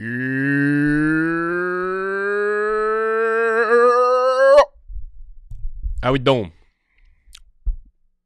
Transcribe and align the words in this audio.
How 0.00 0.06
we 6.10 6.18
doing? 6.18 6.52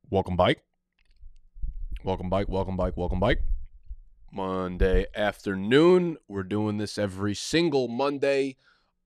Welcome 0.08 0.36
bike. 0.36 0.62
Welcome 2.02 2.30
bike, 2.30 2.48
welcome 2.48 2.78
bike, 2.78 2.96
welcome 2.96 3.20
bike. 3.20 3.42
Monday 4.32 5.08
afternoon. 5.14 6.16
We're 6.26 6.42
doing 6.42 6.78
this 6.78 6.96
every 6.96 7.34
single 7.34 7.88
Monday 7.88 8.56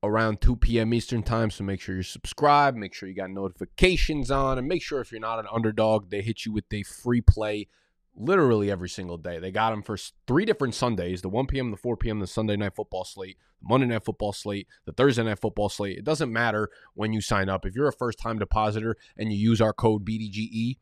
around 0.05 0.41
2 0.41 0.55
p.m. 0.55 0.95
Eastern 0.95 1.25
time. 1.25 1.51
So 1.51 1.65
make 1.65 1.81
sure 1.81 1.97
you're 1.97 2.05
subscribed, 2.05 2.77
make 2.77 2.95
sure 2.95 3.09
you 3.09 3.17
got 3.17 3.31
notifications 3.31 4.31
on, 4.31 4.59
and 4.59 4.69
make 4.69 4.83
sure 4.83 5.01
if 5.01 5.11
you're 5.11 5.21
not 5.21 5.41
an 5.41 5.47
underdog, 5.53 6.11
they 6.11 6.23
hit 6.23 6.47
you 6.47 6.53
with 6.53 6.73
a 6.73 6.85
free 6.85 7.23
play 7.23 7.67
literally 8.15 8.71
every 8.71 8.89
single 8.89 9.19
day. 9.19 9.39
They 9.39 9.51
got 9.51 9.71
them 9.71 9.83
for 9.83 9.97
three 10.27 10.45
different 10.45 10.75
Sundays 10.75 11.23
the 11.23 11.29
1 11.29 11.47
p.m., 11.47 11.71
the 11.71 11.77
4 11.77 11.97
p.m., 11.97 12.21
the 12.21 12.27
Sunday 12.27 12.57
night 12.57 12.75
football 12.75 13.05
slate, 13.05 13.39
the 13.61 13.69
Monday 13.69 13.87
night 13.87 14.05
football 14.05 14.33
slate, 14.33 14.69
the 14.85 14.93
Thursday 14.93 15.23
night 15.23 15.41
football 15.41 15.69
slate. 15.69 15.99
It 15.99 16.05
doesn't 16.05 16.33
matter 16.33 16.69
when 16.95 17.13
you 17.13 17.21
sign 17.21 17.49
up. 17.49 17.65
If 17.67 17.75
you're 17.75 17.89
a 17.89 17.93
first 17.93 18.19
time 18.19 18.39
depositor 18.39 18.97
and 19.17 19.33
you 19.33 19.39
use 19.39 19.61
our 19.61 19.73
code 19.73 20.05
BDGE, 20.05 20.77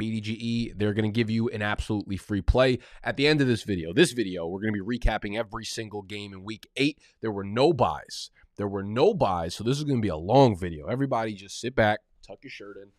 BDGE, 0.00 0.78
they're 0.78 0.94
going 0.94 1.10
to 1.10 1.14
give 1.14 1.28
you 1.28 1.48
an 1.50 1.60
absolutely 1.60 2.16
free 2.16 2.40
play. 2.40 2.78
At 3.04 3.16
the 3.16 3.26
end 3.26 3.40
of 3.40 3.46
this 3.46 3.64
video, 3.64 3.92
this 3.92 4.12
video, 4.12 4.46
we're 4.46 4.62
going 4.62 4.74
to 4.74 4.84
be 4.84 4.98
recapping 4.98 5.36
every 5.36 5.64
single 5.64 6.02
game 6.02 6.32
in 6.32 6.42
week 6.42 6.68
eight. 6.76 6.98
There 7.20 7.32
were 7.32 7.44
no 7.44 7.72
byes. 7.72 8.30
There 8.56 8.68
were 8.68 8.82
no 8.82 9.12
byes. 9.14 9.54
So 9.54 9.64
this 9.64 9.76
is 9.78 9.84
going 9.84 9.98
to 9.98 10.02
be 10.02 10.08
a 10.08 10.16
long 10.16 10.56
video. 10.56 10.86
Everybody 10.86 11.34
just 11.34 11.60
sit 11.60 11.74
back, 11.74 12.00
tuck 12.26 12.38
your 12.42 12.50
shirt 12.50 12.76
in. 12.76 12.92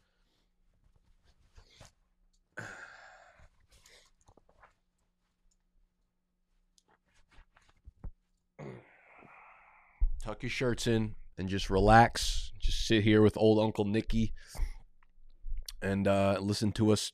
Tuck 10.22 10.44
your 10.44 10.50
shirts 10.50 10.88
in 10.88 11.16
and 11.38 11.50
just 11.50 11.70
relax. 11.70 12.52
Just 12.60 12.86
sit 12.88 13.04
here 13.04 13.22
with 13.22 13.38
old 13.38 13.60
Uncle 13.60 13.86
Nicky 13.86 14.34
and 15.82 16.08
uh, 16.08 16.38
listen 16.40 16.72
to 16.74 16.92
us 16.92 17.12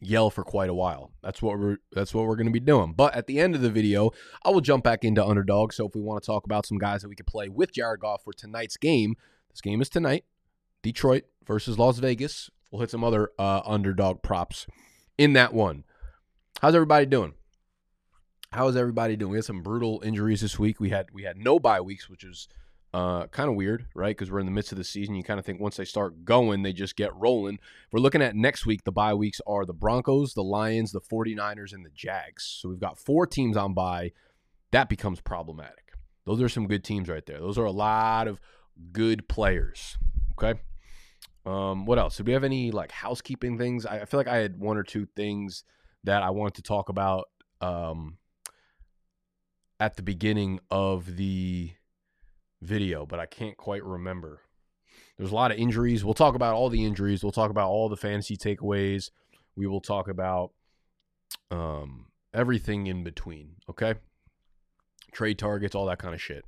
yell 0.00 0.30
for 0.30 0.44
quite 0.44 0.70
a 0.70 0.74
while. 0.74 1.12
That's 1.22 1.42
what 1.42 1.58
we're 1.58 1.78
that's 1.92 2.14
what 2.14 2.26
we're 2.26 2.36
going 2.36 2.46
to 2.46 2.52
be 2.52 2.60
doing. 2.60 2.94
But 2.94 3.14
at 3.14 3.26
the 3.26 3.38
end 3.38 3.54
of 3.54 3.60
the 3.60 3.70
video, 3.70 4.10
I 4.44 4.50
will 4.50 4.60
jump 4.60 4.84
back 4.84 5.04
into 5.04 5.24
underdog. 5.24 5.72
So 5.72 5.86
if 5.86 5.94
we 5.94 6.00
want 6.00 6.22
to 6.22 6.26
talk 6.26 6.44
about 6.44 6.66
some 6.66 6.78
guys 6.78 7.02
that 7.02 7.08
we 7.08 7.16
could 7.16 7.26
play 7.26 7.48
with 7.48 7.72
Jared 7.72 8.00
Goff 8.00 8.24
for 8.24 8.32
tonight's 8.32 8.76
game, 8.76 9.16
this 9.50 9.60
game 9.60 9.80
is 9.80 9.88
tonight. 9.88 10.24
Detroit 10.82 11.24
versus 11.44 11.78
Las 11.78 11.98
Vegas. 11.98 12.50
We'll 12.70 12.80
hit 12.80 12.90
some 12.90 13.04
other 13.04 13.30
uh, 13.38 13.62
underdog 13.64 14.22
props 14.22 14.66
in 15.16 15.32
that 15.34 15.52
one. 15.52 15.84
How's 16.60 16.74
everybody 16.74 17.06
doing? 17.06 17.34
How 18.52 18.68
is 18.68 18.76
everybody 18.76 19.16
doing? 19.16 19.32
We 19.32 19.38
had 19.38 19.44
some 19.44 19.62
brutal 19.62 20.02
injuries 20.04 20.40
this 20.40 20.58
week. 20.58 20.80
We 20.80 20.90
had 20.90 21.06
we 21.12 21.24
had 21.24 21.36
no 21.36 21.58
bye 21.58 21.80
weeks, 21.80 22.08
which 22.08 22.24
is 22.24 22.48
uh, 22.94 23.26
kind 23.26 23.50
of 23.50 23.56
weird, 23.56 23.86
right? 23.94 24.16
Because 24.16 24.30
we're 24.30 24.40
in 24.40 24.46
the 24.46 24.52
midst 24.52 24.72
of 24.72 24.78
the 24.78 24.84
season. 24.84 25.14
You 25.14 25.22
kind 25.22 25.38
of 25.38 25.44
think 25.44 25.60
once 25.60 25.76
they 25.76 25.84
start 25.84 26.24
going, 26.24 26.62
they 26.62 26.72
just 26.72 26.96
get 26.96 27.14
rolling. 27.14 27.58
We're 27.92 28.00
looking 28.00 28.22
at 28.22 28.34
next 28.34 28.64
week. 28.64 28.84
The 28.84 28.92
bye 28.92 29.14
weeks 29.14 29.40
are 29.46 29.66
the 29.66 29.74
Broncos, 29.74 30.32
the 30.32 30.42
Lions, 30.42 30.92
the 30.92 31.00
49ers, 31.00 31.74
and 31.74 31.84
the 31.84 31.90
Jags. 31.94 32.44
So 32.60 32.68
we've 32.68 32.80
got 32.80 32.98
four 32.98 33.26
teams 33.26 33.56
on 33.56 33.74
bye. 33.74 34.12
That 34.70 34.88
becomes 34.88 35.20
problematic. 35.20 35.92
Those 36.24 36.40
are 36.40 36.48
some 36.48 36.66
good 36.66 36.84
teams 36.84 37.08
right 37.08 37.24
there. 37.26 37.38
Those 37.38 37.58
are 37.58 37.64
a 37.64 37.72
lot 37.72 38.28
of 38.28 38.40
good 38.92 39.28
players. 39.28 39.98
Okay. 40.32 40.58
Um, 41.44 41.86
what 41.86 41.98
else? 41.98 42.16
Did 42.16 42.26
we 42.26 42.32
have 42.32 42.44
any 42.44 42.72
like 42.72 42.90
housekeeping 42.90 43.58
things? 43.58 43.86
I, 43.86 44.00
I 44.00 44.04
feel 44.06 44.18
like 44.18 44.28
I 44.28 44.38
had 44.38 44.58
one 44.58 44.76
or 44.76 44.82
two 44.82 45.06
things 45.14 45.64
that 46.04 46.22
I 46.22 46.30
wanted 46.30 46.54
to 46.54 46.62
talk 46.62 46.88
about. 46.88 47.28
Um, 47.60 48.16
at 49.78 49.96
the 49.96 50.02
beginning 50.02 50.60
of 50.70 51.16
the 51.16 51.72
video, 52.62 53.06
but 53.06 53.20
I 53.20 53.26
can't 53.26 53.56
quite 53.56 53.84
remember. 53.84 54.40
There's 55.16 55.32
a 55.32 55.34
lot 55.34 55.50
of 55.50 55.58
injuries. 55.58 56.04
We'll 56.04 56.14
talk 56.14 56.34
about 56.34 56.54
all 56.54 56.68
the 56.68 56.84
injuries. 56.84 57.22
We'll 57.22 57.32
talk 57.32 57.50
about 57.50 57.70
all 57.70 57.88
the 57.88 57.96
fantasy 57.96 58.36
takeaways. 58.36 59.10
We 59.54 59.66
will 59.66 59.80
talk 59.80 60.08
about 60.08 60.52
um, 61.50 62.06
everything 62.34 62.86
in 62.86 63.04
between. 63.04 63.56
Okay, 63.70 63.94
trade 65.12 65.38
targets, 65.38 65.74
all 65.74 65.86
that 65.86 65.98
kind 65.98 66.14
of 66.14 66.20
shit. 66.20 66.44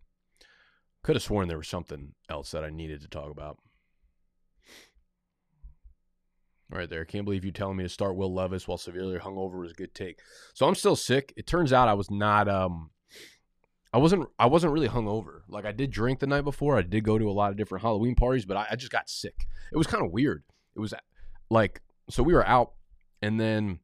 Could 1.03 1.17
have 1.17 1.23
sworn 1.23 1.49
there 1.49 1.59
was 1.59 1.69
something 1.69 2.15
else 2.29 2.51
that 2.51 2.65
I 2.65 2.71
needed 2.71 3.01
to 3.03 3.09
talk 3.09 3.31
about. 3.31 3.59
Right 6.71 6.91
there. 6.91 7.07
Can't 7.07 7.25
believe 7.25 7.47
you 7.47 7.53
telling 7.53 7.79
me 7.79 7.85
to 7.85 7.89
start 7.89 8.17
Will 8.17 8.35
Levis 8.35 8.69
while 8.69 8.77
severely 8.77 9.19
hungover 9.19 9.61
was 9.61 9.71
a 9.71 9.75
good 9.75 9.95
take. 9.95 10.19
So 10.53 10.67
I'm 10.67 10.75
still 10.75 10.97
sick. 10.97 11.33
It 11.35 11.47
turns 11.47 11.73
out 11.73 11.89
I 11.89 11.95
was 11.95 12.11
not 12.11 12.47
um 12.47 12.91
I 13.93 13.99
wasn't 13.99 14.29
I 14.39 14.47
wasn't 14.47 14.73
really 14.73 14.89
hungover. 14.89 15.41
Like 15.49 15.65
I 15.65 15.73
did 15.73 15.91
drink 15.91 16.19
the 16.19 16.27
night 16.27 16.43
before. 16.43 16.77
I 16.77 16.83
did 16.83 17.05
go 17.05 17.19
to 17.19 17.31
a 17.31 17.33
lot 17.33 17.51
of 17.51 17.57
different 17.57 17.83
Halloween 17.83 18.15
parties, 18.15 18.45
but 18.45 18.57
I, 18.57 18.67
I 18.71 18.77
just 18.77 18.93
got 18.93 19.09
sick. 19.09 19.47
It 19.73 19.77
was 19.77 19.87
kind 19.87 20.05
of 20.05 20.13
weird. 20.13 20.43
It 20.77 20.81
was 20.81 20.93
like 21.51 21.81
so 22.11 22.23
we 22.23 22.35
were 22.35 22.47
out 22.47 22.73
and 23.23 23.41
then 23.41 23.81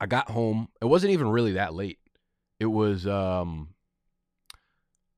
I 0.00 0.06
got 0.06 0.30
home. 0.30 0.68
It 0.80 0.86
wasn't 0.86 1.12
even 1.12 1.28
really 1.28 1.52
that 1.52 1.74
late. 1.74 1.98
It 2.60 2.66
was 2.66 3.06
um 3.06 3.74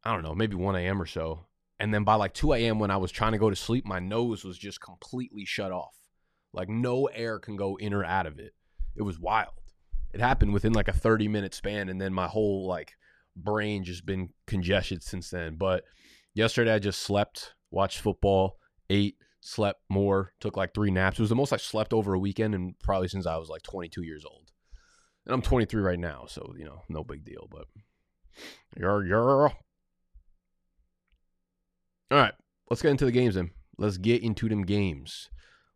I 0.05 0.13
don't 0.13 0.23
know, 0.23 0.35
maybe 0.35 0.55
1 0.55 0.77
a.m. 0.77 1.03
or 1.03 1.07
so. 1.07 1.47
And 1.81 1.93
then 1.93 2.05
by 2.05 2.15
like 2.15 2.33
2 2.33 2.55
a.m. 2.55 2.79
when 2.79 2.93
I 2.93 2.97
was 2.97 3.11
trying 3.11 3.33
to 3.33 3.39
go 3.39 3.51
to 3.51 3.57
sleep, 3.57 3.85
my 3.85 3.99
nose 3.99 4.45
was 4.45 4.57
just 4.57 4.81
completely 4.81 5.45
shut 5.45 5.73
off. 5.73 5.97
Like 6.53 6.69
no 6.71 7.07
air 7.07 7.39
can 7.39 7.57
go 7.57 7.77
in 7.77 7.93
or 7.93 8.05
out 8.05 8.27
of 8.27 8.39
it. 8.39 8.55
It 8.95 9.03
was 9.03 9.19
wild. 9.19 9.53
It 10.15 10.21
happened 10.21 10.55
within 10.55 10.73
like 10.73 10.89
a 10.89 10.93
30 10.93 11.29
minute 11.29 11.53
span 11.53 11.91
and 11.91 12.01
then 12.01 12.15
my 12.15 12.27
whole 12.27 12.67
like 12.67 12.97
brain 13.37 13.85
just 13.85 14.07
been 14.07 14.31
congested 14.47 15.03
since 15.03 15.31
then. 15.31 15.57
But 15.57 15.85
yesterday 16.35 16.75
I 16.75 16.79
just 16.79 17.01
slept, 17.01 17.55
watched 17.71 18.01
football, 18.01 18.57
ate, 18.91 19.17
slept 19.41 19.81
more, 19.89 20.33
took 20.41 20.57
like 20.57 20.75
three 20.75 20.91
naps. 20.91 21.19
It 21.19 21.23
was 21.23 21.29
the 21.29 21.37
most 21.37 21.53
I 21.53 21.57
slept 21.57 21.93
over 21.93 22.15
a 22.15 22.19
weekend 22.19 22.55
and 22.55 22.79
probably 22.81 23.09
since 23.09 23.27
I 23.27 23.37
was 23.37 23.49
like 23.49 23.63
22 23.63 24.03
years 24.03 24.25
old. 24.25 24.51
And 25.25 25.35
I'm 25.35 25.43
23 25.43 25.83
right 25.83 25.99
now, 25.99 26.27
so 26.29 26.55
you 26.59 26.65
know, 26.65 26.83
no 26.89 27.05
big 27.05 27.25
deal. 27.25 27.49
But 27.51 27.67
you're 28.77 29.05
you're. 29.05 29.49
All 29.49 29.55
right, 32.11 32.35
let's 32.71 32.83
get 32.83 32.93
into 32.93 33.05
the 33.05 33.13
games 33.13 33.35
then. 33.35 33.51
Let's 33.79 33.99
get 33.99 34.23
into 34.23 34.49
them 34.49 34.63
games. 34.63 35.29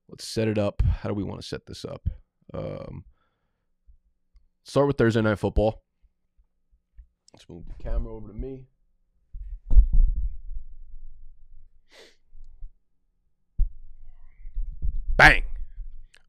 Let's 0.08 0.26
set 0.26 0.48
it 0.48 0.58
up. 0.58 0.82
How 0.82 1.08
do 1.08 1.14
we 1.14 1.24
want 1.24 1.40
to 1.40 1.46
set 1.46 1.66
this 1.66 1.84
up? 1.84 2.08
Um, 2.54 3.04
start 4.64 4.86
with 4.86 4.98
Thursday 4.98 5.22
night 5.22 5.38
football. 5.38 5.82
Let's 7.32 7.48
move 7.48 7.64
the 7.66 7.82
camera 7.82 8.14
over 8.14 8.28
to 8.28 8.34
me. 8.34 8.64
Bang. 15.16 15.42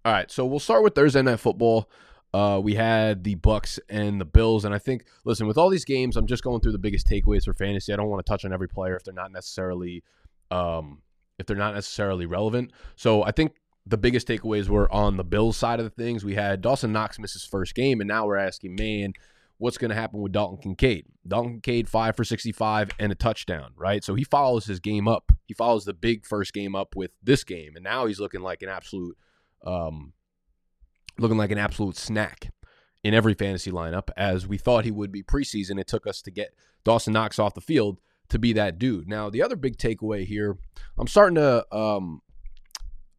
All 0.04 0.12
right, 0.12 0.30
so 0.30 0.46
we'll 0.46 0.60
start 0.60 0.84
with 0.84 0.96
Thursday 0.96 1.22
night 1.22 1.40
football. 1.40 1.90
Uh, 2.34 2.60
we 2.64 2.76
had 2.76 3.24
the 3.24 3.36
Bucs 3.36 3.78
and 3.90 4.20
the 4.20 4.26
Bills, 4.26 4.64
and 4.64 4.74
I 4.74 4.80
think, 4.80 5.06
listen, 5.26 5.48
with 5.48 5.58
all 5.58 5.70
these 5.70 5.86
games, 5.86 6.16
I'm 6.18 6.28
just 6.28 6.44
going 6.44 6.62
through 6.62 6.72
the 6.72 6.78
biggest 6.78 7.08
takeaways 7.08 7.44
for 7.46 7.54
fantasy. 7.54 7.92
I 7.92 7.98
don't 7.98 8.10
want 8.10 8.26
to 8.26 8.30
touch 8.30 8.46
on 8.46 8.54
every 8.54 8.68
player 8.68 8.96
if 8.96 9.04
they're 9.04 9.14
not 9.14 9.32
necessarily, 9.32 10.04
um, 10.50 11.02
if 11.40 11.46
they're 11.46 11.58
not 11.58 11.74
necessarily 11.74 12.26
relevant. 12.26 12.72
So 12.96 13.24
I 13.24 13.32
think 13.32 13.54
the 13.86 13.98
biggest 13.98 14.28
takeaways 14.28 14.70
were 14.70 14.92
on 14.94 15.18
the 15.18 15.24
Bills 15.24 15.58
side 15.58 15.80
of 15.80 15.86
the 15.86 15.90
things. 15.90 16.24
We 16.24 16.36
had 16.36 16.62
Dawson 16.62 16.92
Knox 16.94 17.20
miss 17.20 17.34
his 17.34 17.46
first 17.46 17.76
game, 17.76 18.00
and 18.02 18.08
now 18.08 18.26
we're 18.26 18.38
asking, 18.38 18.76
man, 18.76 19.14
what's 19.62 19.78
going 19.78 19.90
to 19.90 19.96
happen 19.96 20.20
with 20.20 20.32
Dalton 20.32 20.58
Kincaid. 20.58 21.06
Dalton 21.28 21.62
Kincaid, 21.62 21.88
five 21.88 22.16
for 22.16 22.24
65 22.24 22.90
and 22.98 23.12
a 23.12 23.16
touchdown, 23.16 23.74
right? 23.78 24.04
So 24.04 24.16
he 24.16 24.24
follows 24.24 24.66
his 24.66 24.80
game 24.80 25.08
up. 25.08 25.32
He 25.46 25.54
follows 25.54 25.86
the 25.86 25.94
big 25.94 26.26
first 26.26 26.52
game 26.52 26.76
up 26.76 26.96
with 26.96 27.12
this 27.22 27.44
game. 27.44 27.74
And 27.76 27.84
now 27.84 28.08
he's 28.08 28.20
looking 28.20 28.42
like 28.42 28.64
an 28.64 28.70
absolute, 28.70 29.16
um, 29.64 30.14
looking 31.20 31.38
like 31.38 31.52
an 31.52 31.60
absolute 31.60 31.96
snack 31.96 32.50
in 33.04 33.14
every 33.14 33.36
fantasy 33.36 33.70
lineup 33.70 34.10
as 34.18 34.48
we 34.48 34.58
thought 34.58 34.84
he 34.84 34.90
would 34.90 35.12
be 35.12 35.22
preseason. 35.22 35.80
It 35.80 35.86
took 35.86 36.08
us 36.08 36.24
to 36.24 36.32
get 36.32 36.56
Dawson 36.84 37.14
Knox 37.14 37.38
off 37.38 37.54
the 37.54 37.62
field 37.62 38.00
to 38.30 38.40
be 38.40 38.54
that 38.54 38.80
dude. 38.80 39.08
Now, 39.08 39.30
the 39.30 39.44
other 39.44 39.56
big 39.56 39.78
takeaway 39.78 40.26
here, 40.26 40.58
I'm 40.98 41.06
starting 41.06 41.36
to 41.36 41.68
um, 41.72 42.24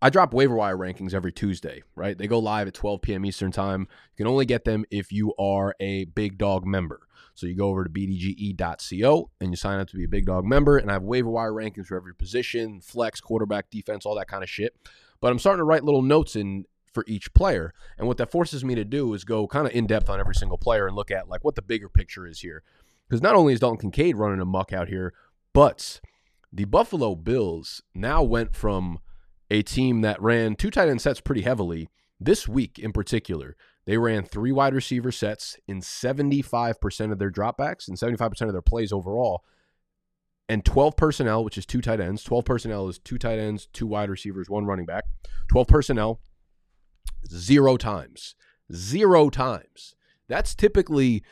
I 0.02 0.10
drop 0.10 0.34
waiver 0.34 0.56
wire 0.56 0.76
rankings 0.76 1.14
every 1.14 1.30
Tuesday, 1.30 1.84
right? 1.94 2.18
They 2.18 2.26
go 2.26 2.40
live 2.40 2.66
at 2.66 2.74
12 2.74 3.02
p.m. 3.02 3.24
Eastern 3.24 3.52
time. 3.52 3.82
You 3.82 4.24
can 4.24 4.26
only 4.26 4.44
get 4.44 4.64
them 4.64 4.84
if 4.90 5.12
you 5.12 5.32
are 5.38 5.76
a 5.78 6.06
Big 6.06 6.38
Dog 6.38 6.66
member. 6.66 7.06
So 7.34 7.46
you 7.46 7.54
go 7.54 7.68
over 7.68 7.84
to 7.84 7.88
bdge.co 7.88 9.30
and 9.40 9.50
you 9.50 9.56
sign 9.56 9.78
up 9.78 9.88
to 9.90 9.96
be 9.96 10.02
a 10.02 10.08
Big 10.08 10.26
Dog 10.26 10.44
member. 10.44 10.76
And 10.76 10.90
I 10.90 10.94
have 10.94 11.04
waiver 11.04 11.30
wire 11.30 11.52
rankings 11.52 11.86
for 11.86 11.96
every 11.96 12.16
position, 12.16 12.80
flex, 12.80 13.20
quarterback, 13.20 13.70
defense, 13.70 14.04
all 14.04 14.16
that 14.16 14.26
kind 14.26 14.42
of 14.42 14.50
shit. 14.50 14.74
But 15.20 15.30
I'm 15.30 15.38
starting 15.38 15.60
to 15.60 15.64
write 15.64 15.84
little 15.84 16.02
notes 16.02 16.34
in 16.34 16.64
for 16.92 17.04
each 17.06 17.32
player. 17.32 17.72
And 17.96 18.08
what 18.08 18.16
that 18.16 18.32
forces 18.32 18.64
me 18.64 18.74
to 18.74 18.84
do 18.84 19.14
is 19.14 19.22
go 19.22 19.46
kind 19.46 19.68
of 19.68 19.72
in 19.72 19.86
depth 19.86 20.10
on 20.10 20.18
every 20.18 20.34
single 20.34 20.58
player 20.58 20.88
and 20.88 20.96
look 20.96 21.12
at 21.12 21.28
like 21.28 21.44
what 21.44 21.54
the 21.54 21.62
bigger 21.62 21.88
picture 21.88 22.26
is 22.26 22.40
here. 22.40 22.64
Because 23.08 23.22
not 23.22 23.36
only 23.36 23.52
is 23.52 23.60
Dalton 23.60 23.92
Kincaid 23.92 24.16
running 24.16 24.40
a 24.40 24.44
muck 24.44 24.72
out 24.72 24.88
here, 24.88 25.14
but 25.52 26.00
the 26.52 26.64
Buffalo 26.64 27.14
Bills 27.14 27.82
now 27.94 28.24
went 28.24 28.56
from 28.56 28.98
a 29.52 29.62
team 29.62 30.00
that 30.00 30.20
ran 30.20 30.56
two 30.56 30.70
tight 30.70 30.88
end 30.88 31.02
sets 31.02 31.20
pretty 31.20 31.42
heavily 31.42 31.90
this 32.18 32.48
week 32.48 32.78
in 32.78 32.90
particular. 32.90 33.54
They 33.84 33.98
ran 33.98 34.24
three 34.24 34.50
wide 34.50 34.72
receiver 34.72 35.12
sets 35.12 35.58
in 35.68 35.82
75% 35.82 37.12
of 37.12 37.18
their 37.18 37.30
dropbacks 37.30 37.86
and 37.86 37.98
75% 37.98 38.46
of 38.46 38.52
their 38.52 38.62
plays 38.62 38.92
overall. 38.92 39.44
And 40.48 40.64
12 40.64 40.96
personnel, 40.96 41.44
which 41.44 41.58
is 41.58 41.66
two 41.66 41.82
tight 41.82 42.00
ends. 42.00 42.24
12 42.24 42.46
personnel 42.46 42.88
is 42.88 42.98
two 42.98 43.18
tight 43.18 43.38
ends, 43.38 43.68
two 43.74 43.86
wide 43.86 44.08
receivers, 44.08 44.48
one 44.48 44.64
running 44.64 44.86
back. 44.86 45.04
12 45.48 45.68
personnel, 45.68 46.20
zero 47.28 47.76
times. 47.76 48.34
Zero 48.72 49.28
times. 49.28 49.94
That's 50.28 50.54
typically 50.54 51.22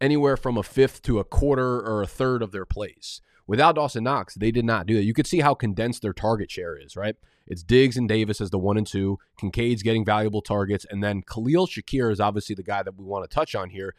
anywhere 0.00 0.38
from 0.38 0.56
a 0.56 0.62
fifth 0.62 1.02
to 1.02 1.18
a 1.18 1.24
quarter 1.24 1.80
or 1.80 2.00
a 2.00 2.06
third 2.06 2.42
of 2.42 2.50
their 2.50 2.64
plays. 2.64 3.20
Without 3.46 3.74
Dawson 3.74 4.04
Knox, 4.04 4.34
they 4.34 4.50
did 4.50 4.64
not 4.64 4.86
do 4.86 4.94
that. 4.94 5.04
You 5.04 5.14
could 5.14 5.26
see 5.26 5.40
how 5.40 5.54
condensed 5.54 6.00
their 6.00 6.14
target 6.14 6.50
share 6.50 6.74
is, 6.74 6.96
right? 6.96 7.16
It's 7.48 7.62
Diggs 7.62 7.96
and 7.96 8.08
Davis 8.08 8.40
as 8.40 8.50
the 8.50 8.58
one 8.58 8.76
and 8.76 8.86
two. 8.86 9.18
Kincaid's 9.40 9.82
getting 9.82 10.04
valuable 10.04 10.42
targets. 10.42 10.86
And 10.88 11.02
then 11.02 11.22
Khalil 11.22 11.66
Shakir 11.66 12.12
is 12.12 12.20
obviously 12.20 12.54
the 12.54 12.62
guy 12.62 12.82
that 12.82 12.96
we 12.96 13.04
want 13.04 13.28
to 13.28 13.34
touch 13.34 13.54
on 13.54 13.70
here. 13.70 13.94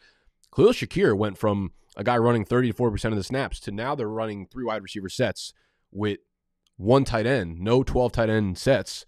Khalil 0.54 0.72
Shakir 0.72 1.16
went 1.16 1.36
from 1.36 1.72
a 1.96 2.04
guy 2.04 2.16
running 2.16 2.44
30 2.44 2.72
to 2.72 2.78
40% 2.78 3.06
of 3.06 3.16
the 3.16 3.24
snaps 3.24 3.60
to 3.60 3.72
now 3.72 3.94
they're 3.94 4.08
running 4.08 4.46
three 4.46 4.64
wide 4.64 4.82
receiver 4.82 5.08
sets 5.08 5.52
with 5.90 6.20
one 6.76 7.04
tight 7.04 7.26
end, 7.26 7.60
no 7.60 7.82
12 7.82 8.12
tight 8.12 8.30
end 8.30 8.56
sets 8.56 9.04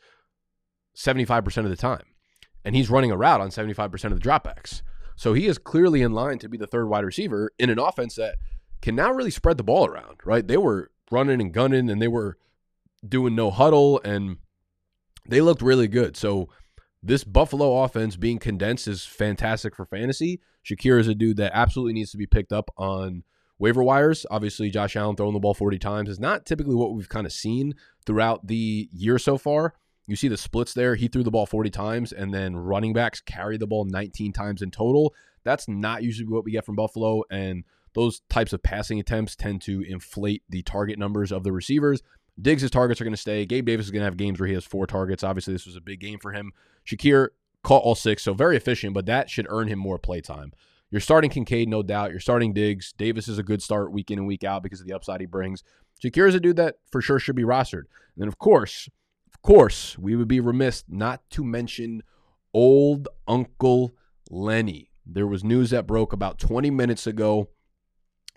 75% 0.97 1.59
of 1.59 1.71
the 1.71 1.77
time. 1.77 2.05
And 2.65 2.77
he's 2.77 2.91
running 2.91 3.11
a 3.11 3.17
route 3.17 3.41
on 3.41 3.51
75% 3.51 4.05
of 4.05 4.21
the 4.21 4.29
dropbacks. 4.29 4.83
So 5.17 5.35
he 5.35 5.47
is 5.47 5.59
clearly 5.59 6.03
in 6.03 6.13
line 6.13 6.39
to 6.39 6.49
be 6.49 6.59
the 6.59 6.67
third 6.67 6.87
wide 6.87 7.05
receiver 7.05 7.53
in 7.59 7.71
an 7.71 7.79
offense 7.79 8.17
that 8.17 8.37
can 8.81 8.95
now 8.97 9.13
really 9.13 9.31
spread 9.31 9.57
the 9.57 9.65
ball 9.65 9.87
around, 9.87 10.19
right? 10.25 10.47
They 10.47 10.57
were 10.57 10.91
running 11.11 11.41
and 11.41 11.53
gunning 11.53 11.89
and 11.89 12.03
they 12.03 12.09
were 12.09 12.37
doing 13.07 13.35
no 13.35 13.51
huddle 13.51 14.01
and 14.05 14.39
they 15.29 15.41
looked 15.41 15.63
really 15.63 15.89
good. 15.89 16.17
So 16.17 16.49
this 17.03 17.25
Buffalo 17.25 17.83
offense 17.83 18.17
being 18.17 18.39
condensed 18.39 18.87
is 18.87 19.05
fantastic 19.05 19.75
for 19.75 19.85
fantasy. 19.85 20.41
Shakir 20.65 21.01
is 21.01 21.09
a 21.09 21.15
dude 21.15 21.37
that 21.39 21.53
absolutely 21.55 21.95
needs 21.95 22.13
to 22.13 22.17
be 22.17 22.27
picked 22.27 22.53
up 22.53 22.71
on 22.77 23.25
waiver 23.59 23.83
wires. 23.83 24.25
Obviously, 24.31 24.71
Josh 24.71 24.97
Allen 24.97 25.17
throwing 25.17 25.35
the 25.35 25.41
ball 25.41 25.55
40 25.55 25.79
times 25.79 26.09
is 26.09 26.21
not 26.21 26.47
typically 26.47 26.75
what 26.75 26.95
we've 26.95 27.09
kind 27.09 27.27
of 27.27 27.33
seen 27.33 27.75
throughout 28.07 28.47
the 28.47 28.89
year 28.93 29.19
so 29.19 29.39
far. 29.39 29.75
You 30.07 30.17
see 30.17 30.29
the 30.29 30.37
splits 30.37 30.75
there. 30.75 30.97
He 30.97 31.09
threw 31.09 31.23
the 31.23 31.31
ball 31.31 31.47
40 31.47 31.71
times, 31.71 32.13
and 32.13 32.35
then 32.35 32.57
running 32.57 32.93
backs 32.93 33.21
carry 33.21 33.57
the 33.57 33.69
ball 33.69 33.85
19 33.85 34.33
times 34.33 34.63
in 34.63 34.71
total. 34.71 35.15
That's 35.45 35.69
not 35.69 36.03
usually 36.03 36.29
what 36.29 36.45
we 36.45 36.53
get 36.53 36.67
from 36.67 36.77
Buffalo. 36.77 37.23
And 37.31 37.65
those 37.95 38.23
types 38.29 38.53
of 38.53 38.63
passing 38.63 38.99
attempts 38.99 39.37
tend 39.37 39.63
to 39.63 39.83
inflate 39.83 40.43
the 40.49 40.63
target 40.63 40.99
numbers 40.99 41.31
of 41.31 41.45
the 41.45 41.53
receivers. 41.53 42.03
Diggs' 42.41 42.71
targets 42.71 43.01
are 43.01 43.05
going 43.05 43.15
to 43.15 43.21
stay. 43.21 43.45
Gabe 43.45 43.67
Davis 43.67 43.87
is 43.87 43.91
going 43.91 44.01
to 44.01 44.07
have 44.07 44.17
games 44.17 44.41
where 44.41 44.49
he 44.49 44.55
has 44.55 44.65
four 44.65 44.87
targets. 44.87 45.23
Obviously, 45.23 45.53
this 45.53 45.67
was 45.67 45.77
a 45.77 45.81
big 45.81 46.01
game 46.01 46.19
for 46.19 46.33
him. 46.33 46.53
Shakir 46.87 47.29
caught 47.63 47.83
all 47.83 47.95
six, 47.95 48.23
so 48.23 48.35
very 48.35 48.57
efficient, 48.57 48.95
but 48.95 49.07
that 49.07 49.31
should 49.31 49.47
earn 49.51 49.69
him 49.69 49.79
more 49.79 49.99
play 49.99 50.21
time. 50.21 50.53
You're 50.91 51.01
starting 51.01 51.31
Kincaid, 51.31 51.69
no 51.69 51.83
doubt. 51.83 52.11
You're 52.11 52.21
starting 52.21 52.53
Diggs. 52.53 52.93
Davis 52.93 53.29
is 53.29 53.39
a 53.39 53.43
good 53.43 53.63
start 53.63 53.93
week 53.93 54.11
in 54.11 54.19
and 54.19 54.27
week 54.27 54.45
out 54.45 54.63
because 54.63 54.81
of 54.81 54.87
the 54.87 54.93
upside 54.93 55.21
he 55.21 55.27
brings. 55.27 55.63
Shakir 56.03 56.29
is 56.29 56.35
a 56.35 56.41
dude 56.41 56.57
that 56.57 56.77
for 56.91 57.01
sure 57.01 57.19
should 57.19 57.37
be 57.37 57.45
rostered. 57.45 57.85
And 58.15 58.19
then, 58.19 58.29
of 58.29 58.39
course, 58.39 58.89
of 59.33 59.41
course, 59.41 59.97
we 59.99 60.17
would 60.17 60.29
be 60.29 60.41
remiss 60.41 60.85
not 60.89 61.23
to 61.31 61.45
mention 61.45 62.03
old 62.53 63.09
Uncle 63.27 63.95
Lenny. 64.31 64.91
There 65.07 65.27
was 65.27 65.43
news 65.43 65.71
that 65.71 65.87
broke 65.87 66.13
about 66.13 66.39
20 66.39 66.71
minutes 66.71 67.07
ago 67.07 67.49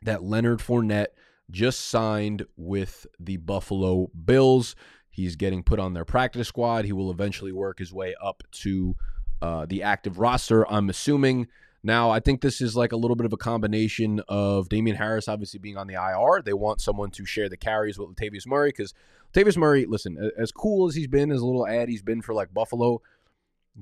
that 0.01 0.23
Leonard 0.23 0.59
Fournette 0.59 1.07
just 1.51 1.89
signed 1.89 2.45
with 2.57 3.05
the 3.19 3.37
Buffalo 3.37 4.09
Bills. 4.25 4.75
He's 5.09 5.35
getting 5.35 5.63
put 5.63 5.79
on 5.79 5.93
their 5.93 6.05
practice 6.05 6.47
squad. 6.47 6.85
He 6.85 6.91
will 6.91 7.11
eventually 7.11 7.51
work 7.51 7.79
his 7.79 7.93
way 7.93 8.15
up 8.21 8.43
to 8.51 8.95
uh, 9.41 9.65
the 9.65 9.83
active 9.83 10.19
roster, 10.19 10.69
I'm 10.71 10.89
assuming. 10.89 11.47
Now, 11.83 12.09
I 12.09 12.19
think 12.19 12.41
this 12.41 12.61
is 12.61 12.75
like 12.75 12.93
a 12.93 12.97
little 12.97 13.15
bit 13.15 13.25
of 13.25 13.33
a 13.33 13.37
combination 13.37 14.19
of 14.27 14.69
Damien 14.69 14.97
Harris 14.97 15.27
obviously 15.27 15.59
being 15.59 15.77
on 15.77 15.85
the 15.85 15.93
IR. 15.93 16.41
They 16.41 16.53
want 16.53 16.81
someone 16.81 17.11
to 17.11 17.25
share 17.25 17.47
the 17.47 17.57
carries 17.57 17.99
with 17.99 18.09
Latavius 18.09 18.47
Murray 18.47 18.69
because 18.69 18.93
Latavius 19.33 19.55
Murray, 19.55 19.85
listen, 19.85 20.31
as 20.35 20.51
cool 20.51 20.87
as 20.87 20.95
he's 20.95 21.07
been, 21.07 21.31
as 21.31 21.41
a 21.41 21.45
little 21.45 21.67
ad 21.67 21.87
he's 21.87 22.01
been 22.01 22.23
for 22.23 22.33
like 22.33 22.53
Buffalo, 22.53 23.01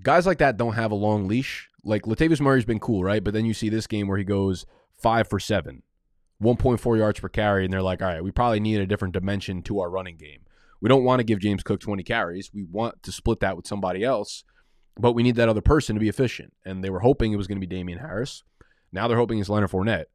guys 0.01 0.25
like 0.25 0.39
that 0.39 0.57
don't 0.57 0.73
have 0.73 0.91
a 0.91 0.95
long 0.95 1.29
leash. 1.29 1.69
Like 1.85 2.03
Latavius 2.03 2.41
Murray's 2.41 2.65
been 2.65 2.79
cool, 2.79 3.03
right? 3.03 3.23
But 3.23 3.33
then 3.33 3.45
you 3.45 3.53
see 3.53 3.69
this 3.69 3.87
game 3.87 4.07
where 4.07 4.17
he 4.17 4.25
goes 4.25 4.65
five 5.01 5.29
for 5.29 5.39
seven, 5.39 5.83
1.4 6.43 6.97
yards 6.97 7.19
per 7.19 7.29
carry, 7.29 7.65
and 7.65 7.73
they're 7.73 7.81
like, 7.81 8.01
all 8.01 8.07
right, 8.07 8.23
we 8.23 8.31
probably 8.31 8.59
need 8.59 8.79
a 8.79 8.85
different 8.85 9.13
dimension 9.13 9.61
to 9.63 9.79
our 9.79 9.89
running 9.89 10.17
game. 10.17 10.41
We 10.81 10.89
don't 10.89 11.03
want 11.03 11.19
to 11.19 11.23
give 11.23 11.39
James 11.39 11.63
Cook 11.63 11.79
20 11.79 12.03
carries. 12.03 12.51
We 12.53 12.63
want 12.63 13.01
to 13.03 13.11
split 13.11 13.39
that 13.39 13.55
with 13.55 13.65
somebody 13.65 14.03
else, 14.03 14.43
but 14.99 15.13
we 15.13 15.23
need 15.23 15.35
that 15.37 15.49
other 15.49 15.61
person 15.61 15.95
to 15.95 15.99
be 15.99 16.09
efficient. 16.09 16.53
And 16.65 16.83
they 16.83 16.89
were 16.89 16.99
hoping 16.99 17.31
it 17.31 17.37
was 17.37 17.47
going 17.47 17.59
to 17.59 17.65
be 17.65 17.75
Damien 17.75 17.99
Harris. 17.99 18.43
Now 18.91 19.07
they're 19.07 19.17
hoping 19.17 19.39
it's 19.39 19.49
Leonard 19.49 19.71
Fournette. 19.71 20.05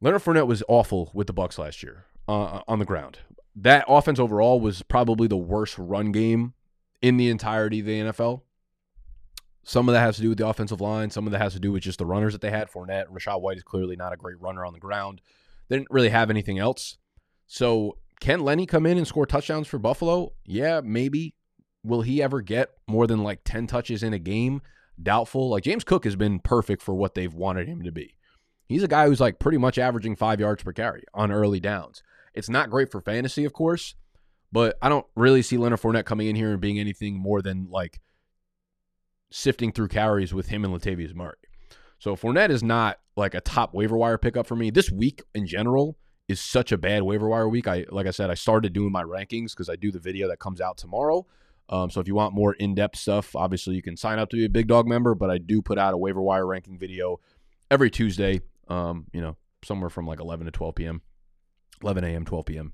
Leonard 0.00 0.22
Fournette 0.22 0.46
was 0.46 0.62
awful 0.66 1.10
with 1.12 1.26
the 1.26 1.34
Bucs 1.34 1.58
last 1.58 1.82
year 1.82 2.06
uh, 2.26 2.62
on 2.66 2.78
the 2.78 2.86
ground. 2.86 3.18
That 3.54 3.84
offense 3.86 4.18
overall 4.18 4.60
was 4.60 4.82
probably 4.82 5.28
the 5.28 5.36
worst 5.36 5.76
run 5.78 6.10
game 6.10 6.54
in 7.02 7.18
the 7.18 7.28
entirety 7.28 7.80
of 7.80 7.86
the 7.86 8.00
NFL. 8.00 8.42
Some 9.62 9.88
of 9.88 9.92
that 9.92 10.00
has 10.00 10.16
to 10.16 10.22
do 10.22 10.30
with 10.30 10.38
the 10.38 10.48
offensive 10.48 10.80
line. 10.80 11.10
Some 11.10 11.26
of 11.26 11.32
that 11.32 11.40
has 11.40 11.52
to 11.52 11.60
do 11.60 11.72
with 11.72 11.82
just 11.82 11.98
the 11.98 12.06
runners 12.06 12.32
that 12.32 12.40
they 12.40 12.50
had. 12.50 12.70
Fournette, 12.70 13.08
Rachaad 13.08 13.40
White 13.40 13.58
is 13.58 13.62
clearly 13.62 13.96
not 13.96 14.12
a 14.12 14.16
great 14.16 14.40
runner 14.40 14.64
on 14.64 14.72
the 14.72 14.80
ground. 14.80 15.20
They 15.68 15.76
didn't 15.76 15.90
really 15.90 16.08
have 16.08 16.30
anything 16.30 16.58
else. 16.58 16.98
So 17.46 17.98
can 18.20 18.40
Lenny 18.40 18.66
come 18.66 18.86
in 18.86 18.98
and 18.98 19.06
score 19.06 19.26
touchdowns 19.26 19.66
for 19.66 19.78
Buffalo? 19.78 20.32
Yeah, 20.44 20.80
maybe. 20.82 21.34
Will 21.82 22.02
he 22.02 22.22
ever 22.22 22.40
get 22.40 22.70
more 22.86 23.06
than 23.06 23.22
like 23.22 23.40
10 23.44 23.66
touches 23.66 24.02
in 24.02 24.12
a 24.12 24.18
game? 24.18 24.60
Doubtful. 25.02 25.50
Like 25.50 25.64
James 25.64 25.84
Cook 25.84 26.04
has 26.04 26.16
been 26.16 26.40
perfect 26.40 26.82
for 26.82 26.94
what 26.94 27.14
they've 27.14 27.32
wanted 27.32 27.68
him 27.68 27.82
to 27.82 27.92
be. 27.92 28.14
He's 28.66 28.82
a 28.82 28.88
guy 28.88 29.06
who's 29.06 29.20
like 29.20 29.38
pretty 29.38 29.58
much 29.58 29.78
averaging 29.78 30.16
five 30.16 30.40
yards 30.40 30.62
per 30.62 30.72
carry 30.72 31.02
on 31.14 31.32
early 31.32 31.58
downs. 31.58 32.02
It's 32.34 32.48
not 32.48 32.70
great 32.70 32.92
for 32.92 33.00
fantasy, 33.00 33.44
of 33.44 33.52
course, 33.52 33.94
but 34.52 34.76
I 34.80 34.88
don't 34.88 35.06
really 35.16 35.42
see 35.42 35.56
Leonard 35.56 35.80
Fournette 35.80 36.04
coming 36.04 36.28
in 36.28 36.36
here 36.36 36.52
and 36.52 36.60
being 36.60 36.78
anything 36.78 37.16
more 37.16 37.42
than 37.42 37.68
like 37.70 38.00
sifting 39.30 39.72
through 39.72 39.88
carries 39.88 40.34
with 40.34 40.48
him 40.48 40.64
and 40.64 40.74
Latavius 40.74 41.14
Murray. 41.14 41.36
So 41.98 42.16
Fournette 42.16 42.50
is 42.50 42.62
not 42.62 42.98
like 43.16 43.34
a 43.34 43.40
top 43.40 43.74
waiver 43.74 43.96
wire 43.96 44.18
pickup 44.18 44.46
for 44.46 44.56
me. 44.56 44.70
This 44.70 44.90
week 44.90 45.22
in 45.34 45.46
general 45.46 45.96
is 46.28 46.40
such 46.40 46.72
a 46.72 46.78
bad 46.78 47.02
waiver 47.02 47.28
wire 47.28 47.48
week. 47.48 47.68
I 47.68 47.84
like 47.90 48.06
I 48.06 48.10
said, 48.10 48.30
I 48.30 48.34
started 48.34 48.72
doing 48.72 48.92
my 48.92 49.02
rankings 49.02 49.50
because 49.50 49.68
I 49.68 49.76
do 49.76 49.90
the 49.90 49.98
video 49.98 50.28
that 50.28 50.38
comes 50.38 50.60
out 50.60 50.78
tomorrow. 50.78 51.26
Um, 51.68 51.90
so 51.90 52.00
if 52.00 52.08
you 52.08 52.14
want 52.14 52.34
more 52.34 52.54
in-depth 52.54 52.96
stuff, 52.96 53.36
obviously 53.36 53.76
you 53.76 53.82
can 53.82 53.96
sign 53.96 54.18
up 54.18 54.30
to 54.30 54.36
be 54.36 54.44
a 54.44 54.48
Big 54.48 54.66
Dog 54.66 54.88
member. 54.88 55.14
But 55.14 55.30
I 55.30 55.38
do 55.38 55.62
put 55.62 55.78
out 55.78 55.94
a 55.94 55.96
waiver 55.96 56.22
wire 56.22 56.46
ranking 56.46 56.78
video 56.78 57.20
every 57.70 57.90
Tuesday. 57.90 58.40
Um, 58.68 59.06
you 59.12 59.20
know, 59.20 59.36
somewhere 59.64 59.90
from 59.90 60.06
like 60.06 60.20
11 60.20 60.46
to 60.46 60.52
12 60.52 60.74
p.m., 60.74 61.02
11 61.82 62.04
a.m., 62.04 62.24
12 62.24 62.46
p.m. 62.46 62.72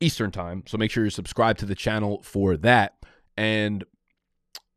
Eastern 0.00 0.30
time. 0.30 0.62
So 0.66 0.78
make 0.78 0.90
sure 0.90 1.04
you 1.04 1.10
subscribe 1.10 1.58
to 1.58 1.66
the 1.66 1.74
channel 1.74 2.22
for 2.22 2.56
that. 2.58 2.94
And 3.36 3.84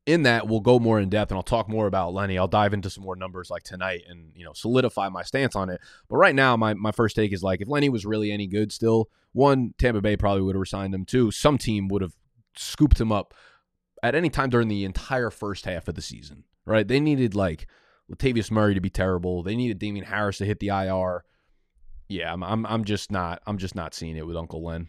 in 0.05 0.23
that 0.23 0.47
we'll 0.47 0.61
go 0.61 0.79
more 0.79 0.99
in 0.99 1.09
depth 1.09 1.31
and 1.31 1.37
I'll 1.37 1.43
talk 1.43 1.69
more 1.69 1.87
about 1.87 2.13
Lenny. 2.13 2.37
I'll 2.37 2.47
dive 2.47 2.73
into 2.73 2.89
some 2.89 3.03
more 3.03 3.15
numbers 3.15 3.49
like 3.49 3.63
tonight 3.63 4.03
and 4.07 4.31
you 4.35 4.43
know 4.43 4.53
solidify 4.53 5.09
my 5.09 5.23
stance 5.23 5.55
on 5.55 5.69
it. 5.69 5.79
But 6.09 6.17
right 6.17 6.35
now 6.35 6.57
my 6.57 6.73
my 6.73 6.91
first 6.91 7.15
take 7.15 7.33
is 7.33 7.43
like 7.43 7.61
if 7.61 7.67
Lenny 7.67 7.89
was 7.89 8.05
really 8.05 8.31
any 8.31 8.47
good 8.47 8.71
still, 8.71 9.09
one 9.33 9.73
Tampa 9.77 10.01
Bay 10.01 10.17
probably 10.17 10.41
would 10.41 10.55
have 10.55 10.61
resigned 10.61 10.93
him. 10.93 11.05
Two, 11.05 11.31
some 11.31 11.57
team 11.57 11.87
would 11.89 12.01
have 12.01 12.13
scooped 12.55 12.99
him 12.99 13.11
up 13.11 13.33
at 14.03 14.15
any 14.15 14.29
time 14.29 14.49
during 14.49 14.67
the 14.67 14.85
entire 14.85 15.29
first 15.29 15.65
half 15.65 15.87
of 15.87 15.95
the 15.95 16.01
season. 16.01 16.43
Right? 16.65 16.87
They 16.87 16.99
needed 16.99 17.35
like 17.35 17.67
Latavius 18.11 18.51
Murray 18.51 18.73
to 18.73 18.81
be 18.81 18.89
terrible. 18.89 19.43
They 19.43 19.55
needed 19.55 19.79
Damien 19.79 20.05
Harris 20.05 20.39
to 20.39 20.45
hit 20.45 20.59
the 20.59 20.69
IR. 20.69 21.23
Yeah, 22.07 22.33
I'm 22.33 22.43
I'm, 22.43 22.65
I'm 22.65 22.83
just 22.85 23.11
not 23.11 23.41
I'm 23.45 23.57
just 23.57 23.75
not 23.75 23.93
seeing 23.93 24.17
it 24.17 24.25
with 24.25 24.35
Uncle 24.35 24.63
Len. 24.63 24.87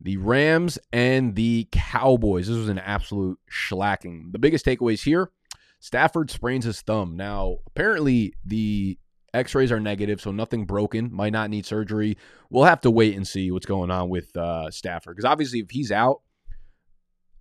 The 0.00 0.16
Rams 0.18 0.78
and 0.92 1.34
the 1.34 1.68
Cowboys. 1.72 2.48
This 2.48 2.56
was 2.56 2.68
an 2.68 2.78
absolute 2.78 3.38
shellacking. 3.50 4.32
The 4.32 4.38
biggest 4.38 4.64
takeaways 4.64 5.02
here 5.02 5.30
Stafford 5.80 6.30
sprains 6.30 6.64
his 6.64 6.80
thumb. 6.80 7.16
Now, 7.16 7.58
apparently, 7.66 8.34
the 8.44 8.98
x 9.32 9.54
rays 9.54 9.70
are 9.70 9.80
negative, 9.80 10.20
so 10.20 10.30
nothing 10.32 10.64
broken, 10.64 11.12
might 11.12 11.32
not 11.32 11.50
need 11.50 11.66
surgery. 11.66 12.16
We'll 12.50 12.64
have 12.64 12.80
to 12.82 12.90
wait 12.90 13.16
and 13.16 13.26
see 13.26 13.50
what's 13.50 13.66
going 13.66 13.90
on 13.90 14.08
with 14.08 14.36
uh, 14.36 14.70
Stafford. 14.70 15.16
Because 15.16 15.30
obviously, 15.30 15.60
if 15.60 15.70
he's 15.70 15.92
out, 15.92 16.22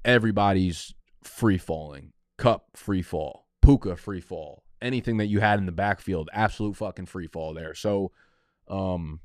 everybody's 0.03 0.93
free 1.23 1.57
falling. 1.57 2.11
Kupp 2.37 2.75
free 2.75 3.01
fall. 3.01 3.47
Puka, 3.63 3.95
free 3.95 4.21
fall. 4.21 4.63
Anything 4.81 5.17
that 5.17 5.27
you 5.27 5.39
had 5.39 5.57
in 5.57 5.65
the 5.65 5.71
backfield, 5.71 6.29
absolute 6.33 6.75
fucking 6.75 7.07
free 7.07 7.27
fall 7.27 7.53
there. 7.53 7.73
So, 7.73 8.11
um, 8.67 9.21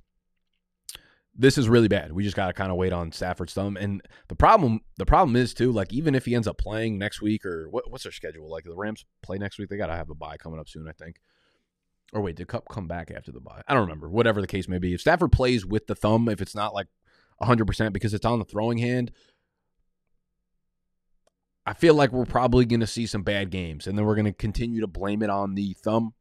this 1.37 1.57
is 1.57 1.69
really 1.69 1.89
bad. 1.89 2.13
We 2.13 2.25
just 2.25 2.37
got 2.37 2.49
to 2.49 2.53
kind 2.53 2.71
of 2.71 2.77
wait 2.77 2.93
on 2.93 3.13
Stafford's 3.13 3.55
thumb. 3.55 3.77
And 3.77 4.03
the 4.29 4.35
problem, 4.35 4.81
the 4.97 5.07
problem 5.07 5.37
is 5.37 5.55
too, 5.55 5.73
like 5.73 5.93
even 5.93 6.15
if 6.15 6.25
he 6.25 6.35
ends 6.35 6.49
up 6.49 6.59
playing 6.59 6.99
next 6.99 7.23
week 7.23 7.47
or 7.47 7.69
what, 7.71 7.91
what's 7.91 8.03
their 8.05 8.13
schedule? 8.13 8.51
Like 8.51 8.65
the 8.65 8.75
Rams 8.75 9.05
play 9.23 9.39
next 9.39 9.59
week. 9.59 9.69
They 9.69 9.77
got 9.77 9.87
to 9.87 9.97
have 9.97 10.11
a 10.11 10.15
bye 10.15 10.37
coming 10.37 10.59
up 10.59 10.69
soon, 10.69 10.89
I 10.89 10.93
think. 10.93 11.21
Or 12.13 12.21
wait, 12.21 12.37
did 12.37 12.49
Kupp 12.49 12.69
come 12.69 12.89
back 12.89 13.11
after 13.11 13.31
the 13.31 13.41
bye? 13.41 13.63
I 13.69 13.75
don't 13.75 13.83
remember. 13.83 14.09
Whatever 14.09 14.41
the 14.41 14.49
case 14.49 14.69
may 14.69 14.79
be, 14.79 14.95
if 14.95 15.01
Stafford 15.01 15.33
plays 15.33 15.65
with 15.65 15.87
the 15.87 15.95
thumb, 15.95 16.29
if 16.29 16.41
it's 16.41 16.57
not 16.57 16.75
like 16.75 16.89
100% 17.41 17.93
because 17.93 18.13
it's 18.13 18.27
on 18.27 18.41
the 18.41 18.45
throwing 18.45 18.79
hand, 18.79 19.13
I 21.65 21.73
feel 21.73 21.95
like 21.95 22.11
we're 22.11 22.25
probably 22.25 22.65
going 22.65 22.81
to 22.81 22.87
see 22.87 23.07
some 23.07 23.23
bad 23.23 23.51
games, 23.51 23.87
and 23.87 23.97
then 23.97 24.05
we're 24.05 24.17
going 24.17 24.25
to 24.25 24.33
continue 24.33 24.81
to 24.81 24.87
blame 24.89 25.23
it 25.23 25.31
on 25.31 25.55
the 25.55 25.75
thumb, 25.75 26.15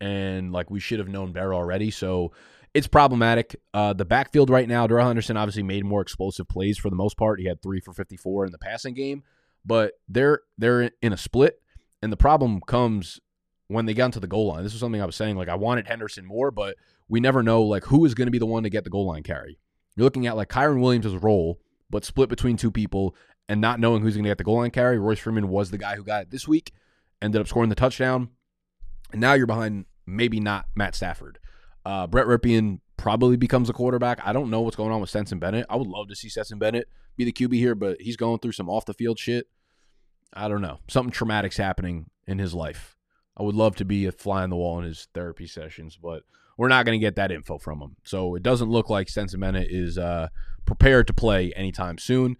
and 0.00 0.52
like 0.52 0.70
we 0.70 0.80
should 0.80 1.00
have 1.00 1.08
known 1.08 1.32
better 1.32 1.52
already. 1.52 1.90
So 1.90 2.32
it's 2.74 2.86
problematic. 2.86 3.56
Uh, 3.74 3.92
the 3.92 4.04
backfield 4.04 4.50
right 4.50 4.68
now, 4.68 4.86
Darrell 4.86 5.06
Henderson 5.06 5.36
obviously 5.36 5.62
made 5.62 5.84
more 5.84 6.00
explosive 6.00 6.48
plays 6.48 6.78
for 6.78 6.90
the 6.90 6.96
most 6.96 7.16
part. 7.16 7.40
He 7.40 7.46
had 7.46 7.62
three 7.62 7.80
for 7.80 7.92
54 7.92 8.46
in 8.46 8.52
the 8.52 8.58
passing 8.58 8.94
game, 8.94 9.22
but 9.64 9.94
they're 10.08 10.40
they're 10.58 10.90
in 11.02 11.12
a 11.12 11.16
split, 11.16 11.60
and 12.02 12.12
the 12.12 12.16
problem 12.16 12.60
comes 12.60 13.20
when 13.68 13.86
they 13.86 13.94
got 13.94 14.06
into 14.06 14.20
the 14.20 14.26
goal 14.26 14.48
line. 14.48 14.62
This 14.62 14.74
is 14.74 14.80
something 14.80 15.02
I 15.02 15.06
was 15.06 15.16
saying. 15.16 15.36
Like 15.36 15.48
I 15.48 15.54
wanted 15.56 15.86
Henderson 15.86 16.24
more, 16.24 16.50
but 16.50 16.76
we 17.08 17.20
never 17.20 17.42
know 17.42 17.62
like 17.62 17.84
who 17.84 18.04
is 18.04 18.14
going 18.14 18.26
to 18.26 18.32
be 18.32 18.38
the 18.38 18.46
one 18.46 18.62
to 18.62 18.70
get 18.70 18.84
the 18.84 18.90
goal 18.90 19.06
line 19.06 19.22
carry. 19.22 19.58
You're 19.96 20.04
looking 20.04 20.26
at 20.26 20.36
like 20.36 20.48
Kyren 20.48 20.80
Williams' 20.80 21.16
role, 21.16 21.60
but 21.90 22.04
split 22.04 22.28
between 22.28 22.56
two 22.56 22.70
people, 22.70 23.16
and 23.48 23.60
not 23.60 23.80
knowing 23.80 24.02
who's 24.02 24.14
going 24.14 24.24
to 24.24 24.30
get 24.30 24.38
the 24.38 24.44
goal 24.44 24.58
line 24.58 24.70
carry. 24.70 24.98
Royce 24.98 25.18
Freeman 25.18 25.48
was 25.48 25.70
the 25.70 25.78
guy 25.78 25.96
who 25.96 26.04
got 26.04 26.22
it 26.22 26.30
this 26.30 26.46
week, 26.46 26.72
ended 27.20 27.40
up 27.40 27.48
scoring 27.48 27.68
the 27.68 27.74
touchdown, 27.74 28.28
and 29.10 29.20
now 29.20 29.32
you're 29.32 29.46
behind 29.46 29.86
maybe 30.06 30.38
not 30.38 30.66
Matt 30.76 30.94
Stafford. 30.94 31.40
Uh, 31.84 32.06
Brett 32.06 32.26
Rypien 32.26 32.80
probably 32.96 33.36
becomes 33.36 33.70
a 33.70 33.72
quarterback. 33.72 34.20
I 34.24 34.32
don't 34.32 34.50
know 34.50 34.60
what's 34.60 34.76
going 34.76 34.92
on 34.92 35.00
with 35.00 35.10
Stetson 35.10 35.38
Bennett. 35.38 35.66
I 35.70 35.76
would 35.76 35.86
love 35.86 36.08
to 36.08 36.14
see 36.14 36.28
Stetson 36.28 36.58
Bennett 36.58 36.88
be 37.16 37.24
the 37.24 37.32
QB 37.32 37.54
here, 37.54 37.74
but 37.74 38.00
he's 38.00 38.16
going 38.16 38.38
through 38.38 38.52
some 38.52 38.68
off 38.68 38.84
the 38.84 38.94
field 38.94 39.18
shit. 39.18 39.48
I 40.32 40.48
don't 40.48 40.62
know. 40.62 40.78
Something 40.88 41.10
traumatic's 41.10 41.56
happening 41.56 42.10
in 42.26 42.38
his 42.38 42.54
life. 42.54 42.96
I 43.36 43.42
would 43.42 43.54
love 43.54 43.76
to 43.76 43.84
be 43.84 44.06
a 44.06 44.12
fly 44.12 44.42
on 44.42 44.50
the 44.50 44.56
wall 44.56 44.78
in 44.78 44.84
his 44.84 45.08
therapy 45.14 45.46
sessions, 45.46 45.96
but 45.96 46.24
we're 46.56 46.68
not 46.68 46.84
going 46.84 46.98
to 46.98 47.04
get 47.04 47.16
that 47.16 47.32
info 47.32 47.58
from 47.58 47.80
him. 47.80 47.96
So 48.04 48.34
it 48.34 48.42
doesn't 48.42 48.68
look 48.68 48.90
like 48.90 49.08
Stetson 49.08 49.40
Bennett 49.40 49.70
is 49.70 49.96
uh, 49.96 50.28
prepared 50.66 51.06
to 51.06 51.14
play 51.14 51.52
anytime 51.54 51.96
soon. 51.96 52.36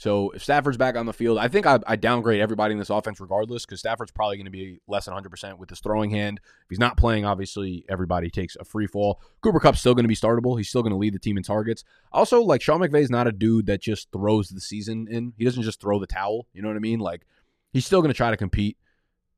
So 0.00 0.30
if 0.30 0.42
Stafford's 0.42 0.78
back 0.78 0.96
on 0.96 1.04
the 1.04 1.12
field, 1.12 1.36
I 1.36 1.48
think 1.48 1.66
I, 1.66 1.78
I 1.86 1.94
downgrade 1.94 2.40
everybody 2.40 2.72
in 2.72 2.78
this 2.78 2.88
offense 2.88 3.20
regardless 3.20 3.66
because 3.66 3.80
Stafford's 3.80 4.10
probably 4.10 4.38
going 4.38 4.46
to 4.46 4.50
be 4.50 4.80
less 4.88 5.04
than 5.04 5.12
100% 5.12 5.58
with 5.58 5.68
his 5.68 5.80
throwing 5.80 6.08
hand. 6.08 6.40
If 6.42 6.70
he's 6.70 6.78
not 6.78 6.96
playing, 6.96 7.26
obviously 7.26 7.84
everybody 7.86 8.30
takes 8.30 8.56
a 8.56 8.64
free 8.64 8.86
fall. 8.86 9.20
Cooper 9.42 9.60
Kupp's 9.60 9.80
still 9.80 9.94
going 9.94 10.04
to 10.04 10.08
be 10.08 10.16
startable. 10.16 10.56
He's 10.56 10.70
still 10.70 10.82
going 10.82 10.94
to 10.94 10.96
lead 10.96 11.12
the 11.12 11.18
team 11.18 11.36
in 11.36 11.42
targets. 11.42 11.84
Also, 12.12 12.40
like 12.40 12.62
Sean 12.62 12.80
McVay's 12.80 13.10
not 13.10 13.26
a 13.26 13.32
dude 13.32 13.66
that 13.66 13.82
just 13.82 14.10
throws 14.10 14.48
the 14.48 14.62
season 14.62 15.06
in. 15.06 15.34
He 15.36 15.44
doesn't 15.44 15.64
just 15.64 15.82
throw 15.82 15.98
the 15.98 16.06
towel. 16.06 16.46
You 16.54 16.62
know 16.62 16.68
what 16.68 16.78
I 16.78 16.80
mean? 16.80 17.00
Like 17.00 17.26
he's 17.70 17.84
still 17.84 18.00
going 18.00 18.10
to 18.10 18.16
try 18.16 18.30
to 18.30 18.38
compete. 18.38 18.78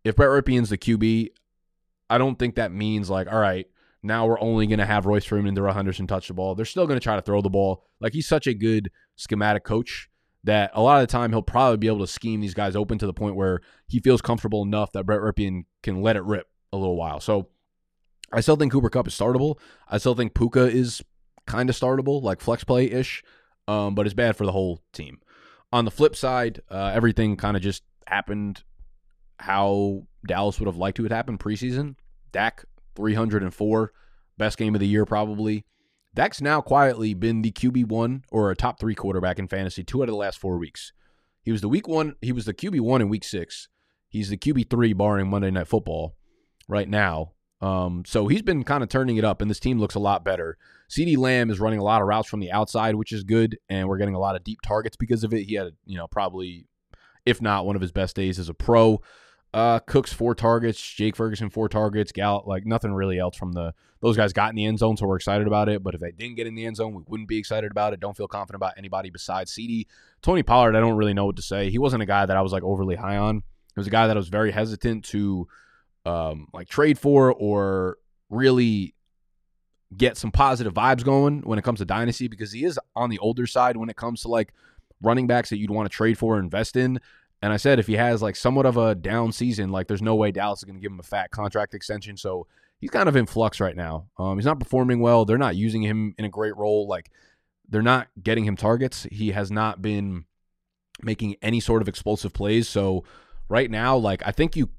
If 0.04 0.14
Brett 0.14 0.30
Rypien's 0.30 0.68
the 0.68 0.78
QB, 0.78 1.30
I 2.08 2.18
don't 2.18 2.38
think 2.38 2.54
that 2.54 2.70
means 2.70 3.10
like, 3.10 3.26
all 3.26 3.40
right, 3.40 3.66
now 4.04 4.26
we're 4.26 4.40
only 4.40 4.68
going 4.68 4.78
to 4.78 4.86
have 4.86 5.06
Royce 5.06 5.24
Freeman 5.24 5.48
and 5.48 5.56
Darrell 5.56 5.74
Henderson 5.74 6.06
touch 6.06 6.28
the 6.28 6.34
ball. 6.34 6.54
They're 6.54 6.64
still 6.66 6.86
going 6.86 7.00
to 7.00 7.02
try 7.02 7.16
to 7.16 7.22
throw 7.22 7.42
the 7.42 7.50
ball. 7.50 7.82
Like 7.98 8.12
he's 8.12 8.28
such 8.28 8.46
a 8.46 8.54
good 8.54 8.92
schematic 9.16 9.64
coach 9.64 10.08
that 10.44 10.70
a 10.74 10.82
lot 10.82 11.00
of 11.00 11.08
the 11.08 11.12
time 11.12 11.30
he'll 11.30 11.42
probably 11.42 11.76
be 11.76 11.86
able 11.86 12.00
to 12.00 12.06
scheme 12.06 12.40
these 12.40 12.54
guys 12.54 12.74
open 12.74 12.98
to 12.98 13.06
the 13.06 13.12
point 13.12 13.36
where 13.36 13.60
he 13.86 14.00
feels 14.00 14.20
comfortable 14.20 14.62
enough 14.62 14.92
that 14.92 15.04
Brett 15.04 15.20
Rypien 15.20 15.64
can 15.82 16.02
let 16.02 16.16
it 16.16 16.24
rip 16.24 16.48
a 16.72 16.76
little 16.76 16.96
while. 16.96 17.20
So 17.20 17.48
I 18.32 18.40
still 18.40 18.56
think 18.56 18.72
Cooper 18.72 18.90
Kupp 18.90 19.06
is 19.06 19.14
startable. 19.14 19.58
I 19.88 19.98
still 19.98 20.14
think 20.14 20.34
Puka 20.34 20.68
is 20.68 21.02
kind 21.46 21.70
of 21.70 21.76
startable, 21.76 22.22
like 22.22 22.40
flex 22.40 22.64
play 22.64 22.90
ish, 22.90 23.22
um, 23.68 23.94
but 23.94 24.06
it's 24.06 24.14
bad 24.14 24.36
for 24.36 24.46
the 24.46 24.52
whole 24.52 24.80
team. 24.92 25.20
On 25.72 25.84
the 25.84 25.90
flip 25.90 26.16
side, 26.16 26.60
uh, 26.70 26.90
everything 26.94 27.36
kind 27.36 27.56
of 27.56 27.62
just 27.62 27.82
happened 28.06 28.64
how 29.38 30.02
Dallas 30.26 30.58
would 30.58 30.66
have 30.66 30.76
liked 30.76 30.96
to 30.96 31.02
have 31.04 31.12
happened 31.12 31.40
preseason. 31.40 31.96
Dak 32.32 32.64
304, 32.96 33.92
best 34.38 34.58
game 34.58 34.74
of 34.74 34.80
the 34.80 34.86
year 34.86 35.04
probably. 35.04 35.64
Dak's 36.14 36.42
now 36.42 36.60
quietly 36.60 37.14
been 37.14 37.42
the 37.42 37.52
QB 37.52 37.88
one 37.88 38.24
or 38.30 38.50
a 38.50 38.56
top 38.56 38.78
three 38.78 38.94
quarterback 38.94 39.38
in 39.38 39.48
fantasy 39.48 39.82
two 39.82 40.02
out 40.02 40.08
of 40.08 40.12
the 40.12 40.16
last 40.16 40.38
four 40.38 40.58
weeks. 40.58 40.92
He 41.42 41.50
was 41.50 41.62
the 41.62 41.68
week 41.68 41.88
one. 41.88 42.16
He 42.20 42.32
was 42.32 42.44
the 42.44 42.54
QB 42.54 42.80
one 42.80 43.00
in 43.00 43.08
week 43.08 43.24
six. 43.24 43.68
He's 44.08 44.28
the 44.28 44.36
QB 44.36 44.68
three 44.68 44.92
barring 44.92 45.30
Monday 45.30 45.50
Night 45.50 45.68
Football 45.68 46.14
right 46.68 46.88
now. 46.88 47.32
Um, 47.62 48.02
so 48.06 48.26
he's 48.26 48.42
been 48.42 48.64
kind 48.64 48.82
of 48.82 48.88
turning 48.88 49.16
it 49.16 49.24
up, 49.24 49.40
and 49.40 49.50
this 49.50 49.60
team 49.60 49.78
looks 49.78 49.94
a 49.94 50.00
lot 50.00 50.24
better. 50.24 50.58
CeeDee 50.90 51.16
Lamb 51.16 51.48
is 51.48 51.60
running 51.60 51.78
a 51.78 51.84
lot 51.84 52.02
of 52.02 52.08
routes 52.08 52.28
from 52.28 52.40
the 52.40 52.50
outside, 52.50 52.96
which 52.96 53.12
is 53.12 53.22
good, 53.22 53.56
and 53.68 53.88
we're 53.88 53.98
getting 53.98 54.16
a 54.16 54.20
lot 54.20 54.36
of 54.36 54.44
deep 54.44 54.60
targets 54.62 54.96
because 54.96 55.24
of 55.24 55.32
it. 55.32 55.44
He 55.44 55.54
had, 55.54 55.74
you 55.86 55.96
know, 55.96 56.08
probably, 56.08 56.66
if 57.24 57.40
not 57.40 57.64
one 57.64 57.76
of 57.76 57.82
his 57.82 57.92
best 57.92 58.16
days 58.16 58.38
as 58.38 58.48
a 58.48 58.54
pro. 58.54 59.00
Uh, 59.54 59.78
Cooks 59.80 60.12
four 60.12 60.34
targets, 60.34 60.80
Jake 60.80 61.14
Ferguson 61.14 61.50
four 61.50 61.68
targets, 61.68 62.10
Gallup 62.10 62.46
like 62.46 62.64
nothing 62.64 62.92
really 62.92 63.18
else 63.18 63.36
from 63.36 63.52
the 63.52 63.74
those 64.00 64.16
guys 64.16 64.32
got 64.32 64.48
in 64.48 64.56
the 64.56 64.64
end 64.64 64.78
zone, 64.78 64.96
so 64.96 65.06
we're 65.06 65.16
excited 65.16 65.46
about 65.46 65.68
it. 65.68 65.82
But 65.82 65.94
if 65.94 66.00
they 66.00 66.10
didn't 66.10 66.36
get 66.36 66.46
in 66.46 66.54
the 66.54 66.64
end 66.64 66.76
zone, 66.76 66.94
we 66.94 67.02
wouldn't 67.06 67.28
be 67.28 67.36
excited 67.36 67.70
about 67.70 67.92
it. 67.92 68.00
Don't 68.00 68.16
feel 68.16 68.28
confident 68.28 68.56
about 68.56 68.74
anybody 68.78 69.10
besides 69.10 69.52
CeeDee. 69.52 69.86
Tony 70.22 70.42
Pollard, 70.42 70.74
I 70.74 70.80
don't 70.80 70.96
really 70.96 71.12
know 71.12 71.26
what 71.26 71.36
to 71.36 71.42
say. 71.42 71.68
He 71.68 71.78
wasn't 71.78 72.02
a 72.02 72.06
guy 72.06 72.24
that 72.24 72.36
I 72.36 72.40
was 72.40 72.52
like 72.52 72.62
overly 72.62 72.96
high 72.96 73.18
on. 73.18 73.36
He 73.36 73.80
was 73.80 73.86
a 73.86 73.90
guy 73.90 74.06
that 74.06 74.16
I 74.16 74.18
was 74.18 74.28
very 74.28 74.52
hesitant 74.52 75.04
to 75.06 75.46
um, 76.06 76.48
like 76.52 76.68
trade 76.68 76.98
for 76.98 77.32
or 77.32 77.98
really 78.30 78.94
get 79.96 80.16
some 80.16 80.30
positive 80.30 80.72
vibes 80.72 81.04
going 81.04 81.42
when 81.42 81.58
it 81.58 81.62
comes 81.62 81.78
to 81.80 81.84
dynasty 81.84 82.26
because 82.26 82.52
he 82.52 82.64
is 82.64 82.80
on 82.96 83.10
the 83.10 83.18
older 83.18 83.46
side 83.46 83.76
when 83.76 83.90
it 83.90 83.96
comes 83.96 84.22
to 84.22 84.28
like 84.28 84.52
running 85.02 85.26
backs 85.26 85.50
that 85.50 85.58
you'd 85.58 85.70
want 85.70 85.90
to 85.90 85.94
trade 85.94 86.16
for 86.16 86.36
or 86.36 86.40
invest 86.40 86.76
in. 86.76 86.98
And 87.42 87.52
I 87.52 87.56
said 87.56 87.80
if 87.80 87.88
he 87.88 87.94
has 87.94 88.22
like 88.22 88.36
somewhat 88.36 88.66
of 88.66 88.76
a 88.76 88.94
down 88.94 89.32
season, 89.32 89.70
like 89.70 89.88
there's 89.88 90.00
no 90.00 90.14
way 90.14 90.30
Dallas 90.30 90.60
is 90.60 90.64
going 90.64 90.76
to 90.76 90.80
give 90.80 90.92
him 90.92 91.00
a 91.00 91.04
fat 91.04 91.32
contract 91.32 91.74
extension. 91.74 92.16
So 92.16 92.46
he's 92.78 92.90
kind 92.90 93.08
of 93.08 93.16
in 93.16 93.26
flux 93.26 93.60
right 93.60 93.76
now. 93.76 94.06
Um, 94.16 94.38
he's 94.38 94.46
not 94.46 94.60
performing 94.60 95.00
well. 95.00 95.24
They're 95.24 95.38
not 95.38 95.56
using 95.56 95.82
him 95.82 96.14
in 96.18 96.24
a 96.24 96.28
great 96.28 96.56
role. 96.56 96.86
Like 96.86 97.10
they're 97.68 97.82
not 97.82 98.08
getting 98.22 98.44
him 98.44 98.56
targets. 98.56 99.08
He 99.10 99.32
has 99.32 99.50
not 99.50 99.82
been 99.82 100.24
making 101.02 101.34
any 101.42 101.58
sort 101.58 101.82
of 101.82 101.88
explosive 101.88 102.32
plays. 102.32 102.68
So 102.68 103.02
right 103.48 103.70
now, 103.70 103.96
like 103.96 104.22
I 104.24 104.30
think 104.30 104.56
you, 104.56 104.70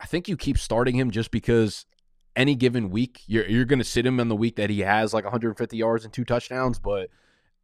I 0.00 0.06
think 0.06 0.28
you 0.28 0.36
keep 0.36 0.58
starting 0.58 0.96
him 0.96 1.12
just 1.12 1.30
because 1.30 1.86
any 2.34 2.54
given 2.54 2.90
week 2.90 3.22
you're 3.26 3.46
you're 3.46 3.64
going 3.64 3.78
to 3.78 3.84
sit 3.84 4.04
him 4.04 4.20
in 4.20 4.28
the 4.28 4.36
week 4.36 4.56
that 4.56 4.70
he 4.70 4.80
has 4.80 5.14
like 5.14 5.24
150 5.24 5.76
yards 5.76 6.04
and 6.04 6.12
two 6.12 6.24
touchdowns, 6.24 6.80
but 6.80 7.10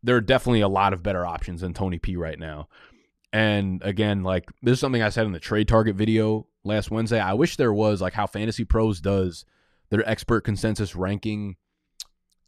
there 0.03 0.17
are 0.17 0.21
definitely 0.21 0.61
a 0.61 0.69
lot 0.69 0.93
of 0.93 1.03
better 1.03 1.27
options 1.27 1.61
than 1.61 1.75
Tony 1.75 1.99
P 1.99 2.17
right 2.17 2.39
now. 2.39 2.69
And 3.33 3.83
again, 3.83 4.23
like 4.23 4.51
this 4.63 4.75
is 4.75 4.81
something 4.81 5.03
I 5.03 5.09
said 5.09 5.27
in 5.27 5.33
the 5.33 5.41
trade 5.41 5.69
target 5.69 5.97
video 5.97 6.47
last 6.65 6.91
Wednesday. 6.91 7.21
I 7.21 7.33
wish 7.33 7.57
there 7.57 7.73
was 7.73 8.01
like 8.01 8.13
how 8.13 8.27
Fantasy 8.27 8.65
Pros 8.65 9.01
does 9.01 9.45
their 9.91 10.09
expert 10.09 10.43
consensus 10.43 10.95
ranking 10.95 11.57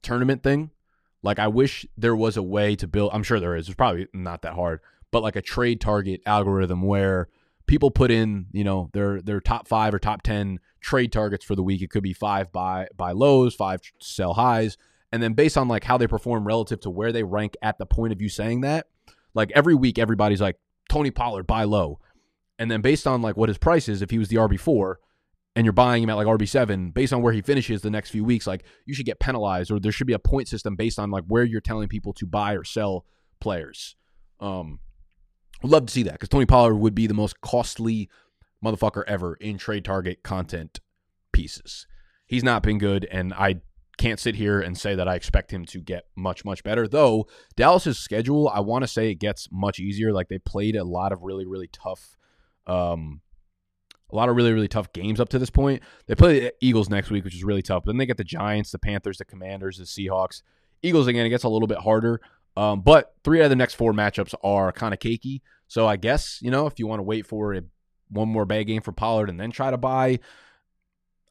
tournament 0.03 0.43
thing. 0.43 0.71
Like 1.23 1.38
I 1.38 1.49
wish 1.49 1.87
there 1.97 2.14
was 2.14 2.37
a 2.37 2.43
way 2.43 2.76
to 2.76 2.87
build 2.87 3.11
I'm 3.14 3.23
sure 3.23 3.41
there 3.41 3.57
is. 3.57 3.69
It's 3.69 3.76
probably 3.76 4.09
not 4.12 4.43
that 4.43 4.55
hard, 4.55 4.81
but 5.11 5.23
like 5.23 5.37
a 5.37 5.43
trade 5.43 5.81
target 5.81 6.21
algorithm 6.26 6.83
where 6.83 7.29
people 7.67 7.91
put 7.91 8.11
in, 8.11 8.47
you 8.53 8.64
know, 8.64 8.91
their 8.93 9.23
their 9.23 9.41
top 9.41 9.67
5 9.67 9.95
or 9.95 9.99
top 9.99 10.23
10 10.23 10.61
trade 10.81 11.12
targets 11.12 11.45
for 11.45 11.55
the 11.55 11.62
week. 11.62 11.81
It 11.81 11.91
could 11.91 12.03
be 12.03 12.12
5 12.12 12.53
buy 12.53 12.88
buy 12.97 13.12
lows, 13.12 13.55
5 13.55 13.81
sell 14.00 14.35
highs, 14.35 14.76
and 15.12 15.23
then 15.23 15.33
based 15.33 15.57
on 15.57 15.67
like 15.67 15.85
how 15.85 15.97
they 15.97 16.07
perform 16.07 16.47
relative 16.47 16.81
to 16.81 16.91
where 16.91 17.12
they 17.12 17.23
rank 17.23 17.57
at 17.62 17.79
the 17.79 17.87
point 17.87 18.12
of 18.12 18.21
you 18.21 18.29
saying 18.29 18.61
that, 18.62 18.87
like 19.33 19.50
every 19.55 19.75
week 19.75 19.99
everybody's 19.99 20.43
like 20.43 20.59
Tony 20.95 21.11
Pollard 21.11 21.49
buy 21.49 21.65
low. 21.65 21.99
And 22.57 22.71
then 22.71 22.81
based 22.81 23.09
on 23.09 23.21
like 23.21 23.37
what 23.37 23.49
his 23.49 23.59
price 23.59 23.89
is, 23.89 24.01
if 24.01 24.11
he 24.11 24.19
was 24.19 24.29
the 24.29 24.37
RB4 24.37 24.95
and 25.57 25.67
you're 25.67 25.73
buying 25.73 26.05
him 26.05 26.11
at 26.11 26.15
like 26.15 26.29
RB7, 26.29 26.95
based 26.95 27.13
on 27.13 27.21
where 27.21 27.33
he 27.33 27.43
finishes 27.43 27.83
the 27.83 27.91
next 27.91 28.11
few 28.11 28.23
weeks, 28.23 28.47
like 28.47 28.65
you 28.87 28.95
should 28.95 29.05
get 29.05 29.19
penalized 29.19 29.73
or 29.73 29.81
there 29.81 29.91
should 29.91 30.07
be 30.07 30.13
a 30.13 30.21
point 30.21 30.47
system 30.47 30.77
based 30.77 31.01
on 31.01 31.11
like 31.11 31.25
where 31.27 31.43
you're 31.43 31.61
telling 31.61 31.89
people 31.89 32.13
to 32.13 32.27
buy 32.27 32.53
or 32.53 32.63
sell 32.63 33.05
players. 33.41 33.97
Um 34.39 34.79
would 35.63 35.73
love 35.73 35.87
to 35.87 35.93
see 35.93 36.05
that 36.05 36.13
because 36.13 36.29
Tony 36.29 36.47
Pollard 36.47 36.77
would 36.77 36.95
be 36.95 37.09
the 37.09 37.15
most 37.15 37.41
costly 37.41 38.09
motherfucker 38.65 39.03
ever 39.09 39.35
in 39.35 39.59
trade 39.59 39.85
target 39.85 40.23
content 40.23 40.79
pieces. 41.33 41.89
He's 42.27 42.45
not 42.45 42.63
been 42.63 42.79
good, 42.79 43.05
and 43.11 43.35
I 43.35 43.63
can't 43.97 44.19
sit 44.19 44.35
here 44.35 44.61
and 44.61 44.77
say 44.77 44.95
that 44.95 45.09
I 45.09 45.15
expect 45.15 45.53
him 45.53 45.65
to 45.67 45.81
get 45.81 46.05
much, 46.17 46.45
much 46.45 46.63
better. 46.63 46.89
Though 46.89 47.27
Dallas's 47.57 47.99
schedule, 47.99 48.49
I 48.49 48.61
want 48.61 48.83
to 48.83 48.89
say 48.89 49.11
it 49.11 49.17
gets 49.17 49.49
much 49.53 49.79
easier. 49.79 50.13
Like 50.13 50.29
they 50.29 50.39
played 50.39 50.77
a 50.77 50.85
lot 50.85 51.13
of 51.13 51.23
really, 51.23 51.47
really 51.47 51.69
tough, 51.69 52.17
um, 52.67 53.21
a 54.11 54.17
lot 54.17 54.29
of 54.29 54.37
really, 54.37 54.53
really 54.53 54.69
tough 54.69 54.93
games 54.93 55.21
up 55.21 55.29
to 55.31 55.39
this 55.39 55.51
point. 55.51 55.83
They 56.07 56.15
play 56.15 56.41
the 56.41 56.55
Eagles 56.61 56.89
next 56.89 57.11
week, 57.11 57.25
which 57.25 57.35
is 57.35 57.45
really 57.45 57.63
tough. 57.63 57.85
But 57.85 57.93
then 57.93 57.99
they 57.99 58.07
get 58.07 58.17
the 58.17 58.25
Giants, 58.25 58.71
the 58.71 58.79
Panthers, 58.79 59.19
the 59.19 59.25
Commanders, 59.25 59.79
the 59.79 59.85
Seahawks. 59.85 60.43
Eagles 60.83 61.07
again, 61.07 61.25
it 61.25 61.31
gets 61.31 61.45
a 61.45 61.49
little 61.49 61.69
bit 61.69 61.79
harder. 61.79 62.21
Um, 62.57 62.83
but 62.83 63.15
three 63.25 63.41
out 63.41 63.45
of 63.45 63.51
the 63.51 63.57
next 63.57 63.75
four 63.75 63.93
matchups 63.93 64.35
are 64.45 64.71
kind 64.73 64.95
of 64.95 65.01
cakey. 65.01 65.41
So 65.67 65.87
I 65.87 65.97
guess 65.97 66.39
you 66.43 66.51
know 66.51 66.67
if 66.67 66.79
you 66.79 66.87
want 66.87 67.01
to 67.01 67.05
wait 67.05 67.27
for 67.27 67.55
a, 67.55 67.63
one 68.11 68.29
more 68.29 68.45
bad 68.45 68.67
game 68.67 68.83
for 68.83 68.93
Pollard 68.93 69.31
and 69.31 69.41
then 69.41 69.51
try 69.51 69.71
to 69.71 69.79
buy 69.79 70.21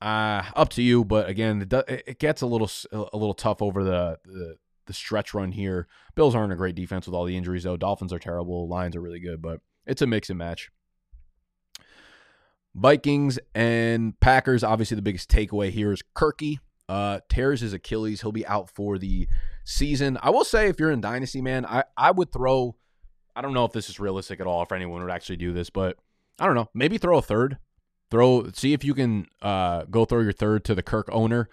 uh, 0.04 0.44
up 0.56 0.70
to 0.70 0.82
you, 0.82 1.06
but 1.06 1.30
again, 1.30 1.66
it, 1.72 2.04
it 2.06 2.20
gets 2.20 2.42
a 2.42 2.46
little 2.46 2.70
a 2.92 3.18
little 3.18 3.34
tough 3.34 3.62
over 3.62 3.84
the, 3.84 4.20
the 4.26 4.58
the 4.86 4.94
stretch 4.94 5.34
run 5.34 5.54
here. 5.54 5.88
Bills 6.14 6.36
aren't 6.36 6.52
a 6.52 6.58
great 6.58 6.76
defense 6.76 7.06
with 7.06 7.16
all 7.16 7.24
the 7.24 7.38
injuries 7.38 7.64
though. 7.64 7.78
Dolphins 7.78 8.12
are 8.12 8.20
terrible. 8.20 8.68
Lions 8.68 8.98
are 8.98 9.02
really 9.02 9.22
good, 9.22 9.42
but 9.42 9.62
it's 9.86 10.02
a 10.02 10.08
mix 10.08 10.30
and 10.30 10.38
match. 10.38 10.70
Vikings 12.76 13.40
and 13.56 14.20
Packers. 14.20 14.64
Obviously, 14.64 14.96
the 14.96 15.02
biggest 15.02 15.32
takeaway 15.32 15.70
here 15.70 15.94
is 15.94 16.04
Kirky 16.16 16.58
uh, 16.90 17.20
tears 17.30 17.62
his 17.62 17.72
Achilles. 17.72 18.22
He'll 18.22 18.34
be 18.34 18.46
out 18.46 18.70
for 18.70 18.98
the 18.98 19.28
season. 19.64 20.18
I 20.22 20.32
will 20.32 20.44
say, 20.44 20.68
if 20.68 20.80
you're 20.80 20.92
in 20.92 21.00
Dynasty, 21.00 21.42
man, 21.42 21.66
I 21.66 21.86
I 21.96 22.12
would 22.12 22.32
throw. 22.32 22.76
I 23.36 23.42
don't 23.42 23.54
know 23.54 23.66
if 23.66 23.72
this 23.72 23.90
is 23.90 24.02
realistic 24.02 24.42
at 24.42 24.48
all. 24.48 24.62
If 24.64 24.72
anyone 24.74 25.02
would 25.02 25.12
actually 25.12 25.38
do 25.38 25.54
this, 25.54 25.70
but 25.70 25.98
I 26.40 26.46
don't 26.46 26.56
know. 26.56 26.70
Maybe 26.74 26.98
throw 26.98 27.18
a 27.18 27.22
third. 27.22 27.58
Throw 28.14 28.52
see 28.54 28.74
if 28.74 28.84
you 28.84 28.94
can 28.94 29.26
uh, 29.42 29.86
go 29.86 30.06
throw 30.06 30.20
your 30.20 30.34
third 30.34 30.64
to 30.66 30.76
the 30.76 30.84
Kirk 30.84 31.10
owner. 31.12 31.50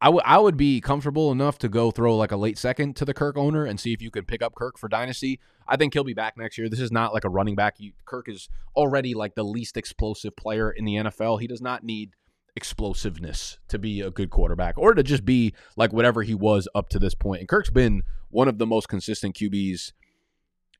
I 0.00 0.08
would 0.08 0.22
I 0.24 0.38
would 0.38 0.56
be 0.56 0.80
comfortable 0.80 1.32
enough 1.32 1.58
to 1.58 1.68
go 1.68 1.90
throw 1.90 2.16
like 2.16 2.30
a 2.30 2.36
late 2.36 2.58
second 2.58 2.94
to 2.98 3.04
the 3.04 3.12
Kirk 3.12 3.36
owner 3.36 3.64
and 3.64 3.80
see 3.80 3.92
if 3.92 4.00
you 4.00 4.12
can 4.12 4.24
pick 4.24 4.40
up 4.40 4.54
Kirk 4.54 4.78
for 4.78 4.88
dynasty. 4.88 5.40
I 5.66 5.76
think 5.76 5.94
he'll 5.94 6.04
be 6.04 6.14
back 6.14 6.38
next 6.38 6.58
year. 6.58 6.68
This 6.68 6.78
is 6.78 6.92
not 6.92 7.12
like 7.12 7.24
a 7.24 7.28
running 7.28 7.56
back. 7.56 7.78
Kirk 8.04 8.28
is 8.28 8.48
already 8.76 9.14
like 9.14 9.34
the 9.34 9.42
least 9.42 9.76
explosive 9.76 10.36
player 10.36 10.70
in 10.70 10.84
the 10.84 10.94
NFL. 10.94 11.40
He 11.40 11.48
does 11.48 11.60
not 11.60 11.82
need 11.82 12.12
explosiveness 12.54 13.58
to 13.66 13.76
be 13.76 14.00
a 14.00 14.12
good 14.12 14.30
quarterback 14.30 14.78
or 14.78 14.94
to 14.94 15.02
just 15.02 15.24
be 15.24 15.54
like 15.74 15.92
whatever 15.92 16.22
he 16.22 16.36
was 16.36 16.68
up 16.72 16.88
to 16.90 17.00
this 17.00 17.16
point. 17.16 17.40
And 17.40 17.48
Kirk's 17.48 17.70
been 17.70 18.04
one 18.30 18.46
of 18.46 18.58
the 18.58 18.66
most 18.66 18.88
consistent 18.88 19.34
QBs 19.34 19.90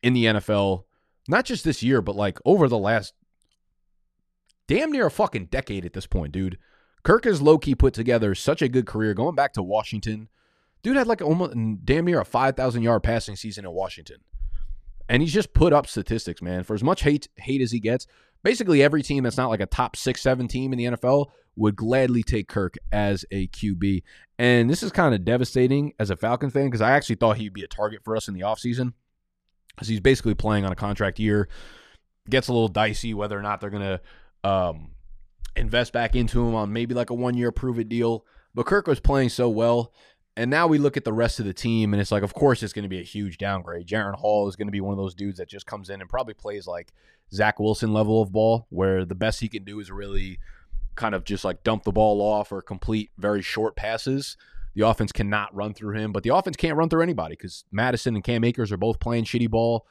in 0.05 0.13
the 0.13 0.27
NFL, 0.27 0.85
not 1.27 1.45
just 1.45 1.65
this 1.65 1.83
year, 1.83 2.01
but 2.01 2.15
like 2.15 2.39
over 2.45 2.69
the 2.69 2.79
last 2.79 3.13
damn 4.67 4.93
near 4.93 5.07
a 5.07 5.11
fucking 5.11 5.47
decade 5.47 5.85
at 5.85 5.93
this 5.93 6.07
point, 6.07 6.33
dude. 6.33 6.59
Kirk 7.03 7.25
has 7.25 7.41
low 7.41 7.59
key 7.59 7.75
put 7.75 7.95
together 7.95 8.35
such 8.35 8.63
a 8.63 8.69
good 8.69 8.87
career 8.87 9.15
going 9.15 9.37
back 9.37 9.53
to 9.53 9.63
Washington. 9.63 10.29
Dude 10.83 10.97
had 10.97 11.07
like 11.07 11.23
almost 11.23 11.57
damn 11.85 12.05
near 12.05 12.21
a 12.21 12.25
5,000 12.25 12.83
yard 12.83 13.03
passing 13.03 13.37
season 13.37 13.65
in 13.65 13.71
Washington. 13.71 14.19
And 15.09 15.23
he's 15.23 15.33
just 15.33 15.53
put 15.53 15.73
up 15.73 15.87
statistics, 15.87 16.43
man. 16.43 16.65
For 16.65 16.75
as 16.75 16.83
much 16.83 17.03
hate 17.03 17.29
hate 17.37 17.61
as 17.61 17.71
he 17.71 17.79
gets, 17.79 18.09
basically 18.43 18.83
every 18.83 19.03
team 19.03 19.23
that's 19.23 19.37
not 19.37 19.51
like 19.51 19.61
a 19.61 19.67
top 19.67 19.95
six, 19.95 20.21
seven 20.21 20.49
team 20.49 20.73
in 20.73 20.79
the 20.79 20.85
NFL 20.97 21.27
would 21.55 21.77
gladly 21.77 22.23
take 22.23 22.49
Kirk 22.49 22.75
as 22.93 23.25
a 23.31 23.47
QB. 23.49 24.03
And 24.39 24.69
this 24.69 24.83
is 24.83 24.93
kind 24.93 25.15
of 25.15 25.25
devastating 25.25 25.93
as 25.99 26.11
a 26.11 26.17
Falcon 26.17 26.51
fan 26.51 26.67
because 26.67 26.83
I 26.83 26.91
actually 26.91 27.17
thought 27.17 27.39
he'd 27.39 27.55
be 27.55 27.63
a 27.63 27.69
target 27.69 28.03
for 28.05 28.17
us 28.17 28.29
in 28.29 28.35
the 28.35 28.41
offseason 28.41 28.93
because 29.75 29.89
he's 29.89 30.01
basically 30.01 30.35
playing 30.35 30.65
on 30.65 30.73
a 30.73 30.77
contract 30.77 31.19
year. 31.19 31.49
Gets 32.29 32.49
a 32.49 32.53
little 32.53 32.69
dicey 32.69 33.15
whether 33.15 33.39
or 33.39 33.43
not 33.43 33.61
they're 33.61 33.71
going 33.71 33.83
to 33.83 34.01
um, 34.47 34.91
invest 35.57 35.93
back 35.93 36.15
into 36.15 36.47
him 36.47 36.55
on 36.55 36.73
maybe 36.73 36.95
like 36.95 37.11
a 37.11 37.15
one 37.15 37.37
year 37.37 37.51
prove 37.51 37.79
it 37.79 37.89
deal. 37.89 38.25
But 38.55 38.67
Kirk 38.67 38.87
was 38.87 39.01
playing 39.01 39.31
so 39.31 39.49
well. 39.49 39.93
And 40.39 40.51
now 40.51 40.67
we 40.67 40.77
look 40.77 40.99
at 40.99 41.05
the 41.05 41.15
rest 41.15 41.41
of 41.41 41.47
the 41.47 41.55
team, 41.55 41.95
and 41.95 42.01
it's 42.01 42.13
like, 42.13 42.23
of 42.23 42.35
course, 42.35 42.63
it's 42.63 42.75
going 42.75 42.83
to 42.83 42.91
be 42.91 43.01
a 43.01 43.05
huge 43.05 43.39
downgrade. 43.39 43.87
Jaren 43.87 44.15
Hall 44.15 44.47
is 44.49 44.57
going 44.57 44.69
to 44.69 44.73
be 44.73 44.83
one 44.83 44.93
of 44.93 44.99
those 44.99 45.15
dudes 45.15 45.39
that 45.39 45.49
just 45.49 45.65
comes 45.65 45.89
in 45.89 46.03
and 46.03 46.11
probably 46.11 46.35
plays 46.35 46.67
like 46.67 46.93
Zach 47.33 47.59
Wilson 47.59 47.95
level 47.95 48.21
of 48.21 48.33
ball, 48.33 48.67
where 48.69 49.07
the 49.07 49.15
best 49.15 49.41
he 49.41 49.49
can 49.49 49.65
do 49.65 49.81
is 49.81 49.91
really 49.91 50.39
kind 50.95 51.15
of 51.15 51.25
just 51.25 51.43
like 51.43 51.63
dump 51.63 51.85
the 51.85 51.93
ball 51.93 52.21
off 52.21 52.53
or 52.53 52.61
complete 52.61 53.11
very 53.17 53.41
short 53.41 53.77
passes. 53.77 54.37
The 54.75 54.87
offense 54.87 55.11
cannot 55.11 55.55
run 55.55 55.73
through 55.73 55.97
him, 55.97 56.13
but 56.13 56.23
the 56.23 56.35
offense 56.35 56.57
can't 56.57 56.77
run 56.77 56.91
through 56.91 57.03
anybody 57.03 57.33
because 57.33 57.65
Mattison 57.73 58.15
and 58.15 58.23
Cam 58.23 58.45
Akers 58.45 58.71
are 58.71 58.77
both 58.77 59.01
playing 59.01 59.25
shitty 59.25 59.49
ball. 59.49 59.87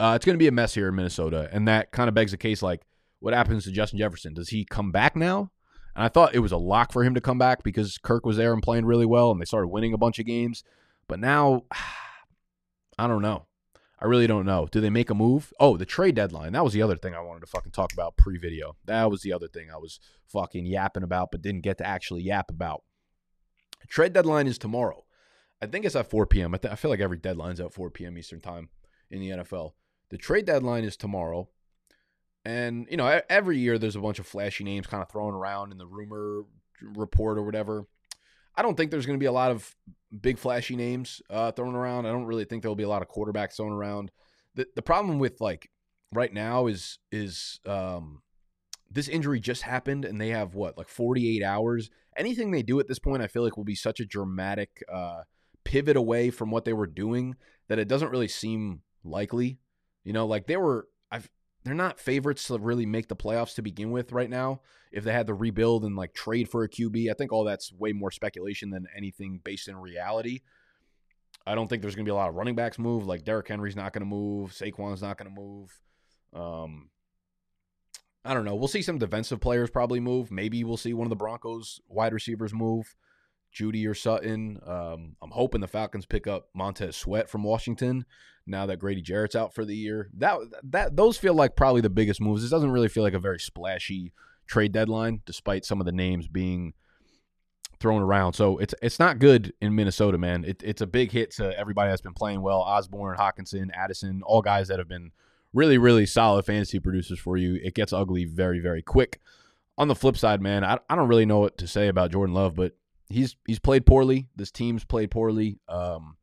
Uh, 0.00 0.14
it's 0.16 0.24
going 0.24 0.34
to 0.34 0.42
be 0.42 0.48
a 0.48 0.52
mess 0.52 0.72
here 0.72 0.88
in 0.88 0.94
Minnesota, 0.94 1.50
and 1.52 1.68
that 1.68 1.92
kind 1.92 2.08
of 2.08 2.14
begs 2.14 2.30
the 2.30 2.38
case 2.38 2.62
like, 2.62 2.80
what 3.20 3.34
happens 3.34 3.64
to 3.64 3.72
Justin 3.72 3.98
Jefferson? 3.98 4.34
Does 4.34 4.50
he 4.50 4.64
come 4.64 4.92
back 4.92 5.16
now? 5.16 5.50
And 5.94 6.04
I 6.04 6.08
thought 6.08 6.34
it 6.34 6.40
was 6.40 6.52
a 6.52 6.56
lock 6.56 6.92
for 6.92 7.02
him 7.02 7.14
to 7.14 7.20
come 7.20 7.38
back 7.38 7.62
because 7.62 7.98
Kirk 7.98 8.24
was 8.24 8.36
there 8.36 8.52
and 8.52 8.62
playing 8.62 8.84
really 8.84 9.06
well, 9.06 9.30
and 9.30 9.40
they 9.40 9.44
started 9.44 9.68
winning 9.68 9.92
a 9.92 9.98
bunch 9.98 10.18
of 10.18 10.26
games. 10.26 10.62
But 11.08 11.20
now, 11.20 11.64
I 12.98 13.06
don't 13.06 13.22
know. 13.22 13.46
I 14.00 14.06
really 14.06 14.28
don't 14.28 14.46
know. 14.46 14.68
Do 14.70 14.80
they 14.80 14.90
make 14.90 15.10
a 15.10 15.14
move? 15.14 15.52
Oh, 15.58 15.76
the 15.76 15.84
trade 15.84 16.14
deadline. 16.14 16.52
That 16.52 16.62
was 16.62 16.72
the 16.72 16.82
other 16.82 16.96
thing 16.96 17.14
I 17.14 17.20
wanted 17.20 17.40
to 17.40 17.46
fucking 17.46 17.72
talk 17.72 17.92
about 17.92 18.16
pre 18.16 18.38
video. 18.38 18.76
That 18.84 19.10
was 19.10 19.22
the 19.22 19.32
other 19.32 19.48
thing 19.48 19.70
I 19.72 19.76
was 19.78 19.98
fucking 20.28 20.66
yapping 20.66 21.02
about, 21.02 21.30
but 21.32 21.42
didn't 21.42 21.62
get 21.62 21.78
to 21.78 21.86
actually 21.86 22.22
yap 22.22 22.50
about. 22.50 22.84
Trade 23.88 24.12
deadline 24.12 24.46
is 24.46 24.58
tomorrow. 24.58 25.04
I 25.60 25.66
think 25.66 25.84
it's 25.84 25.96
at 25.96 26.10
4 26.10 26.26
p.m. 26.26 26.54
I, 26.54 26.58
th- 26.58 26.72
I 26.72 26.76
feel 26.76 26.90
like 26.90 27.00
every 27.00 27.16
deadline's 27.16 27.58
at 27.58 27.72
4 27.72 27.90
p.m. 27.90 28.16
Eastern 28.18 28.40
time 28.40 28.68
in 29.10 29.20
the 29.20 29.30
NFL. 29.30 29.72
The 30.10 30.18
trade 30.18 30.44
deadline 30.44 30.84
is 30.84 30.96
tomorrow. 30.96 31.48
And, 32.48 32.86
you 32.90 32.96
know, 32.96 33.20
every 33.28 33.58
year 33.58 33.78
there's 33.78 33.94
a 33.94 34.00
bunch 34.00 34.18
of 34.18 34.26
flashy 34.26 34.64
names 34.64 34.86
kind 34.86 35.02
of 35.02 35.10
thrown 35.10 35.34
around 35.34 35.70
in 35.70 35.76
the 35.76 35.86
rumor 35.86 36.44
report 36.80 37.36
or 37.36 37.42
whatever. 37.42 37.84
I 38.56 38.62
don't 38.62 38.74
think 38.74 38.90
there's 38.90 39.04
going 39.04 39.18
to 39.18 39.22
be 39.22 39.26
a 39.26 39.32
lot 39.32 39.50
of 39.50 39.76
big 40.18 40.38
flashy 40.38 40.74
names 40.74 41.20
uh, 41.28 41.52
thrown 41.52 41.74
around. 41.74 42.06
I 42.06 42.10
don't 42.10 42.24
really 42.24 42.46
think 42.46 42.62
there'll 42.62 42.74
be 42.74 42.84
a 42.84 42.88
lot 42.88 43.02
of 43.02 43.08
quarterbacks 43.08 43.56
thrown 43.56 43.72
around. 43.72 44.10
The 44.54 44.66
the 44.74 44.80
problem 44.80 45.18
with 45.18 45.42
like 45.42 45.70
right 46.10 46.32
now 46.32 46.68
is 46.68 46.98
is 47.12 47.60
um, 47.66 48.22
this 48.90 49.08
injury 49.08 49.40
just 49.40 49.60
happened 49.60 50.06
and 50.06 50.18
they 50.18 50.30
have 50.30 50.54
what 50.54 50.78
like 50.78 50.88
48 50.88 51.42
hours. 51.42 51.90
Anything 52.16 52.50
they 52.50 52.62
do 52.62 52.80
at 52.80 52.88
this 52.88 52.98
point, 52.98 53.22
I 53.22 53.26
feel 53.26 53.42
like 53.42 53.58
will 53.58 53.64
be 53.64 53.74
such 53.74 54.00
a 54.00 54.06
dramatic 54.06 54.82
uh, 54.90 55.24
pivot 55.64 55.98
away 55.98 56.30
from 56.30 56.50
what 56.50 56.64
they 56.64 56.72
were 56.72 56.86
doing 56.86 57.36
that 57.68 57.78
it 57.78 57.88
doesn't 57.88 58.10
really 58.10 58.26
seem 58.26 58.80
likely. 59.04 59.58
You 60.02 60.14
know, 60.14 60.26
like 60.26 60.46
they 60.46 60.56
were. 60.56 60.88
They're 61.68 61.76
not 61.76 62.00
favorites 62.00 62.46
to 62.46 62.58
really 62.58 62.86
make 62.86 63.08
the 63.08 63.14
playoffs 63.14 63.54
to 63.56 63.62
begin 63.62 63.90
with 63.90 64.12
right 64.12 64.30
now. 64.30 64.62
If 64.90 65.04
they 65.04 65.12
had 65.12 65.26
to 65.26 65.34
rebuild 65.34 65.84
and 65.84 65.96
like 65.96 66.14
trade 66.14 66.48
for 66.48 66.64
a 66.64 66.68
QB, 66.68 67.10
I 67.10 67.12
think 67.12 67.30
all 67.30 67.44
that's 67.44 67.70
way 67.74 67.92
more 67.92 68.10
speculation 68.10 68.70
than 68.70 68.86
anything 68.96 69.42
based 69.44 69.68
in 69.68 69.76
reality. 69.76 70.40
I 71.46 71.54
don't 71.54 71.68
think 71.68 71.82
there's 71.82 71.94
going 71.94 72.06
to 72.06 72.08
be 72.08 72.12
a 72.12 72.14
lot 72.14 72.30
of 72.30 72.36
running 72.36 72.54
backs 72.54 72.78
move. 72.78 73.06
Like 73.06 73.22
Derrick 73.22 73.48
Henry's 73.48 73.76
not 73.76 73.92
going 73.92 74.00
to 74.00 74.06
move. 74.06 74.52
Saquon's 74.52 75.02
not 75.02 75.18
going 75.18 75.28
to 75.28 75.38
move. 75.38 75.78
Um, 76.32 76.88
I 78.24 78.32
don't 78.32 78.46
know. 78.46 78.54
We'll 78.54 78.68
see 78.68 78.80
some 78.80 78.96
defensive 78.96 79.40
players 79.40 79.68
probably 79.68 80.00
move. 80.00 80.30
Maybe 80.30 80.64
we'll 80.64 80.78
see 80.78 80.94
one 80.94 81.04
of 81.04 81.10
the 81.10 81.16
Broncos 81.16 81.82
wide 81.86 82.14
receivers 82.14 82.54
move. 82.54 82.96
Jeudy 83.54 83.86
or 83.88 83.94
Sutton. 83.94 84.60
Um, 84.66 85.16
I'm 85.22 85.30
hoping 85.30 85.60
the 85.60 85.68
Falcons 85.68 86.06
pick 86.06 86.26
up 86.26 86.48
Montez 86.54 86.96
Sweat 86.96 87.28
from 87.28 87.42
Washington 87.42 88.04
now 88.46 88.66
that 88.66 88.78
Grady 88.78 89.02
Jarrett's 89.02 89.36
out 89.36 89.54
for 89.54 89.64
the 89.64 89.76
year. 89.76 90.10
That 90.14 90.38
that 90.64 90.96
those 90.96 91.18
feel 91.18 91.34
like 91.34 91.56
probably 91.56 91.80
the 91.80 91.90
biggest 91.90 92.20
moves. 92.20 92.42
This 92.42 92.50
doesn't 92.50 92.70
really 92.70 92.88
feel 92.88 93.02
like 93.02 93.14
a 93.14 93.18
very 93.18 93.40
splashy 93.40 94.12
trade 94.46 94.72
deadline, 94.72 95.20
despite 95.26 95.64
some 95.64 95.80
of 95.80 95.86
the 95.86 95.92
names 95.92 96.26
being 96.28 96.72
thrown 97.80 98.02
around. 98.02 98.32
So 98.32 98.58
it's 98.58 98.74
it's 98.82 98.98
not 98.98 99.18
good 99.18 99.52
in 99.60 99.74
Minnesota, 99.74 100.18
man. 100.18 100.44
It, 100.44 100.62
it's 100.64 100.80
a 100.80 100.86
big 100.86 101.12
hit 101.12 101.30
to 101.32 101.56
everybody 101.58 101.90
that's 101.90 102.02
been 102.02 102.14
playing 102.14 102.42
well. 102.42 102.60
Osborn, 102.60 103.16
Hockenson, 103.16 103.68
Addison, 103.72 104.22
all 104.24 104.42
guys 104.42 104.68
that 104.68 104.78
have 104.78 104.88
been 104.88 105.12
really, 105.52 105.78
really 105.78 106.06
solid 106.06 106.44
fantasy 106.44 106.78
producers 106.78 107.18
for 107.18 107.36
you. 107.36 107.58
It 107.62 107.74
gets 107.74 107.92
ugly 107.92 108.24
very, 108.24 108.60
very 108.60 108.82
quick. 108.82 109.20
On 109.76 109.88
the 109.88 109.94
flip 109.94 110.16
side, 110.16 110.42
man, 110.42 110.64
I, 110.64 110.78
I 110.90 110.96
don't 110.96 111.08
really 111.08 111.26
know 111.26 111.38
what 111.38 111.56
to 111.58 111.68
say 111.68 111.86
about 111.88 112.10
Jordan 112.10 112.34
Love, 112.34 112.56
but 112.56 112.76
he's 113.08 113.36
he's 113.46 113.58
played 113.58 113.86
poorly. 113.86 114.28
This 114.36 114.50
team's 114.50 114.84
played 114.84 115.10
poorly. 115.10 115.58
Um, 115.68 116.16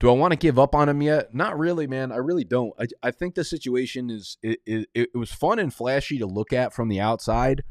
do 0.00 0.10
I 0.10 0.12
want 0.12 0.32
to 0.32 0.38
give 0.38 0.58
up 0.58 0.74
on 0.74 0.88
him 0.88 1.02
yet? 1.02 1.34
Not 1.34 1.58
really, 1.58 1.86
man. 1.86 2.12
I 2.12 2.16
really 2.16 2.44
don't. 2.44 2.72
I, 2.78 2.86
I 3.02 3.10
think 3.10 3.34
the 3.34 3.44
situation 3.44 4.10
is 4.10 4.36
it, 4.42 4.60
it, 4.66 4.88
it 4.94 5.16
was 5.16 5.32
fun 5.32 5.58
and 5.58 5.72
flashy 5.72 6.18
to 6.18 6.26
look 6.26 6.52
at 6.52 6.74
from 6.74 6.88
the 6.88 7.00
outside, 7.00 7.62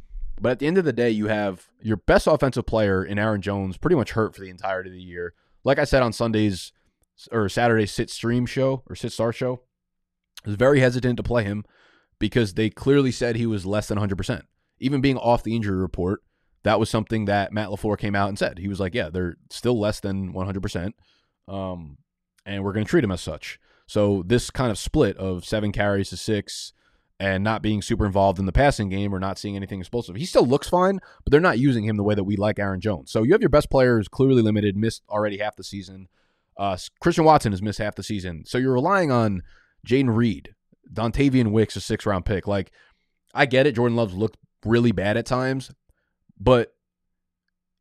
but 0.41 0.53
at 0.53 0.59
the 0.59 0.67
end 0.67 0.77
of 0.77 0.85
the 0.85 0.93
day, 0.93 1.09
you 1.09 1.27
have 1.27 1.67
your 1.81 1.97
best 1.97 2.27
offensive 2.27 2.65
player 2.65 3.03
in 3.03 3.19
Aaron 3.19 3.41
Jones 3.41 3.77
pretty 3.77 3.95
much 3.95 4.11
hurt 4.11 4.35
for 4.35 4.41
the 4.41 4.49
entirety 4.49 4.89
of 4.89 4.95
the 4.95 5.01
year. 5.01 5.33
Like 5.63 5.79
I 5.79 5.83
said 5.83 6.01
on 6.01 6.13
Sunday's 6.13 6.71
or 7.31 7.47
Saturday's 7.49 7.91
sit 7.91 8.09
stream 8.09 8.45
show 8.45 8.83
or 8.87 8.95
sit 8.95 9.11
star 9.11 9.31
show, 9.31 9.61
I 10.45 10.49
was 10.49 10.55
very 10.55 10.79
hesitant 10.79 11.17
to 11.17 11.23
play 11.23 11.43
him 11.43 11.65
because 12.19 12.53
they 12.53 12.69
clearly 12.69 13.11
said 13.11 13.35
he 13.35 13.45
was 13.45 13.65
less 13.65 13.87
than 13.87 13.97
100%. 13.97 14.43
Even 14.79 15.01
being 15.01 15.17
off 15.17 15.43
the 15.43 15.55
injury 15.55 15.77
report, 15.77 16.23
that 16.63 16.79
was 16.79 16.89
something 16.89 17.25
that 17.25 17.51
Matt 17.51 17.69
LaFleur 17.69 17.97
came 17.97 18.15
out 18.15 18.29
and 18.29 18.39
said. 18.39 18.57
He 18.57 18.67
was 18.67 18.79
like, 18.79 18.95
yeah, 18.95 19.09
they're 19.09 19.35
still 19.49 19.79
less 19.79 19.99
than 19.99 20.33
100%. 20.33 20.93
Um, 21.47 21.97
and 22.45 22.63
we're 22.63 22.73
going 22.73 22.85
to 22.85 22.89
treat 22.89 23.03
him 23.03 23.11
as 23.11 23.21
such. 23.21 23.59
So 23.85 24.23
this 24.25 24.49
kind 24.49 24.71
of 24.71 24.77
split 24.77 25.17
of 25.17 25.45
seven 25.45 25.71
carries 25.71 26.09
to 26.09 26.17
six 26.17 26.73
and 27.19 27.43
not 27.43 27.61
being 27.61 27.81
super 27.81 28.05
involved 28.05 28.39
in 28.39 28.45
the 28.45 28.51
passing 28.51 28.89
game 28.89 29.13
or 29.13 29.19
not 29.19 29.37
seeing 29.37 29.55
anything 29.55 29.79
explosive. 29.79 30.15
He 30.15 30.25
still 30.25 30.45
looks 30.45 30.69
fine, 30.69 30.99
but 31.23 31.31
they're 31.31 31.41
not 31.41 31.59
using 31.59 31.83
him 31.83 31.97
the 31.97 32.03
way 32.03 32.15
that 32.15 32.23
we 32.23 32.35
like 32.37 32.59
Aaron 32.59 32.81
Jones. 32.81 33.11
So 33.11 33.23
you 33.23 33.33
have 33.33 33.41
your 33.41 33.49
best 33.49 33.69
players 33.69 34.07
clearly 34.07 34.41
limited, 34.41 34.75
missed 34.75 35.03
already 35.09 35.37
half 35.37 35.55
the 35.55 35.63
season. 35.63 36.07
Uh, 36.57 36.77
Christian 37.01 37.23
Watson 37.23 37.51
has 37.51 37.61
missed 37.61 37.79
half 37.79 37.95
the 37.95 38.03
season. 38.03 38.43
So 38.45 38.57
you're 38.57 38.73
relying 38.73 39.11
on 39.11 39.43
Jayden 39.87 40.15
Reed, 40.15 40.55
Dontayvion 40.91 41.51
Wicks, 41.51 41.75
a 41.75 41.81
six 41.81 42.05
round 42.05 42.25
pick. 42.25 42.47
Like, 42.47 42.71
I 43.33 43.45
get 43.45 43.67
it. 43.67 43.75
Jordan 43.75 43.95
Love's 43.95 44.13
looked 44.13 44.37
really 44.65 44.91
bad 44.91 45.17
at 45.17 45.25
times, 45.25 45.71
but 46.43 46.73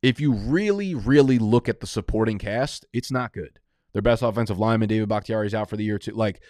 if 0.03 0.21
you 0.21 0.33
really, 0.33 0.95
really 0.95 1.39
look 1.39 1.69
at 1.69 1.81
the 1.81 1.87
supporting 1.87 2.39
cast, 2.39 2.87
it's 2.93 3.11
not 3.11 3.33
good. 3.33 3.59
Their 3.93 4.03
best 4.03 4.23
offensive 4.23 4.59
lineman, 4.59 4.89
David 4.89 5.09
Bakhtiari, 5.09 5.47
is 5.47 5.55
out 5.55 5.69
for 5.69 5.77
the 5.77 5.85
year 5.85 5.99
too. 5.99 6.13
Like, 6.13 6.41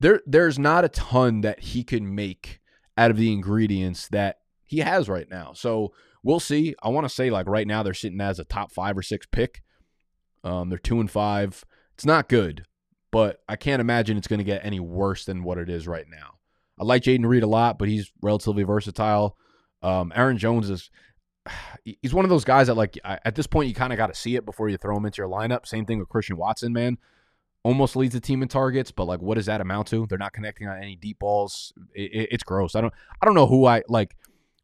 there, 0.00 0.20
there's 0.26 0.58
not 0.58 0.84
a 0.84 0.88
ton 0.88 1.42
that 1.42 1.60
he 1.60 1.84
can 1.84 2.14
make 2.14 2.60
out 2.96 3.10
of 3.10 3.16
the 3.16 3.32
ingredients 3.32 4.08
that 4.08 4.38
he 4.64 4.78
has 4.78 5.08
right 5.08 5.28
now. 5.30 5.52
So 5.54 5.92
we'll 6.22 6.40
see. 6.40 6.74
I 6.82 6.88
want 6.88 7.04
to 7.04 7.14
say 7.14 7.30
like 7.30 7.46
right 7.46 7.66
now 7.66 7.82
they're 7.82 7.94
sitting 7.94 8.20
as 8.20 8.38
a 8.38 8.44
top 8.44 8.72
five 8.72 8.96
or 8.96 9.02
six 9.02 9.26
pick. 9.26 9.62
Um, 10.44 10.68
they're 10.68 10.78
two 10.78 11.00
and 11.00 11.10
five. 11.10 11.64
It's 11.94 12.06
not 12.06 12.28
good, 12.28 12.64
but 13.10 13.40
I 13.48 13.56
can't 13.56 13.80
imagine 13.80 14.16
it's 14.16 14.28
going 14.28 14.38
to 14.38 14.44
get 14.44 14.64
any 14.64 14.80
worse 14.80 15.24
than 15.24 15.42
what 15.42 15.58
it 15.58 15.68
is 15.68 15.88
right 15.88 16.06
now. 16.08 16.34
I 16.78 16.84
like 16.84 17.02
Jayden 17.02 17.26
Reed 17.26 17.42
a 17.42 17.48
lot, 17.48 17.78
but 17.78 17.88
he's 17.88 18.12
relatively 18.22 18.62
versatile. 18.62 19.36
Um, 19.82 20.12
Aaron 20.14 20.38
Jones 20.38 20.70
is 20.70 20.90
he's 21.84 22.14
one 22.14 22.24
of 22.24 22.28
those 22.28 22.44
guys 22.44 22.66
that 22.66 22.74
like 22.74 22.98
at 23.04 23.34
this 23.34 23.46
point 23.46 23.68
you 23.68 23.74
kind 23.74 23.92
of 23.92 23.96
got 23.96 24.08
to 24.08 24.14
see 24.14 24.36
it 24.36 24.44
before 24.44 24.68
you 24.68 24.76
throw 24.76 24.96
him 24.96 25.06
into 25.06 25.22
your 25.22 25.28
lineup. 25.28 25.66
Same 25.66 25.86
thing 25.86 25.98
with 25.98 26.08
Christian 26.08 26.36
Watson, 26.36 26.72
man. 26.72 26.98
almost 27.62 27.96
leads 27.96 28.14
the 28.14 28.20
team 28.20 28.42
in 28.42 28.48
targets, 28.48 28.90
but 28.90 29.04
like, 29.04 29.20
what 29.20 29.36
does 29.36 29.46
that 29.46 29.60
amount 29.60 29.88
to? 29.88 30.06
They're 30.06 30.18
not 30.18 30.32
connecting 30.32 30.68
on 30.68 30.78
any 30.78 30.96
deep 30.96 31.18
balls. 31.18 31.72
It, 31.94 32.12
it, 32.12 32.28
it's 32.32 32.44
gross. 32.44 32.74
I 32.74 32.80
don't, 32.80 32.92
I 33.20 33.26
don't 33.26 33.34
know 33.34 33.46
who 33.46 33.66
I 33.66 33.82
like. 33.88 34.16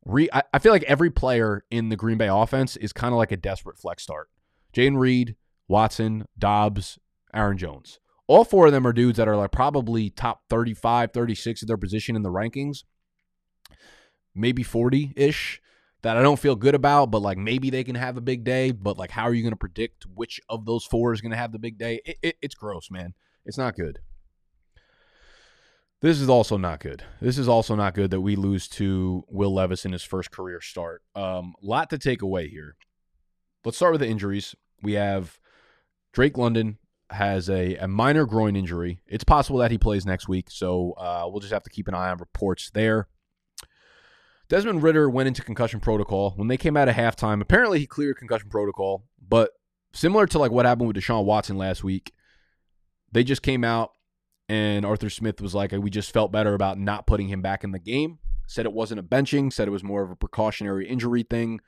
Re, 0.05 0.29
I, 0.33 0.43
I 0.53 0.59
feel 0.59 0.73
like 0.73 0.83
every 0.85 1.11
player 1.11 1.65
in 1.71 1.89
the 1.89 1.97
Green 1.97 2.19
Bay 2.19 2.29
offense 2.29 2.77
is 2.77 2.93
kind 2.93 3.13
of 3.13 3.19
like 3.19 3.33
a 3.33 3.37
desperate 3.37 3.79
flex 3.79 4.03
start. 4.03 4.29
Jayden 4.75 4.99
Reed, 4.99 5.37
Watson, 5.69 6.27
Doubs, 6.39 6.99
Aaron 7.33 7.57
Jones. 7.57 8.01
All 8.27 8.45
four 8.45 8.67
of 8.67 8.73
them 8.73 8.87
are 8.87 8.93
dudes 8.93 9.19
that 9.19 9.29
are 9.29 9.37
like 9.37 9.53
probably 9.53 10.11
top 10.11 10.43
35, 10.49 11.13
36 11.13 11.63
of 11.63 11.69
their 11.69 11.77
position 11.77 12.17
in 12.17 12.23
the 12.23 12.31
rankings, 12.31 12.85
maybe 14.35 14.63
40 14.63 15.13
ish 15.17 15.61
that 16.05 16.19
I 16.19 16.23
don't 16.23 16.39
feel 16.39 16.55
good 16.55 16.75
about, 16.75 17.11
but 17.11 17.23
like 17.23 17.39
maybe 17.39 17.71
they 17.71 17.83
can 17.83 17.95
have 17.95 18.19
a 18.19 18.21
big 18.21 18.45
day. 18.45 18.71
But 18.73 18.99
like, 18.99 19.11
how 19.11 19.25
are 19.25 19.33
you 19.33 19.43
going 19.43 19.53
to 19.53 19.57
predict 19.57 20.05
which 20.15 20.39
of 20.51 20.67
those 20.67 20.85
four 20.85 21.15
is 21.15 21.23
going 21.23 21.33
to 21.33 21.37
have 21.37 21.51
the 21.51 21.59
big 21.59 21.79
day? 21.79 22.01
It, 22.05 22.19
it, 22.23 22.37
it's 22.43 22.55
gross, 22.55 22.91
man. 22.91 23.15
It's 23.47 23.57
not 23.57 23.75
good. 23.75 23.99
This 26.03 26.21
is 26.21 26.29
also 26.29 26.59
not 26.59 26.81
good. 26.81 27.03
This 27.23 27.39
is 27.39 27.49
also 27.49 27.75
not 27.75 27.95
good 27.95 28.11
that 28.11 28.21
we 28.21 28.37
lose 28.37 28.69
to 28.69 29.25
Will 29.29 29.55
Levis 29.55 29.87
in 29.87 29.93
his 29.93 30.03
first 30.03 30.31
career 30.31 30.61
start. 30.61 31.03
Um, 31.15 31.55
lot 31.63 31.89
to 31.89 31.99
take 31.99 32.21
away 32.21 32.49
here. 32.49 32.77
Let's 33.65 33.79
start 33.79 33.93
with 33.93 34.03
the 34.03 34.09
injuries. 34.09 34.55
We 34.83 34.93
have 34.93 35.39
Drake 36.13 36.37
London 36.37 36.77
has 37.09 37.49
a, 37.49 37.77
a 37.77 37.89
minor 37.89 38.27
groin 38.27 38.57
injury. 38.57 39.01
It's 39.07 39.25
possible 39.25 39.61
that 39.61 39.71
he 39.71 39.79
plays 39.79 40.05
next 40.05 40.29
week, 40.29 40.51
so 40.51 40.93
uh, 40.99 41.25
we'll 41.29 41.41
just 41.41 41.53
have 41.55 41.63
to 41.63 41.71
keep 41.71 41.89
an 41.89 41.95
eye 41.95 42.11
on 42.11 42.19
reports 42.19 42.71
there. 42.75 43.09
Desmond 44.49 44.83
Ridder 44.83 45.09
went 45.09 45.27
into 45.27 45.43
concussion 45.43 45.81
protocol. 45.81 46.33
When 46.37 46.49
they 46.49 46.57
came 46.57 46.77
out 46.77 46.89
of 46.89 46.95
halftime, 46.95 47.41
apparently 47.41 47.79
he 47.79 47.87
cleared 47.87 48.19
concussion 48.19 48.51
protocol, 48.51 49.05
but 49.27 49.51
similar 49.93 50.27
to 50.27 50.39
like 50.39 50.51
what 50.51 50.67
happened 50.67 50.89
with 50.89 50.97
Deshaun 50.97 51.25
Watson 51.25 51.57
last 51.57 51.83
week, 51.83 52.13
they 53.13 53.25
just 53.25 53.43
came 53.43 53.65
out 53.65 53.93
and 54.49 54.85
Arthur 54.85 55.09
Smith 55.09 55.41
was 55.41 55.55
like, 55.55 55.73
we 55.73 55.91
just 55.91 56.13
felt 56.13 56.33
better 56.33 56.55
about 56.55 56.79
not 56.79 57.07
putting 57.07 57.29
him 57.29 57.41
back 57.41 57.65
in 57.65 57.73
the 57.73 57.79
game. 57.79 58.19
Said 58.47 58.67
it 58.67 58.73
wasn't 58.73 59.01
a 59.01 59.03
benching, 59.03 59.51
said 59.53 59.69
it 59.69 59.71
was 59.71 59.83
more 59.83 60.03
of 60.03 60.11
a 60.11 60.17
precautionary 60.17 60.87
injury 60.87 61.23
thing. 61.23 61.61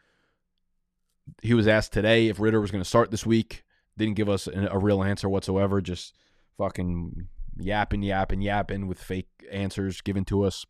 He 1.42 1.54
was 1.54 1.66
asked 1.66 1.92
today 1.92 2.28
if 2.28 2.38
Ridder 2.38 2.60
was 2.60 2.70
going 2.70 2.82
to 2.82 2.88
start 2.88 3.10
this 3.10 3.24
week. 3.24 3.64
Didn't 3.96 4.14
give 4.16 4.28
us 4.28 4.46
a, 4.46 4.78
real 4.78 5.02
answer 5.02 5.26
whatsoever. 5.26 5.80
Just 5.80 6.14
fucking 6.58 7.28
yapping, 7.58 8.02
yapping, 8.02 8.42
yapping 8.42 8.86
with 8.86 9.00
fake 9.00 9.28
answers 9.50 10.02
given 10.02 10.26
to 10.26 10.42
us. 10.42 10.66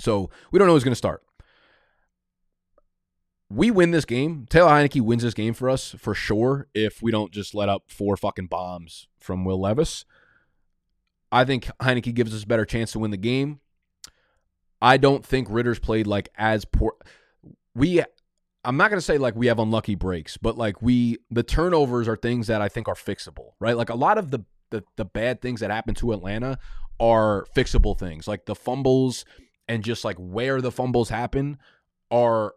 So 0.00 0.30
we 0.50 0.58
don't 0.58 0.68
know 0.68 0.74
who's 0.74 0.84
going 0.84 0.92
to 0.92 0.96
start. 0.96 1.22
We 3.50 3.70
win 3.70 3.92
this 3.92 4.04
game. 4.04 4.46
Taylor 4.48 4.70
Heinicke 4.70 5.00
wins 5.00 5.22
this 5.22 5.34
game 5.34 5.54
for 5.54 5.70
us 5.70 5.94
for 5.98 6.14
sure 6.14 6.68
if 6.74 7.02
we 7.02 7.10
don't 7.10 7.32
just 7.32 7.54
let 7.54 7.68
up 7.68 7.84
four 7.88 8.16
fucking 8.16 8.46
bombs 8.48 9.08
from 9.18 9.44
Will 9.44 9.60
Levis. 9.60 10.04
I 11.32 11.44
think 11.44 11.66
Heinicke 11.80 12.14
gives 12.14 12.34
us 12.34 12.42
a 12.44 12.46
better 12.46 12.66
chance 12.66 12.92
to 12.92 12.98
win 12.98 13.10
the 13.10 13.16
game. 13.16 13.60
I 14.80 14.96
don't 14.96 15.24
think 15.24 15.48
Ridder's 15.50 15.78
played 15.78 16.06
like 16.06 16.28
as 16.36 16.64
poor. 16.64 16.94
We, 17.74 18.02
I'm 18.64 18.76
not 18.76 18.90
going 18.90 18.98
to 18.98 19.04
say 19.04 19.18
like 19.18 19.34
we 19.34 19.46
have 19.46 19.58
unlucky 19.58 19.94
breaks, 19.94 20.36
but 20.36 20.58
like 20.58 20.82
we, 20.82 21.18
the 21.30 21.42
turnovers 21.42 22.06
are 22.06 22.16
things 22.16 22.46
that 22.48 22.60
I 22.60 22.68
think 22.68 22.86
are 22.86 22.94
fixable, 22.94 23.52
right? 23.60 23.76
Like 23.76 23.90
a 23.90 23.94
lot 23.94 24.18
of 24.18 24.30
the, 24.30 24.44
the, 24.70 24.84
the 24.96 25.04
bad 25.04 25.40
things 25.40 25.60
that 25.60 25.70
happen 25.70 25.94
to 25.96 26.12
Atlanta 26.12 26.58
are 27.00 27.46
fixable 27.56 27.98
things, 27.98 28.28
like 28.28 28.44
the 28.44 28.54
fumbles 28.54 29.24
and 29.68 29.84
just 29.84 30.04
like 30.04 30.16
where 30.16 30.60
the 30.60 30.72
fumbles 30.72 31.10
happen 31.10 31.58
are 32.10 32.54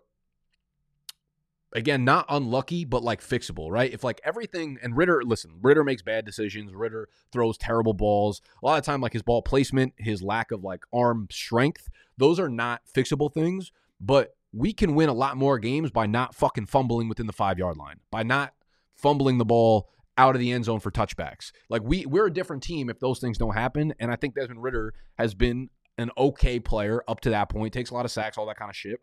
again 1.74 2.04
not 2.04 2.26
unlucky 2.30 2.86
but 2.86 3.04
like 3.04 3.22
fixable 3.22 3.70
right? 3.70 3.94
If 3.94 4.04
like 4.04 4.22
everything 4.24 4.78
and 4.82 4.96
ridder 4.96 5.22
listen 5.24 5.60
ridder 5.62 5.84
makes 5.84 6.02
bad 6.02 6.26
decisions. 6.26 6.74
Ridder 6.74 7.10
throws 7.32 7.58
terrible 7.58 7.94
balls. 7.94 8.42
A 8.62 8.66
lot 8.66 8.80
of 8.80 8.86
time 8.86 9.02
like 9.02 9.14
his 9.14 9.24
ball 9.24 9.42
placement 9.42 9.94
his 9.98 10.22
lack 10.22 10.52
of 10.52 10.64
like 10.64 10.84
arm 10.94 11.28
strength 11.32 11.90
those 12.18 12.40
are 12.40 12.50
not 12.50 12.82
fixable 12.94 13.32
things 13.32 13.72
but 14.00 14.36
we 14.54 14.74
can 14.74 14.96
win 14.96 15.10
a 15.10 15.14
lot 15.14 15.38
more 15.38 15.60
games 15.60 15.92
by 15.92 16.06
not 16.06 16.36
fucking 16.36 16.66
fumbling 16.66 17.08
within 17.08 17.28
the 17.28 17.34
five 17.34 17.58
yard 17.58 17.78
line 17.78 18.00
by 18.10 18.24
not 18.24 18.54
fumbling 18.96 19.38
the 19.38 19.46
ball 19.46 19.90
out 20.18 20.36
of 20.36 20.40
the 20.40 20.52
end 20.52 20.66
zone 20.66 20.80
for 20.80 20.92
touchbacks. 20.92 21.52
Like 21.70 21.82
we 21.84 22.06
we're 22.06 22.28
a 22.28 22.34
different 22.34 22.64
team 22.64 22.90
if 22.90 23.00
those 23.00 23.20
things 23.20 23.38
don't 23.38 23.56
happen 23.56 23.94
and 24.00 24.12
i 24.12 24.16
think 24.16 24.36
desmond 24.36 24.62
ridder 24.62 24.94
has 25.18 25.34
been 25.34 25.70
an 25.98 26.12
okay 26.18 26.60
player 26.60 27.04
up 27.08 27.22
to 27.22 27.30
that 27.32 27.50
point, 27.50 27.74
takes 27.74 27.90
a 27.90 27.94
lot 27.94 28.06
of 28.06 28.12
sacks, 28.12 28.38
all 28.38 28.46
that 28.48 28.58
kind 28.58 28.70
of 28.70 28.76
shit. 28.76 29.00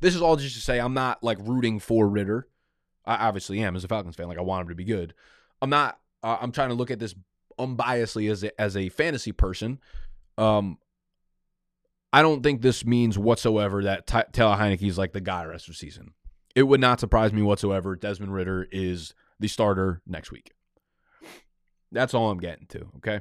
This 0.00 0.14
is 0.14 0.22
all 0.22 0.36
just 0.36 0.54
to 0.54 0.60
say 0.60 0.78
I'm 0.78 0.94
not 0.94 1.22
like 1.22 1.38
rooting 1.40 1.78
for 1.80 2.08
Ridder. 2.08 2.48
I 3.04 3.26
obviously 3.26 3.60
am 3.60 3.74
as 3.74 3.84
a 3.84 3.88
Falcons 3.88 4.16
fan. 4.16 4.28
Like 4.28 4.38
I 4.38 4.42
want 4.42 4.62
him 4.62 4.68
to 4.68 4.74
be 4.74 4.84
good. 4.84 5.14
I'm 5.60 5.70
not. 5.70 5.98
Uh, 6.22 6.36
I'm 6.40 6.52
trying 6.52 6.68
to 6.68 6.74
look 6.74 6.90
at 6.90 6.98
this 6.98 7.14
unbiasedly 7.58 8.30
as 8.30 8.44
a, 8.44 8.60
as 8.60 8.76
a 8.76 8.88
fantasy 8.88 9.32
person. 9.32 9.78
Um, 10.36 10.78
I 12.12 12.22
don't 12.22 12.42
think 12.42 12.62
this 12.62 12.84
means 12.84 13.18
whatsoever 13.18 13.82
that 13.84 14.06
T- 14.06 14.18
Taylor 14.32 14.56
Heinicke 14.56 14.88
is 14.88 14.98
like 14.98 15.12
the 15.12 15.20
guy 15.20 15.44
rest 15.44 15.68
of 15.68 15.74
the 15.74 15.78
season. 15.78 16.12
It 16.54 16.62
would 16.62 16.80
not 16.80 17.00
surprise 17.00 17.32
me 17.32 17.42
whatsoever. 17.42 17.96
Desmond 17.96 18.32
Ridder 18.32 18.66
is 18.72 19.14
the 19.38 19.48
starter 19.48 20.00
next 20.06 20.32
week. 20.32 20.52
That's 21.92 22.14
all 22.14 22.30
I'm 22.30 22.38
getting 22.38 22.66
to. 22.68 22.88
Okay. 22.96 23.20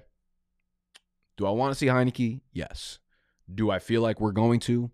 Do 1.37 1.45
I 1.45 1.51
want 1.51 1.71
to 1.71 1.77
see 1.77 1.85
Heinicke? 1.85 2.41
Yes. 2.51 2.99
Do 3.53 3.69
I 3.71 3.79
feel 3.79 4.01
like 4.01 4.19
we're 4.19 4.31
going 4.31 4.59
to? 4.61 4.91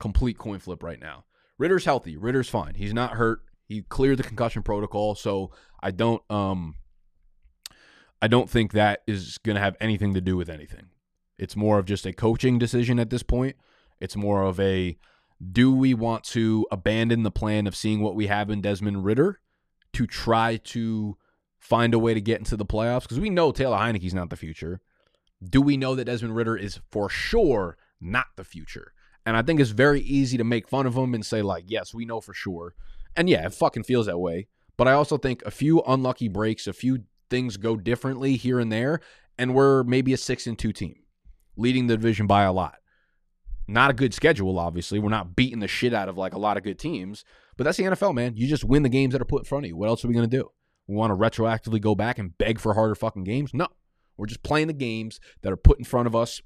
Complete 0.00 0.38
coin 0.38 0.58
flip 0.58 0.82
right 0.82 1.00
now. 1.00 1.24
Ridder's 1.58 1.84
healthy. 1.84 2.16
Ridder's 2.16 2.48
fine. 2.48 2.74
He's 2.74 2.94
not 2.94 3.12
hurt. 3.12 3.40
He 3.66 3.82
cleared 3.82 4.18
the 4.18 4.22
concussion 4.22 4.62
protocol, 4.62 5.14
so 5.14 5.50
I 5.82 5.90
don't 5.90 6.22
um 6.30 6.76
I 8.20 8.28
don't 8.28 8.48
think 8.48 8.72
that 8.72 9.02
is 9.06 9.38
going 9.38 9.56
to 9.56 9.60
have 9.60 9.76
anything 9.80 10.14
to 10.14 10.20
do 10.20 10.36
with 10.36 10.48
anything. 10.48 10.86
It's 11.38 11.56
more 11.56 11.78
of 11.78 11.86
just 11.86 12.06
a 12.06 12.12
coaching 12.12 12.58
decision 12.58 12.98
at 12.98 13.10
this 13.10 13.22
point. 13.22 13.56
It's 14.00 14.16
more 14.16 14.42
of 14.42 14.60
a 14.60 14.96
do 15.52 15.74
we 15.74 15.94
want 15.94 16.24
to 16.24 16.66
abandon 16.70 17.22
the 17.22 17.30
plan 17.30 17.66
of 17.66 17.76
seeing 17.76 18.00
what 18.00 18.14
we 18.14 18.28
have 18.28 18.50
in 18.50 18.60
Desmond 18.60 19.04
Ridder 19.04 19.40
to 19.94 20.06
try 20.06 20.56
to 20.56 21.16
find 21.58 21.94
a 21.94 21.98
way 21.98 22.14
to 22.14 22.20
get 22.20 22.38
into 22.38 22.56
the 22.56 22.66
playoffs? 22.66 23.02
Because 23.02 23.20
we 23.20 23.30
know 23.30 23.52
Taylor 23.52 23.78
Heinicke's 23.78 24.14
not 24.14 24.30
the 24.30 24.36
future. 24.36 24.80
Do 25.50 25.60
we 25.60 25.76
know 25.76 25.94
that 25.94 26.06
Desmond 26.06 26.36
Ridder 26.36 26.56
is 26.56 26.80
for 26.90 27.08
sure 27.08 27.76
not 28.00 28.26
the 28.36 28.44
future? 28.44 28.92
And 29.26 29.36
I 29.36 29.42
think 29.42 29.60
it's 29.60 29.70
very 29.70 30.00
easy 30.00 30.36
to 30.36 30.44
make 30.44 30.68
fun 30.68 30.86
of 30.86 30.96
him 30.96 31.14
and 31.14 31.24
say, 31.24 31.42
like, 31.42 31.64
yes, 31.66 31.94
we 31.94 32.04
know 32.04 32.20
for 32.20 32.34
sure. 32.34 32.74
And 33.16 33.28
yeah, 33.28 33.46
it 33.46 33.54
fucking 33.54 33.84
feels 33.84 34.06
that 34.06 34.18
way. 34.18 34.48
But 34.76 34.88
I 34.88 34.92
also 34.92 35.16
think 35.16 35.42
a 35.44 35.50
few 35.50 35.82
unlucky 35.82 36.28
breaks, 36.28 36.66
a 36.66 36.72
few 36.72 37.04
things 37.30 37.56
go 37.56 37.76
differently 37.76 38.36
here 38.36 38.60
and 38.60 38.70
there, 38.70 39.00
and 39.38 39.54
we're 39.54 39.82
maybe 39.84 40.12
a 40.12 40.16
six 40.16 40.46
and 40.46 40.58
two 40.58 40.72
team, 40.72 40.96
leading 41.56 41.86
the 41.86 41.96
division 41.96 42.26
by 42.26 42.42
a 42.42 42.52
lot. 42.52 42.76
Not 43.66 43.90
a 43.90 43.94
good 43.94 44.12
schedule, 44.12 44.58
obviously. 44.58 44.98
We're 44.98 45.08
not 45.08 45.36
beating 45.36 45.60
the 45.60 45.68
shit 45.68 45.94
out 45.94 46.08
of 46.08 46.18
like 46.18 46.34
a 46.34 46.38
lot 46.38 46.56
of 46.56 46.64
good 46.64 46.78
teams, 46.78 47.24
but 47.56 47.64
that's 47.64 47.78
the 47.78 47.84
NFL, 47.84 48.14
man. 48.14 48.36
You 48.36 48.46
just 48.46 48.64
win 48.64 48.82
the 48.82 48.88
games 48.88 49.12
that 49.12 49.22
are 49.22 49.26
put 49.26 49.42
in 49.42 49.46
front 49.46 49.64
of 49.64 49.68
you. 49.70 49.76
What 49.76 49.88
else 49.88 50.04
are 50.04 50.08
we 50.08 50.14
gonna 50.14 50.26
do? 50.26 50.50
We 50.86 50.96
want 50.96 51.12
to 51.12 51.16
retroactively 51.16 51.80
go 51.80 51.94
back 51.94 52.18
and 52.18 52.36
beg 52.36 52.58
for 52.58 52.74
harder 52.74 52.94
fucking 52.94 53.24
games? 53.24 53.54
No. 53.54 53.68
We're 54.16 54.26
just 54.26 54.42
playing 54.42 54.68
the 54.68 54.72
games 54.72 55.20
that 55.42 55.52
are 55.52 55.56
put 55.56 55.78
in 55.78 55.84
front 55.84 56.06
of 56.06 56.14
us 56.14 56.40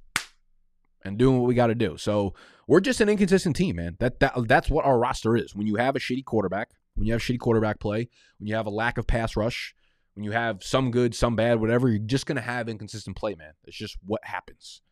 and 1.05 1.19
doing 1.19 1.39
what 1.39 1.47
we 1.47 1.55
got 1.55 1.69
to 1.69 1.75
do. 1.75 1.97
So 1.97 2.35
we're 2.67 2.81
just 2.81 3.01
an 3.01 3.09
inconsistent 3.09 3.57
team, 3.57 3.77
man. 3.77 3.97
That 4.01 4.21
that 4.21 4.35
that's 4.47 4.71
what 4.71 4.85
our 4.85 4.99
roster 4.99 5.37
is. 5.37 5.55
When 5.55 5.67
you 5.67 5.77
have 5.77 5.97
a 5.97 5.99
shitty 5.99 6.25
quarterback, 6.25 6.71
when 6.95 7.07
you 7.07 7.13
have 7.13 7.23
shitty 7.23 7.39
quarterback 7.39 7.81
play, 7.81 8.09
when 8.39 8.49
you 8.49 8.55
have 8.55 8.67
a 8.67 8.71
lack 8.71 8.99
of 8.99 9.07
pass 9.07 9.37
rush, 9.37 9.75
when 10.15 10.25
you 10.25 10.33
have 10.33 10.63
some 10.63 10.91
good, 10.91 11.15
some 11.15 11.37
bad, 11.37 11.61
whatever, 11.61 11.89
you're 11.89 11.99
just 11.99 12.27
gonna 12.27 12.41
have 12.41 12.69
inconsistent 12.69 13.17
play, 13.17 13.35
man. 13.35 13.53
It's 13.65 13.77
just 13.77 13.97
what 14.05 14.25
happens. 14.25 14.83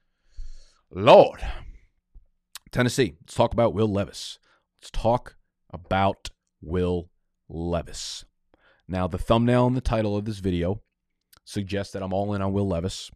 Lord. 0.90 1.44
Tennessee. 2.72 3.14
Let's 3.22 3.34
talk 3.34 3.52
about 3.52 3.74
Will 3.74 3.90
Levis. 3.90 4.38
Let's 4.80 4.90
talk 4.90 5.36
about 5.70 6.30
Will 6.60 7.10
Levis. 7.48 8.24
Now, 8.88 9.06
the 9.06 9.18
thumbnail 9.18 9.66
and 9.66 9.76
the 9.76 9.80
title 9.80 10.16
of 10.16 10.24
this 10.24 10.38
video 10.38 10.82
suggests 11.46 11.92
that 11.94 12.02
I'm 12.02 12.12
all 12.12 12.34
in 12.34 12.42
on 12.42 12.52
Will 12.52 12.68
Levis, 12.68 13.10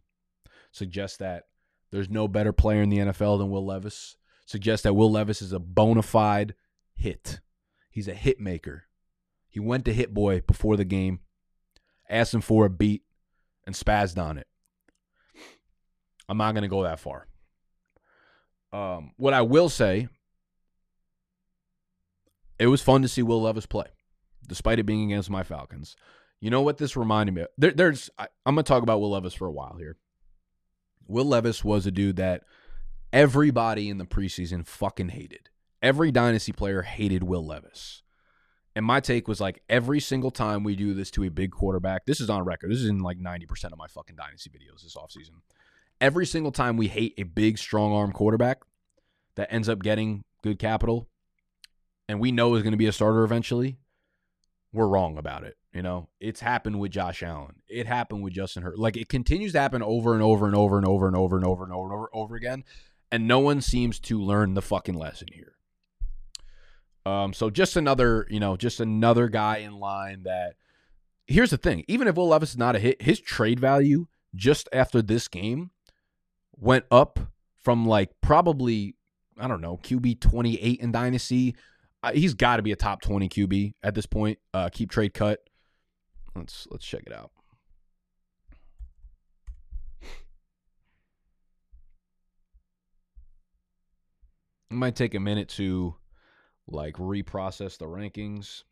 suggests 0.71 1.17
that 1.17 1.43
there's 1.91 2.09
no 2.09 2.27
better 2.27 2.53
player 2.53 2.81
in 2.81 2.89
the 2.89 2.97
NFL 2.97 3.37
than 3.37 3.51
Will 3.51 3.65
Levis, 3.65 4.15
suggests 4.45 4.83
that 4.83 4.93
Will 4.93 5.11
Levis 5.11 5.41
is 5.41 5.51
a 5.51 5.59
bona 5.59 6.01
fide 6.01 6.55
hit. 6.95 7.41
He's 7.91 8.07
a 8.07 8.13
hit 8.13 8.39
maker. 8.39 8.85
He 9.49 9.59
went 9.59 9.83
to 9.85 9.93
Hit 9.93 10.13
Boy 10.13 10.41
before 10.47 10.77
the 10.77 10.85
game, 10.85 11.19
asked 12.09 12.33
him 12.33 12.39
for 12.39 12.65
a 12.65 12.69
beat, 12.69 13.03
and 13.67 13.75
spazzed 13.75 14.17
on 14.17 14.37
it. 14.37 14.47
I'm 16.29 16.37
not 16.37 16.53
going 16.53 16.63
to 16.63 16.69
go 16.69 16.83
that 16.83 17.01
far. 17.01 17.27
Um, 18.71 19.11
what 19.17 19.33
I 19.33 19.41
will 19.41 19.67
say, 19.67 20.07
it 22.57 22.67
was 22.67 22.81
fun 22.81 23.01
to 23.01 23.09
see 23.09 23.21
Will 23.21 23.41
Levis 23.41 23.65
play, 23.65 23.87
despite 24.47 24.79
it 24.79 24.85
being 24.85 25.11
against 25.11 25.29
my 25.29 25.43
Falcons. 25.43 25.97
You 26.41 26.49
know 26.49 26.61
what 26.61 26.77
this 26.77 26.97
reminded 26.97 27.35
me 27.35 27.41
of? 27.43 27.47
There, 27.57 27.71
there's 27.71 28.09
I, 28.17 28.27
I'm 28.45 28.55
going 28.55 28.65
to 28.65 28.67
talk 28.67 28.83
about 28.83 28.99
Will 28.99 29.11
Levis 29.11 29.35
for 29.35 29.47
a 29.47 29.51
while 29.51 29.77
here. 29.77 29.97
Will 31.07 31.25
Levis 31.25 31.63
was 31.63 31.85
a 31.85 31.91
dude 31.91 32.15
that 32.15 32.43
everybody 33.13 33.89
in 33.89 33.99
the 33.99 34.05
preseason 34.05 34.65
fucking 34.65 35.09
hated. 35.09 35.49
Every 35.81 36.11
dynasty 36.11 36.51
player 36.51 36.81
hated 36.81 37.23
Will 37.23 37.45
Levis. 37.45 38.01
And 38.75 38.85
my 38.85 38.99
take 39.01 39.27
was 39.27 39.41
like 39.41 39.61
every 39.69 39.99
single 39.99 40.31
time 40.31 40.63
we 40.63 40.75
do 40.75 40.93
this 40.93 41.11
to 41.11 41.23
a 41.23 41.29
big 41.29 41.51
quarterback, 41.51 42.05
this 42.05 42.21
is 42.21 42.29
on 42.29 42.43
record. 42.43 42.71
This 42.71 42.79
is 42.79 42.89
in 42.89 42.99
like 42.99 43.19
90% 43.19 43.65
of 43.65 43.77
my 43.77 43.87
fucking 43.87 44.15
dynasty 44.15 44.49
videos 44.49 44.83
this 44.83 44.95
offseason. 44.95 45.41
Every 45.99 46.25
single 46.25 46.51
time 46.51 46.77
we 46.77 46.87
hate 46.87 47.13
a 47.17 47.23
big, 47.23 47.57
strong 47.57 47.91
arm 47.91 48.11
quarterback 48.11 48.61
that 49.35 49.51
ends 49.53 49.69
up 49.69 49.83
getting 49.83 50.23
good 50.41 50.57
capital 50.57 51.09
and 52.07 52.19
we 52.19 52.31
know 52.31 52.55
is 52.55 52.63
going 52.63 52.71
to 52.71 52.77
be 52.77 52.87
a 52.87 52.91
starter 52.91 53.23
eventually, 53.23 53.77
we're 54.73 54.87
wrong 54.87 55.17
about 55.17 55.43
it. 55.43 55.57
You 55.73 55.81
know, 55.81 56.09
it's 56.19 56.41
happened 56.41 56.79
with 56.79 56.91
Josh 56.91 57.23
Allen. 57.23 57.61
It 57.69 57.87
happened 57.87 58.23
with 58.23 58.33
Justin 58.33 58.63
Hurt. 58.63 58.77
Like 58.77 58.97
it 58.97 59.07
continues 59.07 59.53
to 59.53 59.59
happen 59.59 59.81
over 59.81 60.13
and 60.13 60.21
over 60.21 60.45
and 60.45 60.55
over 60.55 60.77
and 60.77 60.85
over 60.85 61.07
and 61.07 61.15
over 61.15 61.37
and 61.37 61.45
over 61.45 61.63
and 61.63 61.73
over 61.73 61.85
and 61.85 61.93
over, 61.93 62.09
over 62.13 62.35
again. 62.35 62.65
And 63.09 63.27
no 63.27 63.39
one 63.39 63.61
seems 63.61 63.99
to 64.01 64.19
learn 64.21 64.53
the 64.53 64.61
fucking 64.61 64.95
lesson 64.95 65.29
here. 65.31 65.53
Um, 67.05 67.33
so 67.33 67.49
just 67.49 67.77
another, 67.77 68.27
you 68.29 68.39
know, 68.39 68.57
just 68.57 68.79
another 68.79 69.27
guy 69.27 69.57
in 69.57 69.79
line 69.79 70.23
that 70.23 70.55
here's 71.25 71.49
the 71.49 71.57
thing. 71.57 71.83
Even 71.87 72.07
if 72.07 72.15
Will 72.15 72.27
Levis 72.27 72.51
is 72.51 72.57
not 72.57 72.75
a 72.75 72.79
hit, 72.79 73.01
his 73.01 73.19
trade 73.19 73.59
value 73.59 74.07
just 74.35 74.69
after 74.71 75.01
this 75.01 75.27
game 75.27 75.71
went 76.51 76.85
up 76.91 77.19
from 77.63 77.85
like 77.85 78.11
probably, 78.21 78.95
I 79.39 79.47
don't 79.47 79.61
know, 79.61 79.77
QB 79.77 80.19
28 80.19 80.79
in 80.79 80.91
Dynasty. 80.91 81.55
Uh, 82.03 82.11
he's 82.11 82.33
got 82.33 82.57
to 82.57 82.61
be 82.61 82.71
a 82.71 82.75
top 82.75 83.01
20 83.01 83.29
QB 83.29 83.73
at 83.83 83.95
this 83.95 84.05
point. 84.05 84.39
Uh, 84.53 84.69
keep 84.69 84.91
trade 84.91 85.13
cut. 85.13 85.39
Let's 86.35 86.67
let's 86.71 86.85
check 86.85 87.03
it 87.05 87.13
out. 87.13 87.31
It 94.71 94.75
might 94.75 94.95
take 94.95 95.13
a 95.13 95.19
minute 95.19 95.49
to 95.49 95.95
like 96.67 96.95
reprocess 96.95 97.77
the 97.77 97.85
rankings. 97.85 98.63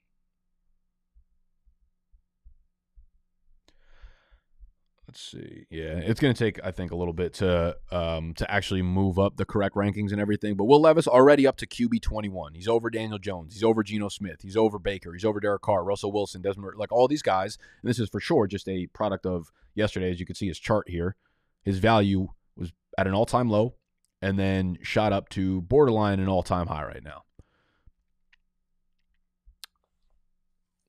Let's 5.10 5.32
see. 5.32 5.66
Yeah, 5.72 5.98
it's 5.98 6.20
going 6.20 6.36
to 6.36 6.38
take 6.38 6.64
I 6.64 6.70
think 6.70 6.92
a 6.92 6.96
little 6.96 7.16
bit 7.16 7.34
to 7.36 7.76
um 7.92 8.36
to 8.36 8.52
actually 8.52 8.84
move 8.84 9.18
up 9.18 9.38
the 9.38 9.46
correct 9.46 9.74
rankings 9.74 10.12
and 10.12 10.22
everything. 10.22 10.54
But 10.54 10.66
Will 10.66 10.80
Levis 10.80 11.08
already 11.08 11.48
up 11.48 11.58
to 11.58 11.66
QB 11.66 12.04
21. 12.04 12.54
He's 12.54 12.68
over 12.68 12.92
Daniel 12.92 13.18
Jones. 13.18 13.56
He's 13.56 13.64
over 13.64 13.82
Geno 13.82 14.10
Smith. 14.10 14.44
He's 14.44 14.56
over 14.56 14.78
Baker. 14.78 15.12
He's 15.14 15.26
over 15.26 15.40
Derek 15.40 15.64
Carr, 15.64 15.84
Russell 15.84 16.12
Wilson, 16.12 16.44
Desmond 16.44 16.78
like 16.78 16.92
all 16.92 17.08
these 17.08 17.24
guys. 17.24 17.58
And 17.82 17.90
this 17.90 17.98
is 17.98 18.08
for 18.08 18.20
sure 18.20 18.46
just 18.46 18.70
a 18.70 18.86
product 18.86 19.26
of 19.26 19.52
yesterday 19.74 20.12
as 20.12 20.20
you 20.20 20.28
can 20.28 20.36
see 20.36 20.48
his 20.48 20.60
chart 20.60 20.88
here. 20.88 21.16
His 21.64 21.80
value 21.80 22.28
was 22.56 22.72
at 22.96 23.08
an 23.08 23.16
all-time 23.16 23.50
low 23.50 23.74
and 24.22 24.38
then 24.38 24.78
shot 24.84 25.12
up 25.12 25.28
to 25.30 25.62
borderline 25.62 26.20
an 26.20 26.28
all-time 26.28 26.68
high 26.68 26.84
right 26.84 27.04
now. 27.04 27.24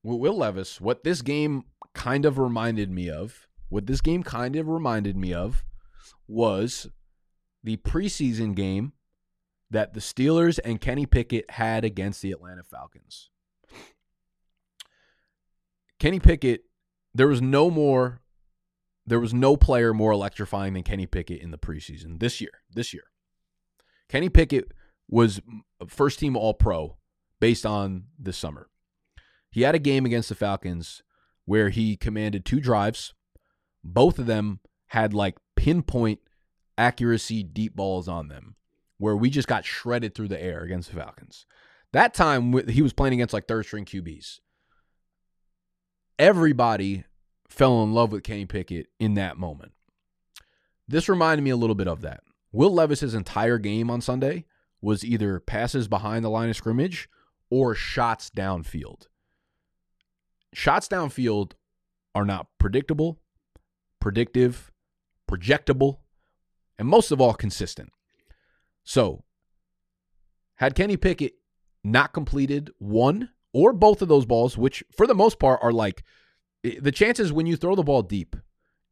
Will 0.03 0.37
Levis, 0.37 0.79
what 0.79 1.05
this 1.05 1.23
game 1.23 1.65
kind 1.95 2.27
of 2.27 2.39
reminded 2.39 2.91
me 2.91 3.09
of 3.09 3.47
what 3.71 3.87
this 3.87 4.03
game 4.03 4.23
kind 4.23 4.57
of 4.57 4.69
reminded 4.69 5.17
me 5.17 5.33
of 5.33 5.65
was 6.29 6.89
the 7.65 7.79
preseason 7.79 8.55
game 8.55 8.93
that 9.71 9.95
the 9.95 10.01
Steelers 10.01 10.59
and 10.65 10.81
Kenny 10.81 11.07
Pickett 11.07 11.53
had 11.53 11.85
against 11.85 12.21
the 12.21 12.33
Atlanta 12.33 12.65
Falcons. 12.65 13.31
Kenny 15.99 16.19
Pickett, 16.19 16.65
there 17.15 17.29
was 17.29 17.41
no 17.41 17.71
more, 17.71 18.21
there 19.07 19.21
was 19.21 19.33
no 19.33 19.57
player 19.57 19.95
more 19.95 20.13
electrifying 20.13 20.73
than 20.73 20.83
Kenny 20.83 21.07
Pickett 21.07 21.41
in 21.41 21.51
the 21.51 21.59
preseason 21.59 22.19
this 22.19 22.41
year. 22.41 22.51
This 22.73 22.93
year, 22.93 23.05
Kenny 24.09 24.29
Pickett 24.29 24.73
was 25.09 25.41
first 25.87 26.19
team 26.19 26.37
All 26.37 26.55
Pro 26.55 26.97
based 27.41 27.65
on 27.65 28.05
this 28.19 28.37
summer. 28.37 28.69
He 29.51 29.63
had 29.63 29.75
a 29.75 29.81
game 29.81 30.07
against 30.07 30.29
the 30.29 30.35
Falcons 30.35 31.03
where 31.45 31.69
he 31.69 31.97
commanded 31.97 32.45
two 32.45 32.61
drives 32.61 33.15
both 33.83 34.19
of 34.19 34.27
them 34.27 34.61
had 34.89 35.15
like 35.15 35.37
pinpoint 35.57 36.21
accuracy 36.77 37.43
deep 37.43 37.75
balls 37.77 38.09
on 38.09 38.29
them 38.29 38.57
where 38.99 39.17
we 39.17 39.31
just 39.31 39.49
got 39.49 39.65
shredded 39.65 40.15
through 40.15 40.29
the 40.29 40.43
air 40.43 40.61
against 40.61 40.91
the 40.91 40.97
Falcons. 40.97 41.47
That 41.93 42.15
time 42.15 42.69
he 42.69 42.83
was 42.83 42.93
playing 42.93 43.15
against 43.15 43.35
like 43.35 43.49
third 43.49 43.65
string 43.65 43.85
QBs. 43.85 44.41
Everybody 46.19 47.05
fell 47.49 47.83
in 47.83 47.95
love 47.95 48.13
with 48.13 48.23
Kenny 48.23 48.47
Pickett 48.47 48.89
in 48.99 49.15
that 49.15 49.39
moment. 49.39 49.73
This 50.87 51.09
reminded 51.09 51.43
me 51.43 51.51
a 51.51 51.57
little 51.57 51.75
bit 51.75 51.89
of 51.89 52.03
that. 52.03 52.21
Will 52.53 52.73
Levis's 52.73 53.15
entire 53.15 53.59
game 53.59 53.91
on 53.91 54.01
Sunday 54.01 54.45
was 54.83 55.05
either 55.05 55.41
passes 55.41 55.89
behind 55.89 56.25
the 56.25 56.31
line 56.31 56.51
of 56.51 56.57
scrimmage 56.57 57.09
or 57.49 57.75
shots 57.75 58.31
downfield. 58.31 59.07
Shots 60.53 60.89
downfield 60.89 61.53
are 62.15 62.25
not 62.25 62.49
predictable 62.59 63.21
predictive, 64.01 64.71
projectable, 65.31 65.99
and 66.79 66.89
most 66.89 67.11
of 67.11 67.21
all, 67.21 67.35
consistent. 67.35 67.91
So, 68.85 69.25
had 70.57 70.75
Kenny 70.75 70.97
Pickett 70.97 71.35
not 71.85 72.13
completed 72.13 72.71
one 72.79 73.31
or 73.53 73.73
both 73.73 74.03
of 74.03 74.09
those 74.09 74.27
balls, 74.27 74.57
which 74.57 74.83
for 74.97 75.07
the 75.07 75.15
most 75.15 75.39
part 75.39 75.61
are 75.63 75.73
like 75.73 76.05
the 76.63 76.93
chances 76.93 77.33
when 77.33 77.47
you 77.47 77.57
throw 77.57 77.75
the 77.75 77.83
ball 77.83 78.03
deep 78.03 78.37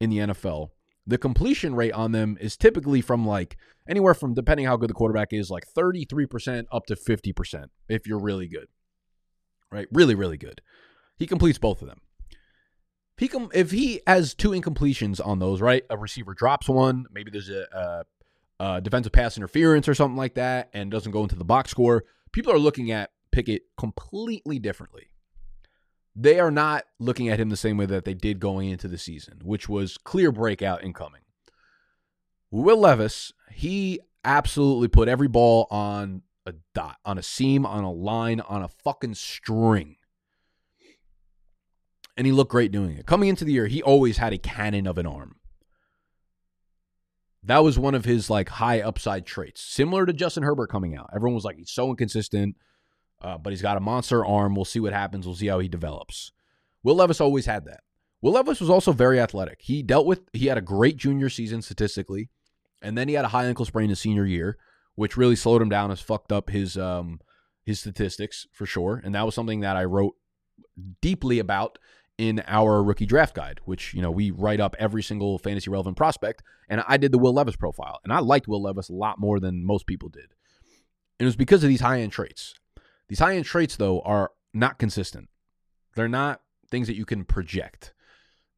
in 0.01 0.11
the 0.11 0.19
NFL, 0.19 0.71
the 1.07 1.19
completion 1.19 1.75
rate 1.75 1.93
on 1.93 2.13
them 2.13 2.37
is 2.41 2.57
typically 2.57 3.01
from 3.01 3.27
like 3.27 3.57
anywhere 3.89 4.15
from 4.15 4.35
depending 4.35 4.67
how 4.67 4.77
good 4.77 4.91
the 4.91 4.95
quarterback 4.95 5.33
is, 5.33 5.51
like 5.51 5.65
33% 5.77 6.67
up 6.71 6.87
to 6.87 6.95
50% 6.95 7.67
if 7.89 8.07
you're 8.07 8.19
really 8.19 8.49
good. 8.49 8.69
Right? 9.71 9.89
Really, 9.93 10.15
really 10.15 10.39
good. 10.39 10.63
He 11.17 11.27
completes 11.27 11.59
both 11.59 11.83
of 11.83 11.89
them 11.89 12.01
he 13.19 13.31
if 13.53 13.71
he 13.71 14.01
has 14.07 14.35
two 14.35 14.51
incompletions 14.51 15.25
on 15.25 15.39
those, 15.39 15.61
right? 15.61 15.85
A 15.91 15.97
receiver 15.97 16.35
drops 16.35 16.69
one, 16.69 17.07
maybe 17.13 17.31
there's 17.31 17.51
a, 17.51 18.05
a, 18.61 18.65
a, 18.65 18.81
defensive 18.81 19.13
pass 19.13 19.37
interference 19.37 19.89
or 19.89 19.95
something 19.95 20.17
like 20.17 20.35
that, 20.35 20.71
and 20.73 20.91
doesn't 20.91 21.13
go 21.13 21.23
into 21.23 21.37
the 21.37 21.45
box 21.45 21.71
score. 21.71 22.05
People 22.33 22.53
are 22.53 22.59
looking 22.59 22.91
at 22.91 23.11
Pickett 23.33 23.63
completely 23.77 24.59
differently. 24.59 25.09
They 26.15 26.41
are 26.41 26.51
not 26.51 26.85
looking 26.99 27.29
at 27.29 27.39
him 27.39 27.49
the 27.49 27.57
same 27.57 27.77
way 27.77 27.87
that 27.87 28.05
they 28.05 28.15
did 28.15 28.41
going 28.41 28.71
into 28.71 28.89
the 28.89 28.99
season, 28.99 29.41
which 29.43 29.69
was 29.69 29.99
clear 29.99 30.33
breakout 30.33 30.83
incoming. 30.83 31.23
Will 32.51 32.79
Levis, 32.79 33.33
he 33.53 34.01
absolutely 34.25 34.89
put 34.89 35.09
every 35.09 35.29
ball 35.29 35.67
on 35.71 36.23
a 36.47 36.55
dot, 36.75 36.97
on 37.05 37.19
a 37.19 37.23
seam, 37.23 37.67
on 37.67 37.85
a 37.85 37.93
line, 37.93 38.41
on 38.41 38.63
a 38.63 38.69
fucking 38.69 39.15
string 39.15 39.98
and 42.19 42.27
he 42.27 42.33
looked 42.33 42.51
great 42.51 42.73
doing 42.73 42.99
it. 42.99 43.07
Coming 43.07 43.29
into 43.29 43.45
the 43.45 43.53
year, 43.53 43.69
he 43.69 43.81
always 43.81 44.19
had 44.19 44.33
a 44.33 44.39
cannon 44.39 44.89
of 44.89 44.99
an 44.99 45.07
arm. 45.07 45.37
That 47.45 47.63
was 47.63 47.79
one 47.79 47.95
of 47.95 48.05
his 48.05 48.29
like 48.29 48.49
high 48.49 48.81
upside 48.81 49.25
traits, 49.25 49.63
similar 49.63 50.05
to 50.05 50.13
Justin 50.13 50.43
Herbert 50.43 50.69
coming 50.69 50.97
out. 50.97 51.11
Everyone 51.15 51.37
was 51.37 51.45
like, 51.45 51.57
he's 51.57 51.71
so 51.71 51.89
inconsistent, 51.91 52.57
uh, 53.23 53.39
but 53.39 53.53
he's 53.53 53.63
got 53.63 53.77
a 53.77 53.81
monster 53.81 54.27
arm. 54.27 54.57
We'll 54.57 54.65
see 54.65 54.81
what 54.81 54.93
happens. 54.93 55.27
We'll 55.27 55.37
see 55.37 55.47
how 55.47 55.61
he 55.61 55.69
develops. 55.69 56.33
Will 56.83 56.97
Levis 56.97 57.21
always 57.21 57.47
had 57.47 57.65
that. 57.67 57.81
Will 58.21 58.33
Levis 58.33 58.61
was 58.61 58.69
also 58.69 58.91
very 58.91 59.21
athletic. 59.21 59.61
He 59.63 59.85
dealt 59.85 60.05
with, 60.05 60.23
he 60.33 60.47
had 60.47 60.59
a 60.59 60.63
great 60.63 60.97
junior 60.97 61.31
season 61.31 61.63
statistically, 61.63 62.31
and 62.83 62.99
then 62.99 63.07
he 63.07 63.15
had 63.15 63.25
a 63.25 63.29
high 63.29 63.47
ankle 63.47 63.65
sprain 63.65 63.91
his 63.91 64.01
senior 64.01 64.27
year, 64.27 64.59
which 64.97 65.17
really 65.17 65.37
slowed 65.37 65.63
him 65.63 65.69
down, 65.69 65.91
has 65.91 66.01
fucked 66.01 66.33
up 66.33 66.51
his 66.51 66.77
um 66.77 67.21
his 67.65 67.79
statistics 67.79 68.49
for 68.53 68.67
sure. 68.67 69.01
And 69.05 69.15
that 69.15 69.25
was 69.25 69.37
something 69.37 69.61
that 69.61 69.77
I 69.77 69.85
wrote 69.85 70.15
deeply 71.01 71.39
about 71.39 71.79
in 72.19 72.43
our 72.49 72.83
rookie 72.83 73.07
draft 73.07 73.35
guide, 73.35 73.61
which 73.65 73.95
you 73.95 74.03
know 74.03 74.11
we 74.11 74.31
write 74.31 74.61
up 74.61 74.77
every 74.79 75.03
single 75.03 75.39
fantasy 75.39 75.71
relevant 75.71 75.97
prospect. 75.97 76.43
And 76.69 76.83
I 76.87 76.97
did 76.97 77.13
the 77.13 77.19
Will 77.19 77.33
Levis 77.33 77.57
profile, 77.57 78.01
and 78.05 78.13
I 78.13 78.19
liked 78.19 78.49
Will 78.49 78.63
Levis 78.63 78.91
a 78.91 78.95
lot 78.95 79.19
more 79.19 79.41
than 79.41 79.65
most 79.65 79.87
people 79.87 80.09
did. 80.09 80.35
And 81.19 81.25
it 81.25 81.27
was 81.27 81.37
because 81.37 81.63
of 81.63 81.69
these 81.69 81.81
high 81.81 82.01
end 82.01 82.13
traits. 82.13 82.55
These 83.09 83.21
high 83.21 83.37
end 83.37 83.47
traits, 83.47 83.77
though, 83.77 84.01
are 84.03 84.33
not 84.53 84.79
consistent. 84.79 85.29
They're 85.95 86.09
not 86.09 86.43
things 86.71 86.89
that 86.89 86.97
you 86.97 87.07
can 87.07 87.25
project. 87.25 87.95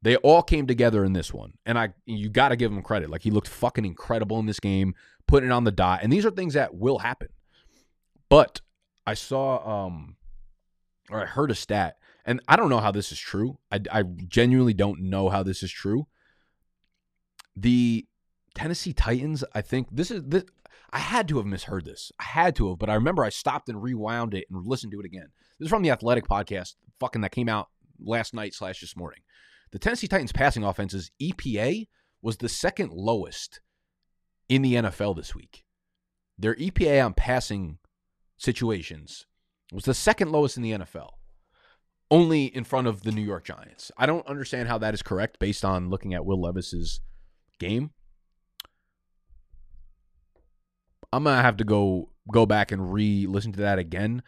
They 0.01 0.15
all 0.17 0.41
came 0.41 0.65
together 0.65 1.05
in 1.05 1.13
this 1.13 1.31
one, 1.31 1.53
and 1.65 1.77
I 1.77 1.93
you 2.05 2.29
got 2.29 2.49
to 2.49 2.55
give 2.55 2.71
him 2.71 2.81
credit. 2.81 3.09
Like 3.09 3.21
he 3.21 3.31
looked 3.31 3.47
fucking 3.47 3.85
incredible 3.85 4.39
in 4.39 4.47
this 4.47 4.59
game, 4.59 4.95
putting 5.27 5.49
it 5.49 5.53
on 5.53 5.63
the 5.63 5.71
dot. 5.71 5.99
And 6.01 6.11
these 6.11 6.25
are 6.25 6.31
things 6.31 6.55
that 6.55 6.73
will 6.73 6.99
happen. 6.99 7.29
But 8.27 8.61
I 9.05 9.13
saw 9.13 9.85
um 9.85 10.15
or 11.11 11.21
I 11.21 11.25
heard 11.25 11.51
a 11.51 11.55
stat 11.55 11.97
and 12.25 12.41
I 12.47 12.55
don't 12.55 12.69
know 12.69 12.79
how 12.79 12.91
this 12.91 13.11
is 13.11 13.19
true. 13.19 13.57
I, 13.71 13.79
I 13.91 14.03
genuinely 14.03 14.73
don't 14.73 15.01
know 15.01 15.29
how 15.29 15.43
this 15.43 15.63
is 15.63 15.71
true. 15.71 16.07
The 17.55 18.05
Tennessee 18.53 18.93
Titans, 18.93 19.43
I 19.53 19.61
think 19.61 19.87
this 19.91 20.11
is 20.11 20.23
this. 20.25 20.43
I 20.93 20.99
had 20.99 21.27
to 21.29 21.37
have 21.37 21.45
misheard 21.45 21.85
this. 21.85 22.11
I 22.19 22.23
had 22.23 22.55
to 22.57 22.69
have, 22.69 22.79
but 22.79 22.89
I 22.89 22.95
remember 22.95 23.23
I 23.23 23.29
stopped 23.29 23.69
and 23.69 23.81
rewound 23.81 24.33
it 24.33 24.45
and 24.49 24.65
listened 24.65 24.91
to 24.91 24.99
it 24.99 25.05
again. 25.05 25.27
This 25.57 25.67
is 25.67 25.69
from 25.69 25.83
the 25.83 25.91
Athletic 25.91 26.27
podcast, 26.27 26.75
fucking 26.99 27.21
that 27.21 27.31
came 27.31 27.47
out 27.47 27.69
last 27.99 28.33
night 28.33 28.53
slash 28.53 28.81
this 28.81 28.97
morning. 28.97 29.21
The 29.71 29.79
Tennessee 29.79 30.07
Titans 30.07 30.33
passing 30.33 30.63
offense's 30.63 31.11
EPA 31.21 31.87
was 32.21 32.37
the 32.37 32.49
second 32.49 32.91
lowest 32.91 33.61
in 34.49 34.61
the 34.61 34.75
NFL 34.75 35.15
this 35.15 35.33
week. 35.33 35.63
Their 36.37 36.55
EPA 36.55 37.05
on 37.05 37.13
passing 37.13 37.77
situations 38.37 39.27
was 39.71 39.85
the 39.85 39.93
second 39.93 40.31
lowest 40.31 40.57
in 40.57 40.63
the 40.63 40.71
NFL. 40.71 41.11
Only 42.11 42.45
in 42.45 42.65
front 42.65 42.87
of 42.87 43.01
the 43.01 43.11
New 43.11 43.21
York 43.21 43.45
Giants. 43.45 43.91
I 43.97 44.05
don't 44.05 44.27
understand 44.27 44.67
how 44.67 44.77
that 44.79 44.93
is 44.93 45.01
correct 45.01 45.39
based 45.39 45.63
on 45.63 45.89
looking 45.89 46.13
at 46.13 46.25
Will 46.25 46.39
Levis's 46.39 46.99
game. 47.57 47.91
I'm 51.13 51.23
gonna 51.23 51.41
have 51.41 51.57
to 51.57 51.63
go 51.63 52.09
go 52.31 52.45
back 52.45 52.71
and 52.71 52.93
re-listen 52.93 53.53
to 53.53 53.61
that 53.61 53.79
again. 53.79 54.21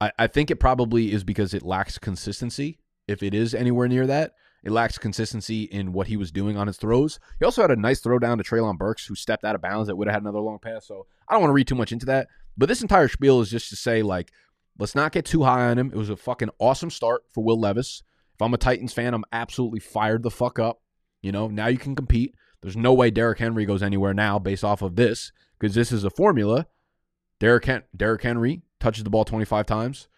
I, 0.00 0.12
I 0.18 0.26
think 0.26 0.50
it 0.50 0.60
probably 0.60 1.12
is 1.12 1.24
because 1.24 1.54
it 1.54 1.62
lacks 1.62 1.98
consistency. 1.98 2.78
If 3.08 3.22
it 3.22 3.34
is 3.34 3.54
anywhere 3.54 3.88
near 3.88 4.06
that, 4.06 4.34
it 4.62 4.72
lacks 4.72 4.98
consistency 4.98 5.62
in 5.64 5.92
what 5.92 6.06
he 6.06 6.16
was 6.16 6.30
doing 6.30 6.56
on 6.56 6.66
his 6.66 6.76
throws. 6.76 7.18
He 7.38 7.44
also 7.44 7.62
had 7.62 7.70
a 7.70 7.76
nice 7.76 8.00
throw 8.00 8.18
down 8.18 8.38
to 8.38 8.44
Treylon 8.44 8.78
Burks, 8.78 9.06
who 9.06 9.14
stepped 9.14 9.44
out 9.44 9.54
of 9.54 9.62
bounds 9.62 9.88
that 9.88 9.96
would 9.96 10.08
have 10.08 10.14
had 10.14 10.22
another 10.22 10.40
long 10.40 10.58
pass. 10.58 10.86
So 10.86 11.06
I 11.28 11.34
don't 11.34 11.42
want 11.42 11.50
to 11.50 11.54
read 11.54 11.68
too 11.68 11.74
much 11.74 11.92
into 11.92 12.06
that. 12.06 12.28
But 12.58 12.68
this 12.68 12.82
entire 12.82 13.08
spiel 13.08 13.40
is 13.40 13.50
just 13.50 13.68
to 13.70 13.76
say, 13.76 14.02
like, 14.02 14.32
let's 14.78 14.94
not 14.94 15.12
get 15.12 15.24
too 15.24 15.44
high 15.44 15.68
on 15.68 15.78
him. 15.78 15.90
It 15.92 15.96
was 15.96 16.10
a 16.10 16.16
fucking 16.16 16.50
awesome 16.58 16.90
start 16.90 17.22
for 17.32 17.42
Will 17.44 17.58
Levis. 17.58 18.02
If 18.34 18.42
I'm 18.42 18.54
a 18.54 18.58
Titans 18.58 18.92
fan, 18.92 19.14
I'm 19.14 19.24
absolutely 19.32 19.80
fired 19.80 20.22
the 20.22 20.30
fuck 20.30 20.58
up. 20.58 20.80
You 21.22 21.32
know, 21.32 21.48
now 21.48 21.66
you 21.66 21.78
can 21.78 21.94
compete. 21.94 22.34
There's 22.62 22.76
no 22.76 22.92
way 22.92 23.10
Derrick 23.10 23.38
Henry 23.38 23.64
goes 23.64 23.82
anywhere 23.82 24.14
now 24.14 24.38
based 24.38 24.64
off 24.64 24.82
of 24.82 24.96
this 24.96 25.32
because 25.58 25.74
this 25.74 25.92
is 25.92 26.04
a 26.04 26.10
formula. 26.10 26.66
Derrick, 27.38 27.64
Hen- 27.66 27.84
Derrick 27.94 28.22
Henry 28.22 28.62
touches 28.80 29.04
the 29.04 29.10
ball 29.10 29.24
25 29.24 29.66
times. 29.66 30.08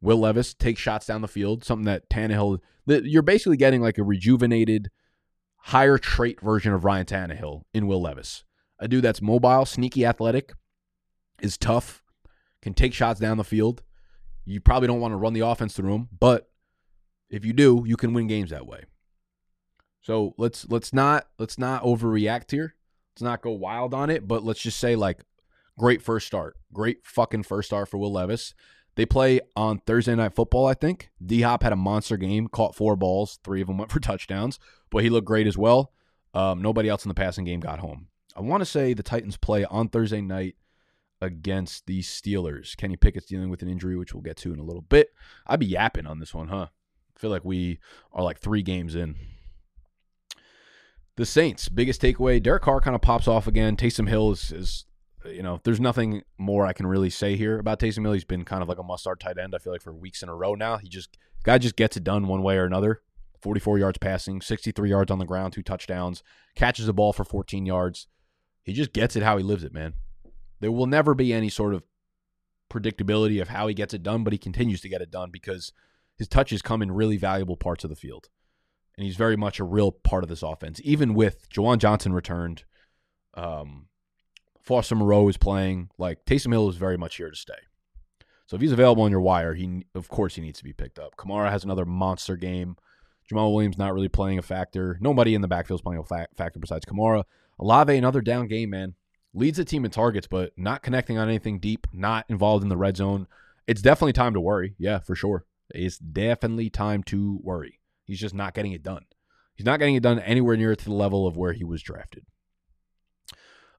Will 0.00 0.18
Levis 0.18 0.54
takes 0.54 0.80
shots 0.80 1.06
down 1.06 1.22
the 1.22 1.28
field, 1.28 1.64
something 1.64 1.86
that 1.86 2.10
Tannehill, 2.10 2.58
you're 2.86 3.22
basically 3.22 3.56
getting 3.56 3.80
like 3.80 3.96
a 3.96 4.02
rejuvenated, 4.02 4.90
higher 5.56 5.96
trait 5.96 6.40
version 6.40 6.74
of 6.74 6.84
Ryan 6.84 7.06
Tannehill 7.06 7.62
in 7.72 7.86
Will 7.86 8.02
Levis. 8.02 8.44
A 8.78 8.88
dude 8.88 9.04
that's 9.04 9.22
mobile, 9.22 9.64
sneaky 9.64 10.04
athletic, 10.04 10.52
is 11.40 11.56
tough, 11.56 12.02
can 12.60 12.74
take 12.74 12.92
shots 12.92 13.20
down 13.20 13.38
the 13.38 13.44
field. 13.44 13.82
You 14.44 14.60
probably 14.60 14.88
don't 14.88 15.00
want 15.00 15.12
to 15.12 15.16
run 15.16 15.32
the 15.32 15.40
offense 15.40 15.74
through 15.74 15.94
him, 15.94 16.08
but 16.18 16.50
if 17.30 17.44
you 17.44 17.52
do, 17.52 17.84
you 17.86 17.96
can 17.96 18.12
win 18.12 18.26
games 18.26 18.50
that 18.50 18.66
way. 18.66 18.84
So 20.02 20.34
let's 20.36 20.68
let's 20.68 20.92
not 20.92 21.28
let's 21.38 21.58
not 21.58 21.82
overreact 21.82 22.50
here. 22.50 22.74
Let's 23.14 23.22
not 23.22 23.42
go 23.42 23.52
wild 23.52 23.94
on 23.94 24.10
it, 24.10 24.28
but 24.28 24.44
let's 24.44 24.60
just 24.60 24.78
say 24.78 24.96
like 24.96 25.24
great 25.78 26.02
first 26.02 26.26
start. 26.26 26.56
Great 26.72 27.06
fucking 27.06 27.44
first 27.44 27.68
start 27.68 27.88
for 27.88 27.96
Will 27.96 28.12
Levis. 28.12 28.54
They 28.96 29.06
play 29.06 29.40
on 29.56 29.78
Thursday 29.78 30.14
night 30.14 30.34
football, 30.34 30.66
I 30.66 30.74
think. 30.74 31.10
D 31.24 31.40
Hop 31.40 31.62
had 31.62 31.72
a 31.72 31.76
monster 31.76 32.16
game, 32.16 32.48
caught 32.48 32.76
four 32.76 32.96
balls, 32.96 33.38
three 33.42 33.60
of 33.60 33.66
them 33.66 33.78
went 33.78 33.90
for 33.90 34.00
touchdowns, 34.00 34.58
but 34.90 35.02
he 35.02 35.10
looked 35.10 35.26
great 35.26 35.46
as 35.46 35.58
well. 35.58 35.92
Um, 36.34 36.60
nobody 36.62 36.88
else 36.88 37.04
in 37.04 37.08
the 37.08 37.14
passing 37.14 37.44
game 37.44 37.60
got 37.60 37.78
home. 37.78 38.08
I 38.36 38.40
want 38.40 38.60
to 38.60 38.66
say 38.66 38.94
the 38.94 39.02
Titans 39.02 39.36
play 39.36 39.64
on 39.64 39.88
Thursday 39.88 40.20
night 40.20 40.56
against 41.20 41.86
the 41.86 42.00
Steelers. 42.00 42.76
Kenny 42.76 42.96
Pickett's 42.96 43.26
dealing 43.26 43.50
with 43.50 43.62
an 43.62 43.68
injury, 43.68 43.96
which 43.96 44.14
we'll 44.14 44.22
get 44.22 44.36
to 44.38 44.52
in 44.52 44.58
a 44.58 44.64
little 44.64 44.82
bit. 44.82 45.08
I'd 45.46 45.60
be 45.60 45.66
yapping 45.66 46.06
on 46.06 46.20
this 46.20 46.34
one, 46.34 46.48
huh? 46.48 46.66
I 47.16 47.20
feel 47.20 47.30
like 47.30 47.44
we 47.44 47.78
are 48.12 48.22
like 48.22 48.38
three 48.38 48.62
games 48.62 48.94
in. 48.94 49.16
The 51.16 51.24
Saints, 51.26 51.68
biggest 51.68 52.02
takeaway. 52.02 52.42
Derek 52.42 52.62
Carr 52.62 52.80
kind 52.80 52.96
of 52.96 53.00
pops 53.00 53.28
off 53.28 53.46
again. 53.46 53.76
Taysom 53.76 54.08
Hill 54.08 54.32
is, 54.32 54.50
is, 54.50 54.84
you 55.24 55.42
know, 55.42 55.60
there's 55.62 55.80
nothing 55.80 56.22
more 56.38 56.66
I 56.66 56.72
can 56.72 56.86
really 56.88 57.10
say 57.10 57.36
here 57.36 57.58
about 57.58 57.78
Taysom 57.78 58.02
Hill. 58.02 58.14
He's 58.14 58.24
been 58.24 58.44
kind 58.44 58.62
of 58.62 58.68
like 58.68 58.78
a 58.78 58.82
must-start 58.82 59.20
tight 59.20 59.38
end. 59.38 59.54
I 59.54 59.58
feel 59.58 59.72
like 59.72 59.82
for 59.82 59.94
weeks 59.94 60.22
in 60.22 60.28
a 60.28 60.34
row 60.34 60.54
now. 60.54 60.78
He 60.78 60.88
just 60.88 61.16
guy 61.44 61.58
just 61.58 61.76
gets 61.76 61.96
it 61.96 62.04
done 62.04 62.26
one 62.26 62.42
way 62.42 62.56
or 62.56 62.64
another. 62.64 63.02
44 63.40 63.78
yards 63.78 63.98
passing, 63.98 64.40
63 64.40 64.88
yards 64.88 65.10
on 65.10 65.18
the 65.18 65.26
ground, 65.26 65.52
two 65.52 65.62
touchdowns, 65.62 66.22
catches 66.56 66.86
the 66.86 66.94
ball 66.94 67.12
for 67.12 67.24
14 67.24 67.66
yards. 67.66 68.08
He 68.62 68.72
just 68.72 68.94
gets 68.94 69.16
it 69.16 69.22
how 69.22 69.36
he 69.36 69.44
lives 69.44 69.62
it, 69.62 69.72
man. 69.74 69.92
There 70.64 70.72
will 70.72 70.86
never 70.86 71.14
be 71.14 71.34
any 71.34 71.50
sort 71.50 71.74
of 71.74 71.82
predictability 72.72 73.42
of 73.42 73.50
how 73.50 73.66
he 73.66 73.74
gets 73.74 73.92
it 73.92 74.02
done, 74.02 74.24
but 74.24 74.32
he 74.32 74.38
continues 74.38 74.80
to 74.80 74.88
get 74.88 75.02
it 75.02 75.10
done 75.10 75.28
because 75.30 75.74
his 76.16 76.26
touches 76.26 76.62
come 76.62 76.80
in 76.80 76.90
really 76.90 77.18
valuable 77.18 77.58
parts 77.58 77.84
of 77.84 77.90
the 77.90 77.96
field. 77.96 78.30
And 78.96 79.04
he's 79.04 79.16
very 79.16 79.36
much 79.36 79.60
a 79.60 79.64
real 79.64 79.92
part 79.92 80.22
of 80.22 80.30
this 80.30 80.42
offense. 80.42 80.80
Even 80.82 81.12
with 81.12 81.50
Juwan 81.50 81.76
Johnson 81.76 82.14
returned, 82.14 82.64
um, 83.34 83.88
Foster 84.58 84.94
Moreau 84.94 85.28
is 85.28 85.36
playing. 85.36 85.90
Like 85.98 86.24
Taysom 86.24 86.52
Hill 86.52 86.70
is 86.70 86.76
very 86.76 86.96
much 86.96 87.16
here 87.16 87.28
to 87.28 87.36
stay. 87.36 87.52
So 88.46 88.56
if 88.56 88.62
he's 88.62 88.72
available 88.72 89.02
on 89.02 89.10
your 89.10 89.20
wire, 89.20 89.52
he 89.52 89.84
of 89.94 90.08
course 90.08 90.36
he 90.36 90.40
needs 90.40 90.60
to 90.60 90.64
be 90.64 90.72
picked 90.72 90.98
up. 90.98 91.14
Kamara 91.18 91.50
has 91.50 91.64
another 91.64 91.84
monster 91.84 92.38
game. 92.38 92.78
Jamaal 93.30 93.52
Williams 93.52 93.76
not 93.76 93.92
really 93.92 94.08
playing 94.08 94.38
a 94.38 94.42
factor. 94.42 94.96
Nobody 95.02 95.34
in 95.34 95.42
the 95.42 95.46
backfield 95.46 95.80
is 95.80 95.82
playing 95.82 96.00
a 96.00 96.04
fa- 96.04 96.28
factor 96.34 96.58
besides 96.58 96.86
Kamara. 96.86 97.24
Olave 97.58 97.94
another 97.94 98.22
down 98.22 98.48
game, 98.48 98.70
man 98.70 98.94
leads 99.34 99.58
the 99.58 99.64
team 99.64 99.84
in 99.84 99.90
targets, 99.90 100.26
but 100.26 100.52
not 100.56 100.82
connecting 100.82 101.18
on 101.18 101.28
anything 101.28 101.58
deep, 101.58 101.86
not 101.92 102.24
involved 102.28 102.62
in 102.62 102.68
the 102.68 102.76
red 102.76 102.96
zone. 102.96 103.26
It's 103.66 103.82
definitely 103.82 104.12
time 104.12 104.32
to 104.34 104.40
worry. 104.40 104.74
Yeah, 104.78 105.00
for 105.00 105.14
sure. 105.14 105.44
It's 105.70 105.98
definitely 105.98 106.70
time 106.70 107.02
to 107.04 107.40
worry. 107.42 107.80
He's 108.04 108.20
just 108.20 108.34
not 108.34 108.54
getting 108.54 108.72
it 108.72 108.82
done. 108.82 109.04
He's 109.54 109.66
not 109.66 109.78
getting 109.78 109.94
it 109.94 110.02
done 110.02 110.18
anywhere 110.20 110.56
near 110.56 110.74
to 110.74 110.84
the 110.84 110.92
level 110.92 111.26
of 111.26 111.36
where 111.36 111.52
he 111.52 111.64
was 111.64 111.82
drafted. 111.82 112.24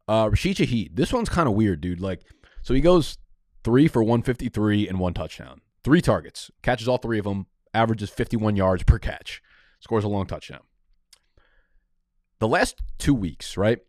Uh, 0.08 0.30
Rashid 0.30 0.58
Shaheed. 0.58 0.96
This 0.96 1.14
one's 1.14 1.30
kind 1.30 1.48
of 1.48 1.56
weird, 1.56 1.82
dude. 1.82 2.00
Like, 2.00 2.22
so 2.62 2.74
he 2.74 2.82
goes 2.82 3.18
three 3.64 3.88
for 3.88 4.04
153 4.04 4.88
and 4.88 5.00
one 5.00 5.14
touchdown. 5.14 5.62
Three 5.84 6.02
targets, 6.02 6.50
catches 6.64 6.88
all 6.88 6.98
three 6.98 7.20
of 7.20 7.26
them, 7.26 7.48
averages 7.74 8.10
51 8.10 8.56
yards 8.56 8.84
per 8.84 8.98
catch, 8.98 9.42
scores 9.80 10.04
a 10.04 10.08
long 10.08 10.26
touchdown. 10.26 10.62
The 12.40 12.48
last 12.48 12.82
two 12.98 13.14
weeks, 13.14 13.56
right? 13.56 13.80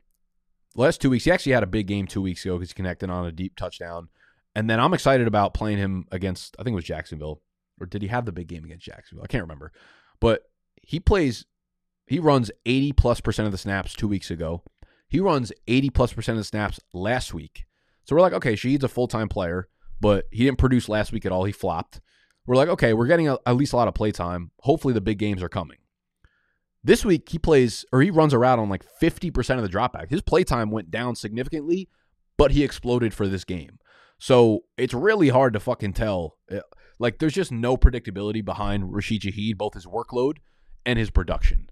Last 0.82 1.00
two 1.00 1.10
weeks, 1.10 1.24
he 1.24 1.30
actually 1.30 1.52
had 1.52 1.62
a 1.62 1.66
big 1.66 1.86
game 1.86 2.06
two 2.06 2.22
weeks 2.22 2.44
ago 2.44 2.56
because 2.56 2.70
he 2.70 2.74
connected 2.74 3.10
on 3.10 3.26
a 3.26 3.32
deep 3.32 3.56
touchdown. 3.56 4.08
And 4.54 4.70
then 4.70 4.80
I'm 4.80 4.94
excited 4.94 5.26
about 5.26 5.54
playing 5.54 5.78
him 5.78 6.06
against, 6.10 6.56
I 6.58 6.62
think 6.62 6.72
it 6.72 6.76
was 6.76 6.84
Jacksonville. 6.84 7.42
Or 7.78 7.86
did 7.86 8.02
he 8.02 8.08
have 8.08 8.24
the 8.24 8.32
big 8.32 8.48
game 8.48 8.64
against 8.64 8.86
Jacksonville? 8.86 9.24
I 9.24 9.26
can't 9.26 9.44
remember. 9.44 9.70
But 10.20 10.42
he 10.82 10.98
plays, 10.98 11.44
he 12.06 12.18
runs 12.18 12.50
80 12.64 12.92
plus 12.92 13.20
percent 13.20 13.46
of 13.46 13.52
the 13.52 13.58
snaps 13.58 13.94
two 13.94 14.08
weeks 14.08 14.30
ago. 14.30 14.62
He 15.08 15.20
runs 15.20 15.52
80 15.68 15.90
plus 15.90 16.12
percent 16.12 16.36
of 16.36 16.40
the 16.40 16.44
snaps 16.44 16.80
last 16.92 17.34
week. 17.34 17.66
So 18.04 18.14
we're 18.14 18.22
like, 18.22 18.32
okay, 18.32 18.54
Shaheed's 18.54 18.84
a 18.84 18.88
full 18.88 19.08
time 19.08 19.28
player, 19.28 19.68
but 20.00 20.26
he 20.30 20.44
didn't 20.44 20.58
produce 20.58 20.88
last 20.88 21.12
week 21.12 21.26
at 21.26 21.32
all. 21.32 21.44
He 21.44 21.52
flopped. 21.52 22.00
We're 22.46 22.56
like, 22.56 22.68
okay, 22.68 22.94
we're 22.94 23.08
getting 23.08 23.28
a, 23.28 23.38
at 23.44 23.56
least 23.56 23.72
a 23.72 23.76
lot 23.76 23.88
of 23.88 23.94
play 23.94 24.12
time. 24.12 24.52
Hopefully 24.60 24.94
the 24.94 25.00
big 25.00 25.18
games 25.18 25.42
are 25.42 25.48
coming. 25.48 25.78
This 26.86 27.04
week 27.04 27.28
he 27.28 27.38
plays 27.40 27.84
or 27.92 28.00
he 28.00 28.12
runs 28.12 28.32
around 28.32 28.60
on 28.60 28.68
like 28.68 28.84
50% 29.02 29.56
of 29.56 29.62
the 29.62 29.68
dropback. 29.68 30.08
His 30.08 30.22
playtime 30.22 30.70
went 30.70 30.88
down 30.88 31.16
significantly, 31.16 31.88
but 32.36 32.52
he 32.52 32.62
exploded 32.62 33.12
for 33.12 33.26
this 33.26 33.42
game. 33.42 33.80
So 34.20 34.60
it's 34.78 34.94
really 34.94 35.30
hard 35.30 35.52
to 35.54 35.60
fucking 35.60 35.94
tell. 35.94 36.36
Uh, 36.48 36.60
like 37.00 37.18
there's 37.18 37.34
just 37.34 37.50
no 37.50 37.76
predictability 37.76 38.44
behind 38.44 38.94
Rashid 38.94 39.22
Shaheed, 39.22 39.58
both 39.58 39.74
his 39.74 39.84
workload 39.84 40.36
and 40.86 40.96
his 40.96 41.10
production. 41.10 41.70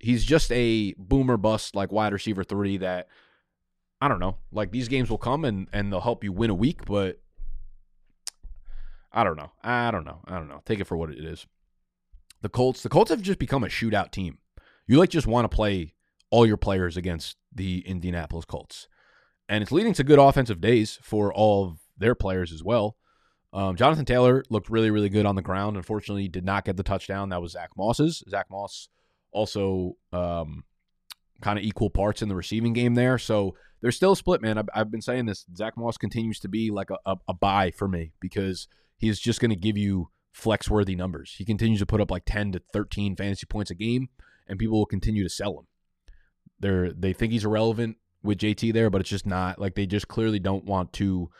He's 0.00 0.24
just 0.24 0.50
a 0.50 0.94
boomer 0.98 1.36
bust 1.36 1.76
like 1.76 1.92
wide 1.92 2.12
receiver 2.12 2.42
three 2.42 2.76
that 2.78 3.06
I 4.00 4.08
don't 4.08 4.18
know. 4.18 4.38
Like 4.50 4.72
these 4.72 4.88
games 4.88 5.08
will 5.08 5.16
come 5.16 5.44
and 5.44 5.68
and 5.72 5.92
they'll 5.92 6.00
help 6.00 6.24
you 6.24 6.32
win 6.32 6.50
a 6.50 6.54
week, 6.54 6.86
but 6.86 7.20
I 9.12 9.22
don't 9.22 9.36
know. 9.36 9.52
I 9.62 9.92
don't 9.92 10.04
know. 10.04 10.22
I 10.26 10.34
don't 10.34 10.48
know. 10.48 10.62
Take 10.64 10.80
it 10.80 10.88
for 10.88 10.96
what 10.96 11.10
it 11.10 11.24
is. 11.24 11.46
The 12.42 12.48
Colts, 12.48 12.82
the 12.82 12.88
Colts 12.88 13.12
have 13.12 13.22
just 13.22 13.38
become 13.38 13.62
a 13.62 13.68
shootout 13.68 14.10
team. 14.10 14.38
You 14.86 14.98
like 14.98 15.10
just 15.10 15.26
want 15.26 15.50
to 15.50 15.54
play 15.54 15.94
all 16.30 16.46
your 16.46 16.56
players 16.56 16.96
against 16.96 17.36
the 17.54 17.80
Indianapolis 17.86 18.44
Colts. 18.44 18.88
And 19.48 19.62
it's 19.62 19.72
leading 19.72 19.94
to 19.94 20.04
good 20.04 20.18
offensive 20.18 20.60
days 20.60 20.98
for 21.02 21.32
all 21.32 21.64
of 21.64 21.78
their 21.96 22.14
players 22.14 22.52
as 22.52 22.62
well. 22.64 22.96
Um, 23.52 23.76
Jonathan 23.76 24.04
Taylor 24.04 24.44
looked 24.50 24.68
really, 24.68 24.90
really 24.90 25.08
good 25.08 25.24
on 25.24 25.36
the 25.36 25.42
ground. 25.42 25.76
Unfortunately, 25.76 26.28
did 26.28 26.44
not 26.44 26.64
get 26.64 26.76
the 26.76 26.82
touchdown. 26.82 27.28
That 27.28 27.40
was 27.40 27.52
Zach 27.52 27.70
Moss's. 27.76 28.22
Zach 28.28 28.46
Moss 28.50 28.88
also 29.32 29.96
um, 30.12 30.64
kind 31.40 31.58
of 31.58 31.64
equal 31.64 31.90
parts 31.90 32.22
in 32.22 32.28
the 32.28 32.34
receiving 32.34 32.72
game 32.72 32.94
there. 32.94 33.18
So 33.18 33.56
they're 33.80 33.92
still 33.92 34.14
split, 34.14 34.42
man. 34.42 34.58
I've, 34.58 34.68
I've 34.74 34.90
been 34.90 35.00
saying 35.00 35.26
this. 35.26 35.46
Zach 35.56 35.76
Moss 35.76 35.96
continues 35.96 36.40
to 36.40 36.48
be 36.48 36.70
like 36.70 36.90
a, 36.90 36.98
a, 37.06 37.16
a 37.28 37.34
buy 37.34 37.70
for 37.70 37.88
me 37.88 38.12
because 38.20 38.68
he's 38.98 39.20
just 39.20 39.40
going 39.40 39.50
to 39.50 39.56
give 39.56 39.78
you 39.78 40.10
flex 40.32 40.68
worthy 40.68 40.96
numbers. 40.96 41.34
He 41.38 41.44
continues 41.44 41.78
to 41.78 41.86
put 41.86 42.00
up 42.00 42.10
like 42.10 42.24
10 42.26 42.52
to 42.52 42.62
13 42.72 43.16
fantasy 43.16 43.46
points 43.46 43.70
a 43.70 43.74
game 43.74 44.08
and 44.48 44.58
people 44.58 44.78
will 44.78 44.86
continue 44.86 45.22
to 45.22 45.28
sell 45.28 45.58
him. 45.58 45.66
They're 46.58 46.92
they 46.92 47.12
think 47.12 47.32
he's 47.32 47.44
irrelevant 47.44 47.96
with 48.22 48.38
JT 48.38 48.72
there, 48.72 48.90
but 48.90 49.00
it's 49.00 49.10
just 49.10 49.26
not 49.26 49.58
like 49.58 49.74
they 49.74 49.86
just 49.86 50.08
clearly 50.08 50.38
don't 50.38 50.64
want 50.64 50.92
to 50.94 51.30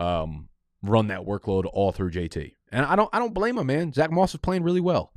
um, 0.00 0.48
run 0.82 1.08
that 1.08 1.20
workload 1.20 1.68
all 1.72 1.92
through 1.92 2.10
JT. 2.10 2.52
And 2.72 2.84
I 2.84 2.96
don't 2.96 3.10
I 3.12 3.18
don't 3.18 3.34
blame 3.34 3.58
him, 3.58 3.66
man. 3.66 3.92
Zach 3.92 4.10
Moss 4.10 4.34
is 4.34 4.40
playing 4.40 4.62
really 4.62 4.80
well. 4.80 5.12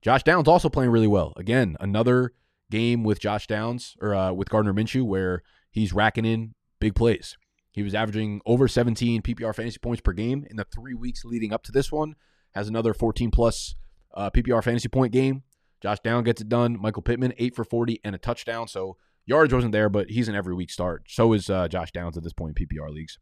Josh 0.00 0.24
Downs 0.24 0.48
also 0.48 0.68
playing 0.68 0.90
really 0.90 1.06
well. 1.06 1.32
Again, 1.36 1.76
another 1.78 2.32
game 2.70 3.04
with 3.04 3.20
Josh 3.20 3.46
Downs 3.46 3.96
or 4.00 4.14
uh, 4.14 4.32
with 4.32 4.50
Gardner 4.50 4.74
Minshew 4.74 5.04
where 5.04 5.42
he's 5.70 5.92
racking 5.92 6.24
in 6.24 6.54
big 6.80 6.94
plays. 6.94 7.36
He 7.70 7.82
was 7.82 7.94
averaging 7.94 8.40
over 8.44 8.68
17 8.68 9.22
PPR 9.22 9.54
fantasy 9.54 9.78
points 9.78 10.02
per 10.02 10.12
game 10.12 10.46
in 10.50 10.56
the 10.56 10.64
three 10.64 10.94
weeks 10.94 11.24
leading 11.24 11.52
up 11.52 11.62
to 11.64 11.72
this 11.72 11.90
one. 11.90 12.16
Has 12.54 12.68
another 12.68 12.92
14 12.92 13.30
plus 13.30 13.76
uh, 14.14 14.30
PPR 14.30 14.62
fantasy 14.62 14.88
point 14.88 15.12
game. 15.12 15.42
Josh 15.82 15.98
Down 16.00 16.24
gets 16.24 16.40
it 16.40 16.48
done. 16.48 16.78
Michael 16.80 17.02
Pittman, 17.02 17.34
eight 17.38 17.54
for 17.54 17.64
40 17.64 18.00
and 18.04 18.14
a 18.14 18.18
touchdown. 18.18 18.68
So 18.68 18.96
yards 19.26 19.52
wasn't 19.52 19.72
there, 19.72 19.88
but 19.88 20.10
he's 20.10 20.28
an 20.28 20.34
every 20.34 20.54
week 20.54 20.70
start. 20.70 21.04
So 21.08 21.32
is 21.32 21.50
uh, 21.50 21.68
Josh 21.68 21.90
Downs 21.90 22.16
at 22.16 22.22
this 22.22 22.32
point 22.32 22.56
in 22.58 22.66
PPR 22.66 22.90
leagues. 22.90 23.18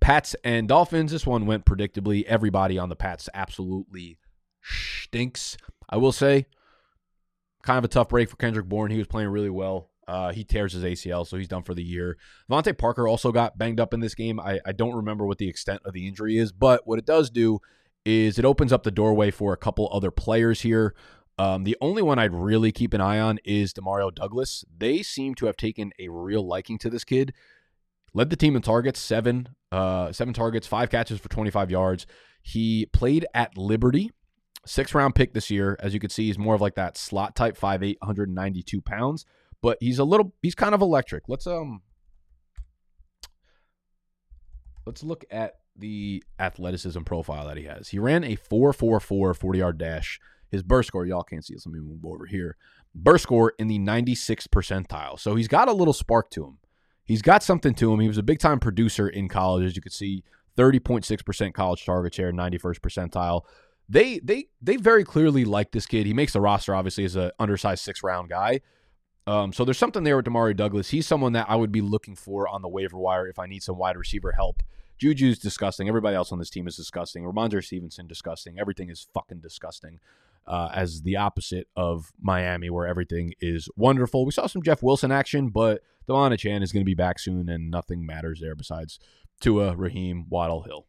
Pats 0.00 0.36
and 0.44 0.68
Dolphins. 0.68 1.12
This 1.12 1.26
one 1.26 1.46
went 1.46 1.64
predictably. 1.64 2.24
Everybody 2.24 2.78
on 2.78 2.88
the 2.88 2.96
Pats 2.96 3.28
absolutely 3.34 4.18
stinks. 4.62 5.56
I 5.88 5.96
will 5.96 6.12
say, 6.12 6.46
kind 7.62 7.78
of 7.78 7.84
a 7.84 7.88
tough 7.88 8.08
break 8.08 8.28
for 8.28 8.36
Kendrick 8.36 8.66
Bourne. 8.66 8.90
He 8.90 8.98
was 8.98 9.06
playing 9.06 9.28
really 9.28 9.50
well. 9.50 9.90
Uh, 10.06 10.32
he 10.32 10.42
tears 10.42 10.72
his 10.72 10.84
ACL, 10.84 11.26
so 11.26 11.36
he's 11.36 11.48
done 11.48 11.62
for 11.62 11.74
the 11.74 11.82
year. 11.82 12.16
DeVante 12.50 12.76
Parker 12.78 13.06
also 13.06 13.30
got 13.30 13.58
banged 13.58 13.78
up 13.78 13.92
in 13.92 14.00
this 14.00 14.14
game. 14.14 14.40
I, 14.40 14.58
I 14.64 14.72
don't 14.72 14.94
remember 14.96 15.26
what 15.26 15.36
the 15.36 15.48
extent 15.48 15.82
of 15.84 15.92
the 15.92 16.08
injury 16.08 16.38
is, 16.38 16.50
but 16.50 16.86
what 16.86 16.98
it 16.98 17.04
does 17.04 17.28
do 17.28 17.60
is 18.08 18.38
it 18.38 18.44
opens 18.46 18.72
up 18.72 18.84
the 18.84 18.90
doorway 18.90 19.30
for 19.30 19.52
a 19.52 19.56
couple 19.56 19.86
other 19.92 20.10
players 20.10 20.62
here. 20.62 20.94
Um, 21.38 21.64
the 21.64 21.76
only 21.82 22.00
one 22.00 22.18
I'd 22.18 22.32
really 22.32 22.72
keep 22.72 22.94
an 22.94 23.02
eye 23.02 23.20
on 23.20 23.38
is 23.44 23.74
Demario 23.74 24.12
Douglas. 24.12 24.64
They 24.74 25.02
seem 25.02 25.34
to 25.34 25.46
have 25.46 25.58
taken 25.58 25.92
a 25.98 26.08
real 26.08 26.42
liking 26.42 26.78
to 26.78 26.90
this 26.90 27.04
kid. 27.04 27.34
Led 28.14 28.30
the 28.30 28.36
team 28.36 28.56
in 28.56 28.62
targets, 28.62 28.98
seven, 28.98 29.50
uh, 29.70 30.10
seven 30.10 30.32
targets, 30.32 30.66
five 30.66 30.88
catches 30.88 31.20
for 31.20 31.28
25 31.28 31.70
yards. 31.70 32.06
He 32.40 32.86
played 32.86 33.26
at 33.34 33.58
Liberty, 33.58 34.10
six 34.64 34.94
round 34.94 35.14
pick 35.14 35.34
this 35.34 35.50
year. 35.50 35.76
As 35.78 35.92
you 35.92 36.00
can 36.00 36.08
see, 36.08 36.28
he's 36.28 36.38
more 36.38 36.54
of 36.54 36.62
like 36.62 36.76
that 36.76 36.96
slot 36.96 37.36
type, 37.36 37.58
5'8, 37.58 37.96
192 38.00 38.80
pounds. 38.80 39.26
But 39.60 39.76
he's 39.80 39.98
a 39.98 40.04
little, 40.04 40.32
he's 40.40 40.54
kind 40.54 40.74
of 40.74 40.80
electric. 40.80 41.24
Let's 41.28 41.46
um, 41.46 41.82
let's 44.88 45.04
look 45.04 45.24
at 45.30 45.56
the 45.76 46.24
athleticism 46.40 47.02
profile 47.02 47.46
that 47.46 47.58
he 47.58 47.64
has. 47.64 47.88
He 47.88 47.98
ran 47.98 48.24
a 48.24 48.36
4.44 48.36 49.36
40 49.36 49.58
yard 49.58 49.78
dash. 49.78 50.18
His 50.50 50.62
burst 50.62 50.88
score, 50.88 51.04
y'all 51.04 51.22
can't 51.22 51.44
see 51.44 51.54
this. 51.54 51.66
Let 51.66 51.74
me 51.74 51.80
move 51.80 52.04
over 52.04 52.24
here. 52.24 52.56
Burst 52.94 53.24
score 53.24 53.52
in 53.58 53.68
the 53.68 53.78
96th 53.78 54.48
percentile. 54.48 55.20
So 55.20 55.36
he's 55.36 55.46
got 55.46 55.68
a 55.68 55.72
little 55.72 55.92
spark 55.92 56.30
to 56.30 56.44
him. 56.44 56.58
He's 57.04 57.20
got 57.20 57.42
something 57.42 57.74
to 57.74 57.92
him. 57.92 58.00
He 58.00 58.08
was 58.08 58.16
a 58.16 58.22
big 58.22 58.38
time 58.38 58.58
producer 58.58 59.06
in 59.06 59.28
college, 59.28 59.66
as 59.66 59.76
you 59.76 59.82
can 59.82 59.92
see, 59.92 60.24
30.6% 60.56 61.52
college 61.52 61.84
target 61.84 62.14
share, 62.14 62.32
91st 62.32 62.80
percentile. 62.80 63.42
They 63.90 64.18
they 64.18 64.46
they 64.60 64.76
very 64.76 65.04
clearly 65.04 65.44
like 65.44 65.72
this 65.72 65.86
kid. 65.86 66.06
He 66.06 66.12
makes 66.12 66.32
the 66.32 66.40
roster 66.40 66.74
obviously 66.74 67.04
as 67.04 67.16
an 67.16 67.30
undersized 67.38 67.84
six 67.84 68.02
round 68.02 68.28
guy. 68.28 68.60
Um, 69.28 69.52
so 69.52 69.66
there's 69.66 69.76
something 69.76 70.04
there 70.04 70.16
with 70.16 70.24
Demario 70.24 70.56
Douglas. 70.56 70.88
He's 70.88 71.06
someone 71.06 71.34
that 71.34 71.50
I 71.50 71.54
would 71.54 71.70
be 71.70 71.82
looking 71.82 72.14
for 72.14 72.48
on 72.48 72.62
the 72.62 72.68
waiver 72.68 72.96
wire 72.96 73.28
if 73.28 73.38
I 73.38 73.46
need 73.46 73.62
some 73.62 73.76
wide 73.76 73.98
receiver 73.98 74.32
help. 74.32 74.62
Juju's 74.98 75.38
disgusting. 75.38 75.86
Everybody 75.86 76.16
else 76.16 76.32
on 76.32 76.38
this 76.38 76.48
team 76.48 76.66
is 76.66 76.76
disgusting. 76.76 77.24
Rhamondre 77.24 77.62
Stevenson 77.62 78.06
disgusting. 78.06 78.58
Everything 78.58 78.88
is 78.88 79.06
fucking 79.12 79.40
disgusting. 79.40 80.00
Uh, 80.46 80.70
as 80.74 81.02
the 81.02 81.16
opposite 81.16 81.68
of 81.76 82.10
Miami, 82.18 82.70
where 82.70 82.86
everything 82.86 83.34
is 83.38 83.68
wonderful. 83.76 84.24
We 84.24 84.32
saw 84.32 84.46
some 84.46 84.62
Jeff 84.62 84.82
Wilson 84.82 85.12
action, 85.12 85.50
but 85.50 85.82
De'Von 86.08 86.32
Achane 86.32 86.62
is 86.62 86.72
going 86.72 86.80
to 86.80 86.86
be 86.88 86.94
back 86.94 87.18
soon, 87.18 87.50
and 87.50 87.70
nothing 87.70 88.06
matters 88.06 88.40
there 88.40 88.54
besides 88.54 88.98
Tua, 89.42 89.76
Raheem, 89.76 90.24
Waddle, 90.30 90.62
Hill. 90.62 90.86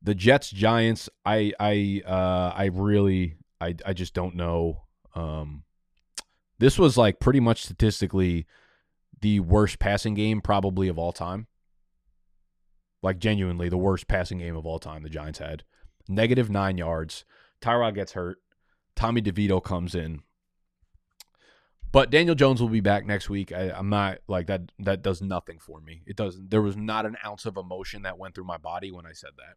The 0.00 0.14
Jets, 0.14 0.50
Giants. 0.50 1.08
I, 1.24 1.52
I, 1.58 2.02
uh, 2.06 2.52
I 2.54 2.66
really, 2.72 3.38
I, 3.60 3.74
I 3.84 3.92
just 3.92 4.14
don't 4.14 4.36
know. 4.36 4.84
Um, 5.16 5.64
this 6.58 6.78
was 6.78 6.96
like 6.96 7.20
pretty 7.20 7.40
much 7.40 7.64
statistically 7.64 8.46
the 9.20 9.40
worst 9.40 9.78
passing 9.78 10.14
game 10.14 10.40
probably 10.40 10.88
of 10.88 10.98
all 10.98 11.12
time. 11.12 11.46
Like 13.02 13.18
genuinely 13.18 13.68
the 13.68 13.76
worst 13.76 14.08
passing 14.08 14.38
game 14.38 14.56
of 14.56 14.66
all 14.66 14.78
time 14.78 15.02
the 15.02 15.08
Giants 15.08 15.38
had. 15.38 15.64
Negative 16.08 16.50
nine 16.50 16.78
yards. 16.78 17.24
Tyrod 17.60 17.94
gets 17.94 18.12
hurt. 18.12 18.38
Tommy 18.94 19.20
DeVito 19.20 19.62
comes 19.62 19.94
in. 19.94 20.22
But 21.92 22.10
Daniel 22.10 22.34
Jones 22.34 22.60
will 22.60 22.68
be 22.68 22.80
back 22.80 23.06
next 23.06 23.30
week. 23.30 23.52
I, 23.52 23.70
am 23.70 23.88
not 23.88 24.18
like 24.28 24.48
that. 24.48 24.72
That 24.78 25.02
does 25.02 25.22
nothing 25.22 25.58
for 25.58 25.80
me. 25.80 26.02
It 26.06 26.16
doesn't. 26.16 26.50
There 26.50 26.62
was 26.62 26.76
not 26.76 27.06
an 27.06 27.16
ounce 27.24 27.46
of 27.46 27.56
emotion 27.56 28.02
that 28.02 28.18
went 28.18 28.34
through 28.34 28.44
my 28.44 28.58
body 28.58 28.90
when 28.90 29.06
I 29.06 29.12
said 29.12 29.30
that. 29.38 29.56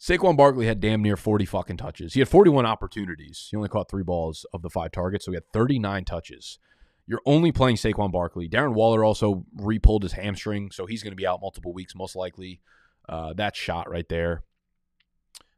Saquon 0.00 0.36
Barkley 0.36 0.66
had 0.66 0.80
damn 0.80 1.02
near 1.02 1.16
40 1.16 1.44
fucking 1.46 1.76
touches. 1.76 2.14
He 2.14 2.20
had 2.20 2.28
41 2.28 2.66
opportunities. 2.66 3.48
He 3.50 3.56
only 3.56 3.68
caught 3.68 3.90
three 3.90 4.02
balls 4.02 4.44
of 4.52 4.62
the 4.62 4.70
five 4.70 4.92
targets, 4.92 5.24
so 5.24 5.32
he 5.32 5.36
had 5.36 5.50
39 5.52 6.04
touches. 6.04 6.58
You're 7.06 7.22
only 7.26 7.52
playing 7.52 7.76
Saquon 7.76 8.12
Barkley. 8.12 8.48
Darren 8.48 8.74
Waller 8.74 9.04
also 9.04 9.44
repulled 9.56 10.02
his 10.02 10.12
hamstring, 10.12 10.70
so 10.70 10.86
he's 10.86 11.02
going 11.02 11.12
to 11.12 11.16
be 11.16 11.26
out 11.26 11.40
multiple 11.40 11.72
weeks, 11.72 11.94
most 11.94 12.16
likely. 12.16 12.60
Uh, 13.08 13.32
that 13.34 13.54
shot 13.54 13.90
right 13.90 14.08
there. 14.08 14.42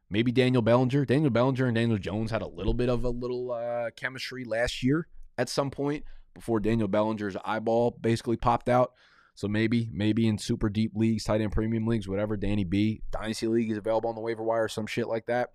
Maybe 0.09 0.31
Daniel 0.31 0.61
Bellinger. 0.61 1.05
Daniel 1.05 1.29
Bellinger 1.29 1.65
and 1.65 1.75
Daniel 1.75 1.97
Jones 1.97 2.31
had 2.31 2.41
a 2.41 2.47
little 2.47 2.73
bit 2.73 2.89
of 2.89 3.03
a 3.03 3.09
little 3.09 3.51
uh, 3.51 3.91
chemistry 3.95 4.43
last 4.45 4.83
year 4.83 5.07
at 5.37 5.49
some 5.49 5.71
point 5.71 6.03
before 6.33 6.59
Daniel 6.59 6.87
Bellinger's 6.87 7.35
eyeball 7.43 7.97
basically 7.99 8.37
popped 8.37 8.69
out. 8.69 8.93
So 9.37 9.47
maybe, 9.47 9.87
maybe 9.93 10.27
in 10.27 10.39
super 10.39 10.67
deep 10.67 10.93
leagues, 10.95 11.23
tight 11.23 11.41
end 11.41 11.51
premium 11.51 11.85
leagues, 11.85 12.07
whatever, 12.07 12.35
Danny 12.35 12.63
B, 12.63 13.03
Dynasty 13.11 13.45
League 13.45 13.69
is 13.69 13.77
available 13.77 14.09
on 14.09 14.15
the 14.15 14.21
waiver 14.21 14.41
wire, 14.41 14.67
some 14.67 14.87
shit 14.87 15.07
like 15.07 15.27
that. 15.27 15.51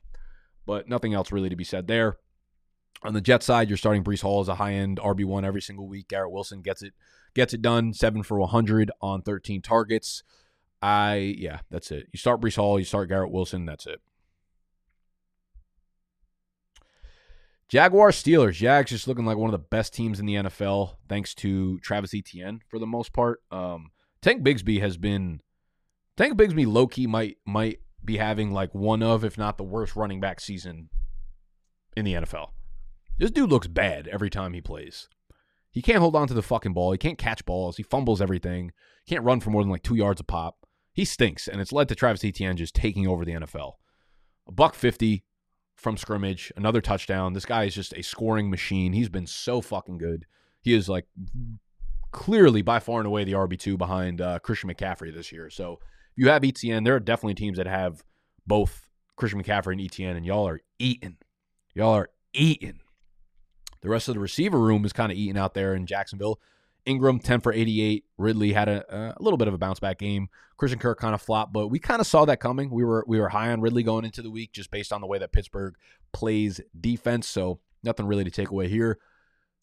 But 0.65 0.89
nothing 0.89 1.15
else 1.15 1.33
really 1.33 1.49
to 1.49 1.57
be 1.57 1.65
said 1.65 1.89
there. 1.89 2.17
On 3.03 3.13
the 3.13 3.21
Jet 3.21 3.43
side, 3.43 3.69
you're 3.69 3.77
starting 3.77 4.05
Breece 4.05 4.23
Hall 4.23 4.41
as 4.41 4.47
a 4.47 4.55
high 4.55 4.75
end 4.75 5.01
RB 5.01 5.25
one 5.25 5.45
every 5.45 5.61
single 5.61 5.89
week. 5.89 6.07
Garrett 6.07 6.31
Wilson 6.31 6.63
gets 6.63 6.85
it 6.85 6.95
gets 7.35 7.55
it 7.55 7.61
done, 7.61 7.93
seven 7.93 8.23
for 8.23 8.39
100 8.39 8.93
on 9.01 9.21
13 9.21 9.61
targets. 9.63 10.23
I 10.81 11.35
yeah, 11.37 11.59
that's 11.69 11.91
it. 11.91 12.07
You 12.13 12.21
start 12.21 12.41
Breece 12.41 12.55
Hall, 12.55 12.79
you 12.79 12.85
start 12.85 13.09
Garrett 13.09 13.33
Wilson, 13.33 13.67
that's 13.67 13.89
it. 13.89 14.01
Jaguar 17.73 18.11
Steelers. 18.11 18.53
Jags 18.53 18.91
just 18.91 19.09
looking 19.09 19.25
like 19.25 19.39
one 19.39 19.49
of 19.49 19.59
the 19.59 19.67
best 19.67 19.95
teams 19.95 20.21
in 20.21 20.27
the 20.27 20.35
NFL, 20.35 20.97
thanks 21.09 21.35
to 21.37 21.79
Travis 21.79 22.13
Etienne 22.13 22.61
for 22.69 22.79
the 22.79 22.87
most 22.87 23.15
part. 23.15 23.41
Um, 23.51 23.93
Tank 24.21 24.43
Bigsby 24.43 24.83
has 24.83 24.99
been 24.99 25.41
Tank 26.19 26.37
Bigsby 26.37 26.71
low 26.71 26.87
key 26.87 27.07
might 27.07 27.39
might 27.47 27.79
be 28.05 28.19
having 28.19 28.53
like 28.53 28.75
one 28.75 29.03
of, 29.03 29.25
if 29.25 29.39
not 29.39 29.57
the 29.57 29.65
worst 29.65 29.97
running 29.97 30.21
back 30.21 30.39
season 30.39 30.91
in 31.97 32.05
the 32.05 32.13
NFL. 32.13 32.49
This 33.19 33.31
dude 33.31 33.49
looks 33.49 33.69
bad 33.69 34.07
every 34.07 34.29
time 34.29 34.53
he 34.53 34.61
plays. 34.61 35.09
He 35.71 35.81
can't 35.81 36.01
hold 36.01 36.15
on 36.15 36.29
to 36.29 36.35
the 36.35 36.43
fucking 36.43 36.75
ball. 36.75 36.93
He 36.93 36.99
can't 36.99 37.17
catch 37.17 37.47
balls. 37.47 37.79
He 37.79 37.85
fumbles 37.85 38.21
everything. 38.21 38.73
He 39.07 39.15
can't 39.15 39.25
run 39.25 39.41
for 39.41 39.49
more 39.49 39.63
than 39.63 39.71
like 39.71 39.83
two 39.83 39.97
yards 39.97 40.21
a 40.21 40.25
pop. 40.25 40.67
He 40.93 41.07
stinks, 41.07 41.49
and 41.49 41.59
it's 41.59 41.73
led 41.73 41.89
to 41.89 41.95
Travis 41.95 42.23
Etienne 42.23 42.59
just 42.59 42.75
taking 42.75 43.07
over 43.07 43.25
the 43.25 43.33
NFL. 43.33 43.77
A 44.47 44.53
buck 44.53 44.75
fifty, 44.75 45.25
from 45.83 45.97
scrimmage, 45.97 46.53
another 46.57 46.81
touchdown. 46.81 47.33
This 47.33 47.45
guy 47.45 47.65
is 47.65 47.75
just 47.75 47.93
a 47.95 48.03
scoring 48.03 48.49
machine. 48.49 48.93
He's 48.93 49.09
been 49.09 49.27
so 49.27 49.61
fucking 49.61 49.99
good. 49.99 50.27
He 50.63 50.73
is 50.73 50.89
like 50.89 51.07
clearly 52.13 52.63
by 52.63 52.79
far 52.79 53.01
and 53.01 53.07
away 53.07 53.25
the 53.25 53.33
RB2 53.33 53.77
behind 53.77 54.21
uh, 54.21 54.39
Christian 54.39 54.71
McCaffrey 54.71 55.13
this 55.13 55.33
year. 55.33 55.51
So 55.51 55.81
if 55.83 56.19
you 56.19 56.29
have 56.29 56.43
ETN, 56.43 56.85
there 56.85 56.95
are 56.95 57.01
definitely 57.01 57.35
teams 57.35 57.59
that 57.59 57.67
have 57.67 58.05
both 58.47 58.89
Christian 59.17 59.43
McCaffrey 59.43 59.73
and 59.73 59.81
ETN, 59.81 60.17
and 60.17 60.25
y'all 60.25 60.47
are 60.47 60.61
eating. 60.79 61.17
Y'all 61.75 61.95
are 61.95 62.11
eating. 62.33 62.81
The 63.81 63.89
rest 63.89 64.09
of 64.09 64.15
the 64.15 64.21
receiver 64.21 64.59
room 64.59 64.85
is 64.85 64.93
kind 64.93 65.11
of 65.11 65.19
eating 65.19 65.37
out 65.37 65.55
there 65.55 65.75
in 65.75 65.87
Jacksonville. 65.87 66.41
Ingram 66.85 67.19
10 67.19 67.41
for 67.41 67.53
88. 67.53 68.05
Ridley 68.19 68.53
had 68.53 68.69
a, 68.69 69.15
a 69.19 69.23
little 69.23 69.37
bit 69.37 69.49
of 69.49 69.55
a 69.55 69.59
bounce 69.59 69.81
back 69.81 69.99
game. 69.99 70.29
Christian 70.57 70.79
Kirk 70.79 70.99
kind 70.99 71.15
of 71.15 71.23
flopped, 71.23 71.53
but 71.53 71.69
we 71.69 71.79
kind 71.79 72.01
of 72.01 72.07
saw 72.07 72.25
that 72.25 72.41
coming. 72.41 72.71
We 72.71 72.85
were 72.85 73.05
we 73.07 73.19
were 73.19 73.29
high 73.29 73.51
on 73.51 73.61
Ridley 73.61 73.83
going 73.83 74.05
into 74.05 74.23
the 74.23 74.31
week 74.31 74.53
just 74.53 74.71
based 74.71 74.93
on 74.93 75.01
the 75.01 75.07
way 75.07 75.19
that 75.19 75.33
Pittsburgh 75.33 75.75
plays 76.13 76.61
defense. 76.79 77.27
So 77.27 77.61
nothing 77.83 78.07
really 78.07 78.25
to 78.25 78.31
take 78.31 78.51
away 78.51 78.69
here. 78.69 78.99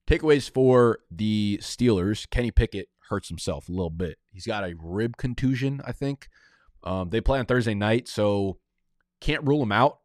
Takeaways 0.08 0.50
for 0.50 1.00
the 1.10 1.60
Steelers: 1.62 2.30
Kenny 2.30 2.52
Pickett 2.52 2.90
hurts 3.10 3.30
himself 3.30 3.70
a 3.70 3.72
little 3.72 3.90
bit. 3.90 4.18
He's 4.32 4.46
got 4.46 4.64
a 4.64 4.76
rib 4.78 5.18
contusion, 5.18 5.82
I 5.86 5.92
think. 5.94 6.28
Um, 6.84 7.10
they 7.10 7.22
play 7.22 7.40
on 7.40 7.46
Thursday 7.46 7.74
night, 7.74 8.08
so 8.08 8.58
can't 9.22 9.46
rule 9.48 9.64
him 9.64 9.72
out. 9.72 10.00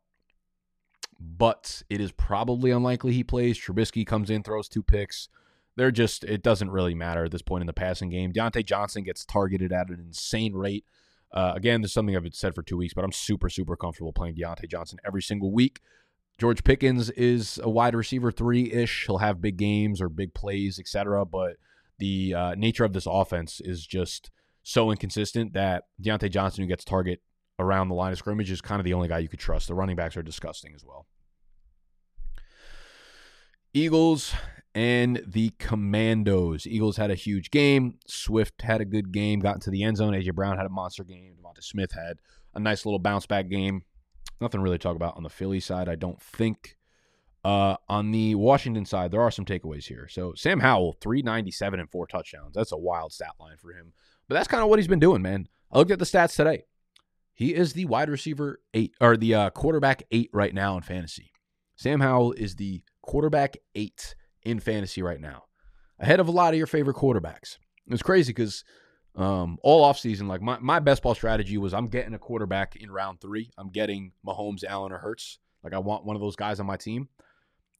But 1.18 1.82
it 1.88 2.00
is 2.00 2.12
probably 2.12 2.70
unlikely 2.70 3.12
he 3.12 3.24
plays. 3.24 3.58
Trubisky 3.58 4.06
comes 4.06 4.30
in, 4.30 4.42
throws 4.42 4.68
two 4.68 4.82
picks 4.82 5.28
they're 5.76 5.90
just 5.90 6.24
it 6.24 6.42
doesn't 6.42 6.70
really 6.70 6.94
matter 6.94 7.24
at 7.24 7.30
this 7.30 7.42
point 7.42 7.62
in 7.62 7.66
the 7.66 7.72
passing 7.72 8.10
game. 8.10 8.32
Diontae 8.32 8.64
Johnson 8.64 9.02
gets 9.02 9.24
targeted 9.24 9.72
at 9.72 9.88
an 9.88 10.00
insane 10.00 10.54
rate. 10.54 10.84
Uh, 11.32 11.52
again, 11.56 11.80
there's 11.80 11.92
something 11.92 12.16
I've 12.16 12.26
said 12.32 12.54
for 12.54 12.62
two 12.62 12.76
weeks, 12.76 12.94
but 12.94 13.04
I'm 13.04 13.12
super 13.12 13.48
super 13.48 13.76
comfortable 13.76 14.12
playing 14.12 14.36
Diontae 14.36 14.68
Johnson 14.68 14.98
every 15.04 15.22
single 15.22 15.52
week. 15.52 15.80
George 16.38 16.64
Pickens 16.64 17.10
is 17.10 17.60
a 17.62 17.70
wide 17.70 17.94
receiver 17.94 18.32
three 18.32 18.72
ish. 18.72 19.06
He'll 19.06 19.18
have 19.18 19.40
big 19.40 19.56
games 19.56 20.00
or 20.00 20.08
big 20.08 20.34
plays, 20.34 20.78
etc. 20.78 21.24
But 21.24 21.56
the 21.98 22.34
uh, 22.34 22.54
nature 22.56 22.84
of 22.84 22.92
this 22.92 23.06
offense 23.08 23.60
is 23.60 23.86
just 23.86 24.30
so 24.62 24.90
inconsistent 24.90 25.52
that 25.52 25.84
Diontae 26.02 26.30
Johnson, 26.30 26.64
who 26.64 26.68
gets 26.68 26.84
target 26.84 27.20
around 27.58 27.88
the 27.88 27.94
line 27.94 28.12
of 28.12 28.18
scrimmage, 28.18 28.50
is 28.50 28.60
kind 28.60 28.80
of 28.80 28.84
the 28.84 28.94
only 28.94 29.08
guy 29.08 29.18
you 29.18 29.28
could 29.28 29.38
trust. 29.38 29.68
The 29.68 29.74
running 29.74 29.96
backs 29.96 30.16
are 30.16 30.22
disgusting 30.22 30.74
as 30.74 30.84
well. 30.84 31.06
Eagles 33.72 34.34
and 34.74 35.22
the 35.26 35.50
Commandos. 35.58 36.66
Eagles 36.66 36.96
had 36.96 37.10
a 37.10 37.14
huge 37.14 37.50
game. 37.50 37.98
Swift 38.06 38.62
had 38.62 38.80
a 38.80 38.84
good 38.84 39.12
game, 39.12 39.40
got 39.40 39.54
into 39.54 39.70
the 39.70 39.84
end 39.84 39.96
zone. 39.96 40.12
AJ 40.12 40.34
Brown 40.34 40.56
had 40.56 40.66
a 40.66 40.70
monster 40.70 41.04
game. 41.04 41.34
Devonta 41.40 41.62
Smith 41.62 41.92
had 41.92 42.18
a 42.54 42.60
nice 42.60 42.84
little 42.84 42.98
bounce 42.98 43.26
back 43.26 43.48
game. 43.48 43.82
Nothing 44.40 44.60
really 44.60 44.78
to 44.78 44.82
talk 44.82 44.96
about 44.96 45.16
on 45.16 45.22
the 45.22 45.30
Philly 45.30 45.60
side, 45.60 45.88
I 45.88 45.94
don't 45.94 46.20
think. 46.20 46.76
Uh, 47.44 47.76
on 47.88 48.10
the 48.10 48.34
Washington 48.34 48.86
side, 48.86 49.10
there 49.10 49.20
are 49.20 49.30
some 49.30 49.44
takeaways 49.44 49.84
here. 49.84 50.08
So 50.08 50.32
Sam 50.34 50.60
Howell, 50.60 50.96
397 51.00 51.78
and 51.78 51.90
four 51.90 52.06
touchdowns. 52.06 52.54
That's 52.54 52.72
a 52.72 52.76
wild 52.76 53.12
stat 53.12 53.34
line 53.38 53.56
for 53.58 53.72
him. 53.72 53.92
But 54.28 54.34
that's 54.34 54.48
kind 54.48 54.62
of 54.62 54.70
what 54.70 54.78
he's 54.78 54.88
been 54.88 54.98
doing, 54.98 55.22
man. 55.22 55.48
I 55.70 55.78
looked 55.78 55.90
at 55.90 55.98
the 55.98 56.06
stats 56.06 56.34
today. 56.34 56.64
He 57.34 57.54
is 57.54 57.74
the 57.74 57.84
wide 57.84 58.08
receiver 58.08 58.60
eight 58.72 58.94
or 59.00 59.16
the 59.16 59.34
uh, 59.34 59.50
quarterback 59.50 60.04
eight 60.10 60.30
right 60.32 60.54
now 60.54 60.76
in 60.76 60.82
fantasy. 60.82 61.32
Sam 61.76 62.00
Howell 62.00 62.32
is 62.32 62.56
the 62.56 62.82
quarterback 63.02 63.56
eight 63.74 64.14
in 64.44 64.60
fantasy 64.60 65.02
right 65.02 65.20
now, 65.20 65.44
ahead 65.98 66.20
of 66.20 66.28
a 66.28 66.32
lot 66.32 66.54
of 66.54 66.58
your 66.58 66.66
favorite 66.66 66.96
quarterbacks. 66.96 67.58
It's 67.88 68.02
crazy 68.02 68.32
because 68.32 68.64
um, 69.16 69.58
all 69.62 69.90
offseason, 69.90 70.26
like 70.26 70.42
my, 70.42 70.58
my 70.58 70.80
best 70.80 71.02
ball 71.02 71.14
strategy 71.14 71.58
was 71.58 71.72
I'm 71.72 71.88
getting 71.88 72.14
a 72.14 72.18
quarterback 72.18 72.76
in 72.76 72.90
round 72.90 73.20
three. 73.20 73.50
I'm 73.56 73.70
getting 73.70 74.12
Mahomes, 74.26 74.64
Allen, 74.64 74.92
or 74.92 74.98
Hurts. 74.98 75.38
Like 75.62 75.72
I 75.72 75.78
want 75.78 76.04
one 76.04 76.16
of 76.16 76.22
those 76.22 76.36
guys 76.36 76.60
on 76.60 76.66
my 76.66 76.76
team. 76.76 77.08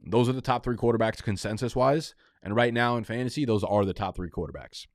Those 0.06 0.28
are 0.28 0.32
the 0.32 0.40
top 0.40 0.64
three 0.64 0.76
quarterbacks 0.76 1.22
consensus 1.22 1.74
wise. 1.74 2.14
And 2.42 2.54
right 2.54 2.74
now 2.74 2.96
in 2.96 3.04
fantasy, 3.04 3.44
those 3.44 3.64
are 3.64 3.84
the 3.84 3.94
top 3.94 4.16
three 4.16 4.30
quarterbacks. 4.30 4.86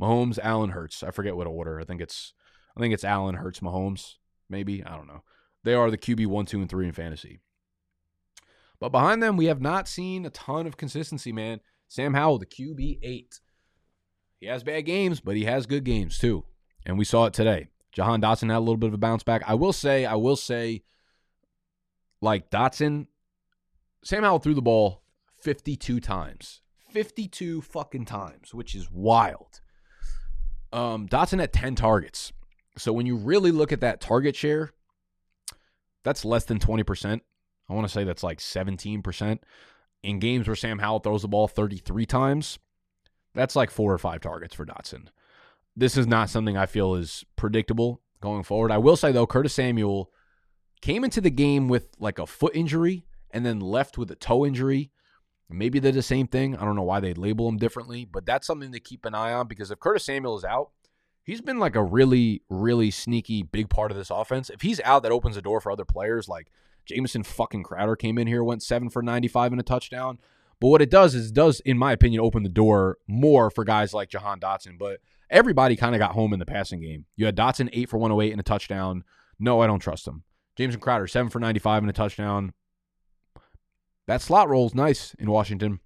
Mahomes, 0.00 0.38
Allen, 0.42 0.70
Hurts. 0.70 1.02
I 1.02 1.10
forget 1.10 1.36
what 1.36 1.46
order. 1.46 1.80
I 1.80 1.84
think 1.84 2.00
it's 2.00 2.34
I 2.76 2.80
think 2.80 2.94
it's 2.94 3.04
Allen, 3.04 3.36
Hurts, 3.36 3.60
Mahomes. 3.60 4.14
Maybe 4.48 4.84
I 4.84 4.96
don't 4.96 5.06
know. 5.06 5.22
They 5.62 5.74
are 5.74 5.90
the 5.90 5.98
QB 5.98 6.26
one, 6.26 6.46
two, 6.46 6.60
and 6.60 6.68
three 6.68 6.86
in 6.86 6.92
fantasy. 6.92 7.40
But 8.80 8.90
behind 8.90 9.22
them, 9.22 9.36
we 9.36 9.46
have 9.46 9.60
not 9.60 9.86
seen 9.86 10.24
a 10.24 10.30
ton 10.30 10.66
of 10.66 10.76
consistency, 10.76 11.32
man. 11.32 11.60
Sam 11.88 12.14
Howell, 12.14 12.38
the 12.38 12.46
QB 12.46 12.98
eight. 13.02 13.40
He 14.38 14.46
has 14.46 14.64
bad 14.64 14.82
games, 14.86 15.20
but 15.20 15.36
he 15.36 15.44
has 15.44 15.66
good 15.66 15.84
games 15.84 16.18
too. 16.18 16.44
And 16.86 16.98
we 16.98 17.04
saw 17.04 17.26
it 17.26 17.34
today. 17.34 17.68
Jahan 17.92 18.22
Dotson 18.22 18.48
had 18.48 18.58
a 18.58 18.60
little 18.60 18.78
bit 18.78 18.88
of 18.88 18.94
a 18.94 18.98
bounce 18.98 19.22
back. 19.22 19.42
I 19.46 19.54
will 19.54 19.74
say, 19.74 20.06
I 20.06 20.14
will 20.14 20.36
say, 20.36 20.82
like 22.22 22.50
Dotson, 22.50 23.08
Sam 24.02 24.22
Howell 24.22 24.38
threw 24.38 24.54
the 24.54 24.62
ball 24.62 25.02
52 25.42 26.00
times. 26.00 26.62
52 26.90 27.62
fucking 27.62 28.06
times, 28.06 28.54
which 28.54 28.74
is 28.74 28.90
wild. 28.90 29.60
Um, 30.72 31.06
Dotson 31.08 31.40
had 31.40 31.52
10 31.52 31.74
targets. 31.74 32.32
So 32.78 32.92
when 32.92 33.06
you 33.06 33.16
really 33.16 33.50
look 33.50 33.72
at 33.72 33.80
that 33.80 34.00
target 34.00 34.36
share, 34.36 34.70
that's 36.02 36.24
less 36.24 36.44
than 36.44 36.58
20%. 36.58 37.20
I 37.70 37.74
want 37.74 37.86
to 37.86 37.92
say 37.92 38.04
that's 38.04 38.24
like 38.24 38.38
17%. 38.38 39.38
In 40.02 40.18
games 40.18 40.48
where 40.48 40.56
Sam 40.56 40.78
Howell 40.78 41.00
throws 41.00 41.22
the 41.22 41.28
ball 41.28 41.46
33 41.46 42.06
times, 42.06 42.58
that's 43.34 43.54
like 43.54 43.70
four 43.70 43.92
or 43.92 43.98
five 43.98 44.20
targets 44.20 44.54
for 44.54 44.66
Dotson. 44.66 45.08
This 45.76 45.96
is 45.96 46.06
not 46.06 46.30
something 46.30 46.56
I 46.56 46.66
feel 46.66 46.94
is 46.94 47.24
predictable 47.36 48.00
going 48.20 48.42
forward. 48.42 48.72
I 48.72 48.78
will 48.78 48.96
say, 48.96 49.12
though, 49.12 49.26
Curtis 49.26 49.54
Samuel 49.54 50.10
came 50.80 51.04
into 51.04 51.20
the 51.20 51.30
game 51.30 51.68
with 51.68 51.88
like 51.98 52.18
a 52.18 52.26
foot 52.26 52.56
injury 52.56 53.04
and 53.30 53.46
then 53.46 53.60
left 53.60 53.98
with 53.98 54.10
a 54.10 54.16
toe 54.16 54.44
injury. 54.44 54.90
Maybe 55.48 55.78
they're 55.78 55.92
the 55.92 56.02
same 56.02 56.26
thing. 56.26 56.56
I 56.56 56.64
don't 56.64 56.76
know 56.76 56.82
why 56.82 57.00
they 57.00 57.14
label 57.14 57.46
them 57.46 57.58
differently, 57.58 58.04
but 58.04 58.26
that's 58.26 58.46
something 58.46 58.72
to 58.72 58.80
keep 58.80 59.04
an 59.04 59.14
eye 59.14 59.32
on 59.32 59.46
because 59.46 59.70
if 59.70 59.78
Curtis 59.78 60.04
Samuel 60.04 60.38
is 60.38 60.44
out, 60.44 60.70
he's 61.22 61.40
been 61.40 61.58
like 61.58 61.76
a 61.76 61.82
really, 61.82 62.42
really 62.48 62.90
sneaky 62.90 63.42
big 63.42 63.68
part 63.68 63.90
of 63.90 63.96
this 63.96 64.10
offense. 64.10 64.48
If 64.48 64.62
he's 64.62 64.80
out, 64.80 65.02
that 65.02 65.12
opens 65.12 65.34
the 65.34 65.42
door 65.42 65.60
for 65.60 65.70
other 65.70 65.84
players 65.84 66.28
like 66.28 66.50
Jamison 66.86 67.22
fucking 67.22 67.62
Crowder 67.62 67.96
came 67.96 68.18
in 68.18 68.26
here, 68.26 68.42
went 68.42 68.62
seven 68.62 68.90
for 68.90 69.02
95 69.02 69.52
and 69.52 69.60
a 69.60 69.64
touchdown. 69.64 70.18
But 70.60 70.68
what 70.68 70.82
it 70.82 70.90
does 70.90 71.14
is 71.14 71.28
it 71.28 71.34
does, 71.34 71.60
in 71.60 71.78
my 71.78 71.92
opinion, 71.92 72.20
open 72.20 72.42
the 72.42 72.48
door 72.48 72.98
more 73.08 73.50
for 73.50 73.64
guys 73.64 73.94
like 73.94 74.10
Jahan 74.10 74.40
Dotson. 74.40 74.78
But 74.78 75.00
everybody 75.30 75.76
kind 75.76 75.94
of 75.94 75.98
got 75.98 76.12
home 76.12 76.32
in 76.32 76.38
the 76.38 76.46
passing 76.46 76.80
game. 76.80 77.06
You 77.16 77.26
had 77.26 77.36
Dotson 77.36 77.70
eight 77.72 77.88
for 77.88 77.98
108 77.98 78.32
and 78.32 78.40
a 78.40 78.44
touchdown. 78.44 79.04
No, 79.38 79.60
I 79.60 79.66
don't 79.66 79.80
trust 79.80 80.06
him. 80.06 80.24
Jamison 80.56 80.80
Crowder, 80.80 81.06
seven 81.06 81.30
for 81.30 81.40
95 81.40 81.84
and 81.84 81.90
a 81.90 81.94
touchdown. 81.94 82.52
That 84.06 84.20
slot 84.20 84.48
roll's 84.48 84.74
nice 84.74 85.14
in 85.14 85.30
Washington. 85.30 85.80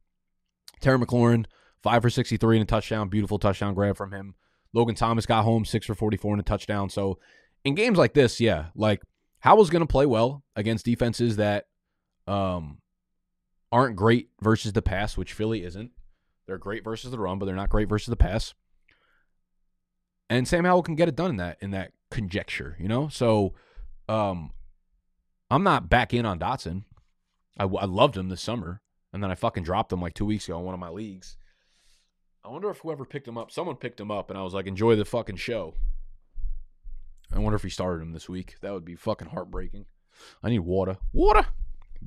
Terry 0.81 0.99
McLaurin, 0.99 1.45
five 1.83 2.03
for 2.03 2.11
63 2.11 2.57
and 2.57 2.63
a 2.63 2.67
touchdown. 2.67 3.09
Beautiful 3.09 3.39
touchdown 3.39 3.75
grab 3.75 3.97
from 3.97 4.13
him. 4.13 4.35
Logan 4.73 4.97
Thomas 4.97 5.27
got 5.27 5.45
home, 5.45 5.65
six 5.65 5.87
for 5.87 5.95
44 5.95 6.33
and 6.33 6.41
a 6.41 6.45
touchdown. 6.45 6.91
So 6.91 7.19
in 7.65 7.75
games 7.77 7.97
like 7.97 8.15
this, 8.15 8.41
yeah, 8.41 8.67
like 8.75 9.03
Howell's 9.45 9.69
going 9.69 9.81
to 9.81 9.87
play 9.87 10.07
well 10.07 10.43
against 10.57 10.87
defenses 10.87 11.37
that 11.37 11.67
um, 12.27 12.79
aren't 13.71 13.95
great 13.95 14.31
versus 14.41 14.73
the 14.73 14.81
pass, 14.81 15.19
which 15.19 15.35
Philly 15.35 15.65
isn't. 15.65 15.91
They're 16.47 16.57
great 16.57 16.83
versus 16.83 17.11
the 17.11 17.19
run, 17.19 17.39
but 17.39 17.45
they're 17.45 17.55
not 17.55 17.69
great 17.69 17.91
versus 17.91 18.07
the 18.07 18.17
pass. 18.17 18.55
And 20.31 20.49
Sam 20.49 20.65
Howell 20.65 20.83
can 20.83 20.95
get 20.95 21.09
it 21.09 21.15
done 21.15 21.29
in 21.29 21.37
that 21.37 21.59
in 21.61 21.73
that 21.73 21.93
conjecture, 22.11 22.75
you 22.81 22.89
know. 22.89 23.09
So, 23.09 23.53
um, 24.09 24.53
I'm 25.51 25.63
not 25.63 25.91
back 25.91 26.15
in 26.15 26.25
on 26.25 26.39
Dotson. 26.39 26.85
I, 27.59 27.65
I 27.65 27.85
loved 27.85 28.17
him 28.17 28.31
this 28.31 28.41
summer, 28.41 28.81
and 29.13 29.23
then 29.23 29.31
I 29.31 29.35
fucking 29.35 29.65
dropped 29.65 29.93
him 29.93 30.01
like 30.01 30.15
two 30.15 30.25
weeks 30.25 30.49
ago 30.49 30.59
in 30.59 30.65
one 30.65 30.73
of 30.73 30.81
my 30.81 30.89
leagues. 30.89 31.37
I 32.43 32.49
wonder 32.49 32.71
if 32.71 32.79
whoever 32.79 33.05
picked 33.05 33.29
him 33.29 33.37
up, 33.37 33.51
someone 33.51 33.77
picked 33.77 34.01
him 34.01 34.11
up, 34.11 34.31
and 34.31 34.39
I 34.39 34.43
was 34.43 34.55
like, 34.55 34.67
enjoy 34.67 34.97
the 34.97 35.05
fucking 35.05 35.37
show. 35.37 35.75
I 37.35 37.41
wonder 37.41 37.57
if 37.57 37.65
he 37.65 37.71
started 37.71 38.01
him 38.01 38.13
this 38.13 38.29
week. 38.29 38.55
That 38.61 38.73
would 38.73 38.85
be 38.85 38.95
fucking 38.95 39.29
heartbreaking. 39.29 39.87
I 40.43 40.51
need 40.51 40.61
water. 40.61 40.99
Water. 41.13 41.45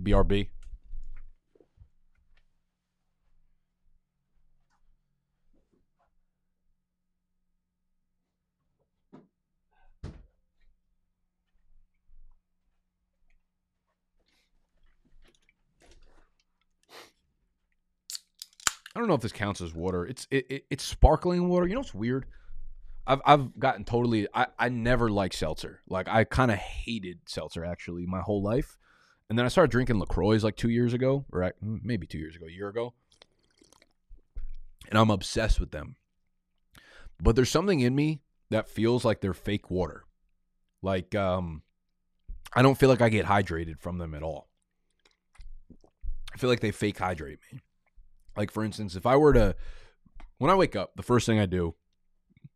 BRB. 0.01 0.47
I 18.95 18.99
don't 18.99 19.09
know 19.09 19.13
if 19.13 19.21
this 19.21 19.31
counts 19.31 19.61
as 19.61 19.75
water. 19.75 20.07
It's 20.07 20.25
it, 20.31 20.47
it, 20.49 20.65
it's 20.71 20.83
sparkling 20.83 21.49
water. 21.49 21.67
You 21.67 21.75
know 21.75 21.81
what's 21.81 21.93
weird? 21.93 22.25
I've 23.07 23.21
I've 23.25 23.57
gotten 23.57 23.85
totally. 23.85 24.27
I 24.33 24.47
I 24.59 24.69
never 24.69 25.09
liked 25.09 25.35
seltzer. 25.35 25.81
Like 25.87 26.09
I 26.09 26.25
kind 26.25 26.51
of 26.51 26.57
hated 26.57 27.19
seltzer 27.25 27.63
actually 27.63 28.05
my 28.05 28.19
whole 28.19 28.43
life, 28.43 28.77
and 29.29 29.39
then 29.39 29.45
I 29.45 29.49
started 29.49 29.71
drinking 29.71 29.99
Lacroix 29.99 30.39
like 30.43 30.57
two 30.57 30.69
years 30.69 30.93
ago, 30.93 31.25
or 31.31 31.53
maybe 31.61 32.05
two 32.05 32.17
years 32.17 32.35
ago, 32.35 32.45
a 32.45 32.51
year 32.51 32.67
ago, 32.67 32.93
and 34.89 34.99
I'm 34.99 35.09
obsessed 35.09 35.59
with 35.59 35.71
them. 35.71 35.95
But 37.19 37.35
there's 37.35 37.49
something 37.49 37.79
in 37.79 37.95
me 37.95 38.19
that 38.49 38.69
feels 38.69 39.05
like 39.05 39.21
they're 39.21 39.33
fake 39.33 39.71
water. 39.71 40.03
Like 40.81 41.15
um, 41.15 41.63
I 42.53 42.61
don't 42.61 42.77
feel 42.77 42.89
like 42.89 43.01
I 43.01 43.09
get 43.09 43.25
hydrated 43.25 43.79
from 43.79 43.99
them 43.99 44.13
at 44.13 44.23
all. 44.23 44.49
I 46.33 46.37
feel 46.37 46.49
like 46.49 46.59
they 46.59 46.71
fake 46.71 46.99
hydrate 46.99 47.39
me. 47.51 47.61
Like 48.35 48.51
for 48.51 48.65
instance, 48.65 48.97
if 48.97 49.05
I 49.05 49.15
were 49.15 49.33
to 49.33 49.55
when 50.39 50.51
I 50.51 50.55
wake 50.55 50.75
up, 50.75 50.95
the 50.97 51.03
first 51.03 51.25
thing 51.25 51.39
I 51.39 51.45
do, 51.45 51.73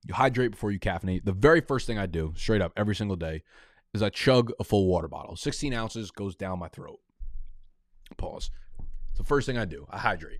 you 0.05 0.13
hydrate 0.13 0.51
before 0.51 0.71
you 0.71 0.79
caffeinate. 0.79 1.25
The 1.25 1.31
very 1.31 1.61
first 1.61 1.87
thing 1.87 1.97
I 1.97 2.05
do, 2.05 2.33
straight 2.35 2.61
up, 2.61 2.73
every 2.75 2.95
single 2.95 3.15
day, 3.15 3.43
is 3.93 4.01
I 4.01 4.09
chug 4.09 4.51
a 4.59 4.63
full 4.63 4.87
water 4.87 5.07
bottle. 5.07 5.35
16 5.35 5.73
ounces 5.73 6.11
goes 6.11 6.35
down 6.35 6.59
my 6.59 6.67
throat. 6.69 6.99
Pause. 8.17 8.51
It's 9.09 9.19
the 9.19 9.25
first 9.25 9.45
thing 9.45 9.57
I 9.57 9.65
do. 9.65 9.85
I 9.89 9.97
hydrate. 9.97 10.39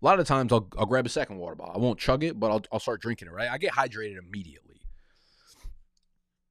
A 0.00 0.04
lot 0.04 0.18
of 0.18 0.26
times 0.26 0.52
I'll, 0.52 0.68
I'll 0.76 0.86
grab 0.86 1.06
a 1.06 1.08
second 1.08 1.38
water 1.38 1.54
bottle. 1.54 1.74
I 1.74 1.78
won't 1.78 1.98
chug 1.98 2.24
it, 2.24 2.38
but 2.38 2.50
I'll, 2.50 2.62
I'll 2.72 2.80
start 2.80 3.00
drinking 3.00 3.28
it, 3.28 3.34
right? 3.34 3.48
I 3.48 3.58
get 3.58 3.72
hydrated 3.72 4.18
immediately. 4.18 4.80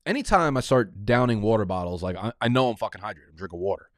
Anytime 0.06 0.58
I 0.58 0.62
start 0.62 1.06
downing 1.06 1.42
water 1.42 1.66
bottles, 1.66 2.02
like 2.02 2.16
I, 2.16 2.32
I 2.42 2.48
know 2.48 2.70
I'm 2.70 2.78
fucking 2.78 3.02
hydrated. 3.02 3.30
I'm 3.30 3.36
drinking 3.36 3.60
water. 3.60 3.90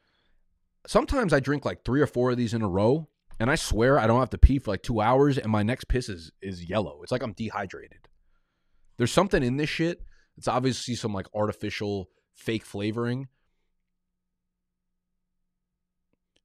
Sometimes 0.85 1.33
I 1.33 1.39
drink 1.39 1.63
like 1.63 1.85
three 1.85 2.01
or 2.01 2.07
four 2.07 2.31
of 2.31 2.37
these 2.37 2.53
in 2.53 2.61
a 2.61 2.67
row 2.67 3.07
and 3.39 3.49
I 3.49 3.55
swear 3.55 3.99
I 3.99 4.07
don't 4.07 4.19
have 4.19 4.29
to 4.31 4.37
pee 4.37 4.59
for 4.59 4.71
like 4.71 4.83
two 4.83 5.01
hours, 5.01 5.37
and 5.37 5.51
my 5.51 5.63
next 5.63 5.85
piss 5.85 6.09
is 6.09 6.31
is 6.41 6.63
yellow. 6.63 7.01
It's 7.03 7.11
like 7.11 7.23
I'm 7.23 7.33
dehydrated. 7.33 8.07
There's 8.97 9.11
something 9.11 9.43
in 9.43 9.57
this 9.57 9.69
shit. 9.69 10.01
It's 10.37 10.47
obviously 10.47 10.95
some 10.95 11.13
like 11.13 11.27
artificial 11.33 12.09
fake 12.33 12.65
flavoring. 12.65 13.27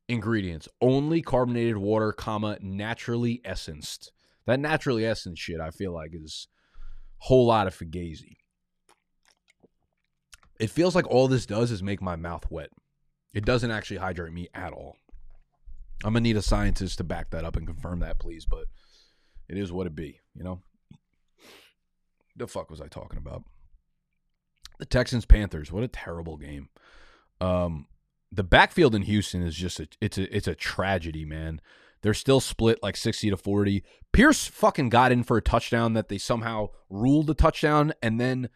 Ingredients: 0.09 0.69
only 0.81 1.21
carbonated 1.21 1.77
water, 1.77 2.13
comma 2.13 2.59
naturally 2.61 3.41
essenced. 3.45 4.13
That 4.47 4.61
naturally 4.61 5.05
essenced 5.05 5.43
shit, 5.43 5.61
I 5.61 5.71
feel 5.71 5.93
like, 5.93 6.13
is 6.15 6.49
a 7.21 7.27
whole 7.27 7.47
lot 7.47 7.67
of 7.67 7.77
fugazi. 7.77 8.37
It 10.59 10.71
feels 10.71 10.95
like 10.95 11.07
all 11.07 11.29
this 11.29 11.47
does 11.47 11.71
is 11.71 11.83
make 11.83 12.01
my 12.01 12.17
mouth 12.17 12.51
wet. 12.51 12.71
It 13.35 13.45
doesn't 13.45 13.71
actually 13.71 13.99
hydrate 13.99 14.33
me 14.33 14.49
at 14.55 14.73
all. 14.73 14.97
I'm 16.03 16.15
gonna 16.15 16.21
need 16.23 16.37
a 16.37 16.43
scientist 16.43 16.99
to 16.99 17.05
back 17.05 17.31
that 17.31 17.45
up 17.45 17.57
and 17.57 17.67
confirm 17.67 18.01
that, 18.01 18.19
please. 18.19 18.47
But 18.47 18.65
it 19.49 19.59
is 19.59 19.71
what 19.71 19.87
it 19.87 19.95
be, 19.95 20.21
you 20.35 20.43
know. 20.43 20.63
The 22.39 22.47
fuck 22.47 22.71
was 22.71 22.81
I 22.81 22.89
talking 22.89 23.19
about? 23.19 23.45
The 24.79 24.87
Texans 24.87 25.27
Panthers. 25.27 25.73
What 25.73 25.83
a 25.83 25.89
terrible 25.89 26.37
game. 26.37 26.69
Um, 27.41 27.87
the 28.31 28.45
backfield 28.45 28.95
in 28.95 29.03
Houston 29.03 29.43
is 29.43 29.55
just 29.55 29.81
a 29.81 29.89
it's 30.01 30.19
a 30.19 30.37
it's 30.37 30.49
a 30.49 30.55
tragedy, 30.55 31.25
man. 31.25 31.61
They're 32.03 32.15
still 32.15 32.41
split 32.41 32.83
like 32.83 32.97
60 32.97 33.31
to 33.31 33.37
40. 33.37 33.83
Pierce 34.13 34.47
fucking 34.47 34.89
got 34.89 35.11
in 35.11 35.25
for 35.25 35.37
a 35.37 35.43
touchdown 35.43 35.95
that 35.95 36.09
they 36.09 36.19
somehow 36.19 36.69
ruled 36.89 37.29
a 37.29 37.35
touchdown 37.35 37.93
and 38.01 38.21
then 38.21 38.51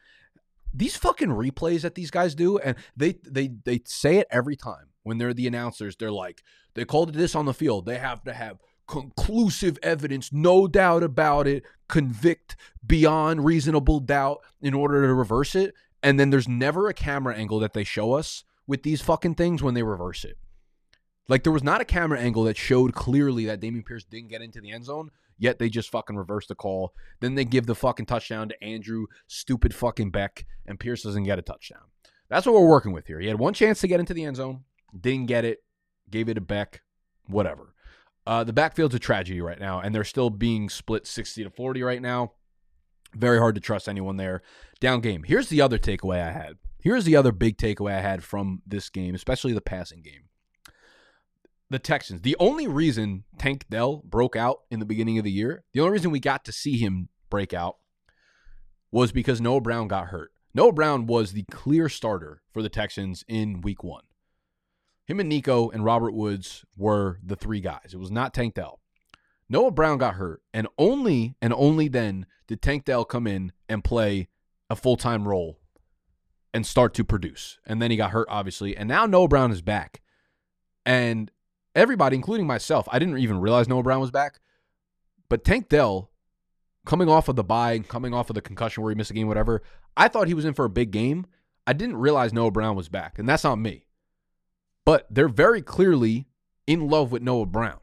these 0.72 0.96
fucking 0.96 1.28
replays 1.28 1.82
that 1.82 1.96
these 1.96 2.10
guys 2.10 2.34
do 2.34 2.58
and 2.58 2.76
they 2.96 3.16
they 3.28 3.50
they 3.64 3.80
say 3.84 4.18
it 4.18 4.28
every 4.30 4.56
time 4.56 4.88
when 5.02 5.18
they're 5.18 5.34
the 5.34 5.46
announcers. 5.46 5.96
They're 5.96 6.12
like, 6.12 6.42
they 6.74 6.84
called 6.84 7.14
this 7.14 7.34
on 7.34 7.46
the 7.46 7.54
field. 7.54 7.86
They 7.86 7.98
have 7.98 8.22
to 8.24 8.32
have 8.32 8.58
conclusive 8.86 9.78
evidence, 9.82 10.32
no 10.32 10.66
doubt 10.66 11.02
about 11.02 11.46
it, 11.46 11.64
convict 11.88 12.56
beyond 12.86 13.44
reasonable 13.44 14.00
doubt 14.00 14.40
in 14.60 14.74
order 14.74 15.06
to 15.06 15.14
reverse 15.14 15.54
it. 15.54 15.74
And 16.02 16.18
then 16.18 16.30
there's 16.30 16.48
never 16.48 16.88
a 16.88 16.94
camera 16.94 17.34
angle 17.34 17.60
that 17.60 17.74
they 17.74 17.84
show 17.84 18.12
us 18.12 18.44
with 18.66 18.82
these 18.82 19.02
fucking 19.02 19.36
things 19.36 19.62
when 19.62 19.74
they 19.74 19.82
reverse 19.82 20.24
it. 20.24 20.36
Like 21.28 21.44
there 21.44 21.52
was 21.52 21.62
not 21.62 21.80
a 21.80 21.84
camera 21.84 22.18
angle 22.18 22.44
that 22.44 22.56
showed 22.56 22.94
clearly 22.94 23.46
that 23.46 23.60
Dameon 23.60 23.86
Pierce 23.86 24.04
didn't 24.04 24.30
get 24.30 24.42
into 24.42 24.60
the 24.60 24.72
end 24.72 24.84
zone, 24.84 25.10
yet 25.38 25.58
they 25.58 25.68
just 25.68 25.90
fucking 25.90 26.16
reverse 26.16 26.46
the 26.46 26.54
call. 26.54 26.92
Then 27.20 27.36
they 27.36 27.44
give 27.44 27.66
the 27.66 27.74
fucking 27.74 28.06
touchdown 28.06 28.48
to 28.48 28.64
Andrew, 28.64 29.06
stupid 29.28 29.74
fucking 29.74 30.10
Beck, 30.10 30.44
and 30.66 30.80
Pierce 30.80 31.02
doesn't 31.02 31.24
get 31.24 31.38
a 31.38 31.42
touchdown. 31.42 31.82
That's 32.28 32.46
what 32.46 32.54
we're 32.54 32.68
working 32.68 32.92
with 32.92 33.06
here. 33.06 33.20
He 33.20 33.28
had 33.28 33.38
one 33.38 33.54
chance 33.54 33.80
to 33.80 33.88
get 33.88 34.00
into 34.00 34.14
the 34.14 34.24
end 34.24 34.36
zone, 34.36 34.64
didn't 34.98 35.26
get 35.26 35.44
it, 35.44 35.62
gave 36.10 36.28
it 36.28 36.34
to 36.34 36.40
Beck, 36.40 36.82
whatever. 37.26 37.74
Uh, 38.26 38.44
the 38.44 38.52
backfield's 38.52 38.94
a 38.94 38.98
tragedy 38.98 39.40
right 39.40 39.58
now, 39.58 39.80
and 39.80 39.94
they're 39.94 40.04
still 40.04 40.30
being 40.30 40.68
split 40.68 41.06
60 41.06 41.44
to 41.44 41.50
40 41.50 41.82
right 41.82 42.00
now. 42.00 42.32
Very 43.14 43.38
hard 43.38 43.54
to 43.56 43.60
trust 43.60 43.88
anyone 43.88 44.16
there. 44.16 44.42
Down 44.80 45.00
game. 45.00 45.24
Here's 45.24 45.48
the 45.48 45.60
other 45.60 45.78
takeaway 45.78 46.22
I 46.22 46.32
had. 46.32 46.54
Here's 46.80 47.04
the 47.04 47.16
other 47.16 47.32
big 47.32 47.58
takeaway 47.58 47.92
I 47.94 48.00
had 48.00 48.24
from 48.24 48.62
this 48.66 48.88
game, 48.88 49.14
especially 49.14 49.52
the 49.52 49.60
passing 49.60 50.02
game. 50.02 50.28
The 51.70 51.78
Texans. 51.78 52.22
The 52.22 52.36
only 52.38 52.66
reason 52.66 53.24
Tank 53.38 53.66
Dell 53.70 54.02
broke 54.04 54.36
out 54.36 54.60
in 54.70 54.78
the 54.78 54.86
beginning 54.86 55.18
of 55.18 55.24
the 55.24 55.30
year, 55.30 55.64
the 55.72 55.80
only 55.80 55.92
reason 55.92 56.10
we 56.10 56.20
got 56.20 56.44
to 56.44 56.52
see 56.52 56.78
him 56.78 57.08
break 57.30 57.54
out 57.54 57.76
was 58.90 59.10
because 59.10 59.40
Noah 59.40 59.60
Brown 59.60 59.88
got 59.88 60.08
hurt. 60.08 60.32
Noah 60.54 60.72
Brown 60.72 61.06
was 61.06 61.32
the 61.32 61.44
clear 61.50 61.88
starter 61.88 62.42
for 62.52 62.62
the 62.62 62.68
Texans 62.68 63.24
in 63.26 63.62
week 63.62 63.82
one. 63.82 64.02
Him 65.06 65.20
and 65.20 65.28
Nico 65.28 65.70
and 65.70 65.84
Robert 65.84 66.12
Woods 66.12 66.64
were 66.76 67.18
the 67.24 67.36
three 67.36 67.60
guys. 67.60 67.90
It 67.92 67.98
was 67.98 68.10
not 68.10 68.32
Tank 68.32 68.54
Dell. 68.54 68.80
Noah 69.48 69.70
Brown 69.70 69.98
got 69.98 70.14
hurt, 70.14 70.42
and 70.54 70.66
only 70.78 71.34
and 71.42 71.52
only 71.52 71.88
then 71.88 72.26
did 72.46 72.62
Tank 72.62 72.84
Dell 72.84 73.04
come 73.04 73.26
in 73.26 73.52
and 73.68 73.84
play 73.84 74.28
a 74.70 74.76
full 74.76 74.96
time 74.96 75.28
role 75.28 75.58
and 76.54 76.66
start 76.66 76.94
to 76.94 77.04
produce. 77.04 77.58
And 77.66 77.80
then 77.80 77.90
he 77.90 77.96
got 77.96 78.10
hurt, 78.10 78.28
obviously. 78.30 78.76
And 78.76 78.88
now 78.88 79.06
Noah 79.06 79.28
Brown 79.28 79.50
is 79.52 79.62
back. 79.62 80.02
And 80.84 81.30
everybody, 81.74 82.16
including 82.16 82.46
myself, 82.46 82.88
I 82.90 82.98
didn't 82.98 83.18
even 83.18 83.40
realize 83.40 83.68
Noah 83.68 83.82
Brown 83.82 84.00
was 84.00 84.10
back. 84.10 84.40
But 85.28 85.44
Tank 85.44 85.68
Dell, 85.68 86.10
coming 86.84 87.08
off 87.08 87.28
of 87.28 87.36
the 87.36 87.44
bye, 87.44 87.78
coming 87.80 88.12
off 88.12 88.28
of 88.30 88.34
the 88.34 88.42
concussion 88.42 88.82
where 88.82 88.90
he 88.90 88.96
missed 88.96 89.10
a 89.10 89.14
game, 89.14 89.28
whatever, 89.28 89.62
I 89.96 90.08
thought 90.08 90.28
he 90.28 90.34
was 90.34 90.44
in 90.44 90.54
for 90.54 90.64
a 90.64 90.70
big 90.70 90.90
game. 90.90 91.26
I 91.66 91.72
didn't 91.72 91.96
realize 91.96 92.32
Noah 92.32 92.50
Brown 92.50 92.76
was 92.76 92.88
back. 92.88 93.18
And 93.18 93.28
that's 93.28 93.44
not 93.44 93.58
me. 93.58 93.86
But 94.84 95.06
they're 95.10 95.28
very 95.28 95.62
clearly 95.62 96.26
in 96.66 96.88
love 96.88 97.12
with 97.12 97.22
Noah 97.22 97.46
Brown 97.46 97.78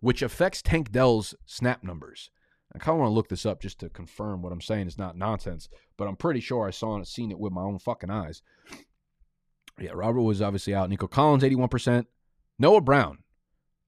which 0.00 0.22
affects 0.22 0.62
Tank 0.62 0.90
Dell's 0.90 1.34
snap 1.46 1.84
numbers. 1.84 2.30
I 2.74 2.78
kind 2.78 2.94
of 2.94 3.00
want 3.00 3.10
to 3.10 3.14
look 3.14 3.28
this 3.28 3.46
up 3.46 3.60
just 3.60 3.80
to 3.80 3.88
confirm 3.88 4.42
what 4.42 4.52
I'm 4.52 4.60
saying 4.60 4.86
is 4.86 4.98
not 4.98 5.16
nonsense, 5.16 5.68
but 5.96 6.08
I'm 6.08 6.16
pretty 6.16 6.40
sure 6.40 6.66
I 6.66 6.70
saw 6.70 6.98
it, 6.98 7.06
seen 7.06 7.30
it 7.30 7.38
with 7.38 7.52
my 7.52 7.62
own 7.62 7.78
fucking 7.78 8.10
eyes. 8.10 8.42
Yeah, 9.78 9.90
Robert 9.94 10.22
was 10.22 10.42
obviously 10.42 10.74
out. 10.74 10.88
Nico 10.88 11.06
Collins, 11.06 11.42
81%. 11.42 12.06
Noah 12.58 12.80
Brown, 12.80 13.18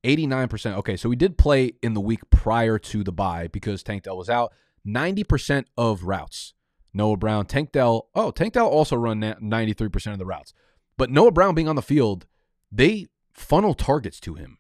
89%. 0.05 0.77
Okay, 0.79 0.97
so 0.97 1.09
we 1.09 1.17
did 1.17 1.39
play 1.39 1.73
in 1.83 1.95
the 1.95 2.01
week 2.01 2.29
prior 2.31 2.79
to 2.79 3.05
the 3.05 3.13
bye 3.13 3.49
because 3.49 3.83
Tank 3.83 4.05
Dell 4.05 4.17
was 4.17 4.31
out. 4.31 4.53
90% 4.87 5.67
of 5.77 6.05
routes. 6.05 6.55
Noah 6.93 7.17
Brown, 7.17 7.47
Tank 7.47 7.73
Dell. 7.73 8.09
Oh, 8.15 8.31
Tank 8.31 8.55
Dell 8.55 8.67
also 8.67 8.97
run 8.97 9.21
93% 9.21 10.13
of 10.13 10.19
the 10.19 10.27
routes. 10.27 10.53
But 10.97 11.11
Noah 11.11 11.31
Brown 11.31 11.55
being 11.55 11.69
on 11.69 11.77
the 11.77 11.83
field, 11.83 12.27
they 12.73 13.07
funnel 13.33 13.75
targets 13.75 14.18
to 14.20 14.35
him. 14.35 14.59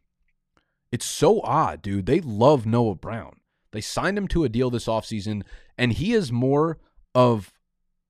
It's 0.92 1.06
so 1.06 1.40
odd, 1.40 1.80
dude. 1.80 2.06
They 2.06 2.20
love 2.20 2.66
Noah 2.66 2.94
Brown. 2.94 3.40
They 3.72 3.80
signed 3.80 4.18
him 4.18 4.28
to 4.28 4.44
a 4.44 4.50
deal 4.50 4.68
this 4.68 4.86
offseason, 4.86 5.42
and 5.78 5.94
he 5.94 6.12
is 6.12 6.30
more 6.30 6.78
of 7.14 7.52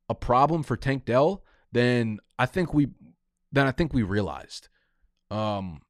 a 0.08 0.14
problem 0.14 0.64
for 0.64 0.76
Tank 0.76 1.04
Dell 1.04 1.44
than 1.70 2.18
I 2.38 2.46
think 2.46 2.74
we 2.74 2.88
than 3.52 3.66
I 3.66 3.70
think 3.70 3.94
we 3.94 4.02
realized. 4.02 4.68
Um 5.30 5.80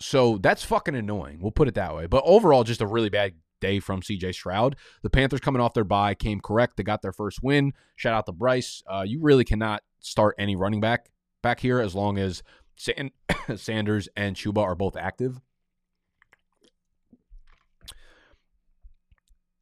so 0.00 0.38
that's 0.38 0.64
fucking 0.64 0.94
annoying. 0.94 1.40
We'll 1.40 1.52
put 1.52 1.68
it 1.68 1.74
that 1.74 1.94
way. 1.94 2.06
But 2.06 2.24
overall, 2.24 2.64
just 2.64 2.80
a 2.80 2.86
really 2.86 3.10
bad 3.10 3.34
day 3.60 3.78
from 3.78 4.00
CJ 4.00 4.34
Stroud. 4.34 4.76
The 5.02 5.10
Panthers 5.10 5.40
coming 5.40 5.62
off 5.62 5.74
their 5.74 5.84
bye 5.84 6.14
came 6.14 6.40
correct. 6.40 6.76
They 6.76 6.82
got 6.82 7.02
their 7.02 7.12
first 7.12 7.40
win. 7.42 7.72
Shout 7.94 8.14
out 8.14 8.26
to 8.26 8.32
Bryce. 8.32 8.82
Uh, 8.86 9.04
you 9.06 9.20
really 9.20 9.44
cannot 9.44 9.82
start 10.00 10.34
any 10.38 10.56
running 10.56 10.80
back 10.80 11.10
back 11.42 11.60
here 11.60 11.80
as 11.80 11.94
long 11.94 12.18
as 12.18 12.42
Sanders 13.56 14.08
and 14.16 14.36
Chuba 14.36 14.58
are 14.58 14.74
both 14.74 14.96
active. 14.96 15.40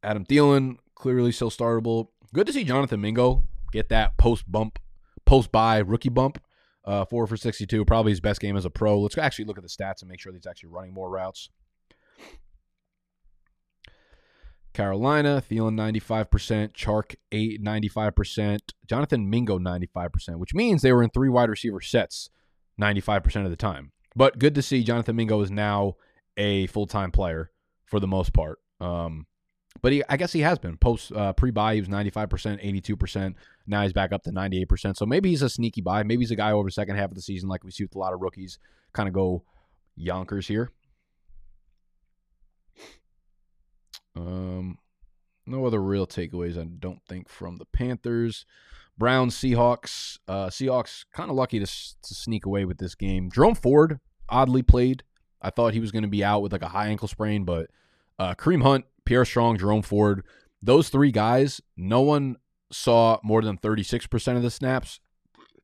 Adam 0.03 0.25
Thielen, 0.25 0.77
clearly 0.95 1.31
still 1.31 1.51
startable. 1.51 2.07
Good 2.33 2.47
to 2.47 2.53
see 2.53 2.63
Jonathan 2.63 3.01
Mingo 3.01 3.43
get 3.71 3.89
that 3.89 4.17
post 4.17 4.49
bump, 4.51 4.79
post 5.25 5.51
bye 5.51 5.79
rookie 5.79 6.09
bump. 6.09 6.41
Uh, 6.83 7.05
four 7.05 7.27
for 7.27 7.37
62, 7.37 7.85
probably 7.85 8.11
his 8.11 8.19
best 8.19 8.41
game 8.41 8.57
as 8.57 8.65
a 8.65 8.69
pro. 8.69 8.99
Let's 8.99 9.17
actually 9.17 9.45
look 9.45 9.57
at 9.57 9.63
the 9.63 9.69
stats 9.69 10.01
and 10.01 10.09
make 10.09 10.19
sure 10.19 10.31
that 10.31 10.37
he's 10.37 10.47
actually 10.47 10.69
running 10.69 10.93
more 10.93 11.11
routes. 11.11 11.49
Carolina, 14.73 15.43
Thielen 15.47 15.75
95%, 15.75 16.73
Chark 16.73 17.15
8, 17.31 17.61
95%, 17.63 18.59
Jonathan 18.87 19.29
Mingo 19.29 19.59
95%, 19.59 20.37
which 20.37 20.55
means 20.55 20.81
they 20.81 20.93
were 20.93 21.03
in 21.03 21.09
three 21.11 21.29
wide 21.29 21.49
receiver 21.49 21.81
sets 21.81 22.29
95% 22.81 23.45
of 23.45 23.51
the 23.51 23.55
time. 23.55 23.91
But 24.15 24.39
good 24.39 24.55
to 24.55 24.61
see 24.61 24.83
Jonathan 24.83 25.15
Mingo 25.15 25.41
is 25.41 25.51
now 25.51 25.95
a 26.37 26.67
full 26.67 26.87
time 26.87 27.11
player 27.11 27.51
for 27.85 27.99
the 27.99 28.07
most 28.07 28.33
part. 28.33 28.59
Um, 28.79 29.27
but 29.81 29.93
he, 29.93 30.03
I 30.09 30.17
guess 30.17 30.33
he 30.33 30.41
has 30.41 30.59
been 30.59 30.77
post 30.77 31.11
uh, 31.13 31.33
pre 31.33 31.51
bye. 31.51 31.75
He 31.75 31.81
was 31.81 31.89
ninety 31.89 32.09
five 32.09 32.29
percent, 32.29 32.59
eighty 32.61 32.81
two 32.81 32.97
percent. 32.97 33.37
Now 33.67 33.83
he's 33.83 33.93
back 33.93 34.11
up 34.11 34.23
to 34.23 34.31
ninety 34.31 34.61
eight 34.61 34.67
percent. 34.69 34.97
So 34.97 35.05
maybe 35.05 35.29
he's 35.29 35.41
a 35.41 35.49
sneaky 35.49 35.81
buy. 35.81 36.03
Maybe 36.03 36.21
he's 36.21 36.31
a 36.31 36.35
guy 36.35 36.51
over 36.51 36.67
the 36.67 36.73
second 36.73 36.97
half 36.97 37.09
of 37.09 37.15
the 37.15 37.21
season, 37.21 37.47
like 37.47 37.63
we 37.63 37.71
see 37.71 37.83
with 37.83 37.95
a 37.95 37.99
lot 37.99 38.13
of 38.13 38.21
rookies, 38.21 38.59
kind 38.93 39.07
of 39.07 39.13
go 39.13 39.43
yonkers 39.95 40.47
here. 40.47 40.71
Um, 44.15 44.77
no 45.45 45.65
other 45.65 45.81
real 45.81 46.05
takeaways, 46.05 46.59
I 46.59 46.65
don't 46.65 47.01
think, 47.07 47.29
from 47.29 47.57
the 47.57 47.65
Panthers. 47.65 48.45
Browns, 49.01 49.35
Seahawks. 49.35 50.19
Uh, 50.27 50.45
Seahawks 50.45 51.05
kind 51.11 51.31
of 51.31 51.35
lucky 51.35 51.57
to, 51.57 51.65
to 51.65 52.13
sneak 52.13 52.45
away 52.45 52.65
with 52.65 52.77
this 52.77 52.93
game. 52.93 53.31
Jerome 53.31 53.55
Ford 53.55 53.99
oddly 54.29 54.61
played. 54.61 55.01
I 55.41 55.49
thought 55.49 55.73
he 55.73 55.79
was 55.79 55.91
going 55.91 56.03
to 56.03 56.07
be 56.07 56.23
out 56.23 56.43
with 56.43 56.51
like 56.51 56.61
a 56.61 56.67
high 56.67 56.85
ankle 56.85 57.07
sprain, 57.07 57.43
but 57.43 57.71
uh, 58.19 58.35
Kareem 58.35 58.61
Hunt 58.61 58.85
Pierre 59.03 59.25
Strong, 59.25 59.57
Jerome 59.57 59.81
Ford, 59.81 60.23
those 60.61 60.89
three 60.89 61.11
guys, 61.11 61.61
no 61.75 62.01
one 62.01 62.35
saw 62.71 63.17
more 63.23 63.41
than 63.41 63.57
36% 63.57 64.37
of 64.37 64.43
the 64.43 64.51
snaps. 64.51 64.99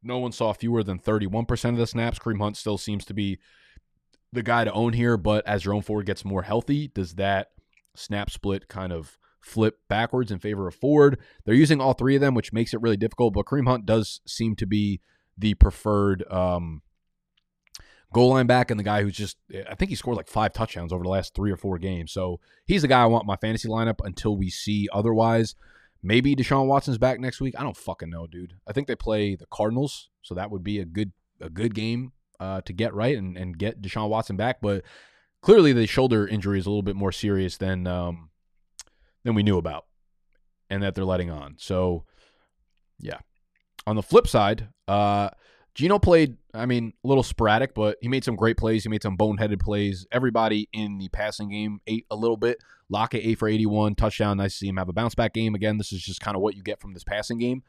No 0.02 0.18
one 0.18 0.32
saw 0.32 0.52
fewer 0.52 0.82
than 0.82 0.98
31% 0.98 1.70
of 1.70 1.78
the 1.78 1.86
snaps. 1.86 2.18
Kareem 2.18 2.42
Hunt 2.42 2.58
still 2.58 2.80
seems 2.80 3.06
to 3.06 3.14
be 3.14 3.38
the 4.34 4.42
guy 4.42 4.64
to 4.64 4.74
own 4.74 4.94
here, 4.94 5.16
but 5.16 5.46
as 5.46 5.62
Jerome 5.62 5.84
Ford 5.84 6.08
gets 6.08 6.26
more 6.26 6.42
healthy, 6.42 6.88
does 6.88 7.14
that 7.14 7.52
snap 7.94 8.32
split 8.32 8.68
kind 8.68 8.92
of 8.92 9.20
flip 9.48 9.80
backwards 9.88 10.32
in 10.32 10.40
favor 10.40 10.68
of 10.68 10.76
Ford? 10.76 11.18
They're 11.46 11.56
using 11.56 11.80
all 11.80 11.94
three 11.94 12.16
of 12.16 12.22
them, 12.22 12.34
which 12.34 12.54
makes 12.54 12.74
it 12.74 12.82
really 12.82 12.98
difficult, 12.98 13.34
but 13.34 13.46
Kareem 13.46 13.68
Hunt 13.68 13.86
does 13.86 14.22
seem 14.26 14.56
to 14.58 14.66
be 14.66 15.00
the 15.38 15.54
preferred 15.54 16.24
um, 16.32 16.82
goal 18.14 18.30
line 18.30 18.48
back 18.48 18.72
and 18.72 18.80
the 18.80 18.84
guy 18.84 19.04
who's 19.04 19.16
just 19.16 19.38
I 19.70 19.76
think 19.76 19.90
he 19.90 19.96
scored 19.96 20.18
like 20.18 20.28
five 20.28 20.54
touchdowns 20.54 20.92
over 20.92 21.04
the 21.04 21.10
last 21.10 21.34
three 21.34 21.52
or 21.52 21.58
four 21.58 21.78
games. 21.78 22.12
So 22.12 22.40
he's 22.66 22.82
the 22.82 22.88
guy 22.88 23.02
I 23.02 23.06
want 23.06 23.26
my 23.26 23.36
fantasy 23.36 23.68
lineup 23.68 24.00
until 24.04 24.36
we 24.36 24.50
see 24.50 24.88
otherwise. 24.92 25.56
Maybe 26.04 26.36
Deshaun 26.36 26.68
Watson's 26.68 26.98
back 26.98 27.20
next 27.20 27.42
week. 27.42 27.56
I 27.58 27.64
don't 27.64 27.76
fucking 27.76 28.10
know, 28.10 28.28
dude. 28.28 28.54
I 28.68 28.74
think 28.74 28.88
they 28.88 28.96
play 28.96 29.36
the 29.36 29.48
Cardinals, 29.48 30.10
so 30.22 30.36
that 30.36 30.52
would 30.52 30.64
be 30.64 30.80
a 30.80 30.86
good 30.86 31.12
a 31.42 31.50
good 31.50 31.74
game 31.74 32.12
uh, 32.40 32.62
to 32.62 32.74
get 32.74 32.94
right 32.94 33.18
and, 33.18 33.38
and 33.38 33.58
get 33.58 33.82
Deshaun 33.82 34.10
Watson 34.10 34.38
back. 34.38 34.62
But 34.62 34.84
clearly 35.42 35.74
the 35.74 35.88
shoulder 35.88 36.28
injury 36.28 36.60
is 36.60 36.66
a 36.66 36.70
little 36.70 36.84
bit 36.84 36.96
more 36.96 37.12
serious 37.12 37.58
than 37.58 37.88
um, 37.88 38.30
than 39.28 39.36
we 39.36 39.44
knew 39.44 39.58
about 39.58 39.86
and 40.70 40.82
that 40.82 40.96
they're 40.96 41.06
letting 41.06 41.30
on. 41.30 41.56
So 41.60 42.06
yeah. 43.00 43.20
On 43.86 43.96
the 43.96 44.04
flip 44.04 44.28
side, 44.28 44.70
uh, 44.88 45.30
Geno 45.76 46.00
played, 46.00 46.38
I 46.54 46.66
mean, 46.66 46.94
a 47.04 47.08
little 47.08 47.24
sporadic, 47.24 47.74
but 47.74 47.98
he 48.02 48.08
made 48.08 48.24
some 48.24 48.36
great 48.36 48.58
plays. 48.58 48.84
He 48.84 48.90
made 48.90 49.04
some 49.04 49.18
boneheaded 49.18 49.62
plays. 49.62 50.08
Everybody 50.12 50.68
in 50.74 50.98
the 50.98 51.10
passing 51.10 51.50
game 51.50 51.80
ate 51.88 52.06
a 52.10 52.16
little 52.16 52.38
bit. 52.38 52.58
Lockett, 52.90 53.24
8 53.24 53.36
for 53.36 53.48
81, 53.48 53.96
touchdown. 53.96 54.38
Nice 54.38 54.54
to 54.54 54.58
see 54.60 54.68
him 54.68 54.78
have 54.78 54.90
a 54.90 54.94
bounce 54.94 55.14
back 55.14 55.34
game. 55.34 55.56
Again, 55.56 55.78
this 55.78 55.92
is 55.92 56.02
just 56.02 56.22
kind 56.22 56.36
of 56.36 56.42
what 56.42 56.56
you 56.56 56.64
get 56.64 56.82
from 56.82 56.94
this 56.94 57.04
passing 57.04 57.38
game. 57.38 57.64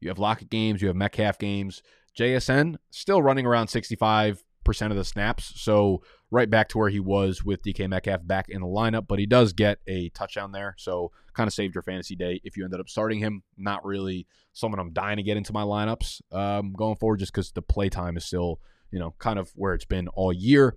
You 0.00 0.08
have 0.08 0.18
Lockett 0.18 0.50
games, 0.50 0.82
you 0.82 0.88
have 0.88 0.96
Metcalf 0.96 1.38
games. 1.38 1.82
JSN 2.18 2.76
still 2.90 3.22
running 3.22 3.46
around 3.46 3.68
65% 3.68 4.38
of 4.68 4.96
the 4.96 5.04
snaps. 5.04 5.52
So 5.56 6.02
right 6.30 6.50
back 6.50 6.68
to 6.70 6.78
where 6.78 6.88
he 6.88 7.00
was 7.00 7.44
with 7.44 7.62
DK 7.62 7.88
Metcalf 7.88 8.26
back 8.26 8.48
in 8.48 8.60
the 8.60 8.66
lineup, 8.66 9.06
but 9.06 9.18
he 9.18 9.26
does 9.26 9.52
get 9.52 9.78
a 9.86 10.08
touchdown 10.10 10.52
there. 10.52 10.74
So 10.78 11.12
kind 11.34 11.46
of 11.46 11.54
saved 11.54 11.74
your 11.74 11.82
fantasy 11.82 12.16
day 12.16 12.40
if 12.44 12.56
you 12.56 12.64
ended 12.64 12.80
up 12.80 12.88
starting 12.88 13.18
him. 13.18 13.42
Not 13.56 13.84
really 13.84 14.26
someone 14.52 14.80
I'm 14.80 14.92
dying 14.92 15.16
to 15.16 15.22
get 15.22 15.36
into 15.36 15.52
my 15.52 15.62
lineups 15.62 16.20
um, 16.32 16.72
going 16.72 16.96
forward 16.96 17.18
just 17.18 17.32
because 17.32 17.52
the 17.52 17.62
play 17.62 17.88
time 17.88 18.16
is 18.16 18.24
still, 18.24 18.60
you 18.90 18.98
know, 18.98 19.14
kind 19.18 19.38
of 19.38 19.50
where 19.54 19.74
it's 19.74 19.84
been 19.84 20.08
all 20.08 20.32
year. 20.32 20.76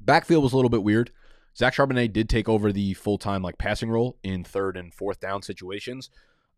Backfield 0.00 0.42
was 0.42 0.52
a 0.52 0.56
little 0.56 0.70
bit 0.70 0.82
weird. 0.82 1.10
Zach 1.56 1.74
Charbonnet 1.74 2.12
did 2.12 2.28
take 2.28 2.48
over 2.48 2.72
the 2.72 2.94
full 2.94 3.18
time 3.18 3.42
like 3.42 3.58
passing 3.58 3.90
role 3.90 4.18
in 4.22 4.44
third 4.44 4.76
and 4.76 4.92
fourth 4.92 5.20
down 5.20 5.42
situations. 5.42 6.10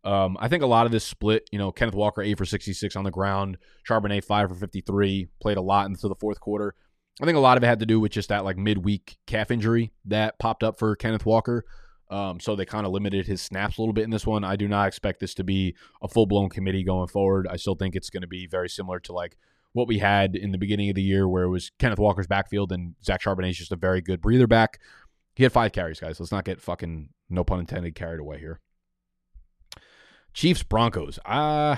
Um, 0.03 0.37
I 0.39 0.47
think 0.47 0.63
a 0.63 0.67
lot 0.67 0.85
of 0.85 0.91
this 0.91 1.03
split, 1.03 1.49
you 1.51 1.59
know, 1.59 1.71
Kenneth 1.71 1.95
Walker 1.95 2.21
eight 2.21 2.37
for 2.37 2.45
sixty 2.45 2.73
six 2.73 2.95
on 2.95 3.03
the 3.03 3.11
ground, 3.11 3.57
Charbonnet 3.87 4.23
five 4.23 4.49
for 4.49 4.55
fifty 4.55 4.81
three, 4.81 5.27
played 5.41 5.57
a 5.57 5.61
lot 5.61 5.87
into 5.87 6.07
the 6.07 6.15
fourth 6.15 6.39
quarter. 6.39 6.75
I 7.21 7.25
think 7.25 7.35
a 7.35 7.41
lot 7.41 7.57
of 7.57 7.63
it 7.63 7.67
had 7.67 7.79
to 7.79 7.85
do 7.85 7.99
with 7.99 8.11
just 8.11 8.29
that 8.29 8.45
like 8.45 8.57
midweek 8.57 9.17
calf 9.25 9.49
injury 9.51 9.91
that 10.05 10.37
popped 10.39 10.63
up 10.63 10.77
for 10.77 10.95
Kenneth 10.95 11.25
Walker. 11.25 11.65
Um, 12.09 12.39
so 12.39 12.55
they 12.55 12.63
kind 12.63 12.85
of 12.85 12.93
limited 12.93 13.27
his 13.27 13.41
snaps 13.41 13.77
a 13.77 13.81
little 13.81 13.91
bit 13.91 14.05
in 14.05 14.11
this 14.11 14.25
one. 14.25 14.45
I 14.45 14.55
do 14.55 14.67
not 14.67 14.87
expect 14.87 15.19
this 15.19 15.33
to 15.33 15.43
be 15.43 15.75
a 16.01 16.07
full 16.07 16.25
blown 16.25 16.47
committee 16.47 16.83
going 16.83 17.07
forward. 17.07 17.47
I 17.49 17.57
still 17.57 17.75
think 17.75 17.95
it's 17.95 18.09
going 18.09 18.21
to 18.21 18.27
be 18.27 18.47
very 18.47 18.69
similar 18.69 18.99
to 19.01 19.11
like 19.11 19.35
what 19.73 19.87
we 19.87 19.97
had 19.97 20.35
in 20.35 20.51
the 20.51 20.57
beginning 20.57 20.89
of 20.89 20.95
the 20.95 21.01
year, 21.01 21.27
where 21.27 21.43
it 21.43 21.49
was 21.49 21.71
Kenneth 21.79 21.99
Walker's 21.99 22.27
backfield 22.27 22.71
and 22.71 22.95
Zach 23.03 23.21
Charbonnet 23.21 23.49
is 23.49 23.57
just 23.57 23.73
a 23.73 23.75
very 23.75 23.99
good 23.99 24.21
breather 24.21 24.47
back. 24.47 24.79
He 25.35 25.43
had 25.43 25.51
five 25.51 25.71
carries, 25.73 25.99
guys. 25.99 26.19
Let's 26.19 26.31
not 26.31 26.45
get 26.45 26.61
fucking 26.61 27.09
no 27.29 27.43
pun 27.43 27.59
intended 27.59 27.93
carried 27.93 28.21
away 28.21 28.39
here. 28.39 28.61
Chiefs 30.37 30.61
Broncos. 30.61 31.17
Uh 31.25 31.77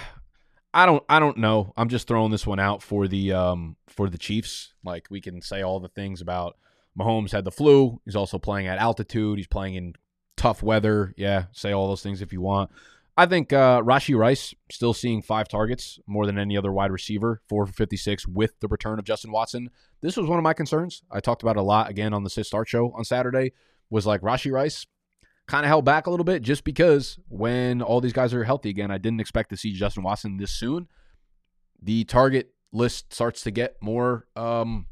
I 0.74 0.86
don't 0.86 1.02
I 1.08 1.22
don't 1.22 1.38
know. 1.38 1.72
I'm 1.78 1.88
just 1.88 2.10
throwing 2.10 2.30
this 2.30 2.46
one 2.46 2.60
out 2.60 2.84
for 2.84 3.08
the 3.08 3.32
um 3.32 3.78
for 3.88 4.10
the 4.10 4.18
Chiefs. 4.18 4.74
Like 4.84 5.08
we 5.10 5.22
can 5.22 5.42
say 5.42 5.62
all 5.62 5.80
the 5.80 5.88
things 5.88 6.20
about 6.20 6.58
Mahomes 7.00 7.32
had 7.32 7.46
the 7.46 7.52
flu. 7.52 8.02
He's 8.04 8.18
also 8.18 8.38
playing 8.38 8.68
at 8.68 8.78
altitude. 8.78 9.38
He's 9.38 9.48
playing 9.48 9.76
in 9.76 9.94
tough 10.36 10.62
weather. 10.62 11.14
Yeah, 11.16 11.46
say 11.54 11.72
all 11.72 11.88
those 11.88 12.04
things 12.04 12.22
if 12.22 12.34
you 12.34 12.42
want. 12.42 12.70
I 13.16 13.28
think 13.28 13.54
uh, 13.54 13.82
Rashee 13.82 14.18
Rice 14.18 14.54
still 14.70 14.94
seeing 14.94 15.22
five 15.22 15.48
targets 15.48 15.98
more 16.06 16.26
than 16.26 16.38
any 16.38 16.58
other 16.58 16.74
wide 16.74 16.92
receiver, 16.92 17.42
four 17.48 17.66
for 17.66 17.72
56 17.72 18.28
with 18.28 18.60
the 18.60 18.68
return 18.68 19.00
of 19.00 19.06
Justin 19.06 19.32
Watson. 19.32 19.70
This 20.02 20.18
was 20.18 20.28
one 20.28 20.38
of 20.38 20.44
my 20.44 20.54
concerns. 20.54 21.02
I 21.10 21.22
talked 21.22 21.44
about 21.44 21.56
a 21.56 21.62
lot 21.62 21.90
again 21.90 22.14
on 22.14 22.26
the 22.26 22.30
Sis 22.30 22.48
Start 22.48 22.68
show 22.68 22.92
on 22.92 23.06
Saturday. 23.06 23.54
Was 23.90 24.06
like 24.06 24.20
Rashee 24.20 24.52
Rice 24.52 24.86
kind 25.50 25.66
of 25.66 25.68
held 25.68 25.84
back 25.84 26.08
a 26.08 26.12
little 26.12 26.24
bit 26.24 26.44
just 26.44 26.64
because 26.64 27.18
when 27.28 27.82
all 27.82 28.00
these 28.00 28.14
guys 28.14 28.34
are 28.34 28.44
healthy 28.44 28.70
again, 28.70 28.92
I 28.92 29.00
didn't 29.00 29.20
expect 29.20 29.50
to 29.50 29.58
see 29.58 29.74
Justin 29.74 30.04
Watson 30.04 30.38
this 30.38 30.52
soon. 30.52 30.88
The 31.82 32.04
target 32.04 32.54
list 32.72 33.14
starts 33.14 33.42
to 33.42 33.52
get 33.52 33.76
more 33.82 34.28
um, 34.36 34.86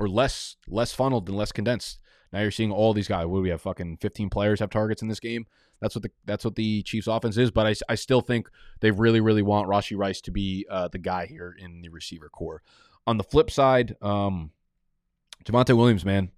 or 0.00 0.08
less 0.08 0.56
less 0.66 0.92
funneled 0.92 1.28
and 1.28 1.38
less 1.38 1.52
condensed. 1.52 2.00
Now 2.32 2.40
you're 2.40 2.50
seeing 2.50 2.72
all 2.72 2.92
these 2.92 3.08
guys. 3.08 3.26
What 3.26 3.38
do 3.38 3.42
we 3.42 3.50
have? 3.50 3.62
Fucking 3.62 3.98
15 3.98 4.30
players 4.30 4.60
have 4.60 4.70
targets 4.70 5.00
in 5.00 5.08
this 5.08 5.20
game. 5.20 5.46
That's 5.80 5.94
what 5.94 6.02
the 6.02 6.10
that's 6.24 6.44
what 6.44 6.56
the 6.56 6.82
Chiefs 6.82 7.06
offense 7.06 7.36
is. 7.36 7.50
But 7.50 7.66
I, 7.66 7.74
I 7.88 7.94
still 7.94 8.20
think 8.20 8.48
they 8.80 8.90
really 8.90 9.20
really 9.20 9.42
want 9.42 9.68
Rashee 9.68 9.96
Rice 9.96 10.20
to 10.22 10.32
be 10.32 10.66
uh, 10.68 10.88
the 10.88 10.98
guy 10.98 11.26
here 11.26 11.54
in 11.56 11.82
the 11.82 11.88
receiver 11.88 12.28
corps. 12.28 12.62
On 13.06 13.16
the 13.16 13.24
flip 13.24 13.50
side, 13.50 13.96
um, 14.02 14.50
Javonte 15.44 15.76
Williams, 15.76 16.04
man, 16.04 16.32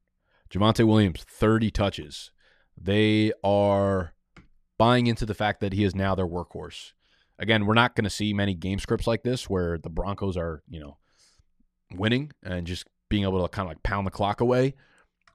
Javonte 0.50 0.86
Williams, 0.86 1.24
30 1.28 1.70
touches. 1.70 2.30
They 2.80 3.32
are 3.44 4.14
buying 4.78 5.06
into 5.06 5.26
the 5.26 5.34
fact 5.34 5.60
that 5.60 5.72
he 5.72 5.84
is 5.84 5.94
now 5.94 6.14
their 6.14 6.26
workhorse. 6.26 6.92
Again, 7.38 7.66
we're 7.66 7.74
not 7.74 7.94
going 7.94 8.04
to 8.04 8.10
see 8.10 8.32
many 8.32 8.54
game 8.54 8.78
scripts 8.78 9.06
like 9.06 9.22
this 9.22 9.48
where 9.48 9.78
the 9.78 9.90
Broncos 9.90 10.36
are, 10.36 10.62
you 10.68 10.80
know, 10.80 10.96
winning 11.94 12.32
and 12.42 12.66
just 12.66 12.86
being 13.08 13.24
able 13.24 13.42
to 13.42 13.48
kind 13.48 13.66
of 13.66 13.70
like 13.70 13.82
pound 13.82 14.06
the 14.06 14.10
clock 14.10 14.40
away. 14.40 14.74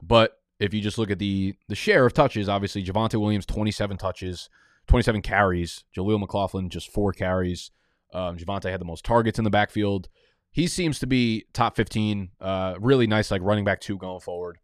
But 0.01 0.39
if 0.59 0.73
you 0.73 0.81
just 0.81 0.97
look 0.97 1.11
at 1.11 1.19
the 1.19 1.55
the 1.67 1.75
share 1.75 2.05
of 2.05 2.13
touches, 2.13 2.49
obviously 2.49 2.83
Javonte 2.83 3.19
Williams 3.19 3.45
27 3.45 3.97
touches, 3.97 4.49
27 4.88 5.21
carries. 5.21 5.83
Jaleel 5.95 6.19
McLaughlin 6.19 6.69
just 6.69 6.91
four 6.91 7.13
carries. 7.13 7.71
Um, 8.13 8.38
Javonte 8.38 8.71
had 8.71 8.81
the 8.81 8.85
most 8.85 9.05
targets 9.05 9.38
in 9.38 9.43
the 9.43 9.49
backfield. 9.49 10.09
He 10.51 10.67
seems 10.67 10.97
to 10.99 11.07
be 11.07 11.45
top 11.53 11.75
15. 11.75 12.29
Uh, 12.39 12.75
really 12.79 13.05
nice, 13.05 13.29
like 13.29 13.41
running 13.41 13.65
back 13.65 13.79
two 13.79 13.97
going 13.97 14.21
forward. 14.21 14.57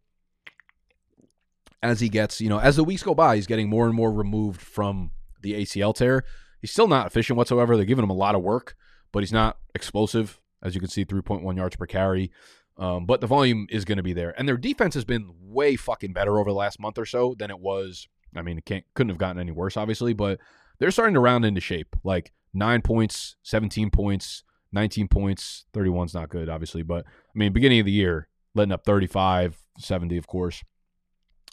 As 1.84 2.00
he 2.00 2.08
gets, 2.08 2.40
you 2.40 2.48
know, 2.48 2.58
as 2.58 2.76
the 2.76 2.82
weeks 2.82 3.02
go 3.02 3.14
by, 3.14 3.36
he's 3.36 3.46
getting 3.46 3.68
more 3.68 3.86
and 3.86 3.94
more 3.94 4.10
removed 4.10 4.60
from 4.60 5.10
the 5.42 5.52
ACL 5.52 5.94
tear. 5.94 6.24
He's 6.62 6.70
still 6.70 6.88
not 6.88 7.06
efficient 7.06 7.36
whatsoever. 7.36 7.76
They're 7.76 7.84
giving 7.84 8.02
him 8.02 8.10
a 8.10 8.14
lot 8.14 8.34
of 8.34 8.42
work, 8.42 8.74
but 9.12 9.22
he's 9.22 9.32
not 9.34 9.58
explosive, 9.74 10.40
as 10.62 10.74
you 10.74 10.80
can 10.80 10.88
see, 10.88 11.04
3.1 11.04 11.56
yards 11.56 11.76
per 11.76 11.84
carry. 11.84 12.30
Um, 12.78 13.04
but 13.04 13.20
the 13.20 13.26
volume 13.26 13.66
is 13.68 13.84
going 13.84 13.98
to 13.98 14.02
be 14.02 14.14
there, 14.14 14.34
and 14.36 14.48
their 14.48 14.56
defense 14.56 14.94
has 14.94 15.04
been 15.04 15.30
way 15.40 15.76
fucking 15.76 16.14
better 16.14 16.38
over 16.38 16.50
the 16.50 16.56
last 16.56 16.80
month 16.80 16.98
or 16.98 17.04
so 17.04 17.36
than 17.38 17.50
it 17.50 17.60
was. 17.60 18.08
I 18.34 18.40
mean, 18.40 18.56
it 18.56 18.64
can't 18.64 18.84
couldn't 18.94 19.10
have 19.10 19.18
gotten 19.18 19.38
any 19.38 19.52
worse, 19.52 19.76
obviously, 19.76 20.14
but 20.14 20.40
they're 20.78 20.90
starting 20.90 21.14
to 21.14 21.20
round 21.20 21.44
into 21.44 21.60
shape. 21.60 21.94
Like 22.02 22.32
nine 22.54 22.82
points, 22.82 23.36
seventeen 23.42 23.90
points, 23.90 24.42
nineteen 24.72 25.06
points, 25.06 25.66
thirty 25.72 25.90
one's 25.90 26.14
not 26.14 26.30
good, 26.30 26.48
obviously, 26.48 26.82
but 26.82 27.04
I 27.06 27.38
mean, 27.38 27.52
beginning 27.52 27.80
of 27.80 27.86
the 27.86 27.92
year, 27.92 28.28
letting 28.54 28.72
up 28.72 28.84
35, 28.84 29.58
70, 29.78 30.16
of 30.16 30.26
course. 30.26 30.62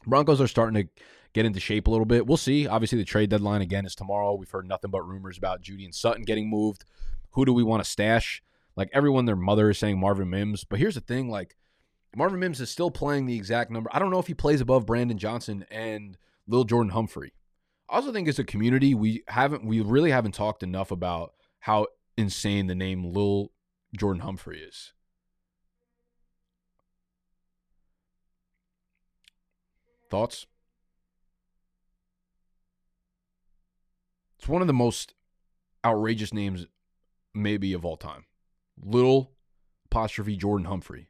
Broncos 0.05 0.41
are 0.41 0.47
starting 0.47 0.83
to 0.83 1.03
get 1.33 1.45
into 1.45 1.59
shape 1.59 1.87
a 1.87 1.91
little 1.91 2.05
bit. 2.05 2.27
We'll 2.27 2.37
see. 2.37 2.67
Obviously, 2.67 2.97
the 2.97 3.05
trade 3.05 3.29
deadline 3.29 3.61
again 3.61 3.85
is 3.85 3.95
tomorrow. 3.95 4.33
We've 4.35 4.49
heard 4.49 4.67
nothing 4.67 4.91
but 4.91 5.07
rumors 5.07 5.37
about 5.37 5.61
Jeudy 5.61 5.85
and 5.85 5.95
Sutton 5.95 6.23
getting 6.23 6.49
moved. 6.49 6.85
Who 7.31 7.45
do 7.45 7.53
we 7.53 7.63
want 7.63 7.83
to 7.83 7.89
stash? 7.89 8.43
Like 8.75 8.89
everyone, 8.93 9.25
their 9.25 9.35
mother 9.35 9.69
is 9.69 9.77
saying 9.77 9.99
Marvin 9.99 10.29
Mims. 10.29 10.63
But 10.63 10.79
here's 10.79 10.95
the 10.95 11.01
thing: 11.01 11.29
like 11.29 11.55
Marvin 12.15 12.39
Mims 12.39 12.59
is 12.59 12.69
still 12.69 12.91
playing 12.91 13.25
the 13.25 13.35
exact 13.35 13.71
number. 13.71 13.89
I 13.93 13.99
don't 13.99 14.11
know 14.11 14.19
if 14.19 14.27
he 14.27 14.33
plays 14.33 14.61
above 14.61 14.85
Brandon 14.85 15.17
Johnson 15.17 15.65
and 15.71 16.17
Lil 16.47 16.65
Jordan 16.65 16.91
Humphrey. 16.91 17.33
I 17.89 17.95
also 17.95 18.11
think 18.11 18.27
as 18.27 18.39
a 18.39 18.43
community, 18.43 18.93
we 18.93 19.23
haven't 19.27 19.65
we 19.65 19.81
really 19.81 20.11
haven't 20.11 20.33
talked 20.33 20.63
enough 20.63 20.91
about 20.91 21.33
how 21.59 21.87
insane 22.17 22.67
the 22.67 22.75
name 22.75 23.13
Lil 23.13 23.51
Jordan 23.97 24.21
Humphrey 24.21 24.59
is. 24.59 24.93
Thoughts? 30.11 30.45
It's 34.37 34.47
one 34.49 34.61
of 34.61 34.67
the 34.67 34.73
most 34.73 35.13
outrageous 35.85 36.33
names 36.33 36.67
maybe 37.33 37.73
of 37.73 37.85
all 37.85 37.97
time. 37.97 38.25
Little 38.83 39.31
apostrophe 39.85 40.35
Jordan 40.35 40.65
Humphrey. 40.65 41.07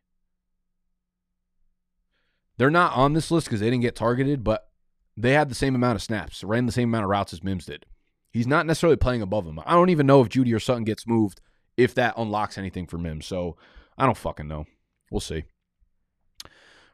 They're 2.57 2.69
not 2.69 2.95
on 2.95 3.13
this 3.13 3.31
list 3.31 3.47
because 3.47 3.59
they 3.59 3.71
didn't 3.71 3.81
get 3.81 3.95
targeted, 3.95 4.43
but 4.43 4.69
they 5.17 5.33
had 5.33 5.49
the 5.49 5.55
same 5.55 5.73
amount 5.73 5.95
of 5.95 6.03
snaps, 6.03 6.43
ran 6.43 6.67
the 6.67 6.71
same 6.71 6.89
amount 6.89 7.05
of 7.05 7.09
routes 7.09 7.33
as 7.33 7.43
Mims 7.43 7.65
did. 7.65 7.85
He's 8.29 8.47
not 8.47 8.67
necessarily 8.67 8.97
playing 8.97 9.23
above 9.23 9.47
him. 9.47 9.59
I 9.65 9.73
don't 9.73 9.89
even 9.89 10.05
know 10.05 10.21
if 10.21 10.29
Jeudy 10.29 10.53
or 10.53 10.59
Sutton 10.59 10.83
gets 10.83 11.07
moved 11.07 11.41
if 11.75 11.95
that 11.95 12.13
unlocks 12.17 12.57
anything 12.57 12.85
for 12.85 12.97
Mims. 12.97 13.25
So 13.25 13.57
I 13.97 14.05
don't 14.05 14.17
fucking 14.17 14.47
know. 14.47 14.65
We'll 15.09 15.21
see. 15.21 15.45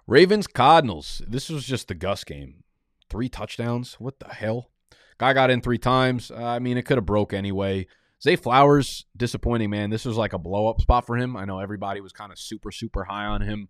Ravens 0.07 0.47
Cardinals. 0.47 1.21
This 1.27 1.49
was 1.49 1.65
just 1.65 1.89
the 1.89 1.93
Gus 1.93 2.23
game. 2.23 2.63
Three 3.09 3.27
touchdowns. 3.27 3.95
What 3.95 4.19
the 4.19 4.29
hell? 4.29 4.71
Guy 5.17 5.33
got 5.33 5.49
in 5.49 5.61
three 5.61 5.77
times. 5.77 6.31
Uh, 6.31 6.45
I 6.45 6.59
mean, 6.59 6.77
it 6.77 6.83
could 6.83 6.97
have 6.97 7.05
broke 7.05 7.33
anyway. 7.33 7.87
Zay 8.23 8.37
Flowers, 8.37 9.05
disappointing, 9.15 9.69
man. 9.69 9.89
This 9.89 10.05
was 10.05 10.17
like 10.17 10.33
a 10.33 10.39
blow 10.39 10.67
up 10.67 10.79
spot 10.79 11.05
for 11.05 11.17
him. 11.17 11.35
I 11.35 11.45
know 11.45 11.59
everybody 11.59 12.01
was 12.01 12.13
kind 12.13 12.31
of 12.31 12.39
super, 12.39 12.71
super 12.71 13.03
high 13.03 13.25
on 13.25 13.41
him. 13.41 13.67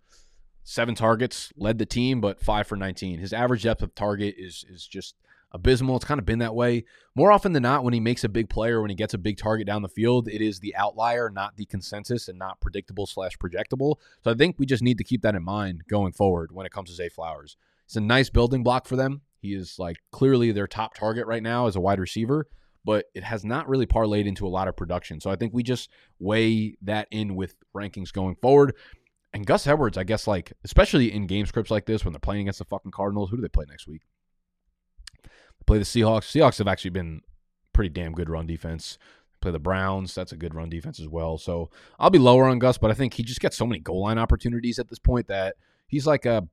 Seven 0.63 0.95
targets, 0.95 1.51
led 1.57 1.79
the 1.79 1.85
team, 1.85 2.21
but 2.21 2.39
five 2.39 2.67
for 2.67 2.75
19. 2.75 3.19
His 3.19 3.33
average 3.33 3.63
depth 3.63 3.81
of 3.81 3.95
target 3.95 4.35
is 4.37 4.65
is 4.69 4.85
just 4.85 5.15
abysmal. 5.51 5.95
It's 5.95 6.05
kind 6.05 6.19
of 6.19 6.25
been 6.25 6.39
that 6.39 6.55
way. 6.55 6.85
More 7.15 7.31
often 7.31 7.53
than 7.53 7.63
not, 7.63 7.83
when 7.83 7.93
he 7.93 7.99
makes 7.99 8.23
a 8.23 8.29
big 8.29 8.49
play 8.49 8.69
or 8.69 8.81
when 8.81 8.89
he 8.89 8.95
gets 8.95 9.13
a 9.13 9.17
big 9.17 9.37
target 9.37 9.67
down 9.67 9.81
the 9.81 9.89
field, 9.89 10.27
it 10.27 10.41
is 10.41 10.59
the 10.59 10.75
outlier, 10.75 11.29
not 11.29 11.57
the 11.57 11.65
consensus, 11.65 12.27
and 12.27 12.37
not 12.37 12.59
predictable 12.61 13.05
slash 13.05 13.37
projectable. 13.37 13.95
So 14.23 14.31
I 14.31 14.33
think 14.33 14.55
we 14.57 14.65
just 14.65 14.83
need 14.83 14.97
to 14.97 15.03
keep 15.03 15.21
that 15.21 15.35
in 15.35 15.43
mind 15.43 15.83
going 15.89 16.13
forward 16.13 16.51
when 16.51 16.65
it 16.65 16.71
comes 16.71 16.89
to 16.89 16.95
Zay 16.95 17.09
Flowers. 17.09 17.57
It's 17.85 17.95
a 17.95 18.01
nice 18.01 18.29
building 18.29 18.63
block 18.63 18.85
for 18.85 18.95
them. 18.95 19.21
He 19.39 19.53
is 19.53 19.77
like 19.79 19.97
clearly 20.11 20.51
their 20.51 20.67
top 20.67 20.95
target 20.95 21.25
right 21.25 21.43
now 21.43 21.67
as 21.67 21.75
a 21.75 21.81
wide 21.81 21.99
receiver 21.99 22.47
but 22.87 23.07
it 23.13 23.21
has 23.21 23.43
not 23.43 23.67
really 23.67 23.85
parlayed 23.85 24.27
into 24.27 24.47
a 24.47 24.49
lot 24.49 24.69
of 24.69 24.77
production. 24.77 25.19
So 25.19 25.29
I 25.29 25.35
think 25.35 25.53
we 25.53 25.61
just 25.61 25.89
weigh 26.19 26.77
that 26.83 27.09
in 27.11 27.35
with 27.35 27.53
rankings 27.75 28.13
going 28.13 28.37
forward. 28.41 28.75
And 29.33 29.45
Gus 29.45 29.67
Edwards, 29.67 29.97
I 29.97 30.05
guess, 30.05 30.25
like, 30.25 30.53
especially 30.63 31.11
in 31.11 31.27
game 31.27 31.45
scripts 31.45 31.69
like 31.69 31.85
this 31.85 32.05
when 32.05 32.13
they're 32.13 32.19
playing 32.21 32.43
against 32.43 32.59
the 32.59 32.65
fucking 32.65 32.91
Cardinals, 32.91 33.29
who 33.29 33.35
do 33.35 33.41
they 33.41 33.49
play 33.49 33.65
next 33.67 33.89
week? 33.89 34.03
Play 35.67 35.77
the 35.77 35.83
Seahawks. 35.83 36.31
Seahawks 36.31 36.57
have 36.57 36.67
actually 36.67 36.91
been 36.91 37.21
pretty 37.73 37.89
damn 37.89 38.13
good 38.13 38.29
run 38.29 38.47
defense. 38.47 38.97
Play 39.41 39.51
the 39.51 39.59
Browns. 39.59 40.15
That's 40.15 40.31
a 40.31 40.37
good 40.37 40.55
run 40.55 40.69
defense 40.69 40.99
as 40.99 41.07
well. 41.07 41.37
So 41.37 41.69
I'll 41.99 42.09
be 42.09 42.17
lower 42.17 42.45
on 42.45 42.57
Gus, 42.57 42.77
but 42.79 42.89
I 42.89 42.95
think 42.95 43.13
he 43.13 43.23
just 43.23 43.41
gets 43.41 43.55
so 43.55 43.67
many 43.67 43.79
goal 43.79 44.01
line 44.01 44.17
opportunities 44.17 44.79
at 44.79 44.87
this 44.87 44.97
point 44.97 45.27
that 45.27 45.55
he's 45.87 46.07
like 46.07 46.25
a 46.25 46.47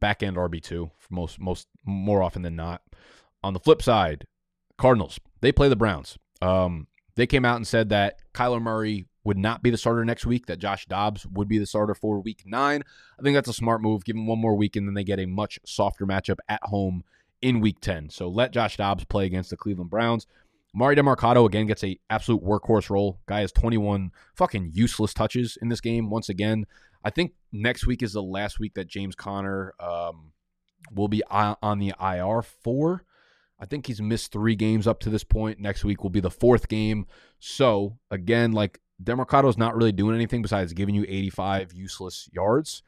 back 0.00 0.22
end 0.22 0.36
RB2 0.36 0.90
for 0.98 1.14
most, 1.14 1.38
most, 1.38 1.68
more 1.84 2.22
often 2.22 2.42
than 2.42 2.56
not. 2.56 2.82
On 3.44 3.52
the 3.52 3.60
flip 3.60 3.80
side, 3.80 4.26
Cardinals, 4.76 5.20
they 5.40 5.52
play 5.52 5.68
the 5.68 5.76
Browns. 5.76 6.18
Um, 6.42 6.88
they 7.14 7.26
came 7.26 7.44
out 7.44 7.56
and 7.56 7.66
said 7.66 7.90
that 7.90 8.18
Kyler 8.34 8.60
Murray 8.60 9.06
would 9.24 9.38
not 9.38 9.62
be 9.62 9.70
the 9.70 9.78
starter 9.78 10.04
next 10.04 10.26
week, 10.26 10.46
that 10.46 10.58
Josh 10.58 10.86
Dobbs 10.86 11.26
would 11.26 11.48
be 11.48 11.58
the 11.58 11.66
starter 11.66 11.94
for 11.94 12.20
week 12.20 12.42
nine. 12.46 12.82
I 13.18 13.22
think 13.22 13.34
that's 13.34 13.48
a 13.48 13.54
smart 13.54 13.82
move. 13.82 14.04
Give 14.04 14.16
him 14.16 14.26
one 14.26 14.38
more 14.38 14.54
week, 14.54 14.76
and 14.76 14.86
then 14.86 14.94
they 14.94 15.04
get 15.04 15.18
a 15.18 15.26
much 15.26 15.58
softer 15.64 16.06
matchup 16.06 16.38
at 16.48 16.62
home 16.64 17.04
in 17.46 17.60
week 17.60 17.78
10. 17.80 18.10
So 18.10 18.28
let 18.28 18.52
Josh 18.52 18.76
Dobbs 18.76 19.04
play 19.04 19.24
against 19.24 19.50
the 19.50 19.56
Cleveland 19.56 19.88
Browns. 19.88 20.26
Mari 20.74 20.96
Demercado 20.96 21.46
again 21.46 21.66
gets 21.66 21.84
a 21.84 21.96
absolute 22.10 22.42
workhorse 22.42 22.90
role. 22.90 23.20
Guy 23.26 23.42
has 23.42 23.52
21 23.52 24.10
fucking 24.34 24.72
useless 24.74 25.14
touches 25.14 25.56
in 25.62 25.68
this 25.68 25.80
game 25.80 26.10
once 26.10 26.28
again. 26.28 26.66
I 27.04 27.10
think 27.10 27.34
next 27.52 27.86
week 27.86 28.02
is 28.02 28.14
the 28.14 28.22
last 28.22 28.58
week 28.58 28.74
that 28.74 28.88
James 28.88 29.14
Conner 29.14 29.74
um, 29.78 30.32
will 30.92 31.06
be 31.06 31.22
on 31.30 31.78
the 31.78 31.94
IR 32.00 32.42
for. 32.42 33.04
I 33.60 33.66
think 33.66 33.86
he's 33.86 34.02
missed 34.02 34.32
three 34.32 34.56
games 34.56 34.88
up 34.88 34.98
to 35.00 35.10
this 35.10 35.22
point. 35.22 35.60
Next 35.60 35.84
week 35.84 36.02
will 36.02 36.10
be 36.10 36.18
the 36.18 36.32
fourth 36.32 36.66
game. 36.66 37.06
So 37.38 37.96
again, 38.10 38.50
like 38.50 38.80
Demercado's 39.00 39.56
not 39.56 39.76
really 39.76 39.92
doing 39.92 40.16
anything 40.16 40.42
besides 40.42 40.72
giving 40.72 40.96
you 40.96 41.04
85 41.08 41.72
useless 41.74 42.28
yards. 42.32 42.82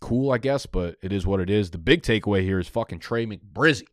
Cool, 0.00 0.32
I 0.32 0.38
guess, 0.38 0.66
but 0.66 0.96
it 1.02 1.12
is 1.12 1.26
what 1.26 1.40
it 1.40 1.50
is. 1.50 1.70
The 1.70 1.78
big 1.78 2.02
takeaway 2.02 2.42
here 2.42 2.58
is 2.58 2.68
fucking 2.68 3.00
Trey 3.00 3.26
McBrizzy. 3.26 3.86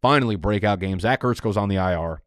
Finally, 0.00 0.36
breakout 0.36 0.80
game. 0.80 0.98
Zach 0.98 1.20
Ertz 1.20 1.40
goes 1.40 1.56
on 1.56 1.68
the 1.68 1.76
IR, 1.76 2.22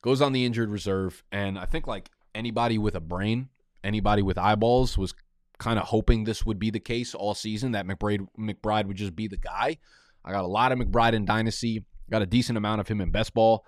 goes 0.00 0.22
on 0.22 0.32
the 0.32 0.46
injured 0.46 0.70
reserve, 0.70 1.22
and 1.30 1.58
I 1.58 1.66
think 1.66 1.86
like 1.86 2.10
anybody 2.34 2.78
with 2.78 2.94
a 2.94 3.00
brain, 3.00 3.50
anybody 3.84 4.22
with 4.22 4.38
eyeballs 4.38 4.96
was 4.96 5.14
kind 5.58 5.78
of 5.78 5.84
hoping 5.86 6.24
this 6.24 6.46
would 6.46 6.58
be 6.58 6.70
the 6.70 6.80
case 6.80 7.14
all 7.14 7.34
season 7.34 7.72
that 7.72 7.86
McBride 7.86 8.26
McBride 8.38 8.86
would 8.86 8.96
just 8.96 9.14
be 9.14 9.28
the 9.28 9.36
guy. 9.36 9.76
I 10.24 10.32
got 10.32 10.44
a 10.44 10.48
lot 10.48 10.72
of 10.72 10.78
McBride 10.78 11.12
in 11.12 11.26
Dynasty. 11.26 11.84
Got 12.10 12.22
a 12.22 12.26
decent 12.26 12.56
amount 12.56 12.80
of 12.80 12.88
him 12.88 13.00
in 13.00 13.10
best 13.10 13.34
ball. 13.34 13.64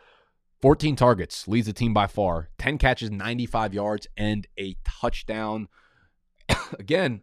14 0.62 0.96
targets, 0.96 1.46
leads 1.46 1.66
the 1.66 1.74
team 1.74 1.92
by 1.92 2.06
far. 2.06 2.48
10 2.56 2.78
catches, 2.78 3.10
95 3.10 3.74
yards, 3.74 4.06
and 4.16 4.46
a 4.58 4.74
touchdown. 4.84 5.68
Again, 6.78 7.20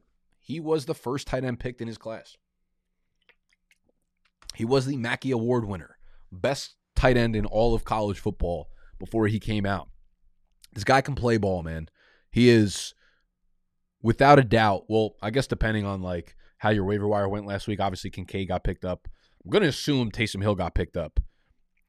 he 0.51 0.59
was 0.59 0.85
the 0.85 0.93
first 0.93 1.27
tight 1.27 1.45
end 1.45 1.61
picked 1.61 1.79
in 1.79 1.87
his 1.87 1.97
class. 1.97 2.35
He 4.53 4.65
was 4.65 4.85
the 4.85 4.97
Mackey 4.97 5.31
Award 5.31 5.63
winner, 5.63 5.97
best 6.29 6.75
tight 6.93 7.15
end 7.15 7.37
in 7.37 7.45
all 7.45 7.73
of 7.73 7.85
college 7.85 8.19
football 8.19 8.67
before 8.99 9.27
he 9.27 9.39
came 9.39 9.65
out. 9.65 9.87
This 10.73 10.83
guy 10.83 10.99
can 10.99 11.15
play 11.15 11.37
ball, 11.37 11.63
man. 11.63 11.87
He 12.31 12.49
is 12.49 12.93
without 14.01 14.39
a 14.39 14.43
doubt. 14.43 14.83
Well, 14.89 15.15
I 15.21 15.29
guess 15.29 15.47
depending 15.47 15.85
on 15.85 16.01
like 16.01 16.35
how 16.57 16.69
your 16.69 16.83
waiver 16.83 17.07
wire 17.07 17.29
went 17.29 17.47
last 17.47 17.67
week, 17.67 17.79
obviously 17.79 18.09
Kincaid 18.09 18.49
got 18.49 18.65
picked 18.65 18.83
up. 18.83 19.07
I'm 19.45 19.51
gonna 19.51 19.67
assume 19.67 20.11
Taysom 20.11 20.41
Hill 20.41 20.55
got 20.55 20.75
picked 20.75 20.97
up, 20.97 21.21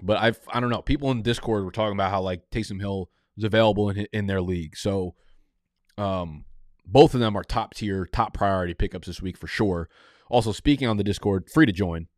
but 0.00 0.18
I've 0.18 0.38
I 0.52 0.60
don't 0.60 0.70
know. 0.70 0.82
People 0.82 1.10
in 1.10 1.22
Discord 1.22 1.64
were 1.64 1.72
talking 1.72 1.96
about 1.96 2.12
how 2.12 2.22
like 2.22 2.48
Taysom 2.50 2.80
Hill 2.80 3.10
is 3.36 3.42
available 3.42 3.90
in 3.90 4.06
in 4.12 4.28
their 4.28 4.40
league, 4.40 4.76
so 4.76 5.16
um, 5.98 6.44
both 6.86 7.14
of 7.14 7.20
them 7.20 7.36
are 7.36 7.44
top 7.44 7.74
tier, 7.74 8.06
top 8.06 8.34
priority 8.34 8.74
pickups 8.74 9.06
this 9.06 9.22
week 9.22 9.36
for 9.36 9.46
sure. 9.46 9.88
Also, 10.28 10.52
speaking 10.52 10.88
on 10.88 10.96
the 10.96 11.04
Discord, 11.04 11.48
free 11.50 11.66
to 11.66 11.72
join, 11.72 12.08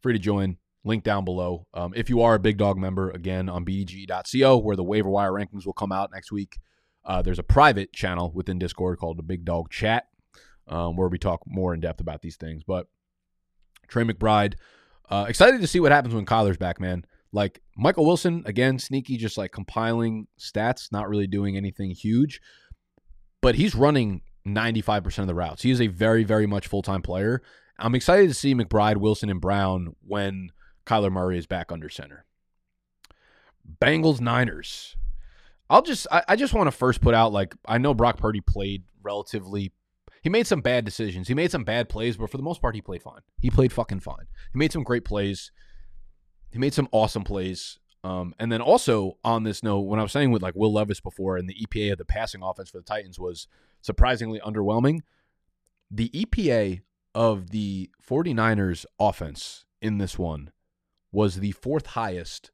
free 0.00 0.12
to 0.12 0.18
join. 0.18 0.58
Link 0.84 1.04
down 1.04 1.24
below. 1.24 1.68
Um, 1.72 1.92
if 1.94 2.10
you 2.10 2.22
are 2.22 2.34
a 2.34 2.40
Big 2.40 2.58
Dog 2.58 2.76
member, 2.76 3.08
again 3.10 3.48
on 3.48 3.64
bdge.co, 3.64 4.58
where 4.58 4.74
the 4.74 4.82
waiver 4.82 5.08
wire 5.08 5.30
rankings 5.30 5.64
will 5.64 5.72
come 5.72 5.92
out 5.92 6.10
next 6.12 6.32
week. 6.32 6.58
Uh, 7.04 7.22
there's 7.22 7.38
a 7.38 7.44
private 7.44 7.92
channel 7.92 8.32
within 8.34 8.58
Discord 8.58 8.98
called 8.98 9.16
the 9.16 9.22
Big 9.22 9.44
Dog 9.44 9.70
Chat, 9.70 10.08
um, 10.66 10.96
where 10.96 11.06
we 11.06 11.18
talk 11.18 11.42
more 11.46 11.72
in 11.72 11.78
depth 11.78 12.00
about 12.00 12.20
these 12.20 12.34
things. 12.34 12.64
But 12.66 12.88
Trey 13.92 14.04
McBride. 14.04 14.54
Uh, 15.08 15.26
excited 15.28 15.60
to 15.60 15.66
see 15.66 15.78
what 15.78 15.92
happens 15.92 16.14
when 16.14 16.24
Kyler's 16.24 16.56
back, 16.56 16.80
man. 16.80 17.04
Like 17.30 17.60
Michael 17.76 18.06
Wilson, 18.06 18.42
again, 18.46 18.78
sneaky, 18.78 19.18
just 19.18 19.36
like 19.36 19.52
compiling 19.52 20.26
stats, 20.38 20.90
not 20.90 21.08
really 21.08 21.26
doing 21.26 21.56
anything 21.56 21.90
huge, 21.90 22.40
but 23.42 23.56
he's 23.56 23.74
running 23.74 24.22
95% 24.46 25.18
of 25.18 25.26
the 25.26 25.34
routes. 25.34 25.62
He 25.62 25.70
is 25.70 25.80
a 25.80 25.88
very, 25.88 26.24
very 26.24 26.46
much 26.46 26.66
full 26.66 26.80
time 26.80 27.02
player. 27.02 27.42
I'm 27.78 27.94
excited 27.94 28.28
to 28.28 28.34
see 28.34 28.54
McBride, 28.54 28.96
Wilson, 28.96 29.28
and 29.28 29.40
Brown 29.40 29.94
when 30.06 30.50
Kyler 30.86 31.12
Murray 31.12 31.36
is 31.36 31.46
back 31.46 31.70
under 31.70 31.90
center. 31.90 32.24
Bengals 33.80 34.20
Niners. 34.20 34.96
I'll 35.68 35.82
just 35.82 36.06
I, 36.10 36.22
I 36.28 36.36
just 36.36 36.54
want 36.54 36.68
to 36.68 36.72
first 36.72 37.00
put 37.00 37.14
out 37.14 37.32
like 37.32 37.54
I 37.66 37.78
know 37.78 37.94
Brock 37.94 38.18
Purdy 38.18 38.40
played 38.40 38.84
relatively 39.02 39.72
he 40.22 40.28
made 40.28 40.46
some 40.46 40.60
bad 40.60 40.84
decisions. 40.84 41.26
He 41.26 41.34
made 41.34 41.50
some 41.50 41.64
bad 41.64 41.88
plays, 41.88 42.16
but 42.16 42.30
for 42.30 42.36
the 42.36 42.44
most 42.44 42.62
part, 42.62 42.76
he 42.76 42.80
played 42.80 43.02
fine. 43.02 43.20
He 43.40 43.50
played 43.50 43.72
fucking 43.72 44.00
fine. 44.00 44.26
He 44.52 44.58
made 44.58 44.70
some 44.70 44.84
great 44.84 45.04
plays. 45.04 45.50
He 46.52 46.58
made 46.58 46.74
some 46.74 46.88
awesome 46.92 47.24
plays. 47.24 47.78
Um, 48.04 48.34
and 48.38 48.50
then 48.50 48.60
also 48.60 49.18
on 49.24 49.44
this 49.44 49.62
note, 49.62 49.80
when 49.80 50.00
I 50.00 50.02
was 50.02 50.12
saying 50.12 50.32
with 50.32 50.42
like 50.42 50.56
Will 50.56 50.72
Levis 50.72 51.00
before, 51.00 51.36
and 51.36 51.48
the 51.48 51.54
EPA 51.66 51.92
of 51.92 51.98
the 51.98 52.04
passing 52.04 52.42
offense 52.42 52.70
for 52.70 52.78
the 52.78 52.84
Titans 52.84 53.18
was 53.18 53.46
surprisingly 53.80 54.40
underwhelming. 54.40 55.00
The 55.90 56.08
EPA 56.10 56.80
of 57.14 57.50
the 57.50 57.90
49ers 58.08 58.86
offense 58.98 59.64
in 59.80 59.98
this 59.98 60.18
one 60.18 60.50
was 61.12 61.36
the 61.36 61.52
fourth 61.52 61.88
highest 61.88 62.50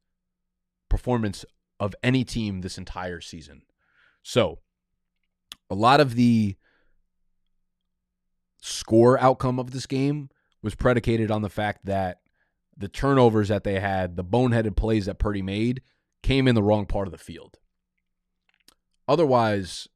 performance 0.89 1.45
of 1.79 1.95
any 2.03 2.23
team 2.23 2.61
this 2.61 2.77
entire 2.77 3.21
season. 3.21 3.61
So, 4.21 4.59
a 5.69 5.75
lot 5.75 6.01
of 6.01 6.15
the 6.15 6.57
score 8.61 9.19
outcome 9.19 9.59
of 9.59 9.71
this 9.71 9.85
game 9.85 10.29
was 10.61 10.75
predicated 10.75 11.31
on 11.31 11.41
the 11.41 11.49
fact 11.49 11.85
that 11.85 12.19
the 12.79 12.87
turnovers 12.87 13.49
that 13.49 13.63
they 13.63 13.79
had, 13.79 14.15
the 14.15 14.23
boneheaded 14.23 14.75
plays 14.75 15.05
that 15.05 15.19
Purdy 15.19 15.41
made, 15.41 15.81
came 16.23 16.47
in 16.47 16.55
the 16.55 16.63
wrong 16.63 16.85
part 16.85 17.07
of 17.07 17.11
the 17.11 17.17
field. 17.17 17.57
Otherwise, 19.07 19.87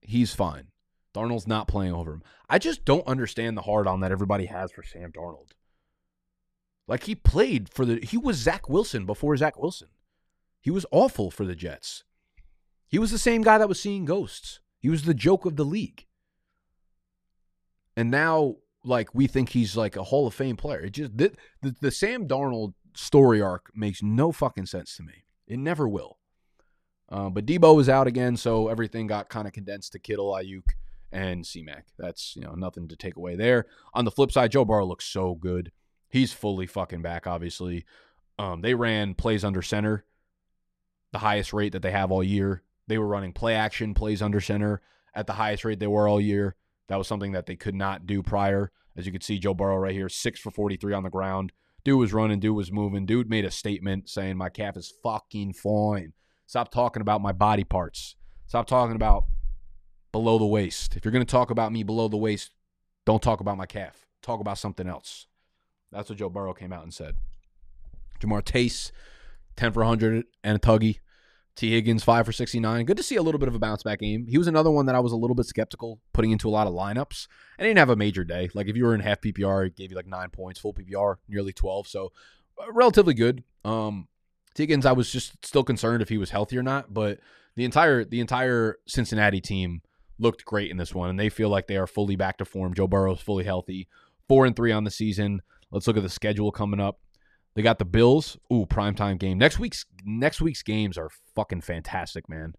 he's 0.00 0.34
fine. 0.34 0.68
Darnold's 1.14 1.46
not 1.46 1.68
playing 1.68 1.94
over 1.94 2.12
him. 2.12 2.22
I 2.48 2.58
just 2.58 2.84
don't 2.84 3.06
understand 3.06 3.56
the 3.56 3.62
hard 3.62 3.86
on 3.86 4.00
that 4.00 4.12
everybody 4.12 4.46
has 4.46 4.70
for 4.70 4.82
Sam 4.82 5.12
Darnold. 5.12 5.52
Like 6.88 7.04
he 7.04 7.14
played 7.14 7.68
for 7.68 7.84
the 7.84 8.00
he 8.00 8.16
was 8.16 8.36
Zach 8.36 8.68
Wilson 8.68 9.06
before 9.06 9.36
Zach 9.36 9.58
Wilson. 9.58 9.88
He 10.60 10.70
was 10.70 10.86
awful 10.90 11.30
for 11.30 11.44
the 11.44 11.54
Jets. 11.54 12.04
He 12.88 12.98
was 12.98 13.10
the 13.10 13.18
same 13.18 13.42
guy 13.42 13.58
that 13.58 13.68
was 13.68 13.80
seeing 13.80 14.04
ghosts. 14.04 14.60
He 14.78 14.88
was 14.88 15.02
the 15.02 15.14
joke 15.14 15.44
of 15.44 15.56
the 15.56 15.64
league. 15.64 16.06
And 17.96 18.10
now, 18.10 18.56
like, 18.86 19.14
we 19.14 19.26
think 19.26 19.50
he's 19.50 19.76
like 19.76 19.96
a 19.96 20.04
Hall 20.04 20.26
of 20.26 20.34
Fame 20.34 20.56
player. 20.56 20.80
It 20.80 20.90
just, 20.90 21.16
the, 21.16 21.32
the, 21.62 21.74
the 21.80 21.90
Sam 21.90 22.26
Darnold 22.26 22.74
story 22.94 23.42
arc 23.42 23.70
makes 23.74 24.02
no 24.02 24.32
fucking 24.32 24.66
sense 24.66 24.96
to 24.96 25.02
me. 25.02 25.24
It 25.46 25.58
never 25.58 25.88
will. 25.88 26.18
Uh, 27.08 27.30
but 27.30 27.46
Debo 27.46 27.76
was 27.76 27.88
out 27.88 28.06
again, 28.06 28.36
so 28.36 28.68
everything 28.68 29.06
got 29.06 29.28
kind 29.28 29.46
of 29.46 29.52
condensed 29.52 29.92
to 29.92 29.98
Kittle, 29.98 30.32
Aiyuk, 30.32 30.64
and 31.12 31.46
C-Mac. 31.46 31.86
That's 31.98 32.34
you 32.34 32.42
know 32.42 32.54
nothing 32.54 32.88
to 32.88 32.96
take 32.96 33.16
away 33.16 33.36
there. 33.36 33.66
On 33.94 34.04
the 34.04 34.10
flip 34.10 34.32
side, 34.32 34.50
Joe 34.50 34.64
Burrow 34.64 34.86
looks 34.86 35.04
so 35.04 35.34
good. 35.34 35.70
He's 36.08 36.32
fully 36.32 36.66
fucking 36.66 37.02
back. 37.02 37.26
Obviously, 37.26 37.84
um, 38.38 38.60
they 38.60 38.74
ran 38.74 39.14
plays 39.14 39.44
under 39.44 39.62
center, 39.62 40.04
the 41.12 41.18
highest 41.18 41.52
rate 41.52 41.72
that 41.72 41.82
they 41.82 41.92
have 41.92 42.10
all 42.10 42.24
year. 42.24 42.62
They 42.88 42.98
were 42.98 43.06
running 43.06 43.32
play 43.32 43.54
action 43.54 43.94
plays 43.94 44.20
under 44.20 44.40
center 44.40 44.82
at 45.14 45.26
the 45.26 45.32
highest 45.32 45.64
rate 45.64 45.78
they 45.78 45.86
were 45.86 46.08
all 46.08 46.20
year. 46.20 46.56
That 46.88 46.96
was 46.96 47.08
something 47.08 47.32
that 47.32 47.46
they 47.46 47.56
could 47.56 47.74
not 47.74 48.06
do 48.06 48.22
prior. 48.22 48.70
As 48.96 49.06
you 49.06 49.12
can 49.12 49.20
see, 49.20 49.38
Joe 49.38 49.54
Burrow 49.54 49.76
right 49.76 49.92
here, 49.92 50.08
six 50.08 50.40
for 50.40 50.50
43 50.50 50.94
on 50.94 51.02
the 51.02 51.10
ground. 51.10 51.52
Dude 51.84 51.98
was 51.98 52.12
running, 52.12 52.40
dude 52.40 52.56
was 52.56 52.72
moving. 52.72 53.06
Dude 53.06 53.30
made 53.30 53.44
a 53.44 53.50
statement 53.50 54.08
saying, 54.08 54.36
My 54.36 54.48
calf 54.48 54.76
is 54.76 54.92
fucking 55.02 55.52
fine. 55.52 56.12
Stop 56.46 56.70
talking 56.70 57.00
about 57.00 57.20
my 57.20 57.32
body 57.32 57.64
parts. 57.64 58.16
Stop 58.46 58.66
talking 58.66 58.96
about 58.96 59.24
below 60.12 60.38
the 60.38 60.46
waist. 60.46 60.96
If 60.96 61.04
you're 61.04 61.12
going 61.12 61.24
to 61.24 61.30
talk 61.30 61.50
about 61.50 61.72
me 61.72 61.82
below 61.82 62.08
the 62.08 62.16
waist, 62.16 62.52
don't 63.04 63.22
talk 63.22 63.40
about 63.40 63.56
my 63.56 63.66
calf. 63.66 64.06
Talk 64.22 64.40
about 64.40 64.58
something 64.58 64.88
else. 64.88 65.26
That's 65.92 66.08
what 66.08 66.18
Joe 66.18 66.30
Burrow 66.30 66.54
came 66.54 66.72
out 66.72 66.82
and 66.82 66.94
said. 66.94 67.16
Ja'Marr 68.20 68.44
Chase, 68.44 68.92
10 69.56 69.72
for 69.72 69.80
100 69.80 70.24
and 70.42 70.56
a 70.56 70.58
tuggy. 70.58 71.00
Tee 71.56 71.70
Higgins, 71.70 72.04
five 72.04 72.26
for 72.26 72.32
69. 72.32 72.84
Good 72.84 72.98
to 72.98 73.02
see 73.02 73.16
a 73.16 73.22
little 73.22 73.38
bit 73.38 73.48
of 73.48 73.54
a 73.54 73.58
bounce 73.58 73.82
back 73.82 74.00
game. 74.00 74.26
He 74.28 74.36
was 74.36 74.46
another 74.46 74.70
one 74.70 74.84
that 74.86 74.94
I 74.94 75.00
was 75.00 75.12
a 75.12 75.16
little 75.16 75.34
bit 75.34 75.46
skeptical 75.46 76.00
putting 76.12 76.30
into 76.30 76.48
a 76.48 76.50
lot 76.50 76.66
of 76.66 76.74
lineups. 76.74 77.28
I 77.58 77.62
didn't 77.62 77.78
have 77.78 77.88
a 77.88 77.96
major 77.96 78.24
day. 78.24 78.50
Like 78.52 78.68
if 78.68 78.76
you 78.76 78.84
were 78.84 78.94
in 78.94 79.00
half 79.00 79.22
PPR, 79.22 79.66
it 79.66 79.76
gave 79.76 79.90
you 79.90 79.96
like 79.96 80.06
nine 80.06 80.28
points, 80.28 80.60
full 80.60 80.74
PPR, 80.74 81.16
nearly 81.28 81.54
12. 81.54 81.88
So 81.88 82.12
uh, 82.60 82.70
relatively 82.72 83.14
good. 83.14 83.42
Um, 83.64 84.06
Tee 84.54 84.64
Higgins, 84.64 84.84
I 84.84 84.92
was 84.92 85.10
just 85.10 85.44
still 85.46 85.64
concerned 85.64 86.02
if 86.02 86.10
he 86.10 86.18
was 86.18 86.30
healthy 86.30 86.58
or 86.58 86.62
not, 86.62 86.92
but 86.92 87.20
the 87.56 87.64
entire 87.64 88.04
the 88.04 88.20
entire 88.20 88.76
Cincinnati 88.86 89.40
team 89.40 89.80
looked 90.18 90.44
great 90.44 90.70
in 90.70 90.76
this 90.76 90.94
one, 90.94 91.10
and 91.10 91.18
they 91.18 91.28
feel 91.30 91.48
like 91.48 91.66
they 91.66 91.76
are 91.76 91.86
fully 91.86 92.16
back 92.16 92.38
to 92.38 92.44
form. 92.44 92.74
Joe 92.74 92.86
Burrow 92.86 93.14
is 93.14 93.20
fully 93.20 93.44
healthy, 93.44 93.88
four 94.28 94.46
and 94.46 94.54
three 94.54 94.72
on 94.72 94.84
the 94.84 94.90
season. 94.90 95.40
Let's 95.70 95.86
look 95.86 95.96
at 95.96 96.02
the 96.02 96.08
schedule 96.08 96.52
coming 96.52 96.80
up. 96.80 97.00
They 97.56 97.62
got 97.62 97.78
the 97.78 97.86
Bills. 97.86 98.36
Ooh, 98.52 98.66
primetime 98.66 99.18
game. 99.18 99.38
Next 99.38 99.58
week's 99.58 99.86
next 100.04 100.42
week's 100.42 100.62
games 100.62 100.98
are 100.98 101.08
fucking 101.34 101.62
fantastic, 101.62 102.28
man. 102.28 102.52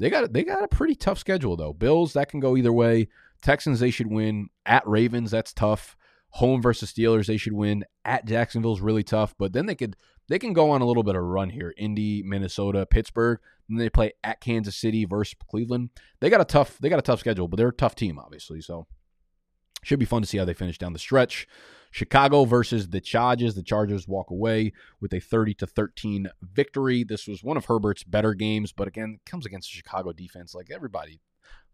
They 0.00 0.10
got 0.10 0.32
they 0.32 0.42
got 0.42 0.64
a 0.64 0.68
pretty 0.68 0.96
tough 0.96 1.18
schedule 1.18 1.56
though. 1.56 1.72
Bills 1.72 2.12
that 2.14 2.28
can 2.28 2.40
go 2.40 2.56
either 2.56 2.72
way. 2.72 3.08
Texans 3.40 3.78
they 3.78 3.92
should 3.92 4.08
win. 4.08 4.48
At 4.66 4.86
Ravens 4.86 5.30
that's 5.30 5.52
tough. 5.52 5.96
Home 6.30 6.60
versus 6.60 6.92
Steelers 6.92 7.26
they 7.26 7.36
should 7.36 7.52
win. 7.52 7.84
At 8.04 8.24
Jacksonville's 8.26 8.80
really 8.80 9.04
tough, 9.04 9.36
but 9.38 9.52
then 9.52 9.66
they 9.66 9.76
could 9.76 9.94
they 10.28 10.38
can 10.38 10.52
go 10.52 10.70
on 10.70 10.80
a 10.80 10.86
little 10.86 11.04
bit 11.04 11.14
of 11.14 11.22
a 11.22 11.24
run 11.24 11.50
here. 11.50 11.72
Indy, 11.76 12.24
Minnesota, 12.24 12.86
Pittsburgh. 12.86 13.38
Then 13.68 13.78
they 13.78 13.88
play 13.88 14.14
at 14.24 14.40
Kansas 14.40 14.76
City 14.76 15.04
versus 15.04 15.36
Cleveland. 15.48 15.90
They 16.20 16.28
got 16.28 16.40
a 16.40 16.44
tough 16.44 16.76
they 16.78 16.88
got 16.88 16.98
a 16.98 17.02
tough 17.02 17.20
schedule, 17.20 17.46
but 17.46 17.56
they're 17.56 17.68
a 17.68 17.72
tough 17.72 17.94
team 17.94 18.18
obviously. 18.18 18.60
So 18.62 18.88
should 19.84 20.00
be 20.00 20.06
fun 20.06 20.22
to 20.22 20.28
see 20.28 20.38
how 20.38 20.44
they 20.44 20.54
finish 20.54 20.76
down 20.76 20.92
the 20.92 20.98
stretch. 20.98 21.46
Chicago 21.90 22.44
versus 22.44 22.88
the 22.88 23.00
Chargers. 23.00 23.54
The 23.54 23.62
Chargers 23.62 24.06
walk 24.06 24.30
away 24.30 24.72
with 25.00 25.12
a 25.12 25.20
30 25.20 25.54
to 25.54 25.66
13 25.66 26.28
victory. 26.42 27.04
This 27.04 27.26
was 27.26 27.42
one 27.42 27.56
of 27.56 27.66
Herbert's 27.66 28.04
better 28.04 28.34
games, 28.34 28.72
but 28.72 28.88
again, 28.88 29.18
comes 29.26 29.46
against 29.46 29.70
the 29.70 29.76
Chicago 29.76 30.12
defense. 30.12 30.54
Like 30.54 30.70
everybody, 30.70 31.20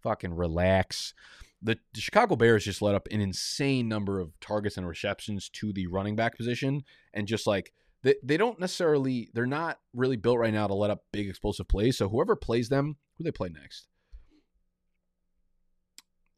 fucking 0.02 0.34
relax. 0.34 1.14
the, 1.62 1.78
the 1.92 2.00
Chicago 2.00 2.36
Bears 2.36 2.64
just 2.64 2.82
let 2.82 2.94
up 2.94 3.08
an 3.10 3.20
insane 3.20 3.88
number 3.88 4.20
of 4.20 4.38
targets 4.40 4.76
and 4.76 4.86
receptions 4.86 5.48
to 5.50 5.72
the 5.72 5.86
running 5.86 6.16
back 6.16 6.36
position, 6.36 6.82
and 7.12 7.26
just 7.26 7.46
like 7.46 7.72
they, 8.02 8.14
they 8.22 8.36
don't 8.36 8.60
necessarily 8.60 9.30
they're 9.34 9.46
not 9.46 9.78
really 9.92 10.16
built 10.16 10.38
right 10.38 10.54
now 10.54 10.66
to 10.66 10.74
let 10.74 10.90
up 10.90 11.04
big 11.12 11.28
explosive 11.28 11.68
plays. 11.68 11.98
So 11.98 12.08
whoever 12.08 12.36
plays 12.36 12.68
them, 12.68 12.96
who 13.18 13.24
they 13.24 13.32
play 13.32 13.48
next? 13.48 13.88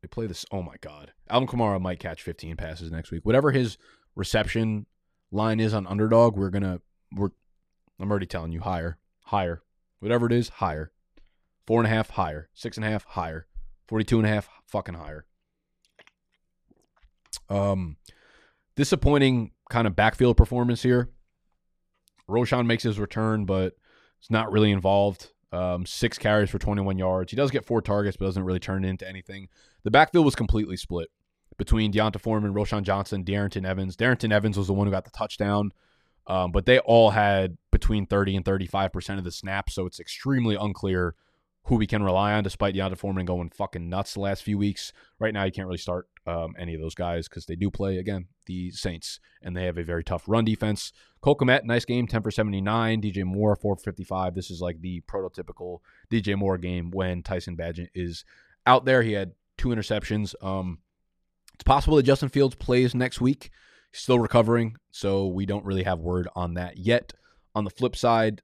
They 0.02 0.08
play 0.08 0.26
this. 0.26 0.46
Oh 0.52 0.62
my 0.62 0.76
God, 0.80 1.12
Alvin 1.28 1.48
Kamara 1.48 1.80
might 1.80 1.98
catch 1.98 2.22
15 2.22 2.56
passes 2.56 2.90
next 2.90 3.10
week. 3.10 3.24
Whatever 3.24 3.50
his 3.50 3.78
reception 4.14 4.86
line 5.30 5.60
is 5.60 5.74
on 5.74 5.86
underdog, 5.86 6.36
we're 6.36 6.50
gonna 6.50 6.80
we're. 7.12 7.30
I'm 8.00 8.10
already 8.10 8.26
telling 8.26 8.52
you 8.52 8.60
higher, 8.60 8.98
higher, 9.24 9.62
whatever 9.98 10.26
it 10.26 10.32
is, 10.32 10.48
higher. 10.48 10.92
Four 11.66 11.80
and 11.80 11.86
a 11.86 11.94
half 11.94 12.10
higher, 12.10 12.48
six 12.54 12.76
and 12.76 12.86
a 12.86 12.88
half 12.88 13.04
higher, 13.04 13.46
42 13.88 14.18
and 14.18 14.26
a 14.26 14.30
half 14.30 14.48
fucking 14.66 14.94
higher. 14.94 15.26
Um, 17.50 17.96
disappointing 18.76 19.50
kind 19.68 19.86
of 19.86 19.96
backfield 19.96 20.36
performance 20.36 20.82
here. 20.82 21.10
Roschon 22.28 22.66
makes 22.66 22.82
his 22.82 22.98
return, 22.98 23.44
but 23.44 23.74
it's 24.18 24.30
not 24.30 24.52
really 24.52 24.70
involved. 24.70 25.32
Um, 25.50 25.86
six 25.86 26.18
carries 26.18 26.50
for 26.50 26.58
21 26.58 26.98
yards. 26.98 27.32
He 27.32 27.36
does 27.36 27.50
get 27.50 27.64
four 27.64 27.80
targets, 27.80 28.16
but 28.16 28.26
doesn't 28.26 28.44
really 28.44 28.58
turn 28.58 28.84
it 28.84 28.88
into 28.88 29.08
anything. 29.08 29.48
The 29.82 29.90
backfield 29.90 30.24
was 30.24 30.34
completely 30.34 30.76
split 30.76 31.08
between 31.56 31.90
D'Onta 31.90 32.20
Foreman, 32.20 32.54
Roschon 32.54 32.82
Johnson, 32.82 33.24
Darrynton 33.24 33.66
Evans. 33.66 33.96
Darrynton 33.96 34.32
Evans 34.32 34.58
was 34.58 34.66
the 34.66 34.74
one 34.74 34.86
who 34.86 34.90
got 34.90 35.04
the 35.04 35.10
touchdown, 35.10 35.72
um, 36.26 36.52
but 36.52 36.66
they 36.66 36.78
all 36.80 37.10
had 37.10 37.56
between 37.70 38.06
30 38.06 38.36
and 38.36 38.44
35% 38.44 39.18
of 39.18 39.24
the 39.24 39.32
snaps, 39.32 39.74
so 39.74 39.86
it's 39.86 40.00
extremely 40.00 40.54
unclear 40.54 41.14
who 41.68 41.76
we 41.76 41.86
can 41.86 42.02
rely 42.02 42.32
on, 42.32 42.42
despite 42.42 42.74
D'Onta 42.74 42.96
Foreman 42.96 43.26
going 43.26 43.50
fucking 43.50 43.90
nuts 43.90 44.14
the 44.14 44.20
last 44.20 44.42
few 44.42 44.56
weeks. 44.56 44.90
Right 45.18 45.34
now, 45.34 45.44
you 45.44 45.52
can't 45.52 45.66
really 45.66 45.76
start 45.76 46.08
um, 46.26 46.54
any 46.58 46.74
of 46.74 46.80
those 46.80 46.94
guys 46.94 47.28
because 47.28 47.44
they 47.44 47.56
do 47.56 47.70
play, 47.70 47.98
again, 47.98 48.28
the 48.46 48.70
Saints, 48.70 49.20
and 49.42 49.54
they 49.54 49.64
have 49.64 49.76
a 49.76 49.84
very 49.84 50.02
tough 50.02 50.24
run 50.26 50.46
defense. 50.46 50.92
Cole 51.20 51.36
Kmet, 51.36 51.64
nice 51.64 51.84
game, 51.84 52.06
10 52.06 52.22
for 52.22 52.30
79. 52.30 53.02
DJ 53.02 53.22
Moore, 53.22 53.54
4 53.54 53.76
for 53.76 53.82
55. 53.82 54.34
This 54.34 54.50
is 54.50 54.62
like 54.62 54.80
the 54.80 55.02
prototypical 55.02 55.80
DJ 56.10 56.36
Moore 56.36 56.56
game 56.56 56.90
when 56.90 57.22
Tyson 57.22 57.54
Bagent 57.54 57.88
is 57.94 58.24
out 58.66 58.86
there. 58.86 59.02
He 59.02 59.12
had 59.12 59.32
two 59.58 59.68
interceptions. 59.68 60.34
Um, 60.42 60.78
it's 61.52 61.64
possible 61.64 61.98
that 61.98 62.04
Justin 62.04 62.30
Fields 62.30 62.54
plays 62.54 62.94
next 62.94 63.20
week. 63.20 63.50
He's 63.92 64.00
still 64.00 64.18
recovering, 64.18 64.76
so 64.90 65.26
we 65.26 65.44
don't 65.44 65.66
really 65.66 65.82
have 65.82 65.98
word 65.98 66.28
on 66.34 66.54
that 66.54 66.78
yet. 66.78 67.12
On 67.54 67.64
the 67.64 67.70
flip 67.70 67.94
side, 67.94 68.40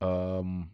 um, 0.00 0.70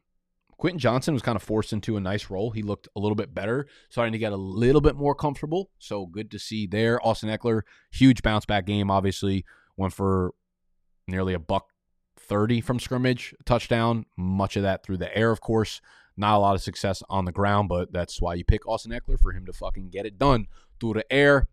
Quentin 0.58 0.80
Johnston 0.80 1.14
was 1.14 1.22
kind 1.22 1.36
of 1.36 1.42
forced 1.42 1.72
into 1.72 1.96
a 1.96 2.00
nice 2.00 2.30
role. 2.30 2.50
He 2.50 2.62
looked 2.62 2.88
a 2.96 3.00
little 3.00 3.14
bit 3.14 3.32
better, 3.32 3.66
starting 3.88 4.12
to 4.12 4.18
get 4.18 4.32
a 4.32 4.36
little 4.36 4.80
bit 4.80 4.96
more 4.96 5.14
comfortable. 5.14 5.70
So 5.78 6.04
good 6.04 6.32
to 6.32 6.38
see 6.38 6.66
there. 6.66 7.04
Austin 7.06 7.30
Ekeler, 7.30 7.62
huge 7.92 8.22
bounce 8.22 8.44
back 8.44 8.66
game, 8.66 8.90
obviously. 8.90 9.44
Went 9.76 9.94
for 9.94 10.34
nearly 11.06 11.32
a 11.32 11.38
buck 11.38 11.68
30 12.18 12.60
from 12.60 12.80
scrimmage, 12.80 13.34
touchdown. 13.46 14.04
Much 14.16 14.56
of 14.56 14.64
that 14.64 14.82
through 14.82 14.98
the 14.98 15.16
air, 15.16 15.30
of 15.30 15.40
course. 15.40 15.80
Not 16.16 16.36
a 16.36 16.38
lot 16.38 16.56
of 16.56 16.62
success 16.62 17.04
on 17.08 17.24
the 17.24 17.32
ground, 17.32 17.68
but 17.68 17.92
that's 17.92 18.20
why 18.20 18.34
you 18.34 18.44
pick 18.44 18.66
Austin 18.66 18.90
Ekeler 18.90 19.20
for 19.20 19.32
him 19.32 19.46
to 19.46 19.52
fucking 19.52 19.90
get 19.90 20.06
it 20.06 20.18
done 20.18 20.48
through 20.80 20.94
the 20.94 21.12
air. 21.12 21.46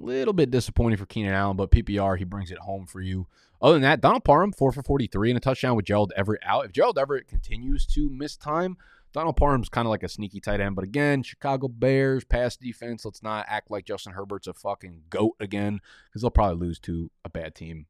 Little 0.00 0.32
bit 0.32 0.52
disappointing 0.52 0.96
for 0.96 1.06
Keenan 1.06 1.34
Allen, 1.34 1.56
but 1.56 1.72
PPR, 1.72 2.16
he 2.16 2.24
brings 2.24 2.52
it 2.52 2.58
home 2.58 2.86
for 2.86 3.00
you. 3.00 3.26
Other 3.60 3.74
than 3.74 3.82
that, 3.82 4.00
Donald 4.00 4.22
Parham, 4.22 4.52
4 4.52 4.70
for 4.70 4.82
43 4.82 5.30
and 5.30 5.36
a 5.36 5.40
touchdown 5.40 5.74
with 5.74 5.86
Gerald 5.86 6.12
Everett 6.16 6.40
out. 6.44 6.64
If 6.64 6.72
Gerald 6.72 6.98
Everett 6.98 7.26
continues 7.26 7.84
to 7.86 8.08
miss 8.08 8.36
time, 8.36 8.76
Donald 9.12 9.36
Parham's 9.36 9.68
kind 9.68 9.86
of 9.86 9.90
like 9.90 10.04
a 10.04 10.08
sneaky 10.08 10.38
tight 10.38 10.60
end. 10.60 10.76
But 10.76 10.84
again, 10.84 11.24
Chicago 11.24 11.66
Bears, 11.66 12.22
pass 12.24 12.56
defense. 12.56 13.04
Let's 13.04 13.24
not 13.24 13.46
act 13.48 13.72
like 13.72 13.86
Justin 13.86 14.12
Herbert's 14.12 14.46
a 14.46 14.54
fucking 14.54 15.02
goat 15.10 15.34
again 15.40 15.80
because 16.06 16.22
they'll 16.22 16.30
probably 16.30 16.64
lose 16.64 16.78
to 16.80 17.10
a 17.24 17.28
bad 17.28 17.56
team 17.56 17.86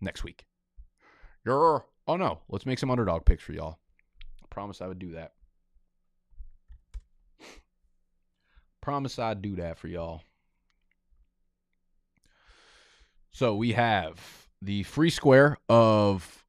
next 0.00 0.22
week. 0.22 0.44
Oh 1.46 1.84
no, 2.06 2.40
let's 2.50 2.66
make 2.66 2.78
some 2.78 2.90
underdog 2.90 3.24
picks 3.24 3.42
for 3.42 3.52
y'all. 3.52 3.78
I 4.42 4.46
promise 4.50 4.82
I 4.82 4.88
would 4.88 4.98
do 4.98 5.12
that. 5.12 5.32
Promise 8.82 9.18
I'd 9.18 9.40
do 9.40 9.56
that 9.56 9.78
for 9.78 9.88
y'all. 9.88 10.22
So 13.32 13.54
we 13.54 13.72
have 13.72 14.48
the 14.60 14.82
free 14.84 15.10
square 15.10 15.58
of 15.68 16.44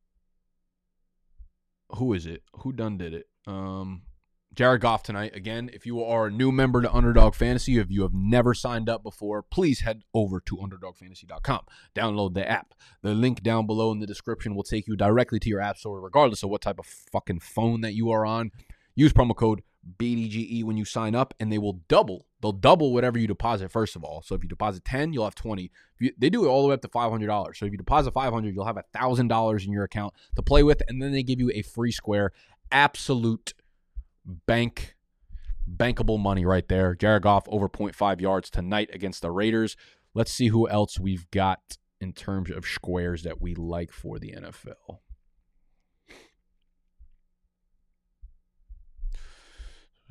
who 1.91 2.13
is 2.13 2.25
it? 2.25 2.43
Who 2.57 2.73
done 2.73 2.97
did 2.97 3.13
it? 3.13 3.27
Um 3.47 4.03
Jared 4.53 4.81
Goff 4.81 5.03
tonight. 5.03 5.33
Again, 5.33 5.69
if 5.71 5.85
you 5.85 6.03
are 6.03 6.27
a 6.27 6.31
new 6.31 6.51
member 6.51 6.81
to 6.81 6.93
Underdog 6.93 7.35
Fantasy, 7.35 7.77
if 7.77 7.89
you 7.89 8.01
have 8.01 8.13
never 8.13 8.53
signed 8.53 8.89
up 8.89 9.01
before, 9.01 9.41
please 9.41 9.79
head 9.79 10.01
over 10.13 10.41
to 10.41 10.57
UnderdogFantasy.com. 10.57 11.61
Download 11.95 12.33
the 12.33 12.49
app. 12.49 12.73
The 13.01 13.13
link 13.13 13.43
down 13.43 13.65
below 13.65 13.93
in 13.93 13.99
the 13.99 14.07
description 14.07 14.53
will 14.53 14.63
take 14.63 14.87
you 14.87 14.97
directly 14.97 15.39
to 15.39 15.49
your 15.49 15.61
app 15.61 15.77
store, 15.77 16.01
regardless 16.01 16.43
of 16.43 16.49
what 16.49 16.61
type 16.61 16.79
of 16.79 16.85
fucking 16.85 17.39
phone 17.39 17.79
that 17.81 17.93
you 17.93 18.11
are 18.11 18.25
on. 18.25 18.51
Use 18.93 19.13
promo 19.13 19.33
code 19.33 19.61
BDGE 19.97 20.63
when 20.63 20.77
you 20.77 20.85
sign 20.85 21.15
up, 21.15 21.33
and 21.39 21.51
they 21.51 21.57
will 21.57 21.81
double. 21.87 22.27
They'll 22.41 22.51
double 22.51 22.93
whatever 22.93 23.19
you 23.19 23.27
deposit, 23.27 23.71
first 23.71 23.95
of 23.95 24.03
all. 24.03 24.21
So 24.21 24.35
if 24.35 24.43
you 24.43 24.49
deposit 24.49 24.85
10, 24.85 25.13
you'll 25.13 25.23
have 25.23 25.35
20. 25.35 25.71
You, 25.99 26.11
they 26.17 26.29
do 26.29 26.45
it 26.45 26.47
all 26.47 26.63
the 26.63 26.69
way 26.69 26.73
up 26.73 26.81
to 26.81 26.87
$500. 26.87 27.55
So 27.55 27.65
if 27.65 27.71
you 27.71 27.77
deposit 27.77 28.13
500 28.13 28.53
you'll 28.53 28.65
have 28.65 28.77
a 28.77 28.83
$1,000 28.95 29.65
in 29.65 29.71
your 29.71 29.83
account 29.83 30.13
to 30.35 30.41
play 30.41 30.63
with, 30.63 30.81
and 30.87 31.01
then 31.01 31.11
they 31.11 31.23
give 31.23 31.39
you 31.39 31.51
a 31.53 31.61
free 31.61 31.91
square. 31.91 32.31
Absolute 32.71 33.53
bank 34.45 34.95
bankable 35.69 36.19
money 36.19 36.45
right 36.45 36.67
there. 36.67 36.95
Jared 36.95 37.23
Goff 37.23 37.45
over 37.47 37.69
0.5 37.69 38.21
yards 38.21 38.49
tonight 38.49 38.89
against 38.93 39.21
the 39.21 39.31
Raiders. 39.31 39.77
Let's 40.13 40.31
see 40.31 40.47
who 40.47 40.67
else 40.67 40.99
we've 40.99 41.29
got 41.31 41.77
in 41.99 42.13
terms 42.13 42.49
of 42.51 42.65
squares 42.65 43.23
that 43.23 43.41
we 43.41 43.55
like 43.55 43.91
for 43.91 44.19
the 44.19 44.33
NFL. 44.33 44.99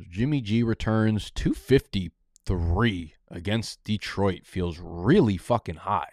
Jimmy 0.09 0.41
G 0.41 0.63
returns 0.63 1.31
253 1.33 3.15
against 3.29 3.85
Detroit 3.85 4.47
feels 4.47 4.79
really 4.79 5.37
fucking 5.37 5.77
high. 5.77 6.13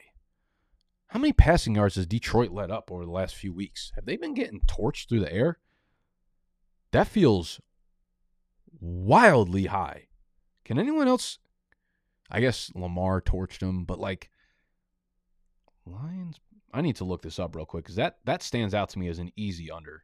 How 1.07 1.19
many 1.19 1.33
passing 1.33 1.75
yards 1.75 1.95
has 1.95 2.05
Detroit 2.05 2.51
let 2.51 2.69
up 2.69 2.91
over 2.91 3.05
the 3.05 3.11
last 3.11 3.35
few 3.35 3.53
weeks? 3.53 3.91
Have 3.95 4.05
they 4.05 4.17
been 4.17 4.33
getting 4.33 4.61
torched 4.61 5.07
through 5.07 5.21
the 5.21 5.33
air? 5.33 5.59
That 6.91 7.07
feels 7.07 7.61
wildly 8.79 9.65
high. 9.65 10.07
Can 10.65 10.79
anyone 10.79 11.07
else? 11.07 11.39
I 12.29 12.41
guess 12.41 12.71
Lamar 12.75 13.21
torched 13.21 13.61
him, 13.61 13.85
but 13.85 13.99
like 13.99 14.29
Lions. 15.85 16.39
I 16.73 16.81
need 16.81 16.97
to 16.97 17.05
look 17.05 17.21
this 17.21 17.39
up 17.39 17.55
real 17.55 17.65
quick 17.65 17.85
because 17.85 17.95
that 17.95 18.17
that 18.25 18.43
stands 18.43 18.73
out 18.73 18.89
to 18.89 18.99
me 18.99 19.07
as 19.07 19.19
an 19.19 19.31
easy 19.37 19.71
under. 19.71 20.03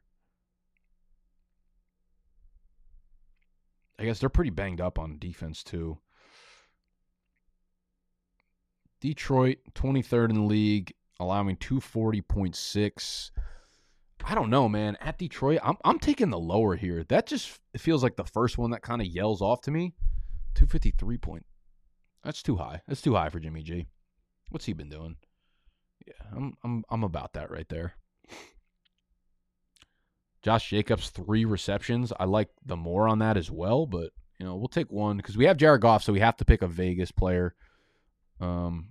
I 3.98 4.04
guess 4.04 4.18
they're 4.18 4.28
pretty 4.28 4.50
banged 4.50 4.80
up 4.80 4.98
on 4.98 5.18
defense 5.18 5.62
too. 5.62 5.98
Detroit, 9.00 9.58
23rd 9.74 10.30
in 10.30 10.36
the 10.36 10.42
league, 10.42 10.94
allowing 11.20 11.56
240.6. 11.56 13.30
I 14.24 14.34
don't 14.34 14.50
know, 14.50 14.68
man. 14.68 14.96
At 15.00 15.18
Detroit, 15.18 15.60
I'm 15.62 15.76
I'm 15.84 15.98
taking 15.98 16.30
the 16.30 16.38
lower 16.38 16.76
here. 16.76 17.04
That 17.04 17.26
just 17.26 17.60
feels 17.76 18.02
like 18.02 18.16
the 18.16 18.24
first 18.24 18.56
one 18.56 18.70
that 18.70 18.82
kind 18.82 19.02
of 19.02 19.08
yells 19.08 19.42
off 19.42 19.60
to 19.62 19.70
me. 19.70 19.94
253 20.54 21.18
point. 21.18 21.44
That's 22.22 22.42
too 22.42 22.56
high. 22.56 22.80
That's 22.88 23.02
too 23.02 23.14
high 23.14 23.28
for 23.28 23.38
Jimmy 23.38 23.62
G. 23.62 23.88
What's 24.48 24.64
he 24.64 24.72
been 24.72 24.88
doing? 24.88 25.16
Yeah, 26.06 26.14
I'm 26.34 26.56
I'm 26.64 26.84
I'm 26.88 27.04
about 27.04 27.34
that 27.34 27.50
right 27.50 27.68
there. 27.68 27.94
Josh 30.44 30.68
Jacobs 30.68 31.10
three 31.10 31.46
receptions. 31.46 32.12
I 32.20 32.24
like 32.26 32.50
the 32.66 32.76
more 32.76 33.08
on 33.08 33.20
that 33.20 33.36
as 33.36 33.50
well, 33.50 33.86
but 33.86 34.10
you 34.38 34.44
know 34.44 34.56
we'll 34.56 34.68
take 34.68 34.92
one 34.92 35.16
because 35.16 35.36
we 35.36 35.46
have 35.46 35.56
Jared 35.56 35.80
Goff, 35.80 36.04
so 36.04 36.12
we 36.12 36.20
have 36.20 36.36
to 36.36 36.44
pick 36.44 36.60
a 36.60 36.68
Vegas 36.68 37.10
player. 37.10 37.54
Um, 38.40 38.90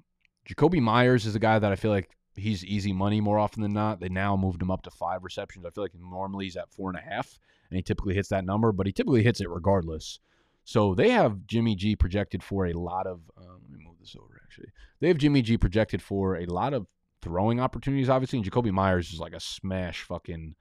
Jakobi 0.49 0.81
Meyers 0.81 1.25
is 1.25 1.35
a 1.35 1.39
guy 1.39 1.59
that 1.59 1.71
I 1.71 1.75
feel 1.75 1.91
like 1.91 2.09
he's 2.35 2.65
easy 2.65 2.91
money 2.91 3.21
more 3.21 3.37
often 3.37 3.61
than 3.61 3.73
not. 3.73 3.99
They 3.99 4.09
now 4.09 4.35
moved 4.35 4.61
him 4.61 4.71
up 4.71 4.81
to 4.83 4.91
five 4.91 5.23
receptions. 5.23 5.65
I 5.65 5.69
feel 5.69 5.83
like 5.83 5.93
normally 5.95 6.45
he's 6.45 6.57
at 6.57 6.71
four 6.71 6.89
and 6.89 6.97
a 6.97 7.01
half, 7.01 7.37
and 7.69 7.77
he 7.77 7.83
typically 7.83 8.15
hits 8.15 8.29
that 8.29 8.45
number, 8.45 8.71
but 8.71 8.87
he 8.87 8.91
typically 8.91 9.23
hits 9.23 9.39
it 9.39 9.49
regardless. 9.49 10.19
So 10.65 10.95
they 10.95 11.11
have 11.11 11.45
Jimmy 11.45 11.75
G 11.75 11.95
projected 11.95 12.41
for 12.41 12.65
a 12.65 12.73
lot 12.73 13.05
of. 13.05 13.21
Um, 13.37 13.59
let 13.69 13.77
me 13.77 13.85
move 13.85 13.99
this 13.99 14.15
over. 14.19 14.41
Actually, 14.43 14.69
they 15.01 15.07
have 15.07 15.17
Jimmy 15.17 15.43
G 15.43 15.57
projected 15.57 16.01
for 16.01 16.37
a 16.37 16.45
lot 16.45 16.73
of 16.73 16.87
throwing 17.21 17.59
opportunities. 17.59 18.09
Obviously, 18.09 18.39
and 18.39 18.49
Jakobi 18.49 18.71
Meyers 18.71 19.13
is 19.13 19.19
like 19.19 19.33
a 19.33 19.39
smash 19.39 20.01
fucking 20.01 20.55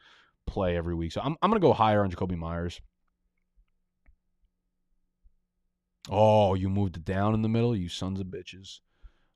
play 0.46 0.76
every 0.76 0.94
week. 0.94 1.12
So 1.12 1.20
I'm 1.20 1.36
I'm 1.42 1.50
gonna 1.50 1.60
go 1.60 1.72
higher 1.72 2.02
on 2.02 2.10
Jakobi 2.10 2.36
Meyers. 2.36 2.80
Oh, 6.10 6.54
you 6.54 6.68
moved 6.68 6.96
it 6.96 7.04
down 7.04 7.34
in 7.34 7.42
the 7.42 7.48
middle, 7.48 7.76
you 7.76 7.88
sons 7.88 8.20
of 8.20 8.26
bitches. 8.26 8.80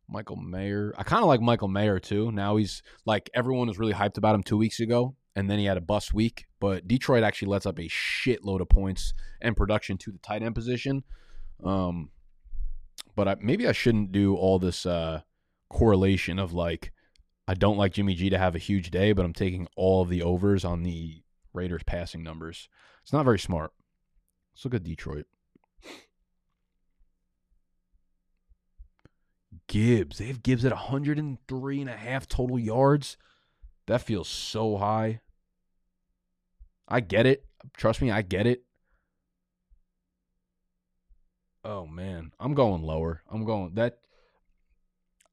Michael 0.09 0.37
Mayer. 0.37 0.95
I 0.97 1.03
kind 1.03 1.23
of 1.23 1.29
like 1.29 1.41
Michael 1.41 1.69
Mayer 1.69 1.99
too. 1.99 2.31
Now 2.33 2.57
he's 2.57 2.83
like 3.05 3.31
everyone 3.35 3.69
was 3.69 3.79
really 3.79 3.93
hyped 3.93 4.19
about 4.19 4.35
him 4.35 4.43
two 4.43 4.57
weeks 4.57 4.81
ago, 4.81 5.17
and 5.35 5.51
then 5.51 5.59
he 5.59 5.65
had 5.65 5.77
a 5.77 5.81
bust 5.83 6.15
week. 6.15 6.47
But 6.61 6.87
Detroit 6.87 7.25
actually 7.25 7.49
lets 7.49 7.67
up 7.67 7.79
a 7.79 7.89
shitload 7.89 8.61
of 8.61 8.69
points 8.69 9.13
and 9.41 9.57
production 9.57 9.99
to 9.99 10.13
the 10.13 10.19
tight 10.19 10.43
end 10.43 10.55
position. 10.55 11.05
Um, 11.65 12.11
but 13.15 13.29
I, 13.29 13.37
maybe 13.41 13.67
I 13.67 13.73
shouldn't 13.73 14.13
do 14.13 14.37
all 14.37 14.59
this 14.59 14.87
uh, 14.87 15.23
correlation 15.71 16.39
of 16.39 16.53
like 16.53 16.93
I 17.49 17.55
don't 17.55 17.77
like 17.77 17.93
Jimmy 17.93 18.15
G 18.15 18.29
to 18.31 18.39
have 18.39 18.55
a 18.55 18.61
huge 18.61 18.91
day, 18.91 19.13
but 19.13 19.25
I'm 19.25 19.33
taking 19.33 19.69
all 19.77 20.03
of 20.03 20.09
the 20.09 20.23
overs 20.23 20.65
on 20.65 20.83
the 20.83 21.23
Raiders 21.53 21.83
passing 21.85 22.23
numbers. 22.23 22.69
It's 23.03 23.13
not 23.13 23.25
very 23.25 23.39
smart. 23.39 23.73
Let's 24.55 24.65
look 24.65 24.75
at 24.75 24.85
Detroit. 24.85 25.27
Gibbs. 29.69 30.19
They 30.19 30.27
have 30.27 30.43
Gibbs 30.43 30.65
at 30.65 30.73
103 30.73 31.81
and 31.81 31.91
a 31.91 31.97
half 31.97 32.29
total 32.29 32.59
yards. 32.59 33.17
That 33.87 34.03
feels 34.03 34.29
so 34.29 34.77
high. 34.77 35.21
I 36.89 37.01
get 37.01 37.27
it. 37.27 37.47
Trust 37.77 38.01
me, 38.01 38.11
I 38.11 38.23
get 38.23 38.47
it. 38.47 38.63
Oh 41.65 41.87
man, 41.87 42.33
I'm 42.39 42.55
going 42.55 42.83
lower. 42.83 43.23
I'm 43.29 43.45
going 43.45 43.75
that 43.75 43.99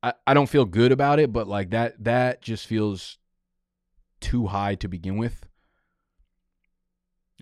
I, 0.04 0.14
I 0.28 0.34
don't 0.34 0.49
feel 0.49 0.66
good 0.66 0.91
about 0.91 1.20
it, 1.20 1.32
but 1.32 1.47
like 1.47 1.72
that 1.72 2.04
that 2.04 2.41
just 2.41 2.68
feels 2.68 3.18
too 4.20 4.47
high 4.47 4.76
to 4.76 4.88
begin 4.88 5.18
with. 5.18 5.45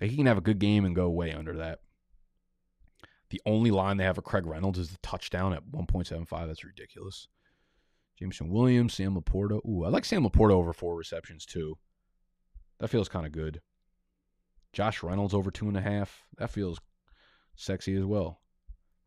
Like 0.00 0.10
he 0.10 0.16
can 0.16 0.26
have 0.26 0.38
a 0.38 0.42
good 0.42 0.60
game 0.60 0.84
and 0.84 0.94
go 0.94 1.10
way 1.10 1.32
under 1.32 1.56
that. 1.56 1.80
The 3.30 3.42
only 3.46 3.70
line 3.70 3.96
they 3.96 4.04
have 4.04 4.16
for 4.16 4.22
Craig 4.22 4.46
Reynolds 4.46 4.78
is 4.78 4.90
the 4.90 4.98
touchdown 5.02 5.52
at 5.52 5.64
1.75. 5.72 6.28
That's 6.46 6.64
ridiculous. 6.64 7.28
Jameson 8.18 8.50
Williams, 8.50 8.94
Sam 8.94 9.16
LaPorta. 9.20 9.64
Ooh, 9.66 9.84
I 9.84 9.88
like 9.88 10.04
Sam 10.04 10.24
LaPorta 10.28 10.52
over 10.52 10.72
four 10.72 10.96
receptions 10.96 11.46
too. 11.46 11.78
That 12.78 12.88
feels 12.88 13.08
kind 13.08 13.26
of 13.26 13.32
good. 13.32 13.60
Josh 14.72 15.02
Reynolds 15.02 15.34
over 15.34 15.50
two 15.50 15.68
and 15.68 15.76
a 15.76 15.80
half. 15.80 16.24
That 16.38 16.50
feels 16.50 16.78
sexy 17.56 17.96
as 17.96 18.04
well. 18.04 18.40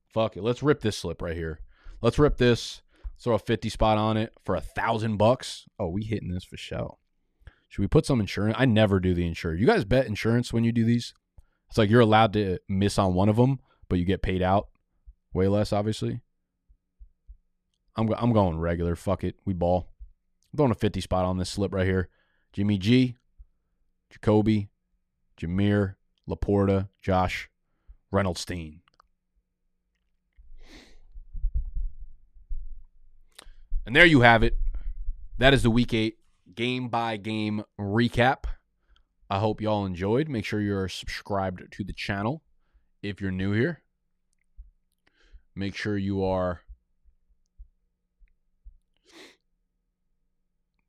Fuck 0.07 0.37
it. 0.37 0.43
Let's 0.43 0.63
rip 0.63 0.81
this 0.81 0.97
slip 0.97 1.21
right 1.21 1.35
here. 1.35 1.59
Let's 2.01 2.19
rip 2.19 2.37
this. 2.37 2.81
Throw 3.19 3.35
a 3.35 3.39
50 3.39 3.69
spot 3.69 3.97
on 3.97 4.17
it 4.17 4.33
for 4.43 4.55
a 4.55 4.61
thousand 4.61 5.17
bucks. 5.17 5.65
Oh, 5.79 5.87
we 5.87 6.03
hitting 6.03 6.29
this 6.29 6.43
for 6.43 6.57
show. 6.57 6.99
Should 7.69 7.81
we 7.81 7.87
put 7.87 8.05
some 8.05 8.19
insurance? 8.19 8.55
I 8.59 8.65
never 8.65 8.99
do 8.99 9.13
the 9.13 9.25
insurance. 9.25 9.59
You 9.59 9.67
guys 9.67 9.85
bet 9.85 10.05
insurance 10.05 10.53
when 10.53 10.63
you 10.63 10.71
do 10.71 10.85
these? 10.85 11.13
It's 11.69 11.77
like 11.77 11.89
you're 11.89 12.01
allowed 12.01 12.33
to 12.33 12.59
miss 12.69 12.99
on 12.99 13.15
one 13.15 13.29
of 13.29 13.35
them, 13.37 13.59
but 13.89 13.99
you 13.99 14.05
get 14.05 14.21
paid 14.21 14.41
out 14.41 14.67
way 15.33 15.47
less, 15.47 15.73
obviously. 15.73 16.21
I'm 17.95 18.13
I'm 18.13 18.33
going 18.33 18.59
regular. 18.59 18.95
Fuck 18.95 19.23
it. 19.23 19.35
We 19.45 19.53
ball. 19.53 19.89
I'm 20.53 20.57
throwing 20.57 20.71
a 20.71 20.75
50 20.75 21.01
spot 21.01 21.25
on 21.25 21.37
this 21.37 21.49
slip 21.49 21.73
right 21.73 21.85
here. 21.85 22.09
Jimmy 22.53 22.77
G, 22.77 23.15
Jakobi, 24.13 24.69
Jameer, 25.37 25.95
LaPorta, 26.29 26.89
Josh, 27.01 27.49
Reynolds 28.11 28.41
Steen. 28.41 28.81
And 33.85 33.95
there 33.95 34.05
you 34.05 34.21
have 34.21 34.41
it. 34.41 34.57
That 35.37 35.53
is 35.53 35.61
the 35.61 35.69
week 35.69 35.93
eight 35.93 36.17
game 36.55 36.87
by 36.89 37.17
game 37.17 37.63
recap. 37.79 38.45
I 39.29 39.39
hope 39.39 39.61
y'all 39.61 39.85
enjoyed. 39.85 40.27
Make 40.27 40.45
sure 40.45 40.59
you're 40.59 40.87
subscribed 40.87 41.63
to 41.71 41.83
the 41.83 41.93
channel 41.93 42.41
if 43.03 43.21
you're 43.21 43.31
new 43.31 43.51
here. 43.51 43.83
Make 45.55 45.75
sure 45.75 45.97
you 45.97 46.23
are 46.23 46.61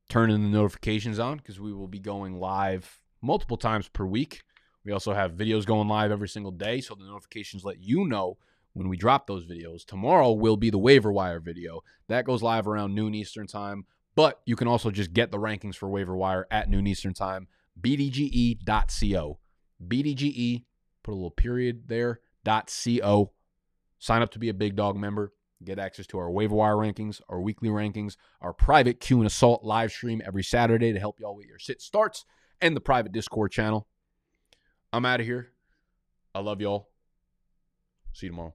turning 0.08 0.42
the 0.42 0.48
notifications 0.56 1.18
on 1.18 1.36
because 1.36 1.60
we 1.60 1.72
will 1.72 1.88
be 1.88 1.98
going 1.98 2.40
live 2.40 3.00
multiple 3.20 3.58
times 3.58 3.88
per 3.88 4.06
week. 4.06 4.42
We 4.84 4.92
also 4.92 5.12
have 5.12 5.32
videos 5.32 5.66
going 5.66 5.88
live 5.88 6.12
every 6.12 6.28
single 6.28 6.52
day, 6.52 6.80
so 6.80 6.94
the 6.94 7.04
notifications 7.04 7.64
let 7.64 7.80
you 7.80 8.06
know 8.06 8.38
when 8.76 8.90
we 8.90 8.96
drop 8.96 9.26
those 9.26 9.46
videos. 9.46 9.86
Tomorrow 9.86 10.32
will 10.32 10.58
be 10.58 10.68
the 10.68 10.76
waiver 10.78 11.10
wire 11.10 11.40
video. 11.40 11.82
That 12.08 12.26
goes 12.26 12.42
live 12.42 12.68
around 12.68 12.94
noon 12.94 13.14
Eastern 13.14 13.46
time, 13.46 13.86
but 14.14 14.42
you 14.44 14.54
can 14.54 14.68
also 14.68 14.90
just 14.90 15.14
get 15.14 15.30
the 15.30 15.38
rankings 15.38 15.76
for 15.76 15.88
waiver 15.88 16.14
wire 16.14 16.46
at 16.50 16.68
noon 16.68 16.86
Eastern 16.86 17.14
time. 17.14 17.48
BDGE.co. 17.80 19.38
BDGE, 19.86 20.64
put 21.02 21.12
a 21.12 21.14
little 21.14 21.30
period 21.30 21.84
there, 21.88 22.20
.co. 22.44 23.32
Sign 23.98 24.22
up 24.22 24.30
to 24.32 24.38
be 24.38 24.50
a 24.50 24.54
Big 24.54 24.76
Dog 24.76 24.96
member. 24.96 25.32
Get 25.64 25.78
access 25.78 26.06
to 26.08 26.18
our 26.18 26.30
waiver 26.30 26.54
wire 26.54 26.76
rankings, 26.76 27.22
our 27.30 27.40
weekly 27.40 27.70
rankings, 27.70 28.18
our 28.42 28.52
private 28.52 29.00
Q 29.00 29.18
and 29.18 29.26
Assault 29.26 29.64
live 29.64 29.90
stream 29.90 30.20
every 30.26 30.42
Saturday 30.42 30.92
to 30.92 31.00
help 31.00 31.18
y'all 31.18 31.34
with 31.34 31.46
your 31.46 31.58
sit 31.58 31.80
starts, 31.80 32.26
and 32.60 32.76
the 32.76 32.80
private 32.80 33.12
Discord 33.12 33.52
channel. 33.52 33.88
I'm 34.92 35.06
out 35.06 35.20
of 35.20 35.26
here. 35.26 35.52
I 36.34 36.40
love 36.40 36.60
y'all. 36.60 36.90
See 38.12 38.26
you 38.26 38.32
tomorrow. 38.32 38.54